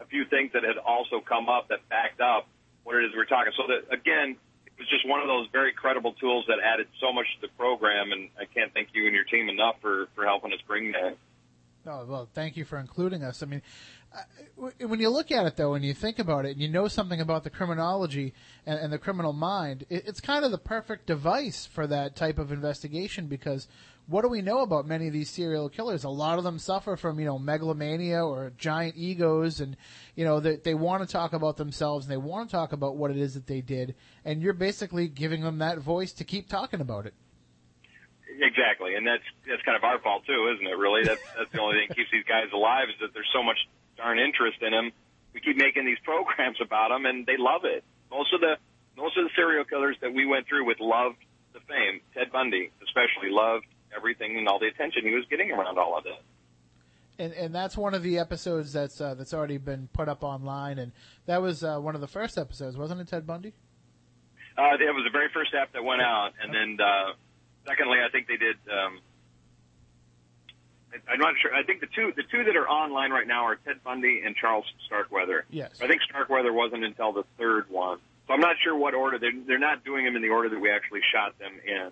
a 0.00 0.06
few 0.06 0.24
things 0.24 0.52
that 0.54 0.64
had 0.64 0.78
also 0.78 1.20
come 1.20 1.48
up 1.48 1.68
that 1.68 1.88
backed 1.88 2.20
up 2.20 2.48
what 2.84 2.96
it 2.96 3.04
is 3.04 3.12
we're 3.14 3.26
talking. 3.26 3.52
So 3.56 3.64
that 3.68 3.92
again, 3.92 4.36
it 4.66 4.72
was 4.78 4.88
just 4.88 5.06
one 5.06 5.20
of 5.20 5.28
those 5.28 5.48
very 5.52 5.72
credible 5.72 6.14
tools 6.14 6.46
that 6.48 6.56
added 6.64 6.88
so 7.00 7.12
much 7.12 7.26
to 7.40 7.46
the 7.46 7.52
program, 7.58 8.12
and 8.12 8.30
I 8.40 8.46
can't 8.46 8.72
thank 8.72 8.88
you 8.94 9.06
and 9.06 9.14
your 9.14 9.24
team 9.24 9.48
enough 9.48 9.76
for 9.80 10.08
for 10.14 10.24
helping 10.24 10.52
us 10.52 10.60
bring 10.66 10.92
that. 10.92 11.16
Oh, 11.86 12.04
well, 12.06 12.28
thank 12.34 12.56
you 12.56 12.64
for 12.64 12.78
including 12.78 13.22
us. 13.22 13.42
I 13.42 13.46
mean, 13.46 13.62
when 14.56 15.00
you 15.00 15.10
look 15.10 15.30
at 15.30 15.46
it 15.46 15.56
though, 15.56 15.74
and 15.74 15.84
you 15.84 15.94
think 15.94 16.18
about 16.18 16.44
it, 16.44 16.52
and 16.52 16.60
you 16.60 16.68
know 16.68 16.88
something 16.88 17.20
about 17.20 17.44
the 17.44 17.50
criminology 17.50 18.34
and, 18.66 18.78
and 18.78 18.92
the 18.92 18.98
criminal 18.98 19.32
mind, 19.32 19.84
it, 19.88 20.04
it's 20.06 20.20
kind 20.20 20.44
of 20.44 20.50
the 20.50 20.58
perfect 20.58 21.06
device 21.06 21.66
for 21.66 21.86
that 21.86 22.16
type 22.16 22.38
of 22.38 22.52
investigation 22.52 23.26
because 23.26 23.68
what 24.06 24.22
do 24.22 24.28
we 24.28 24.40
know 24.40 24.60
about 24.60 24.86
many 24.86 25.06
of 25.06 25.12
these 25.12 25.28
serial 25.28 25.68
killers? 25.68 26.02
A 26.04 26.08
lot 26.08 26.38
of 26.38 26.44
them 26.44 26.58
suffer 26.58 26.96
from, 26.96 27.20
you 27.20 27.26
know, 27.26 27.38
megalomania 27.38 28.24
or 28.24 28.52
giant 28.56 28.96
egos 28.96 29.60
and, 29.60 29.76
you 30.16 30.24
know, 30.24 30.40
they, 30.40 30.56
they 30.56 30.74
want 30.74 31.06
to 31.06 31.12
talk 31.12 31.34
about 31.34 31.58
themselves 31.58 32.06
and 32.06 32.12
they 32.12 32.16
want 32.16 32.48
to 32.48 32.56
talk 32.56 32.72
about 32.72 32.96
what 32.96 33.10
it 33.10 33.18
is 33.18 33.34
that 33.34 33.46
they 33.46 33.60
did. 33.60 33.94
And 34.24 34.40
you're 34.40 34.54
basically 34.54 35.08
giving 35.08 35.42
them 35.42 35.58
that 35.58 35.78
voice 35.78 36.12
to 36.14 36.24
keep 36.24 36.48
talking 36.48 36.80
about 36.80 37.04
it. 37.04 37.12
Exactly, 38.40 38.94
and 38.94 39.04
that's 39.04 39.24
that's 39.48 39.62
kind 39.62 39.76
of 39.76 39.82
our 39.82 39.98
fault 39.98 40.22
too, 40.24 40.52
isn't 40.54 40.66
it? 40.66 40.76
Really, 40.78 41.02
that's 41.02 41.20
that's 41.36 41.50
the 41.50 41.60
only 41.60 41.78
thing 41.78 41.86
that 41.88 41.96
keeps 41.96 42.10
these 42.12 42.24
guys 42.28 42.46
alive 42.54 42.86
is 42.88 42.94
that 43.00 43.12
there's 43.12 43.28
so 43.32 43.42
much 43.42 43.58
darn 43.98 44.18
interest 44.18 44.62
in 44.62 44.70
them. 44.70 44.92
We 45.34 45.40
keep 45.40 45.56
making 45.58 45.84
these 45.84 45.98
programs 46.02 46.56
about 46.64 46.88
them, 46.88 47.04
and 47.04 47.26
they 47.26 47.36
love 47.36 47.62
it. 47.64 47.84
Most 48.10 48.32
of 48.32 48.40
the 48.40 48.56
most 48.96 49.16
of 49.18 49.24
the 49.24 49.30
serial 49.36 49.64
killers 49.64 49.96
that 50.00 50.12
we 50.12 50.26
went 50.26 50.48
through 50.48 50.64
with 50.64 50.80
loved 50.80 51.18
the 51.52 51.60
fame. 51.60 52.00
Ted 52.14 52.32
Bundy, 52.32 52.70
especially, 52.82 53.30
loved 53.30 53.66
everything 53.94 54.36
and 54.36 54.48
all 54.48 54.58
the 54.58 54.66
attention 54.66 55.02
he 55.04 55.14
was 55.14 55.24
getting 55.30 55.50
around 55.52 55.78
all 55.78 55.98
of 55.98 56.04
this. 56.04 56.18
And 57.18 57.32
and 57.34 57.54
that's 57.54 57.76
one 57.76 57.94
of 57.94 58.02
the 58.02 58.18
episodes 58.18 58.72
that's 58.72 59.00
uh, 59.00 59.14
that's 59.14 59.34
already 59.34 59.58
been 59.58 59.88
put 59.92 60.08
up 60.08 60.22
online, 60.22 60.78
and 60.78 60.92
that 61.26 61.42
was 61.42 61.62
uh, 61.62 61.78
one 61.78 61.94
of 61.94 62.00
the 62.00 62.08
first 62.08 62.38
episodes, 62.38 62.76
wasn't 62.76 63.00
it, 63.00 63.08
Ted 63.08 63.26
Bundy? 63.26 63.52
Uh, 64.56 64.74
it 64.74 64.94
was 64.94 65.04
the 65.04 65.10
very 65.10 65.28
first 65.32 65.54
app 65.54 65.72
that 65.72 65.84
went 65.84 66.00
out, 66.00 66.30
and 66.42 66.54
then 66.54 66.78
uh, 66.84 67.12
secondly, 67.66 67.98
I 68.04 68.10
think 68.10 68.26
they 68.26 68.36
did. 68.36 68.56
Um, 68.70 69.00
I'm 71.08 71.18
not 71.18 71.34
sure. 71.40 71.54
I 71.54 71.62
think 71.62 71.80
the 71.80 71.88
two 71.94 72.12
the 72.16 72.22
two 72.30 72.44
that 72.44 72.56
are 72.56 72.68
online 72.68 73.10
right 73.10 73.26
now 73.26 73.44
are 73.44 73.56
Ted 73.56 73.82
Bundy 73.84 74.22
and 74.24 74.34
Charles 74.36 74.64
Starkweather. 74.86 75.44
Yes. 75.50 75.78
I 75.82 75.86
think 75.86 76.02
Starkweather 76.02 76.52
wasn't 76.52 76.84
until 76.84 77.12
the 77.12 77.24
third 77.36 77.68
one, 77.68 77.98
so 78.26 78.34
I'm 78.34 78.40
not 78.40 78.56
sure 78.62 78.76
what 78.76 78.94
order 78.94 79.18
they're 79.18 79.32
they're 79.46 79.58
not 79.58 79.84
doing 79.84 80.04
them 80.04 80.16
in 80.16 80.22
the 80.22 80.30
order 80.30 80.48
that 80.48 80.60
we 80.60 80.70
actually 80.70 81.00
shot 81.12 81.38
them 81.38 81.52
in. 81.64 81.90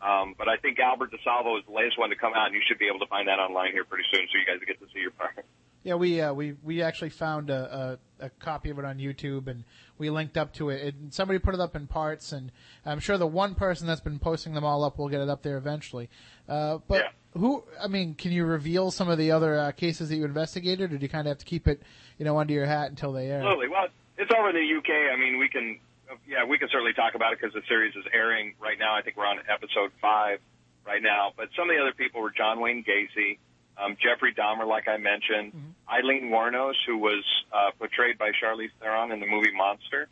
Um, 0.00 0.34
but 0.36 0.48
I 0.48 0.56
think 0.58 0.78
Albert 0.78 1.10
DeSalvo 1.12 1.58
is 1.58 1.64
the 1.64 1.72
latest 1.72 1.98
one 1.98 2.10
to 2.10 2.16
come 2.16 2.34
out, 2.34 2.46
and 2.46 2.54
you 2.54 2.60
should 2.68 2.78
be 2.78 2.86
able 2.86 2.98
to 2.98 3.06
find 3.06 3.28
that 3.28 3.38
online 3.38 3.72
here 3.72 3.84
pretty 3.84 4.04
soon, 4.12 4.20
so 4.30 4.38
you 4.38 4.44
guys 4.46 4.62
get 4.66 4.78
to 4.78 4.86
see 4.92 5.00
your 5.00 5.10
part. 5.10 5.44
Yeah, 5.84 5.94
we 5.94 6.20
uh, 6.20 6.34
we 6.34 6.56
we 6.64 6.82
actually 6.82 7.10
found 7.10 7.48
a, 7.48 7.98
a, 8.20 8.26
a 8.26 8.30
copy 8.30 8.70
of 8.70 8.78
it 8.78 8.84
on 8.84 8.98
YouTube, 8.98 9.46
and 9.46 9.62
we 9.98 10.10
linked 10.10 10.36
up 10.36 10.52
to 10.54 10.70
it. 10.70 10.82
it. 10.82 10.94
Somebody 11.10 11.38
put 11.38 11.54
it 11.54 11.60
up 11.60 11.76
in 11.76 11.86
parts, 11.86 12.32
and 12.32 12.50
I'm 12.84 12.98
sure 12.98 13.16
the 13.16 13.26
one 13.26 13.54
person 13.54 13.86
that's 13.86 14.00
been 14.00 14.18
posting 14.18 14.52
them 14.52 14.64
all 14.64 14.84
up 14.84 14.98
will 14.98 15.08
get 15.08 15.20
it 15.20 15.28
up 15.28 15.42
there 15.42 15.56
eventually. 15.56 16.10
Uh, 16.48 16.78
but 16.88 17.04
who? 17.36 17.62
I 17.82 17.88
mean, 17.88 18.14
can 18.14 18.32
you 18.32 18.44
reveal 18.44 18.90
some 18.90 19.08
of 19.08 19.18
the 19.18 19.30
other 19.32 19.58
uh, 19.58 19.72
cases 19.72 20.08
that 20.08 20.16
you 20.16 20.24
investigated, 20.24 20.92
or 20.92 20.98
do 20.98 21.02
you 21.02 21.08
kind 21.08 21.26
of 21.26 21.32
have 21.32 21.38
to 21.38 21.44
keep 21.44 21.68
it, 21.68 21.82
you 22.18 22.24
know, 22.24 22.38
under 22.38 22.52
your 22.52 22.66
hat 22.66 22.90
until 22.90 23.12
they 23.12 23.28
air? 23.28 23.38
Absolutely. 23.40 23.68
Well, 23.68 23.86
it's 24.18 24.30
over 24.36 24.50
in 24.50 24.56
the 24.56 24.78
UK. 24.78 25.12
I 25.12 25.16
mean, 25.16 25.38
we 25.38 25.48
can, 25.48 25.78
yeah, 26.26 26.44
we 26.44 26.58
can 26.58 26.68
certainly 26.70 26.92
talk 26.94 27.14
about 27.14 27.32
it 27.32 27.40
because 27.40 27.54
the 27.54 27.62
series 27.68 27.94
is 27.94 28.04
airing 28.12 28.54
right 28.60 28.78
now. 28.78 28.94
I 28.94 29.02
think 29.02 29.16
we're 29.16 29.26
on 29.26 29.38
episode 29.48 29.92
five 30.00 30.40
right 30.86 31.02
now. 31.02 31.32
But 31.36 31.48
some 31.56 31.68
of 31.68 31.76
the 31.76 31.82
other 31.82 31.92
people 31.92 32.22
were 32.22 32.30
John 32.30 32.60
Wayne 32.60 32.84
Gacy, 32.84 33.38
um, 33.76 33.96
Jeffrey 34.00 34.32
Dahmer, 34.34 34.66
like 34.66 34.88
I 34.88 34.96
mentioned, 34.96 35.52
Aileen 35.88 36.30
Wuornos, 36.30 36.74
who 36.86 36.96
was 36.98 37.24
uh, 37.52 37.70
portrayed 37.78 38.16
by 38.18 38.30
Charlize 38.30 38.70
Theron 38.80 39.12
in 39.12 39.20
the 39.20 39.26
movie 39.26 39.52
Monster. 39.54 40.08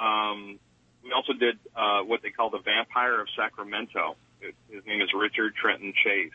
Um, 0.00 0.58
we 1.04 1.12
also 1.12 1.32
did 1.34 1.58
uh, 1.76 2.00
what 2.02 2.22
they 2.22 2.30
call 2.30 2.50
the 2.50 2.60
Vampire 2.64 3.20
of 3.20 3.28
Sacramento. 3.36 4.16
His- 4.40 4.86
name 4.86 5.00
is 5.02 5.10
Richard 5.14 5.54
Trenton 5.54 5.92
Chase. 6.04 6.32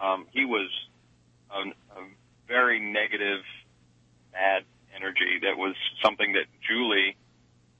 Um, 0.00 0.26
he 0.32 0.44
was 0.44 0.70
a, 1.50 1.70
a 1.98 2.04
very 2.48 2.80
negative, 2.80 3.42
bad 4.32 4.64
energy. 4.94 5.40
That 5.42 5.56
was 5.56 5.74
something 6.02 6.32
that 6.32 6.46
Julie, 6.66 7.16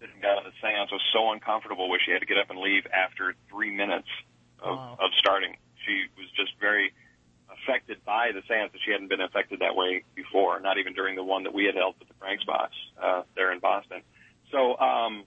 sitting 0.00 0.20
down 0.20 0.38
at 0.38 0.44
the 0.44 0.52
seance, 0.60 0.90
was 0.92 1.02
so 1.12 1.32
uncomfortable 1.32 1.88
with. 1.90 2.00
She 2.04 2.12
had 2.12 2.20
to 2.20 2.26
get 2.26 2.38
up 2.38 2.50
and 2.50 2.58
leave 2.60 2.86
after 2.92 3.34
three 3.48 3.74
minutes 3.74 4.08
of, 4.62 4.78
of 4.78 5.10
starting. 5.18 5.56
She 5.86 6.06
was 6.16 6.30
just 6.36 6.52
very 6.60 6.92
affected 7.50 8.04
by 8.04 8.30
the 8.32 8.42
seance 8.46 8.72
that 8.72 8.80
she 8.84 8.92
hadn't 8.92 9.08
been 9.08 9.20
affected 9.20 9.60
that 9.60 9.74
way 9.74 10.04
before, 10.14 10.60
not 10.60 10.78
even 10.78 10.92
during 10.94 11.16
the 11.16 11.24
one 11.24 11.44
that 11.44 11.54
we 11.54 11.64
had 11.64 11.74
held 11.74 11.96
with 11.98 12.08
the 12.08 12.14
Frank's 12.14 12.44
box 12.44 12.72
uh, 13.02 13.22
there 13.34 13.52
in 13.52 13.58
Boston. 13.58 14.02
So 14.52 14.78
um, 14.78 15.24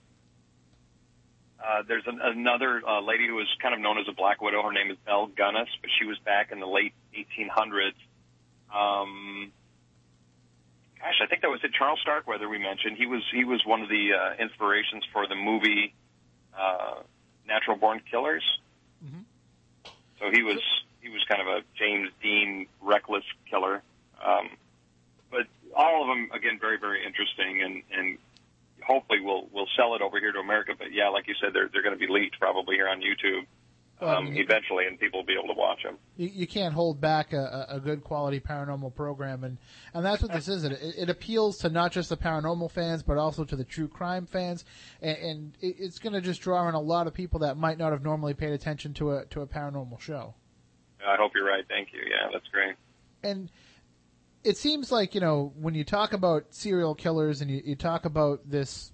uh, 1.63 1.83
there's 1.87 2.03
an, 2.07 2.19
another 2.21 2.81
uh, 2.85 3.01
lady 3.01 3.27
who 3.27 3.35
was 3.35 3.47
kind 3.61 3.73
of 3.73 3.79
known 3.79 3.97
as 3.97 4.05
a 4.09 4.13
Black 4.13 4.41
Widow. 4.41 4.61
Her 4.63 4.73
name 4.73 4.91
is 4.91 4.97
Belle 5.05 5.27
Gunness, 5.27 5.69
but 5.81 5.89
she 5.97 6.05
was 6.05 6.17
back 6.19 6.51
in 6.51 6.59
the 6.59 6.67
late 6.67 6.93
1800s. 7.15 7.93
Um, 8.73 9.51
gosh, 10.99 11.19
I 11.23 11.27
think 11.27 11.41
that 11.41 11.49
was 11.49 11.61
it. 11.63 11.71
Charles 11.73 11.99
Starkweather 12.01 12.49
we 12.49 12.59
mentioned. 12.59 12.97
He 12.97 13.05
was 13.05 13.23
he 13.31 13.45
was 13.45 13.61
one 13.65 13.81
of 13.81 13.89
the 13.89 14.11
uh, 14.13 14.41
inspirations 14.41 15.03
for 15.13 15.27
the 15.27 15.35
movie 15.35 15.93
uh, 16.57 16.95
Natural 17.47 17.77
Born 17.77 18.01
Killers. 18.11 18.43
So 20.19 20.31
he 20.31 20.43
was 20.43 20.59
he 21.01 21.09
was 21.09 21.23
kind 21.27 21.41
of 21.41 21.47
a 21.47 21.61
James 21.77 22.09
Dean 22.21 22.67
reckless 22.81 23.23
killer. 23.49 23.81
Um, 24.25 24.49
but 25.31 25.47
all 25.75 26.01
of 26.01 26.07
them 26.07 26.29
again 26.33 26.59
very 26.59 26.77
very 26.77 27.05
interesting 27.05 27.61
and 27.61 27.83
and 27.91 28.17
hopefully 28.85 29.19
we'll 29.21 29.47
we'll 29.51 29.69
sell 29.75 29.95
it 29.95 30.01
over 30.01 30.19
here 30.19 30.31
to 30.31 30.39
America. 30.39 30.73
But 30.77 30.93
yeah, 30.93 31.09
like 31.09 31.27
you 31.27 31.35
said, 31.41 31.51
they're 31.53 31.69
they're 31.71 31.83
going 31.83 31.97
to 31.97 31.99
be 31.99 32.11
leaked 32.11 32.39
probably 32.39 32.75
here 32.75 32.87
on 32.87 33.01
YouTube 33.01 33.45
um, 34.01 34.33
eventually, 34.35 34.85
and 34.85 34.99
people 34.99 35.19
will 35.19 35.25
be 35.25 35.33
able 35.33 35.53
to 35.53 35.59
watch 35.59 35.83
them. 35.83 35.97
you, 36.17 36.29
you 36.33 36.47
can't 36.47 36.73
hold 36.73 36.99
back 36.99 37.33
a, 37.33 37.65
a 37.69 37.79
good 37.79 38.03
quality 38.03 38.39
paranormal 38.39 38.93
program, 38.95 39.43
and 39.43 39.57
and 39.93 40.05
that's 40.05 40.21
what 40.21 40.31
this 40.31 40.47
is. 40.47 40.63
It, 40.63 40.73
it 40.97 41.09
appeals 41.09 41.57
to 41.59 41.69
not 41.69 41.91
just 41.91 42.09
the 42.09 42.17
paranormal 42.17 42.71
fans, 42.71 43.03
but 43.03 43.17
also 43.17 43.43
to 43.45 43.55
the 43.55 43.63
true 43.63 43.87
crime 43.87 44.25
fans, 44.25 44.65
and, 45.01 45.17
and 45.17 45.57
it, 45.61 45.75
it's 45.79 45.99
going 45.99 46.13
to 46.13 46.21
just 46.21 46.41
draw 46.41 46.67
in 46.67 46.75
a 46.75 46.81
lot 46.81 47.07
of 47.07 47.13
people 47.13 47.39
that 47.41 47.57
might 47.57 47.77
not 47.77 47.91
have 47.91 48.03
normally 48.03 48.33
paid 48.33 48.51
attention 48.51 48.93
to 48.95 49.11
a 49.11 49.25
to 49.27 49.41
a 49.41 49.47
paranormal 49.47 49.99
show. 49.99 50.35
I 51.05 51.15
hope 51.17 51.31
you're 51.35 51.45
right. 51.47 51.63
Thank 51.67 51.89
you. 51.93 51.99
Yeah, 51.99 52.29
that's 52.31 52.47
great. 52.47 52.75
And 53.23 53.49
it 54.43 54.57
seems 54.57 54.91
like 54.91 55.15
you 55.15 55.21
know 55.21 55.53
when 55.59 55.75
you 55.75 55.83
talk 55.83 56.13
about 56.13 56.45
serial 56.49 56.95
killers 56.95 57.41
and 57.41 57.49
you, 57.49 57.61
you 57.63 57.75
talk 57.75 58.05
about 58.05 58.41
this 58.49 58.91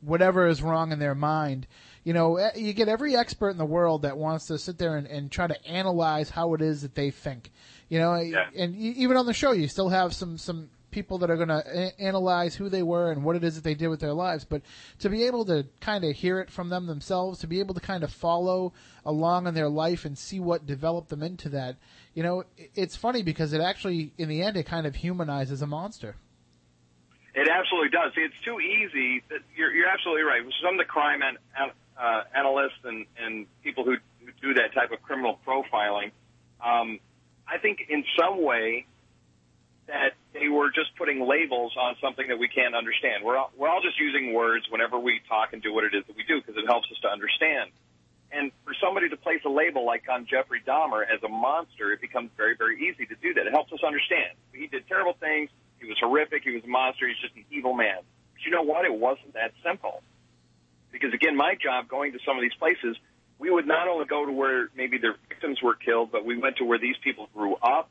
whatever 0.00 0.48
is 0.48 0.62
wrong 0.62 0.90
in 0.92 0.98
their 0.98 1.14
mind 1.14 1.66
you 2.04 2.12
know 2.12 2.36
eh, 2.36 2.50
you 2.56 2.72
get 2.72 2.88
every 2.88 3.16
expert 3.16 3.50
in 3.50 3.58
the 3.58 3.64
world 3.64 4.02
that 4.02 4.16
wants 4.16 4.46
to 4.46 4.58
sit 4.58 4.78
there 4.78 4.96
and, 4.96 5.06
and 5.06 5.30
try 5.30 5.46
to 5.46 5.66
analyze 5.66 6.30
how 6.30 6.54
it 6.54 6.60
is 6.60 6.82
that 6.82 6.94
they 6.94 7.10
think. 7.10 7.50
You 7.88 7.98
know 7.98 8.12
and 8.14 8.74
even 8.76 9.16
on 9.16 9.26
the 9.26 9.34
show 9.34 9.52
you 9.52 9.68
still 9.68 9.90
have 9.90 10.14
some 10.14 10.38
some 10.38 10.70
people 10.92 11.18
that 11.18 11.30
are 11.30 11.36
going 11.36 11.48
to 11.48 11.64
a- 11.66 12.00
analyze 12.00 12.54
who 12.54 12.68
they 12.68 12.82
were 12.82 13.10
and 13.10 13.24
what 13.24 13.34
it 13.34 13.42
is 13.42 13.56
that 13.56 13.64
they 13.64 13.74
did 13.74 13.88
with 13.88 13.98
their 13.98 14.12
lives 14.12 14.44
but 14.44 14.62
to 15.00 15.08
be 15.08 15.24
able 15.24 15.44
to 15.44 15.66
kind 15.80 16.04
of 16.04 16.14
hear 16.14 16.38
it 16.38 16.50
from 16.50 16.68
them 16.68 16.86
themselves 16.86 17.40
to 17.40 17.46
be 17.48 17.58
able 17.58 17.74
to 17.74 17.80
kind 17.80 18.04
of 18.04 18.12
follow 18.12 18.72
along 19.04 19.46
in 19.46 19.54
their 19.54 19.68
life 19.68 20.04
and 20.04 20.16
see 20.16 20.38
what 20.38 20.64
developed 20.66 21.08
them 21.08 21.22
into 21.22 21.48
that 21.48 21.76
you 22.14 22.22
know 22.22 22.44
it's 22.74 22.94
funny 22.94 23.22
because 23.22 23.52
it 23.52 23.60
actually 23.60 24.12
in 24.18 24.28
the 24.28 24.40
end 24.42 24.56
it 24.56 24.64
kind 24.66 24.86
of 24.86 24.94
humanizes 24.94 25.60
a 25.62 25.66
monster 25.66 26.14
It 27.34 27.48
absolutely 27.48 27.88
does. 27.88 28.12
See, 28.14 28.20
it's 28.20 28.44
too 28.44 28.60
easy. 28.60 29.22
You're, 29.56 29.72
you're 29.72 29.88
absolutely 29.88 30.22
right. 30.22 30.42
Some 30.62 30.74
of 30.74 30.78
the 30.78 30.84
crime 30.84 31.22
uh, 31.24 32.22
analysts 32.36 32.84
and, 32.84 33.06
and 33.16 33.46
people 33.64 33.84
who, 33.84 33.96
who 34.20 34.32
do 34.42 34.54
that 34.60 34.74
type 34.74 34.92
of 34.92 35.00
criminal 35.02 35.38
profiling, 35.46 36.10
um, 36.62 37.00
I 37.48 37.56
think 37.58 37.78
in 37.88 38.04
some 38.18 38.42
way 38.42 38.84
that 39.86 40.12
they 40.32 40.48
were 40.48 40.70
just 40.70 40.96
putting 40.96 41.20
labels 41.20 41.76
on 41.76 41.96
something 42.00 42.26
that 42.28 42.38
we 42.38 42.48
can't 42.48 42.74
understand. 42.74 43.24
We're 43.24 43.36
all, 43.36 43.50
we're 43.56 43.68
all 43.68 43.82
just 43.82 44.00
using 44.00 44.32
words 44.32 44.64
whenever 44.70 44.98
we 44.98 45.20
talk 45.28 45.52
and 45.52 45.62
do 45.62 45.72
what 45.72 45.84
it 45.84 45.94
is 45.94 46.04
that 46.06 46.16
we 46.16 46.24
do 46.24 46.40
because 46.40 46.56
it 46.56 46.66
helps 46.66 46.88
us 46.90 46.98
to 47.02 47.08
understand. 47.08 47.70
And 48.32 48.50
for 48.64 48.72
somebody 48.80 49.10
to 49.10 49.16
place 49.16 49.44
a 49.44 49.50
label 49.50 49.84
like 49.84 50.08
on 50.08 50.24
Jeffrey 50.24 50.62
Dahmer 50.66 51.04
as 51.04 51.22
a 51.22 51.28
monster, 51.28 51.92
it 51.92 52.00
becomes 52.00 52.30
very, 52.36 52.56
very 52.56 52.80
easy 52.88 53.04
to 53.04 53.14
do 53.20 53.34
that. 53.34 53.46
It 53.46 53.52
helps 53.52 53.72
us 53.72 53.80
understand. 53.84 54.32
He 54.54 54.68
did 54.68 54.88
terrible 54.88 55.12
things. 55.20 55.50
He 55.78 55.86
was 55.86 55.98
horrific. 56.00 56.42
He 56.44 56.52
was 56.52 56.64
a 56.64 56.68
monster. 56.68 57.06
He's 57.06 57.20
just 57.20 57.36
an 57.36 57.44
evil 57.50 57.74
man. 57.74 58.00
But 58.32 58.42
you 58.46 58.50
know 58.50 58.62
what? 58.62 58.86
It 58.86 58.94
wasn't 58.94 59.34
that 59.34 59.52
simple. 59.62 60.02
Because 60.90 61.12
again, 61.12 61.36
my 61.36 61.56
job 61.60 61.88
going 61.88 62.12
to 62.12 62.18
some 62.24 62.36
of 62.36 62.42
these 62.42 62.56
places, 62.58 62.96
we 63.38 63.50
would 63.50 63.66
not 63.66 63.88
only 63.88 64.06
go 64.06 64.24
to 64.24 64.32
where 64.32 64.68
maybe 64.76 64.96
their 64.96 65.16
victims 65.28 65.60
were 65.62 65.74
killed, 65.74 66.10
but 66.10 66.24
we 66.24 66.38
went 66.38 66.56
to 66.56 66.64
where 66.64 66.78
these 66.78 66.96
people 67.04 67.28
grew 67.34 67.56
up, 67.56 67.90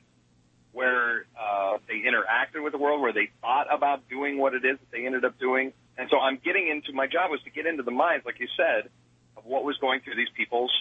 where 0.74 1.26
uh, 1.40 1.78
they 1.88 2.04
interacted 2.08 2.64
with 2.64 2.72
the 2.72 2.80
world, 2.80 3.02
where 3.02 3.14
they 3.14 3.30
thought 3.42 3.68
about 3.74 4.08
doing 4.10 4.38
what 4.38 4.54
it 4.54 4.64
is 4.64 4.80
that 4.80 4.92
they 4.92 5.06
ended 5.06 5.26
up 5.26 5.38
doing. 5.40 5.74
And 5.98 6.10
so 6.10 6.20
I'm 6.20 6.40
getting 6.44 6.68
into 6.68 6.94
my 6.94 7.08
job 7.08 7.30
was 7.30 7.42
to 7.44 7.50
get 7.50 7.66
into 7.66 7.84
the 7.84 7.92
minds, 7.92 8.26
like 8.26 8.40
you 8.40 8.48
said, 8.56 8.90
of 9.38 9.46
what 9.46 9.64
was 9.64 9.78
going 9.78 10.02
through 10.02 10.16
these 10.16 10.32
people's 10.36 10.72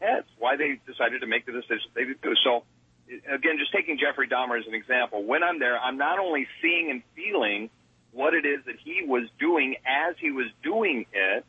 heads, 0.00 0.26
why 0.38 0.56
they 0.56 0.78
decided 0.86 1.22
to 1.22 1.26
make 1.26 1.46
the 1.46 1.52
decisions 1.52 1.88
they 1.94 2.04
did. 2.04 2.18
So 2.44 2.64
again, 3.08 3.56
just 3.58 3.72
taking 3.72 3.98
Jeffrey 3.98 4.28
Dahmer 4.28 4.58
as 4.58 4.66
an 4.66 4.74
example, 4.74 5.24
when 5.24 5.42
I'm 5.42 5.58
there, 5.58 5.78
I'm 5.78 5.96
not 5.96 6.18
only 6.18 6.46
seeing 6.60 6.90
and 6.90 7.02
feeling 7.14 7.70
what 8.12 8.34
it 8.34 8.46
is 8.46 8.64
that 8.66 8.76
he 8.82 9.04
was 9.06 9.28
doing 9.38 9.76
as 9.86 10.16
he 10.18 10.30
was 10.30 10.46
doing 10.62 11.06
it, 11.12 11.44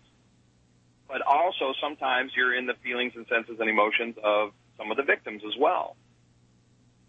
but 1.07 1.21
also 1.21 1.73
sometimes 1.81 2.31
you're 2.35 2.55
in 2.55 2.65
the 2.65 2.75
feelings 2.83 3.13
and 3.15 3.25
senses 3.27 3.57
and 3.59 3.69
emotions 3.69 4.15
of 4.23 4.51
some 4.77 4.91
of 4.91 4.97
the 4.97 5.03
victims 5.03 5.41
as 5.47 5.53
well. 5.59 5.95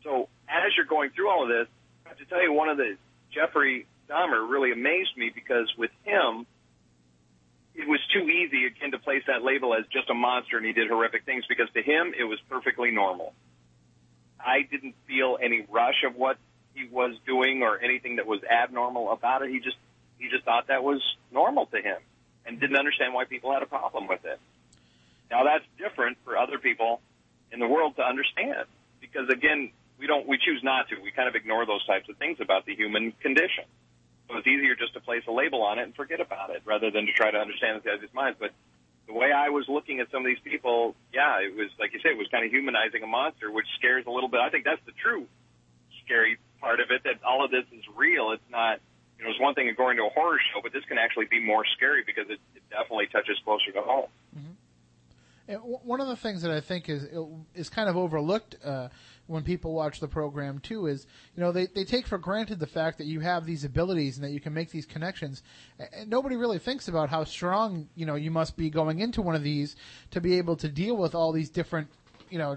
So 0.05 0.29
as 0.49 0.73
you're 0.77 0.87
going 0.87 1.11
through 1.11 1.31
all 1.31 1.43
of 1.43 1.49
this, 1.49 1.66
I 2.07 2.11
have 2.11 2.19
to 2.19 2.25
tell 2.25 2.43
you, 2.43 2.53
one 2.53 2.69
of 2.69 2.77
the 2.77 2.97
Jeffrey 3.33 3.87
Dahmer 4.09 4.49
really 4.49 4.73
amazed 4.73 5.16
me 5.16 5.31
because 5.35 5.73
with 5.77 5.91
him, 6.05 6.47
it 7.75 7.87
was 7.87 8.01
too 8.12 8.29
easy 8.29 8.66
again 8.66 8.91
to 8.91 8.99
place 8.99 9.23
that 9.29 9.43
label 9.45 9.75
as 9.75 9.85
just 9.93 10.11
a 10.11 10.15
monster 10.15 10.57
and 10.57 10.66
he 10.66 10.73
did 10.73 10.89
horrific 10.89 11.25
things 11.25 11.45
because 11.49 11.69
to 11.75 11.83
him 11.83 12.12
it 12.19 12.25
was 12.25 12.39
perfectly 12.49 12.91
normal. 12.91 13.33
I 14.41 14.62
didn't 14.62 14.95
feel 15.07 15.39
any 15.41 15.66
rush 15.70 16.03
of 16.07 16.16
what 16.16 16.39
he 16.75 16.89
was 16.89 17.15
doing 17.27 17.62
or 17.62 17.79
anything 17.79 18.16
that 18.16 18.27
was 18.27 18.41
abnormal 18.43 19.12
about 19.12 19.43
it. 19.43 19.51
He 19.51 19.61
just 19.61 19.77
he 20.19 20.29
just 20.29 20.45
thought 20.45 20.66
that 20.69 20.83
was 20.83 21.01
normal 21.31 21.66
to 21.66 21.77
him 21.77 21.99
and 22.47 22.59
didn't 22.59 22.77
understand 22.77 23.15
why 23.15 23.25
people 23.27 23.53
had 23.53 23.62
a 23.62 23.66
problem 23.66 24.09
with 24.09 24.25
it. 24.25 24.41
Now 25.31 25.45
that's 25.45 25.65
different 25.79 26.19
for 26.25 26.37
other 26.37 26.59
people 26.59 27.01
in 27.53 27.61
the 27.61 27.69
world 27.69 27.97
to 27.97 28.03
understand 28.03 28.66
because 29.01 29.29
again, 29.29 29.70
we 29.99 30.07
don't 30.07 30.27
we 30.27 30.39
choose 30.39 30.62
not 30.62 30.89
to. 30.89 30.97
We 31.03 31.11
kind 31.11 31.29
of 31.29 31.35
ignore 31.35 31.66
those 31.66 31.85
types 31.87 32.09
of 32.09 32.16
things 32.16 32.39
about 32.41 32.66
the 32.66 32.75
human 32.75 33.12
condition. 33.20 33.65
So 34.29 34.37
it's 34.37 34.47
easier 34.47 34.77
just 34.77 34.95
to 34.95 35.01
place 35.01 35.23
a 35.27 35.33
label 35.33 35.62
on 35.62 35.79
it 35.79 35.83
and 35.85 35.95
forget 35.95 36.20
about 36.20 36.51
it 36.51 36.62
rather 36.65 36.91
than 36.91 37.07
to 37.07 37.12
try 37.12 37.31
to 37.31 37.39
understand 37.39 37.81
the 37.83 37.89
guy's 37.89 38.15
minds. 38.15 38.37
But 38.39 38.51
the 39.07 39.15
way 39.15 39.33
I 39.33 39.49
was 39.49 39.65
looking 39.69 40.01
at 40.01 40.11
some 40.11 40.20
of 40.20 40.27
these 40.27 40.41
people, 40.45 40.95
yeah, 41.12 41.41
it 41.41 41.57
was 41.57 41.70
like 41.81 41.93
you 41.95 42.01
said, 42.01 42.12
it 42.12 42.19
was 42.19 42.29
kind 42.29 42.45
of 42.45 42.51
humanizing 42.51 43.03
a 43.03 43.07
monster, 43.07 43.51
which 43.51 43.66
scares 43.79 44.05
a 44.07 44.11
little 44.11 44.29
bit. 44.29 44.41
I 44.41 44.51
think 44.51 44.65
that's 44.65 44.85
the 44.85 44.93
true 44.93 45.27
scary 46.05 46.39
part 46.61 46.81
of 46.81 46.91
it. 46.91 47.03
That 47.05 47.25
all 47.25 47.45
of 47.45 47.51
this 47.51 47.65
is 47.73 47.85
real. 47.97 48.33
It's 48.33 48.51
not. 48.51 48.81
You 49.19 49.25
know, 49.25 49.31
it's 49.31 49.41
one 49.41 49.55
thing 49.55 49.69
going 49.77 49.97
to 49.97 50.05
a 50.05 50.11
horror 50.11 50.39
show, 50.53 50.61
but 50.62 50.73
this 50.73 50.85
can 50.85 50.97
actually 50.97 51.27
be 51.27 51.45
more 51.45 51.65
scary 51.77 52.05
because 52.07 52.31
it, 52.31 52.39
it 52.55 52.62
definitely 52.70 53.09
touches 53.11 53.37
closer 53.45 53.73
to 53.73 53.81
home. 53.81 54.07
W- 55.49 55.81
one 55.83 56.01
of 56.01 56.07
the 56.07 56.15
things 56.15 56.43
that 56.43 56.53
I 56.53 56.61
think 56.61 56.89
is 56.89 57.09
is 57.55 57.69
kind 57.69 57.89
of 57.89 57.97
overlooked 57.97 58.57
uh, 58.65 58.89
when 59.29 59.45
people 59.45 59.75
watch 59.75 60.01
the 60.01 60.09
program 60.09 60.59
too 60.59 60.87
is 60.87 61.07
you 61.37 61.41
know 61.43 61.53
they, 61.53 61.67
they 61.67 61.85
take 61.85 62.07
for 62.07 62.19
granted 62.19 62.59
the 62.59 62.67
fact 62.67 62.99
that 62.99 63.07
you 63.07 63.21
have 63.21 63.47
these 63.47 63.63
abilities 63.63 64.17
and 64.17 64.25
that 64.25 64.33
you 64.33 64.41
can 64.41 64.53
make 64.53 64.71
these 64.71 64.87
connections. 64.87 65.43
And 65.79 66.11
nobody 66.11 66.35
really 66.35 66.59
thinks 66.59 66.89
about 66.89 67.11
how 67.11 67.25
strong 67.25 67.89
you 67.95 68.07
know 68.07 68.17
you 68.17 68.31
must 68.31 68.57
be 68.57 68.71
going 68.71 68.99
into 68.99 69.23
one 69.23 69.37
of 69.37 69.43
these 69.43 69.77
to 70.11 70.21
be 70.21 70.39
able 70.39 70.57
to 70.57 70.69
deal 70.69 70.97
with 70.97 71.15
all 71.15 71.31
these 71.31 71.51
different 71.51 71.89
you 72.31 72.39
know 72.39 72.57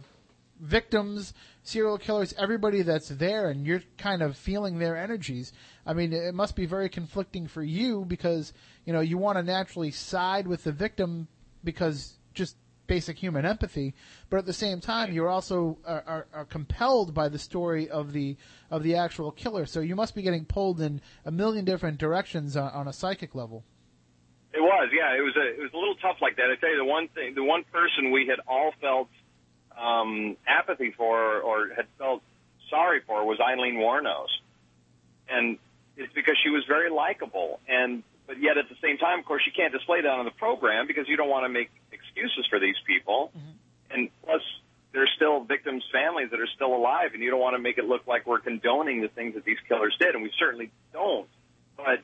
victims, 0.62 1.34
serial 1.64 1.98
killers, 1.98 2.34
everybody 2.38 2.84
that's 2.84 3.10
there, 3.10 3.50
and 3.50 3.66
you're 3.66 3.82
kind 3.98 4.22
of 4.22 4.38
feeling 4.38 4.78
their 4.78 4.96
energies. 4.96 5.52
I 5.86 5.94
mean, 5.94 6.14
it 6.14 6.36
must 6.36 6.56
be 6.56 6.66
very 6.66 6.88
conflicting 6.88 7.48
for 7.48 7.64
you 7.64 8.06
because 8.06 8.54
you 8.86 8.94
know 8.94 9.02
you 9.02 9.18
want 9.18 9.38
to 9.38 9.44
naturally 9.44 9.92
side 9.92 10.48
with 10.48 10.64
the 10.64 10.72
victim 10.72 11.28
because 11.64 12.18
just 12.34 12.56
basic 12.88 13.18
human 13.18 13.46
empathy, 13.46 13.94
but 14.30 14.38
at 14.38 14.46
the 14.46 14.54
same 14.54 14.80
time, 14.80 15.14
you're 15.14 15.30
also 15.30 15.78
are, 15.86 16.04
are, 16.06 16.28
are 16.34 16.46
compelled 16.46 17.14
by 17.14 17.30
the 17.30 17.40
story 17.40 17.90
of 17.90 18.14
the 18.14 18.36
of 18.70 18.84
the 18.84 18.96
actual 18.96 19.32
killer. 19.32 19.66
So 19.66 19.80
you 19.80 19.96
must 19.96 20.16
be 20.16 20.22
getting 20.22 20.46
pulled 20.46 20.82
in 20.82 21.02
a 21.26 21.32
million 21.32 21.66
different 21.66 21.98
directions 21.98 22.58
on, 22.58 22.72
on 22.72 22.88
a 22.88 22.94
psychic 22.94 23.36
level. 23.36 23.64
It 24.54 24.60
was, 24.60 24.90
yeah. 24.92 25.16
It 25.18 25.22
was 25.22 25.36
a 25.38 25.60
it 25.60 25.62
was 25.62 25.72
a 25.74 25.78
little 25.78 25.96
tough 25.96 26.18
like 26.22 26.36
that. 26.38 26.52
I 26.52 26.56
tell 26.60 26.70
you, 26.70 26.78
the 26.78 26.86
one 26.86 27.08
thing, 27.08 27.36
the 27.36 27.44
one 27.44 27.64
person 27.72 28.12
we 28.12 28.28
had 28.28 28.40
all 28.48 28.74
felt 28.82 29.08
um, 29.80 30.36
apathy 30.46 30.92
for 30.92 31.40
or 31.40 31.70
had 31.76 31.86
felt 31.98 32.22
sorry 32.70 33.02
for 33.06 33.26
was 33.26 33.40
Aileen 33.40 33.76
Wuornos, 33.76 34.28
and 35.30 35.58
it's 35.96 36.12
because 36.14 36.36
she 36.44 36.50
was 36.50 36.64
very 36.68 36.90
likable, 36.90 37.60
and 37.68 38.04
but 38.28 38.42
yet 38.42 38.58
at 38.58 38.70
the 38.70 38.76
same 38.82 38.98
time, 38.98 39.20
of 39.20 39.26
course, 39.26 39.44
you 39.46 39.52
can't 39.56 39.74
display 39.74 40.02
that 40.02 40.10
on 40.10 40.26
the 40.26 40.32
program 40.32 40.88
because 40.88 41.08
you 41.08 41.18
don't 41.18 41.30
want 41.30 41.46
to 41.46 41.50
make 41.50 41.70
excuses 42.12 42.46
for 42.50 42.60
these 42.60 42.76
people, 42.86 43.32
mm-hmm. 43.36 43.98
and 43.98 44.10
plus. 44.24 44.42
There's 44.94 45.10
still 45.16 45.46
victims' 45.46 45.86
families 45.90 46.32
that 46.32 46.42
are 46.42 46.52
still 46.54 46.76
alive, 46.76 47.12
and 47.14 47.24
you 47.24 47.32
don't 47.32 47.40
want 47.40 47.56
to 47.56 47.62
make 47.62 47.78
it 47.78 47.86
look 47.86 48.08
like 48.08 48.28
we're 48.28 48.42
condoning 48.42 49.00
the 49.00 49.08
things 49.08 49.36
that 49.36 49.46
these 49.46 49.60
killers 49.70 49.96
did, 49.98 50.16
and 50.16 50.22
we 50.22 50.30
certainly 50.38 50.70
don't. 50.92 51.30
But 51.78 52.04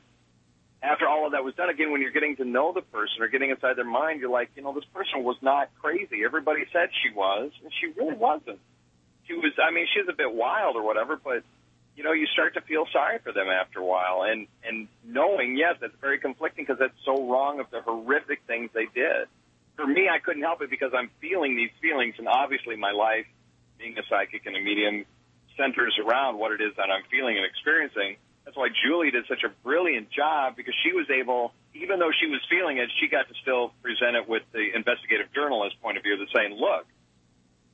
after 0.81 1.05
all 1.05 1.25
of 1.25 1.33
that 1.33 1.43
was 1.43 1.53
done, 1.55 1.69
again, 1.69 1.91
when 1.91 2.01
you're 2.01 2.11
getting 2.11 2.37
to 2.37 2.45
know 2.45 2.71
the 2.71 2.81
person 2.81 3.21
or 3.21 3.27
getting 3.27 3.49
inside 3.49 3.75
their 3.75 3.83
mind, 3.83 4.21
you're 4.21 4.29
like, 4.29 4.51
you 4.55 4.63
know, 4.63 4.73
this 4.73 4.85
person 4.93 5.23
was 5.23 5.35
not 5.41 5.69
crazy. 5.81 6.23
Everybody 6.23 6.63
said 6.71 6.87
she 7.03 7.13
was, 7.13 7.51
and 7.61 7.73
she 7.81 7.87
really 7.99 8.15
wasn't. 8.15 8.59
She 9.27 9.33
was, 9.33 9.51
I 9.61 9.71
mean, 9.71 9.87
she 9.93 9.99
was 9.99 10.07
a 10.09 10.15
bit 10.15 10.31
wild 10.31 10.77
or 10.77 10.83
whatever, 10.83 11.19
but 11.21 11.43
you 11.97 12.03
know, 12.03 12.13
you 12.13 12.27
start 12.27 12.53
to 12.53 12.61
feel 12.61 12.85
sorry 12.93 13.17
for 13.23 13.33
them 13.33 13.47
after 13.49 13.79
a 13.79 13.85
while, 13.85 14.21
and 14.21 14.47
and 14.63 14.87
knowing, 15.03 15.57
yes, 15.57 15.77
that's 15.81 15.95
very 15.99 16.19
conflicting 16.19 16.63
because 16.63 16.79
that's 16.79 16.97
so 17.03 17.27
wrong 17.27 17.59
of 17.59 17.71
the 17.71 17.81
horrific 17.81 18.41
things 18.45 18.69
they 18.73 18.85
did. 18.85 19.27
For 19.77 19.87
me, 19.87 20.09
I 20.09 20.19
couldn't 20.19 20.41
help 20.41 20.61
it 20.61 20.69
because 20.69 20.91
I'm 20.93 21.09
feeling 21.21 21.55
these 21.55 21.71
feelings, 21.81 22.15
and 22.17 22.27
obviously, 22.27 22.75
my 22.75 22.91
life, 22.91 23.25
being 23.77 23.97
a 23.97 24.03
psychic 24.09 24.45
and 24.45 24.55
a 24.57 24.59
medium, 24.59 25.05
centers 25.55 25.97
around 26.03 26.37
what 26.37 26.51
it 26.51 26.61
is 26.61 26.75
that 26.77 26.89
I'm 26.89 27.03
feeling 27.09 27.37
and 27.37 27.45
experiencing. 27.45 28.17
That's 28.45 28.57
why 28.57 28.69
Julie 28.69 29.11
did 29.11 29.25
such 29.27 29.43
a 29.43 29.49
brilliant 29.63 30.09
job 30.09 30.55
because 30.55 30.73
she 30.85 30.93
was 30.93 31.09
able, 31.09 31.53
even 31.73 31.99
though 31.99 32.11
she 32.11 32.27
was 32.27 32.39
feeling 32.49 32.77
it, 32.77 32.89
she 32.99 33.07
got 33.07 33.27
to 33.27 33.33
still 33.41 33.73
present 33.81 34.15
it 34.15 34.27
with 34.27 34.43
the 34.53 34.73
investigative 34.73 35.33
journalist 35.33 35.75
point 35.81 35.97
of 35.97 36.03
view 36.03 36.13
of 36.13 36.27
saying, 36.33 36.53
look, 36.53 36.85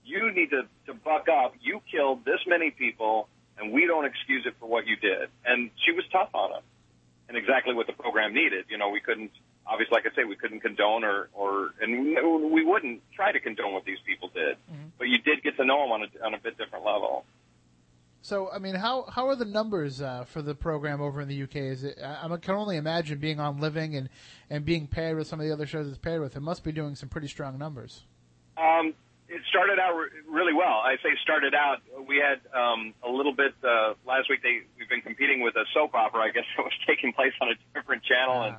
you 0.03 0.31
need 0.31 0.49
to, 0.49 0.63
to 0.87 0.93
buck 0.93 1.27
up. 1.29 1.53
You 1.61 1.81
killed 1.91 2.25
this 2.25 2.39
many 2.47 2.71
people, 2.71 3.27
and 3.57 3.71
we 3.71 3.85
don't 3.85 4.05
excuse 4.05 4.45
it 4.45 4.55
for 4.59 4.67
what 4.67 4.87
you 4.87 4.95
did. 4.95 5.29
And 5.45 5.69
she 5.85 5.91
was 5.91 6.03
tough 6.11 6.33
on 6.33 6.57
it, 6.57 6.63
and 7.29 7.37
exactly 7.37 7.73
what 7.73 7.87
the 7.87 7.93
program 7.93 8.33
needed. 8.33 8.65
You 8.69 8.77
know, 8.77 8.89
we 8.89 8.99
couldn't, 8.99 9.31
obviously, 9.65 9.95
like 9.95 10.05
I 10.11 10.15
say, 10.15 10.23
we 10.23 10.35
couldn't 10.35 10.61
condone 10.61 11.03
or, 11.03 11.29
or 11.33 11.71
and 11.81 12.51
we 12.51 12.63
wouldn't 12.63 13.01
try 13.15 13.31
to 13.31 13.39
condone 13.39 13.73
what 13.73 13.85
these 13.85 13.99
people 14.05 14.29
did. 14.33 14.57
But 14.97 15.07
you 15.07 15.17
did 15.19 15.43
get 15.43 15.57
to 15.57 15.65
know 15.65 15.81
them 15.81 15.91
on 15.91 16.03
a, 16.03 16.25
on 16.25 16.33
a 16.33 16.37
bit 16.39 16.57
different 16.57 16.85
level. 16.85 17.25
So, 18.21 18.49
I 18.49 18.57
mean, 18.57 18.75
how 18.75 19.03
how 19.09 19.27
are 19.27 19.35
the 19.35 19.45
numbers 19.45 20.01
uh, 20.01 20.23
for 20.23 20.41
the 20.41 20.55
program 20.55 21.01
over 21.01 21.19
in 21.19 21.27
the 21.27 21.43
UK? 21.43 21.55
Is 21.57 21.83
it? 21.83 21.99
I, 22.01 22.25
I 22.25 22.37
can 22.37 22.55
only 22.55 22.77
imagine 22.77 23.19
being 23.19 23.41
on 23.41 23.59
Living 23.59 23.97
and 23.97 24.07
and 24.49 24.63
being 24.63 24.87
paired 24.87 25.17
with 25.17 25.27
some 25.27 25.41
of 25.41 25.45
the 25.45 25.51
other 25.51 25.65
shows 25.65 25.87
it's 25.89 25.97
paired 25.97 26.21
with. 26.21 26.37
It 26.37 26.39
must 26.41 26.63
be 26.63 26.71
doing 26.71 26.95
some 26.95 27.09
pretty 27.09 27.27
strong 27.27 27.57
numbers. 27.57 28.03
Um, 28.55 28.93
it 29.27 29.41
started 29.49 29.77
out 29.77 29.93
re- 29.97 30.23
really 30.29 30.53
well. 30.53 30.79
I 30.79 30.95
say 31.03 31.09
started 31.21 31.53
out. 31.53 31.81
We 32.07 32.17
had 32.23 32.39
um, 32.57 32.93
a 33.03 33.09
little 33.09 33.33
bit 33.33 33.55
uh, 33.61 33.95
last 34.07 34.29
week. 34.29 34.41
They 34.41 34.59
we've 34.79 34.87
been 34.87 35.01
competing 35.01 35.41
with 35.41 35.55
a 35.55 35.65
soap 35.73 35.93
opera. 35.93 36.21
I 36.21 36.31
guess 36.31 36.45
that 36.55 36.63
was 36.63 36.73
taking 36.87 37.11
place 37.11 37.33
on 37.41 37.49
a 37.49 37.55
different 37.77 38.03
channel, 38.03 38.43
and 38.43 38.55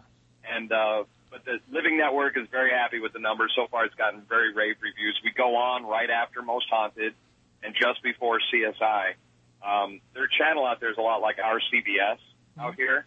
and 0.53 0.71
uh, 0.73 1.05
but 1.31 1.45
the 1.45 1.59
Living 1.73 1.99
Network 1.99 2.37
is 2.37 2.47
very 2.51 2.71
happy 2.71 3.01
with 3.01 3.13
the 3.13 3.19
numbers 3.19 3.53
so 3.57 3.67
far. 3.71 3.85
It's 3.85 3.95
gotten 3.95 4.23
very 4.29 4.53
rave 4.55 4.77
reviews. 4.81 5.19
We 5.25 5.33
go 5.33 5.57
on 5.57 5.85
right 5.85 6.11
after 6.11 6.43
Most 6.43 6.67
Haunted, 6.71 7.15
and 7.63 7.75
just 7.75 8.03
before 8.03 8.39
CSI. 8.53 9.15
Um, 9.65 10.01
their 10.13 10.29
channel 10.29 10.67
out 10.67 10.81
there 10.81 10.91
is 10.91 10.99
a 10.99 11.03
lot 11.03 11.23
like 11.23 11.39
our 11.43 11.59
CBS 11.59 12.19
out 12.61 12.75
here. 12.75 13.07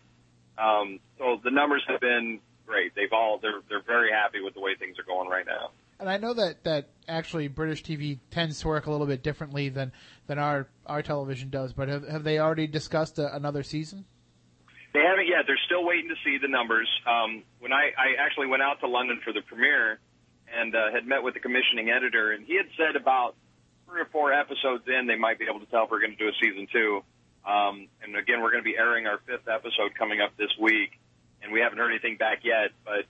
Um, 0.58 1.00
so 1.20 1.40
the 1.44 1.52
numbers 1.52 1.84
have 1.88 2.02
been 2.02 2.40
great. 2.66 2.96
They've 2.96 3.14
all 3.14 3.40
they're 3.42 3.62
they're 3.70 3.82
very 3.86 4.12
happy 4.12 4.42
with 4.42 4.56
the 4.56 4.60
way 4.60 4.76
things 4.76 4.98
are 5.00 5.04
going 5.04 5.30
right 5.30 5.46
now. 5.46 5.72
And 6.00 6.10
I 6.10 6.18
know 6.18 6.34
that, 6.36 6.64
that 6.64 6.90
actually 7.08 7.48
British 7.48 7.84
TV 7.84 8.20
tends 8.30 8.60
to 8.60 8.68
work 8.68 8.86
a 8.86 8.92
little 8.92 9.08
bit 9.08 9.24
differently 9.24 9.70
than, 9.70 9.92
than 10.28 10.38
our 10.38 10.68
our 10.86 11.02
television 11.02 11.50
does. 11.50 11.74
But 11.74 11.90
have 11.90 12.08
have 12.08 12.24
they 12.24 12.40
already 12.40 12.68
discussed 12.68 13.20
a, 13.20 13.36
another 13.36 13.64
season? 13.64 14.06
They 14.98 15.06
haven't 15.06 15.28
yet. 15.28 15.46
They're 15.46 15.62
still 15.70 15.86
waiting 15.86 16.10
to 16.10 16.18
see 16.26 16.42
the 16.42 16.48
numbers. 16.48 16.90
Um, 17.06 17.44
when 17.60 17.72
I, 17.72 17.94
I 17.94 18.18
actually 18.18 18.48
went 18.48 18.64
out 18.64 18.80
to 18.80 18.88
London 18.88 19.22
for 19.24 19.32
the 19.32 19.46
premiere 19.46 20.00
and 20.50 20.74
uh, 20.74 20.90
had 20.92 21.06
met 21.06 21.22
with 21.22 21.36
the 21.36 21.40
commissioning 21.40 21.92
editor, 21.92 22.32
and 22.32 22.44
he 22.44 22.58
had 22.58 22.66
said 22.74 22.96
about 22.96 23.36
three 23.86 24.02
or 24.02 24.10
four 24.10 24.34
episodes 24.34 24.86
in, 24.88 25.06
they 25.06 25.16
might 25.16 25.38
be 25.38 25.46
able 25.46 25.60
to 25.60 25.68
tell 25.68 25.86
if 25.86 25.92
we're 25.92 26.02
going 26.02 26.18
to 26.18 26.18
do 26.18 26.30
a 26.30 26.34
season 26.42 26.66
two. 26.74 27.04
Um, 27.46 27.88
and 28.02 28.18
again, 28.18 28.42
we're 28.42 28.50
going 28.50 28.64
to 28.64 28.66
be 28.66 28.76
airing 28.76 29.06
our 29.06 29.20
fifth 29.20 29.48
episode 29.48 29.94
coming 29.94 30.20
up 30.20 30.36
this 30.36 30.50
week, 30.60 30.98
and 31.44 31.54
we 31.54 31.60
haven't 31.60 31.78
heard 31.78 31.92
anything 31.92 32.18
back 32.18 32.42
yet. 32.42 32.74
But 32.84 33.06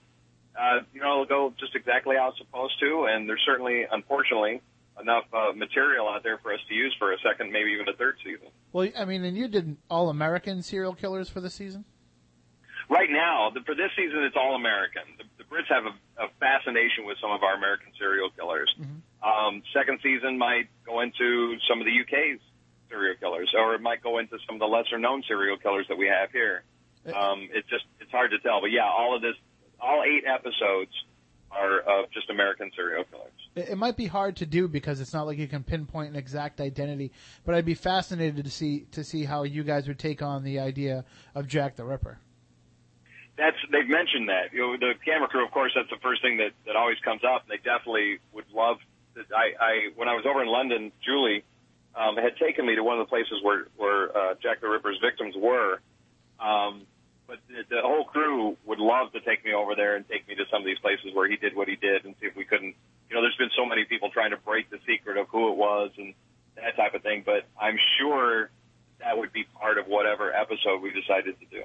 uh, 0.60 0.84
you 0.92 1.00
know, 1.00 1.24
it'll 1.24 1.32
go 1.32 1.54
just 1.58 1.74
exactly 1.74 2.18
how 2.20 2.36
it's 2.36 2.38
supposed 2.38 2.76
to, 2.82 3.08
and 3.08 3.30
there's 3.30 3.44
certainly, 3.46 3.88
unfortunately, 3.90 4.60
enough 5.02 5.26
uh, 5.34 5.52
material 5.56 6.08
out 6.10 6.24
there 6.24 6.38
for 6.40 6.54
us 6.54 6.60
to 6.68 6.74
use 6.74 6.96
for 6.98 7.14
a 7.14 7.18
second, 7.20 7.52
maybe 7.52 7.72
even 7.72 7.88
a 7.88 7.96
third 7.96 8.16
season. 8.24 8.48
Well, 8.74 8.90
I 8.98 9.06
mean, 9.06 9.24
and 9.24 9.38
you 9.38 9.48
did 9.48 9.78
all 9.90 10.10
American 10.10 10.62
serial 10.62 10.94
killers 10.94 11.30
for 11.30 11.42
the 11.42 11.50
season. 11.50 11.86
Right 12.90 13.10
now, 13.10 13.50
the, 13.54 13.62
for 13.62 13.76
this 13.76 13.92
season, 13.98 14.24
it's 14.24 14.38
all 14.38 14.56
American. 14.56 15.04
The, 15.18 15.26
the 15.38 15.44
Brits 15.44 15.68
have 15.68 15.86
a, 15.86 16.24
a 16.24 16.28
fascination 16.40 17.06
with 17.06 17.18
some 17.22 17.32
of 17.32 17.44
our 17.44 17.56
American 17.56 17.92
serial 18.00 18.30
killers. 18.30 18.74
Um, 19.22 19.62
second 19.74 20.00
season 20.02 20.38
might 20.38 20.70
go 20.86 21.02
into 21.02 21.58
some 21.70 21.80
of 21.82 21.86
the 21.86 21.92
UK's 21.92 22.40
serial 22.90 23.16
killers, 23.18 23.54
or 23.58 23.76
it 23.76 23.82
might 23.82 24.02
go 24.02 24.20
into 24.20 24.38
some 24.46 24.56
of 24.56 24.60
the 24.60 24.68
lesser 24.68 24.98
known 24.98 25.22
serial 25.28 25.58
killers 25.58 25.86
that 25.90 25.98
we 25.98 26.08
have 26.08 26.32
here. 26.32 26.64
Um, 27.14 27.50
it's 27.54 27.68
just 27.70 27.86
it's 28.00 28.12
hard 28.12 28.32
to 28.32 28.40
tell, 28.40 28.60
but 28.62 28.72
yeah, 28.72 28.84
all 28.84 29.16
of 29.16 29.22
this, 29.22 29.36
all 29.80 30.04
eight 30.04 30.24
episodes 30.26 30.92
are 31.52 31.80
of 31.80 32.12
just 32.12 32.30
American 32.30 32.72
serial 32.76 33.04
killers. 33.06 33.32
It, 33.56 33.70
it 33.70 33.78
might 33.78 33.98
be 33.98 34.08
hard 34.08 34.36
to 34.38 34.46
do 34.46 34.68
because 34.68 35.00
it's 35.00 35.14
not 35.14 35.26
like 35.26 35.38
you 35.38 35.48
can 35.48 35.64
pinpoint 35.64 36.10
an 36.10 36.16
exact 36.16 36.60
identity. 36.62 37.12
But 37.46 37.56
I'd 37.56 37.66
be 37.66 37.74
fascinated 37.74 38.44
to 38.44 38.52
see 38.52 38.86
to 38.92 39.04
see 39.04 39.24
how 39.26 39.44
you 39.44 39.64
guys 39.64 39.88
would 39.88 40.00
take 40.00 40.22
on 40.22 40.44
the 40.44 40.60
idea 40.60 41.06
of 41.36 41.48
Jack 41.48 41.76
the 41.76 41.86
Ripper. 41.86 42.20
That's 43.38 43.58
they've 43.72 43.88
mentioned 43.88 44.30
that. 44.30 44.54
You 44.54 44.62
know, 44.62 44.78
the 44.78 44.94
camera 45.06 45.28
crew, 45.28 45.46
of 45.46 45.52
course, 45.52 45.72
that's 45.76 45.90
the 45.90 46.02
first 46.02 46.22
thing 46.22 46.38
that 46.38 46.52
that 46.66 46.76
always 46.76 46.98
comes 47.04 47.22
up. 47.24 47.48
They 47.48 47.58
definitely 47.58 48.20
would 48.34 48.46
love. 48.54 48.78
To, 49.16 49.22
I, 49.36 49.64
I 49.64 49.72
when 49.96 50.08
I 50.08 50.14
was 50.14 50.26
over 50.26 50.42
in 50.42 50.50
London, 50.50 50.92
Julie 51.06 51.44
um, 51.96 52.16
had 52.16 52.38
taken 52.38 52.66
me 52.66 52.76
to 52.76 52.84
one 52.84 53.00
of 53.00 53.06
the 53.06 53.10
places 53.10 53.40
where 53.42 53.68
where 53.78 54.16
uh, 54.16 54.34
Jack 54.42 54.62
the 54.62 54.68
Ripper's 54.68 55.00
victims 55.02 55.36
were. 55.38 55.80
Um, 56.40 56.86
but 57.28 57.40
the, 57.50 57.64
the 57.70 57.82
whole 57.82 58.06
crew 58.06 58.58
would 58.66 58.80
love 58.80 59.12
to 59.12 59.20
take 59.20 59.44
me 59.44 59.54
over 59.54 59.76
there 59.76 59.96
and 59.96 60.08
take 60.08 60.28
me 60.28 60.36
to 60.36 60.46
some 60.50 60.62
of 60.62 60.66
these 60.66 60.80
places 60.80 61.14
where 61.14 61.30
he 61.30 61.36
did 61.36 61.56
what 61.56 61.68
he 61.68 61.76
did 61.76 62.06
and 62.06 62.16
see 62.20 62.28
if 62.28 62.36
we 62.36 62.46
couldn't. 62.46 62.74
You 63.10 63.16
know, 63.16 63.22
there's 63.22 63.36
been 63.38 63.52
so 63.56 63.66
many 63.66 63.84
people 63.86 64.10
trying 64.10 64.32
to 64.32 64.38
break 64.38 64.70
the 64.70 64.80
secret 64.88 65.18
of 65.18 65.28
who 65.30 65.52
it 65.52 65.58
was 65.58 65.92
and 65.98 66.14
that 66.56 66.76
type 66.76 66.94
of 66.94 67.04
thing. 67.04 67.24
But 67.26 67.46
I'm 67.60 67.78
sure 68.00 68.50
that 69.00 69.18
would 69.18 69.34
be 69.34 69.44
part 69.60 69.78
of 69.78 69.88
whatever 69.88 70.34
episode 70.34 70.82
we 70.82 70.92
decided 70.92 71.36
to 71.40 71.46
do. 71.52 71.64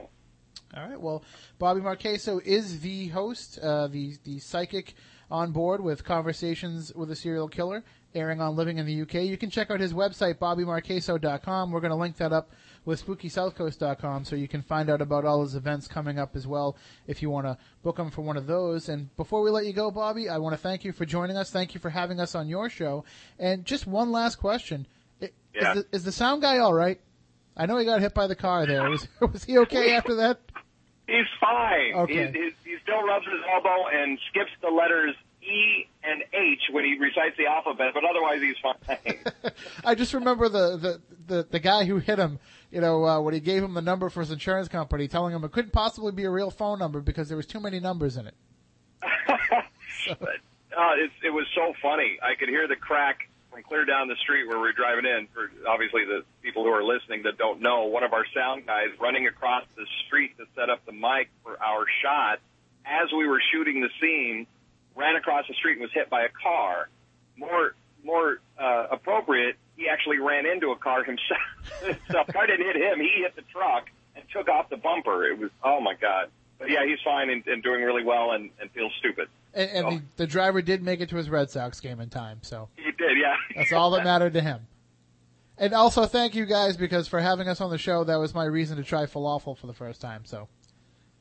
All 0.76 0.88
right. 0.88 1.00
Well, 1.00 1.22
Bobby 1.58 1.80
Marqueso 1.80 2.40
is 2.44 2.80
the 2.80 3.08
host, 3.08 3.58
uh, 3.58 3.88
the 3.88 4.16
the 4.24 4.38
psychic 4.38 4.94
on 5.30 5.52
board 5.52 5.80
with 5.80 6.04
Conversations 6.04 6.92
with 6.94 7.10
a 7.10 7.16
Serial 7.16 7.48
Killer, 7.48 7.84
airing 8.14 8.40
on 8.40 8.56
Living 8.56 8.78
in 8.78 8.86
the 8.86 9.02
UK. 9.02 9.14
You 9.24 9.36
can 9.36 9.50
check 9.50 9.70
out 9.70 9.80
his 9.80 9.92
website, 9.94 10.34
bobbymarqueso.com. 10.34 11.70
We're 11.70 11.80
going 11.80 11.90
to 11.90 11.96
link 11.96 12.16
that 12.18 12.32
up 12.32 12.50
with 12.84 13.04
SpookySouthCoast.com 13.06 14.24
so 14.24 14.36
you 14.36 14.48
can 14.48 14.62
find 14.62 14.90
out 14.90 15.00
about 15.00 15.24
all 15.24 15.42
his 15.42 15.54
events 15.54 15.86
coming 15.86 16.18
up 16.18 16.34
as 16.34 16.46
well 16.46 16.76
if 17.06 17.22
you 17.22 17.30
want 17.30 17.46
to 17.46 17.56
book 17.82 17.98
him 17.98 18.10
for 18.10 18.22
one 18.22 18.36
of 18.36 18.46
those. 18.46 18.88
And 18.88 19.14
before 19.16 19.42
we 19.42 19.50
let 19.50 19.66
you 19.66 19.72
go, 19.72 19.90
Bobby, 19.90 20.28
I 20.28 20.38
want 20.38 20.54
to 20.54 20.58
thank 20.58 20.84
you 20.84 20.92
for 20.92 21.04
joining 21.04 21.36
us. 21.36 21.50
Thank 21.50 21.74
you 21.74 21.80
for 21.80 21.90
having 21.90 22.20
us 22.20 22.34
on 22.34 22.48
your 22.48 22.68
show. 22.68 23.04
And 23.38 23.64
just 23.64 23.86
one 23.86 24.10
last 24.10 24.36
question. 24.36 24.86
Yeah. 25.20 25.28
Is, 25.54 25.74
the, 25.74 25.86
is 25.92 26.04
the 26.04 26.12
sound 26.12 26.42
guy 26.42 26.58
all 26.58 26.74
right? 26.74 27.00
I 27.56 27.66
know 27.66 27.76
he 27.76 27.84
got 27.84 28.00
hit 28.00 28.14
by 28.14 28.26
the 28.26 28.36
car 28.36 28.66
there. 28.66 28.88
Was, 28.88 29.06
was 29.20 29.44
he 29.44 29.58
okay 29.58 29.94
after 29.94 30.14
that? 30.16 30.40
He's 31.06 31.26
fine. 31.40 31.94
Okay. 31.94 32.32
He, 32.32 32.38
he, 32.38 32.50
he 32.64 32.76
still 32.82 33.02
rubs 33.02 33.26
his 33.26 33.40
elbow 33.52 33.88
and 33.92 34.18
skips 34.30 34.50
the 34.62 34.68
letters 34.68 35.14
E 35.42 35.88
and 36.04 36.22
H 36.32 36.60
when 36.70 36.84
he 36.84 36.96
recites 36.98 37.36
the 37.36 37.46
alphabet, 37.46 37.92
but 37.94 38.04
otherwise 38.04 38.40
he's 38.40 38.56
fine. 38.62 39.52
I 39.84 39.94
just 39.94 40.14
remember 40.14 40.48
the, 40.48 40.76
the, 40.76 41.00
the, 41.26 41.48
the 41.50 41.60
guy 41.60 41.84
who 41.84 41.98
hit 41.98 42.18
him, 42.18 42.38
you 42.72 42.80
know, 42.80 43.04
uh, 43.04 43.20
when 43.20 43.34
he 43.34 43.40
gave 43.40 43.62
him 43.62 43.74
the 43.74 43.82
number 43.82 44.08
for 44.08 44.20
his 44.20 44.30
insurance 44.30 44.66
company, 44.66 45.06
telling 45.06 45.34
him 45.34 45.44
it 45.44 45.52
couldn't 45.52 45.72
possibly 45.72 46.10
be 46.10 46.24
a 46.24 46.30
real 46.30 46.50
phone 46.50 46.78
number 46.78 47.00
because 47.00 47.28
there 47.28 47.36
was 47.36 47.46
too 47.46 47.60
many 47.60 47.78
numbers 47.78 48.16
in 48.16 48.26
it. 48.26 48.34
Uh, 50.74 50.94
it, 50.96 51.10
it 51.26 51.30
was 51.30 51.46
so 51.54 51.74
funny. 51.82 52.18
I 52.22 52.34
could 52.34 52.48
hear 52.48 52.66
the 52.66 52.76
crack 52.76 53.28
from 53.50 53.62
clear 53.62 53.84
down 53.84 54.08
the 54.08 54.16
street 54.16 54.48
where 54.48 54.56
we 54.56 54.62
were 54.62 54.72
driving 54.72 55.04
in. 55.04 55.28
For 55.34 55.52
obviously 55.68 56.06
the 56.06 56.24
people 56.40 56.64
who 56.64 56.70
are 56.70 56.82
listening 56.82 57.24
that 57.24 57.36
don't 57.36 57.60
know, 57.60 57.84
one 57.84 58.02
of 58.02 58.14
our 58.14 58.24
sound 58.34 58.66
guys 58.66 58.88
running 58.98 59.26
across 59.26 59.64
the 59.76 59.84
street 60.06 60.36
to 60.38 60.46
set 60.56 60.70
up 60.70 60.84
the 60.86 60.92
mic 60.92 61.28
for 61.44 61.62
our 61.62 61.84
shot 62.02 62.40
as 62.86 63.12
we 63.12 63.28
were 63.28 63.40
shooting 63.52 63.82
the 63.82 63.90
scene 64.00 64.46
ran 64.96 65.14
across 65.16 65.46
the 65.46 65.54
street 65.54 65.72
and 65.72 65.82
was 65.82 65.92
hit 65.92 66.08
by 66.08 66.22
a 66.22 66.30
car. 66.30 66.88
More 67.36 67.74
more 68.02 68.40
uh, 68.58 68.86
appropriate, 68.90 69.56
he 69.82 69.88
actually 69.88 70.18
ran 70.18 70.46
into 70.46 70.70
a 70.70 70.76
car 70.76 71.04
himself. 71.04 71.40
the 72.08 72.32
car 72.32 72.46
didn't 72.46 72.66
hit 72.66 72.76
him; 72.76 73.00
he 73.00 73.22
hit 73.22 73.34
the 73.36 73.42
truck 73.52 73.90
and 74.14 74.24
took 74.32 74.48
off 74.48 74.70
the 74.70 74.76
bumper. 74.76 75.24
It 75.24 75.38
was 75.38 75.50
oh 75.64 75.80
my 75.80 75.94
god. 75.94 76.28
But 76.58 76.70
yeah, 76.70 76.86
he's 76.86 77.00
fine 77.04 77.28
and, 77.28 77.44
and 77.48 77.60
doing 77.60 77.82
really 77.82 78.04
well 78.04 78.30
and, 78.32 78.50
and 78.60 78.70
feels 78.70 78.92
stupid. 79.00 79.26
And, 79.52 79.70
and 79.70 79.86
the, 79.86 80.02
the 80.18 80.26
driver 80.28 80.62
did 80.62 80.80
make 80.80 81.00
it 81.00 81.08
to 81.08 81.16
his 81.16 81.28
Red 81.28 81.50
Sox 81.50 81.80
game 81.80 81.98
in 81.98 82.08
time, 82.08 82.38
so 82.42 82.68
He 82.76 82.84
did, 82.84 83.18
yeah. 83.20 83.34
that's 83.56 83.72
all 83.72 83.90
that 83.90 84.04
mattered 84.04 84.34
to 84.34 84.40
him. 84.40 84.68
And 85.58 85.74
also, 85.74 86.06
thank 86.06 86.36
you 86.36 86.46
guys 86.46 86.76
because 86.76 87.08
for 87.08 87.20
having 87.20 87.48
us 87.48 87.60
on 87.60 87.70
the 87.70 87.78
show, 87.78 88.04
that 88.04 88.16
was 88.16 88.32
my 88.32 88.44
reason 88.44 88.76
to 88.76 88.84
try 88.84 89.06
falafel 89.06 89.58
for 89.58 89.66
the 89.66 89.72
first 89.72 90.00
time. 90.00 90.22
So, 90.24 90.46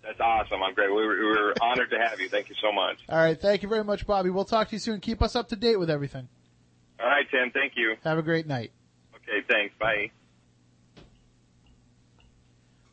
That's 0.03 0.19
awesome. 0.19 0.61
I'm 0.61 0.75
great. 0.75 0.89
We 0.89 0.95
were, 1.07 1.17
we 1.17 1.25
were 1.25 1.55
honored 1.59 1.89
to 1.89 1.97
have 1.97 2.19
you. 2.19 2.29
Thank 2.29 2.49
you 2.49 2.55
so 2.61 2.71
much. 2.71 2.99
all 3.09 3.17
right, 3.17 3.39
thank 3.39 3.63
you 3.63 3.69
very 3.69 3.83
much, 3.83 4.05
Bobby. 4.05 4.29
We'll 4.29 4.45
talk 4.45 4.69
to 4.69 4.75
you 4.75 4.79
soon. 4.79 4.99
Keep 4.99 5.23
us 5.23 5.35
up 5.35 5.49
to 5.49 5.55
date 5.55 5.79
with 5.79 5.89
everything. 5.89 6.29
All 7.01 7.09
right, 7.09 7.25
Tim. 7.31 7.51
Thank 7.51 7.73
you. 7.75 7.95
Have 8.03 8.17
a 8.17 8.23
great 8.23 8.47
night. 8.47 8.71
Okay, 9.15 9.45
thanks. 9.49 9.73
Bye. 9.79 10.11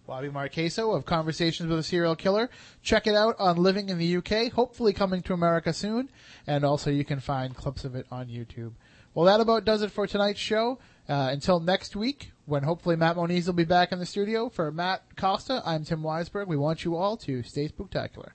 Bobby 0.07 0.31
Marqueso 0.31 0.97
of 0.97 1.05
Conversations 1.05 1.69
with 1.69 1.79
a 1.79 1.83
Serial 1.83 2.17
Killer. 2.17 2.49
Check 2.83 3.07
it 3.07 3.15
out 3.15 3.37
on 3.39 3.59
Living 3.59 3.91
in 3.91 3.99
the 3.99 4.17
UK, 4.17 4.51
hopefully 4.51 4.95
coming 4.95 5.21
to 5.23 5.35
America 5.35 5.75
soon, 5.75 6.09
and 6.47 6.65
also 6.65 6.91
you 6.91 7.05
can 7.05 7.21
find 7.21 7.55
clips 7.55 7.85
of 7.85 7.95
it 7.95 8.07
on 8.11 8.29
YouTube. 8.29 8.73
Well, 9.13 9.27
that 9.27 9.41
about 9.41 9.67
does 9.67 9.83
it 9.83 9.91
for 9.91 10.07
tonight's 10.07 10.41
show. 10.41 10.79
Uh, 11.09 11.29
until 11.31 11.61
next 11.61 11.97
week, 11.97 12.33
when 12.47 12.63
hopefully 12.63 12.97
Matt 12.97 13.17
Moniz 13.17 13.47
will 13.47 13.55
be 13.55 13.65
back 13.65 13.93
in 13.93 13.99
the 13.99 14.07
studio. 14.07 14.49
For 14.49 14.71
Matt 14.73 15.03
Costa, 15.17 15.63
I'm 15.65 15.85
Tim 15.85 16.03
Weisberg. 16.03 16.47
We 16.47 16.57
want 16.57 16.85
you 16.85 16.97
all 16.97 17.17
to 17.19 17.43
stay 17.43 17.69
spectacular. 17.69 18.35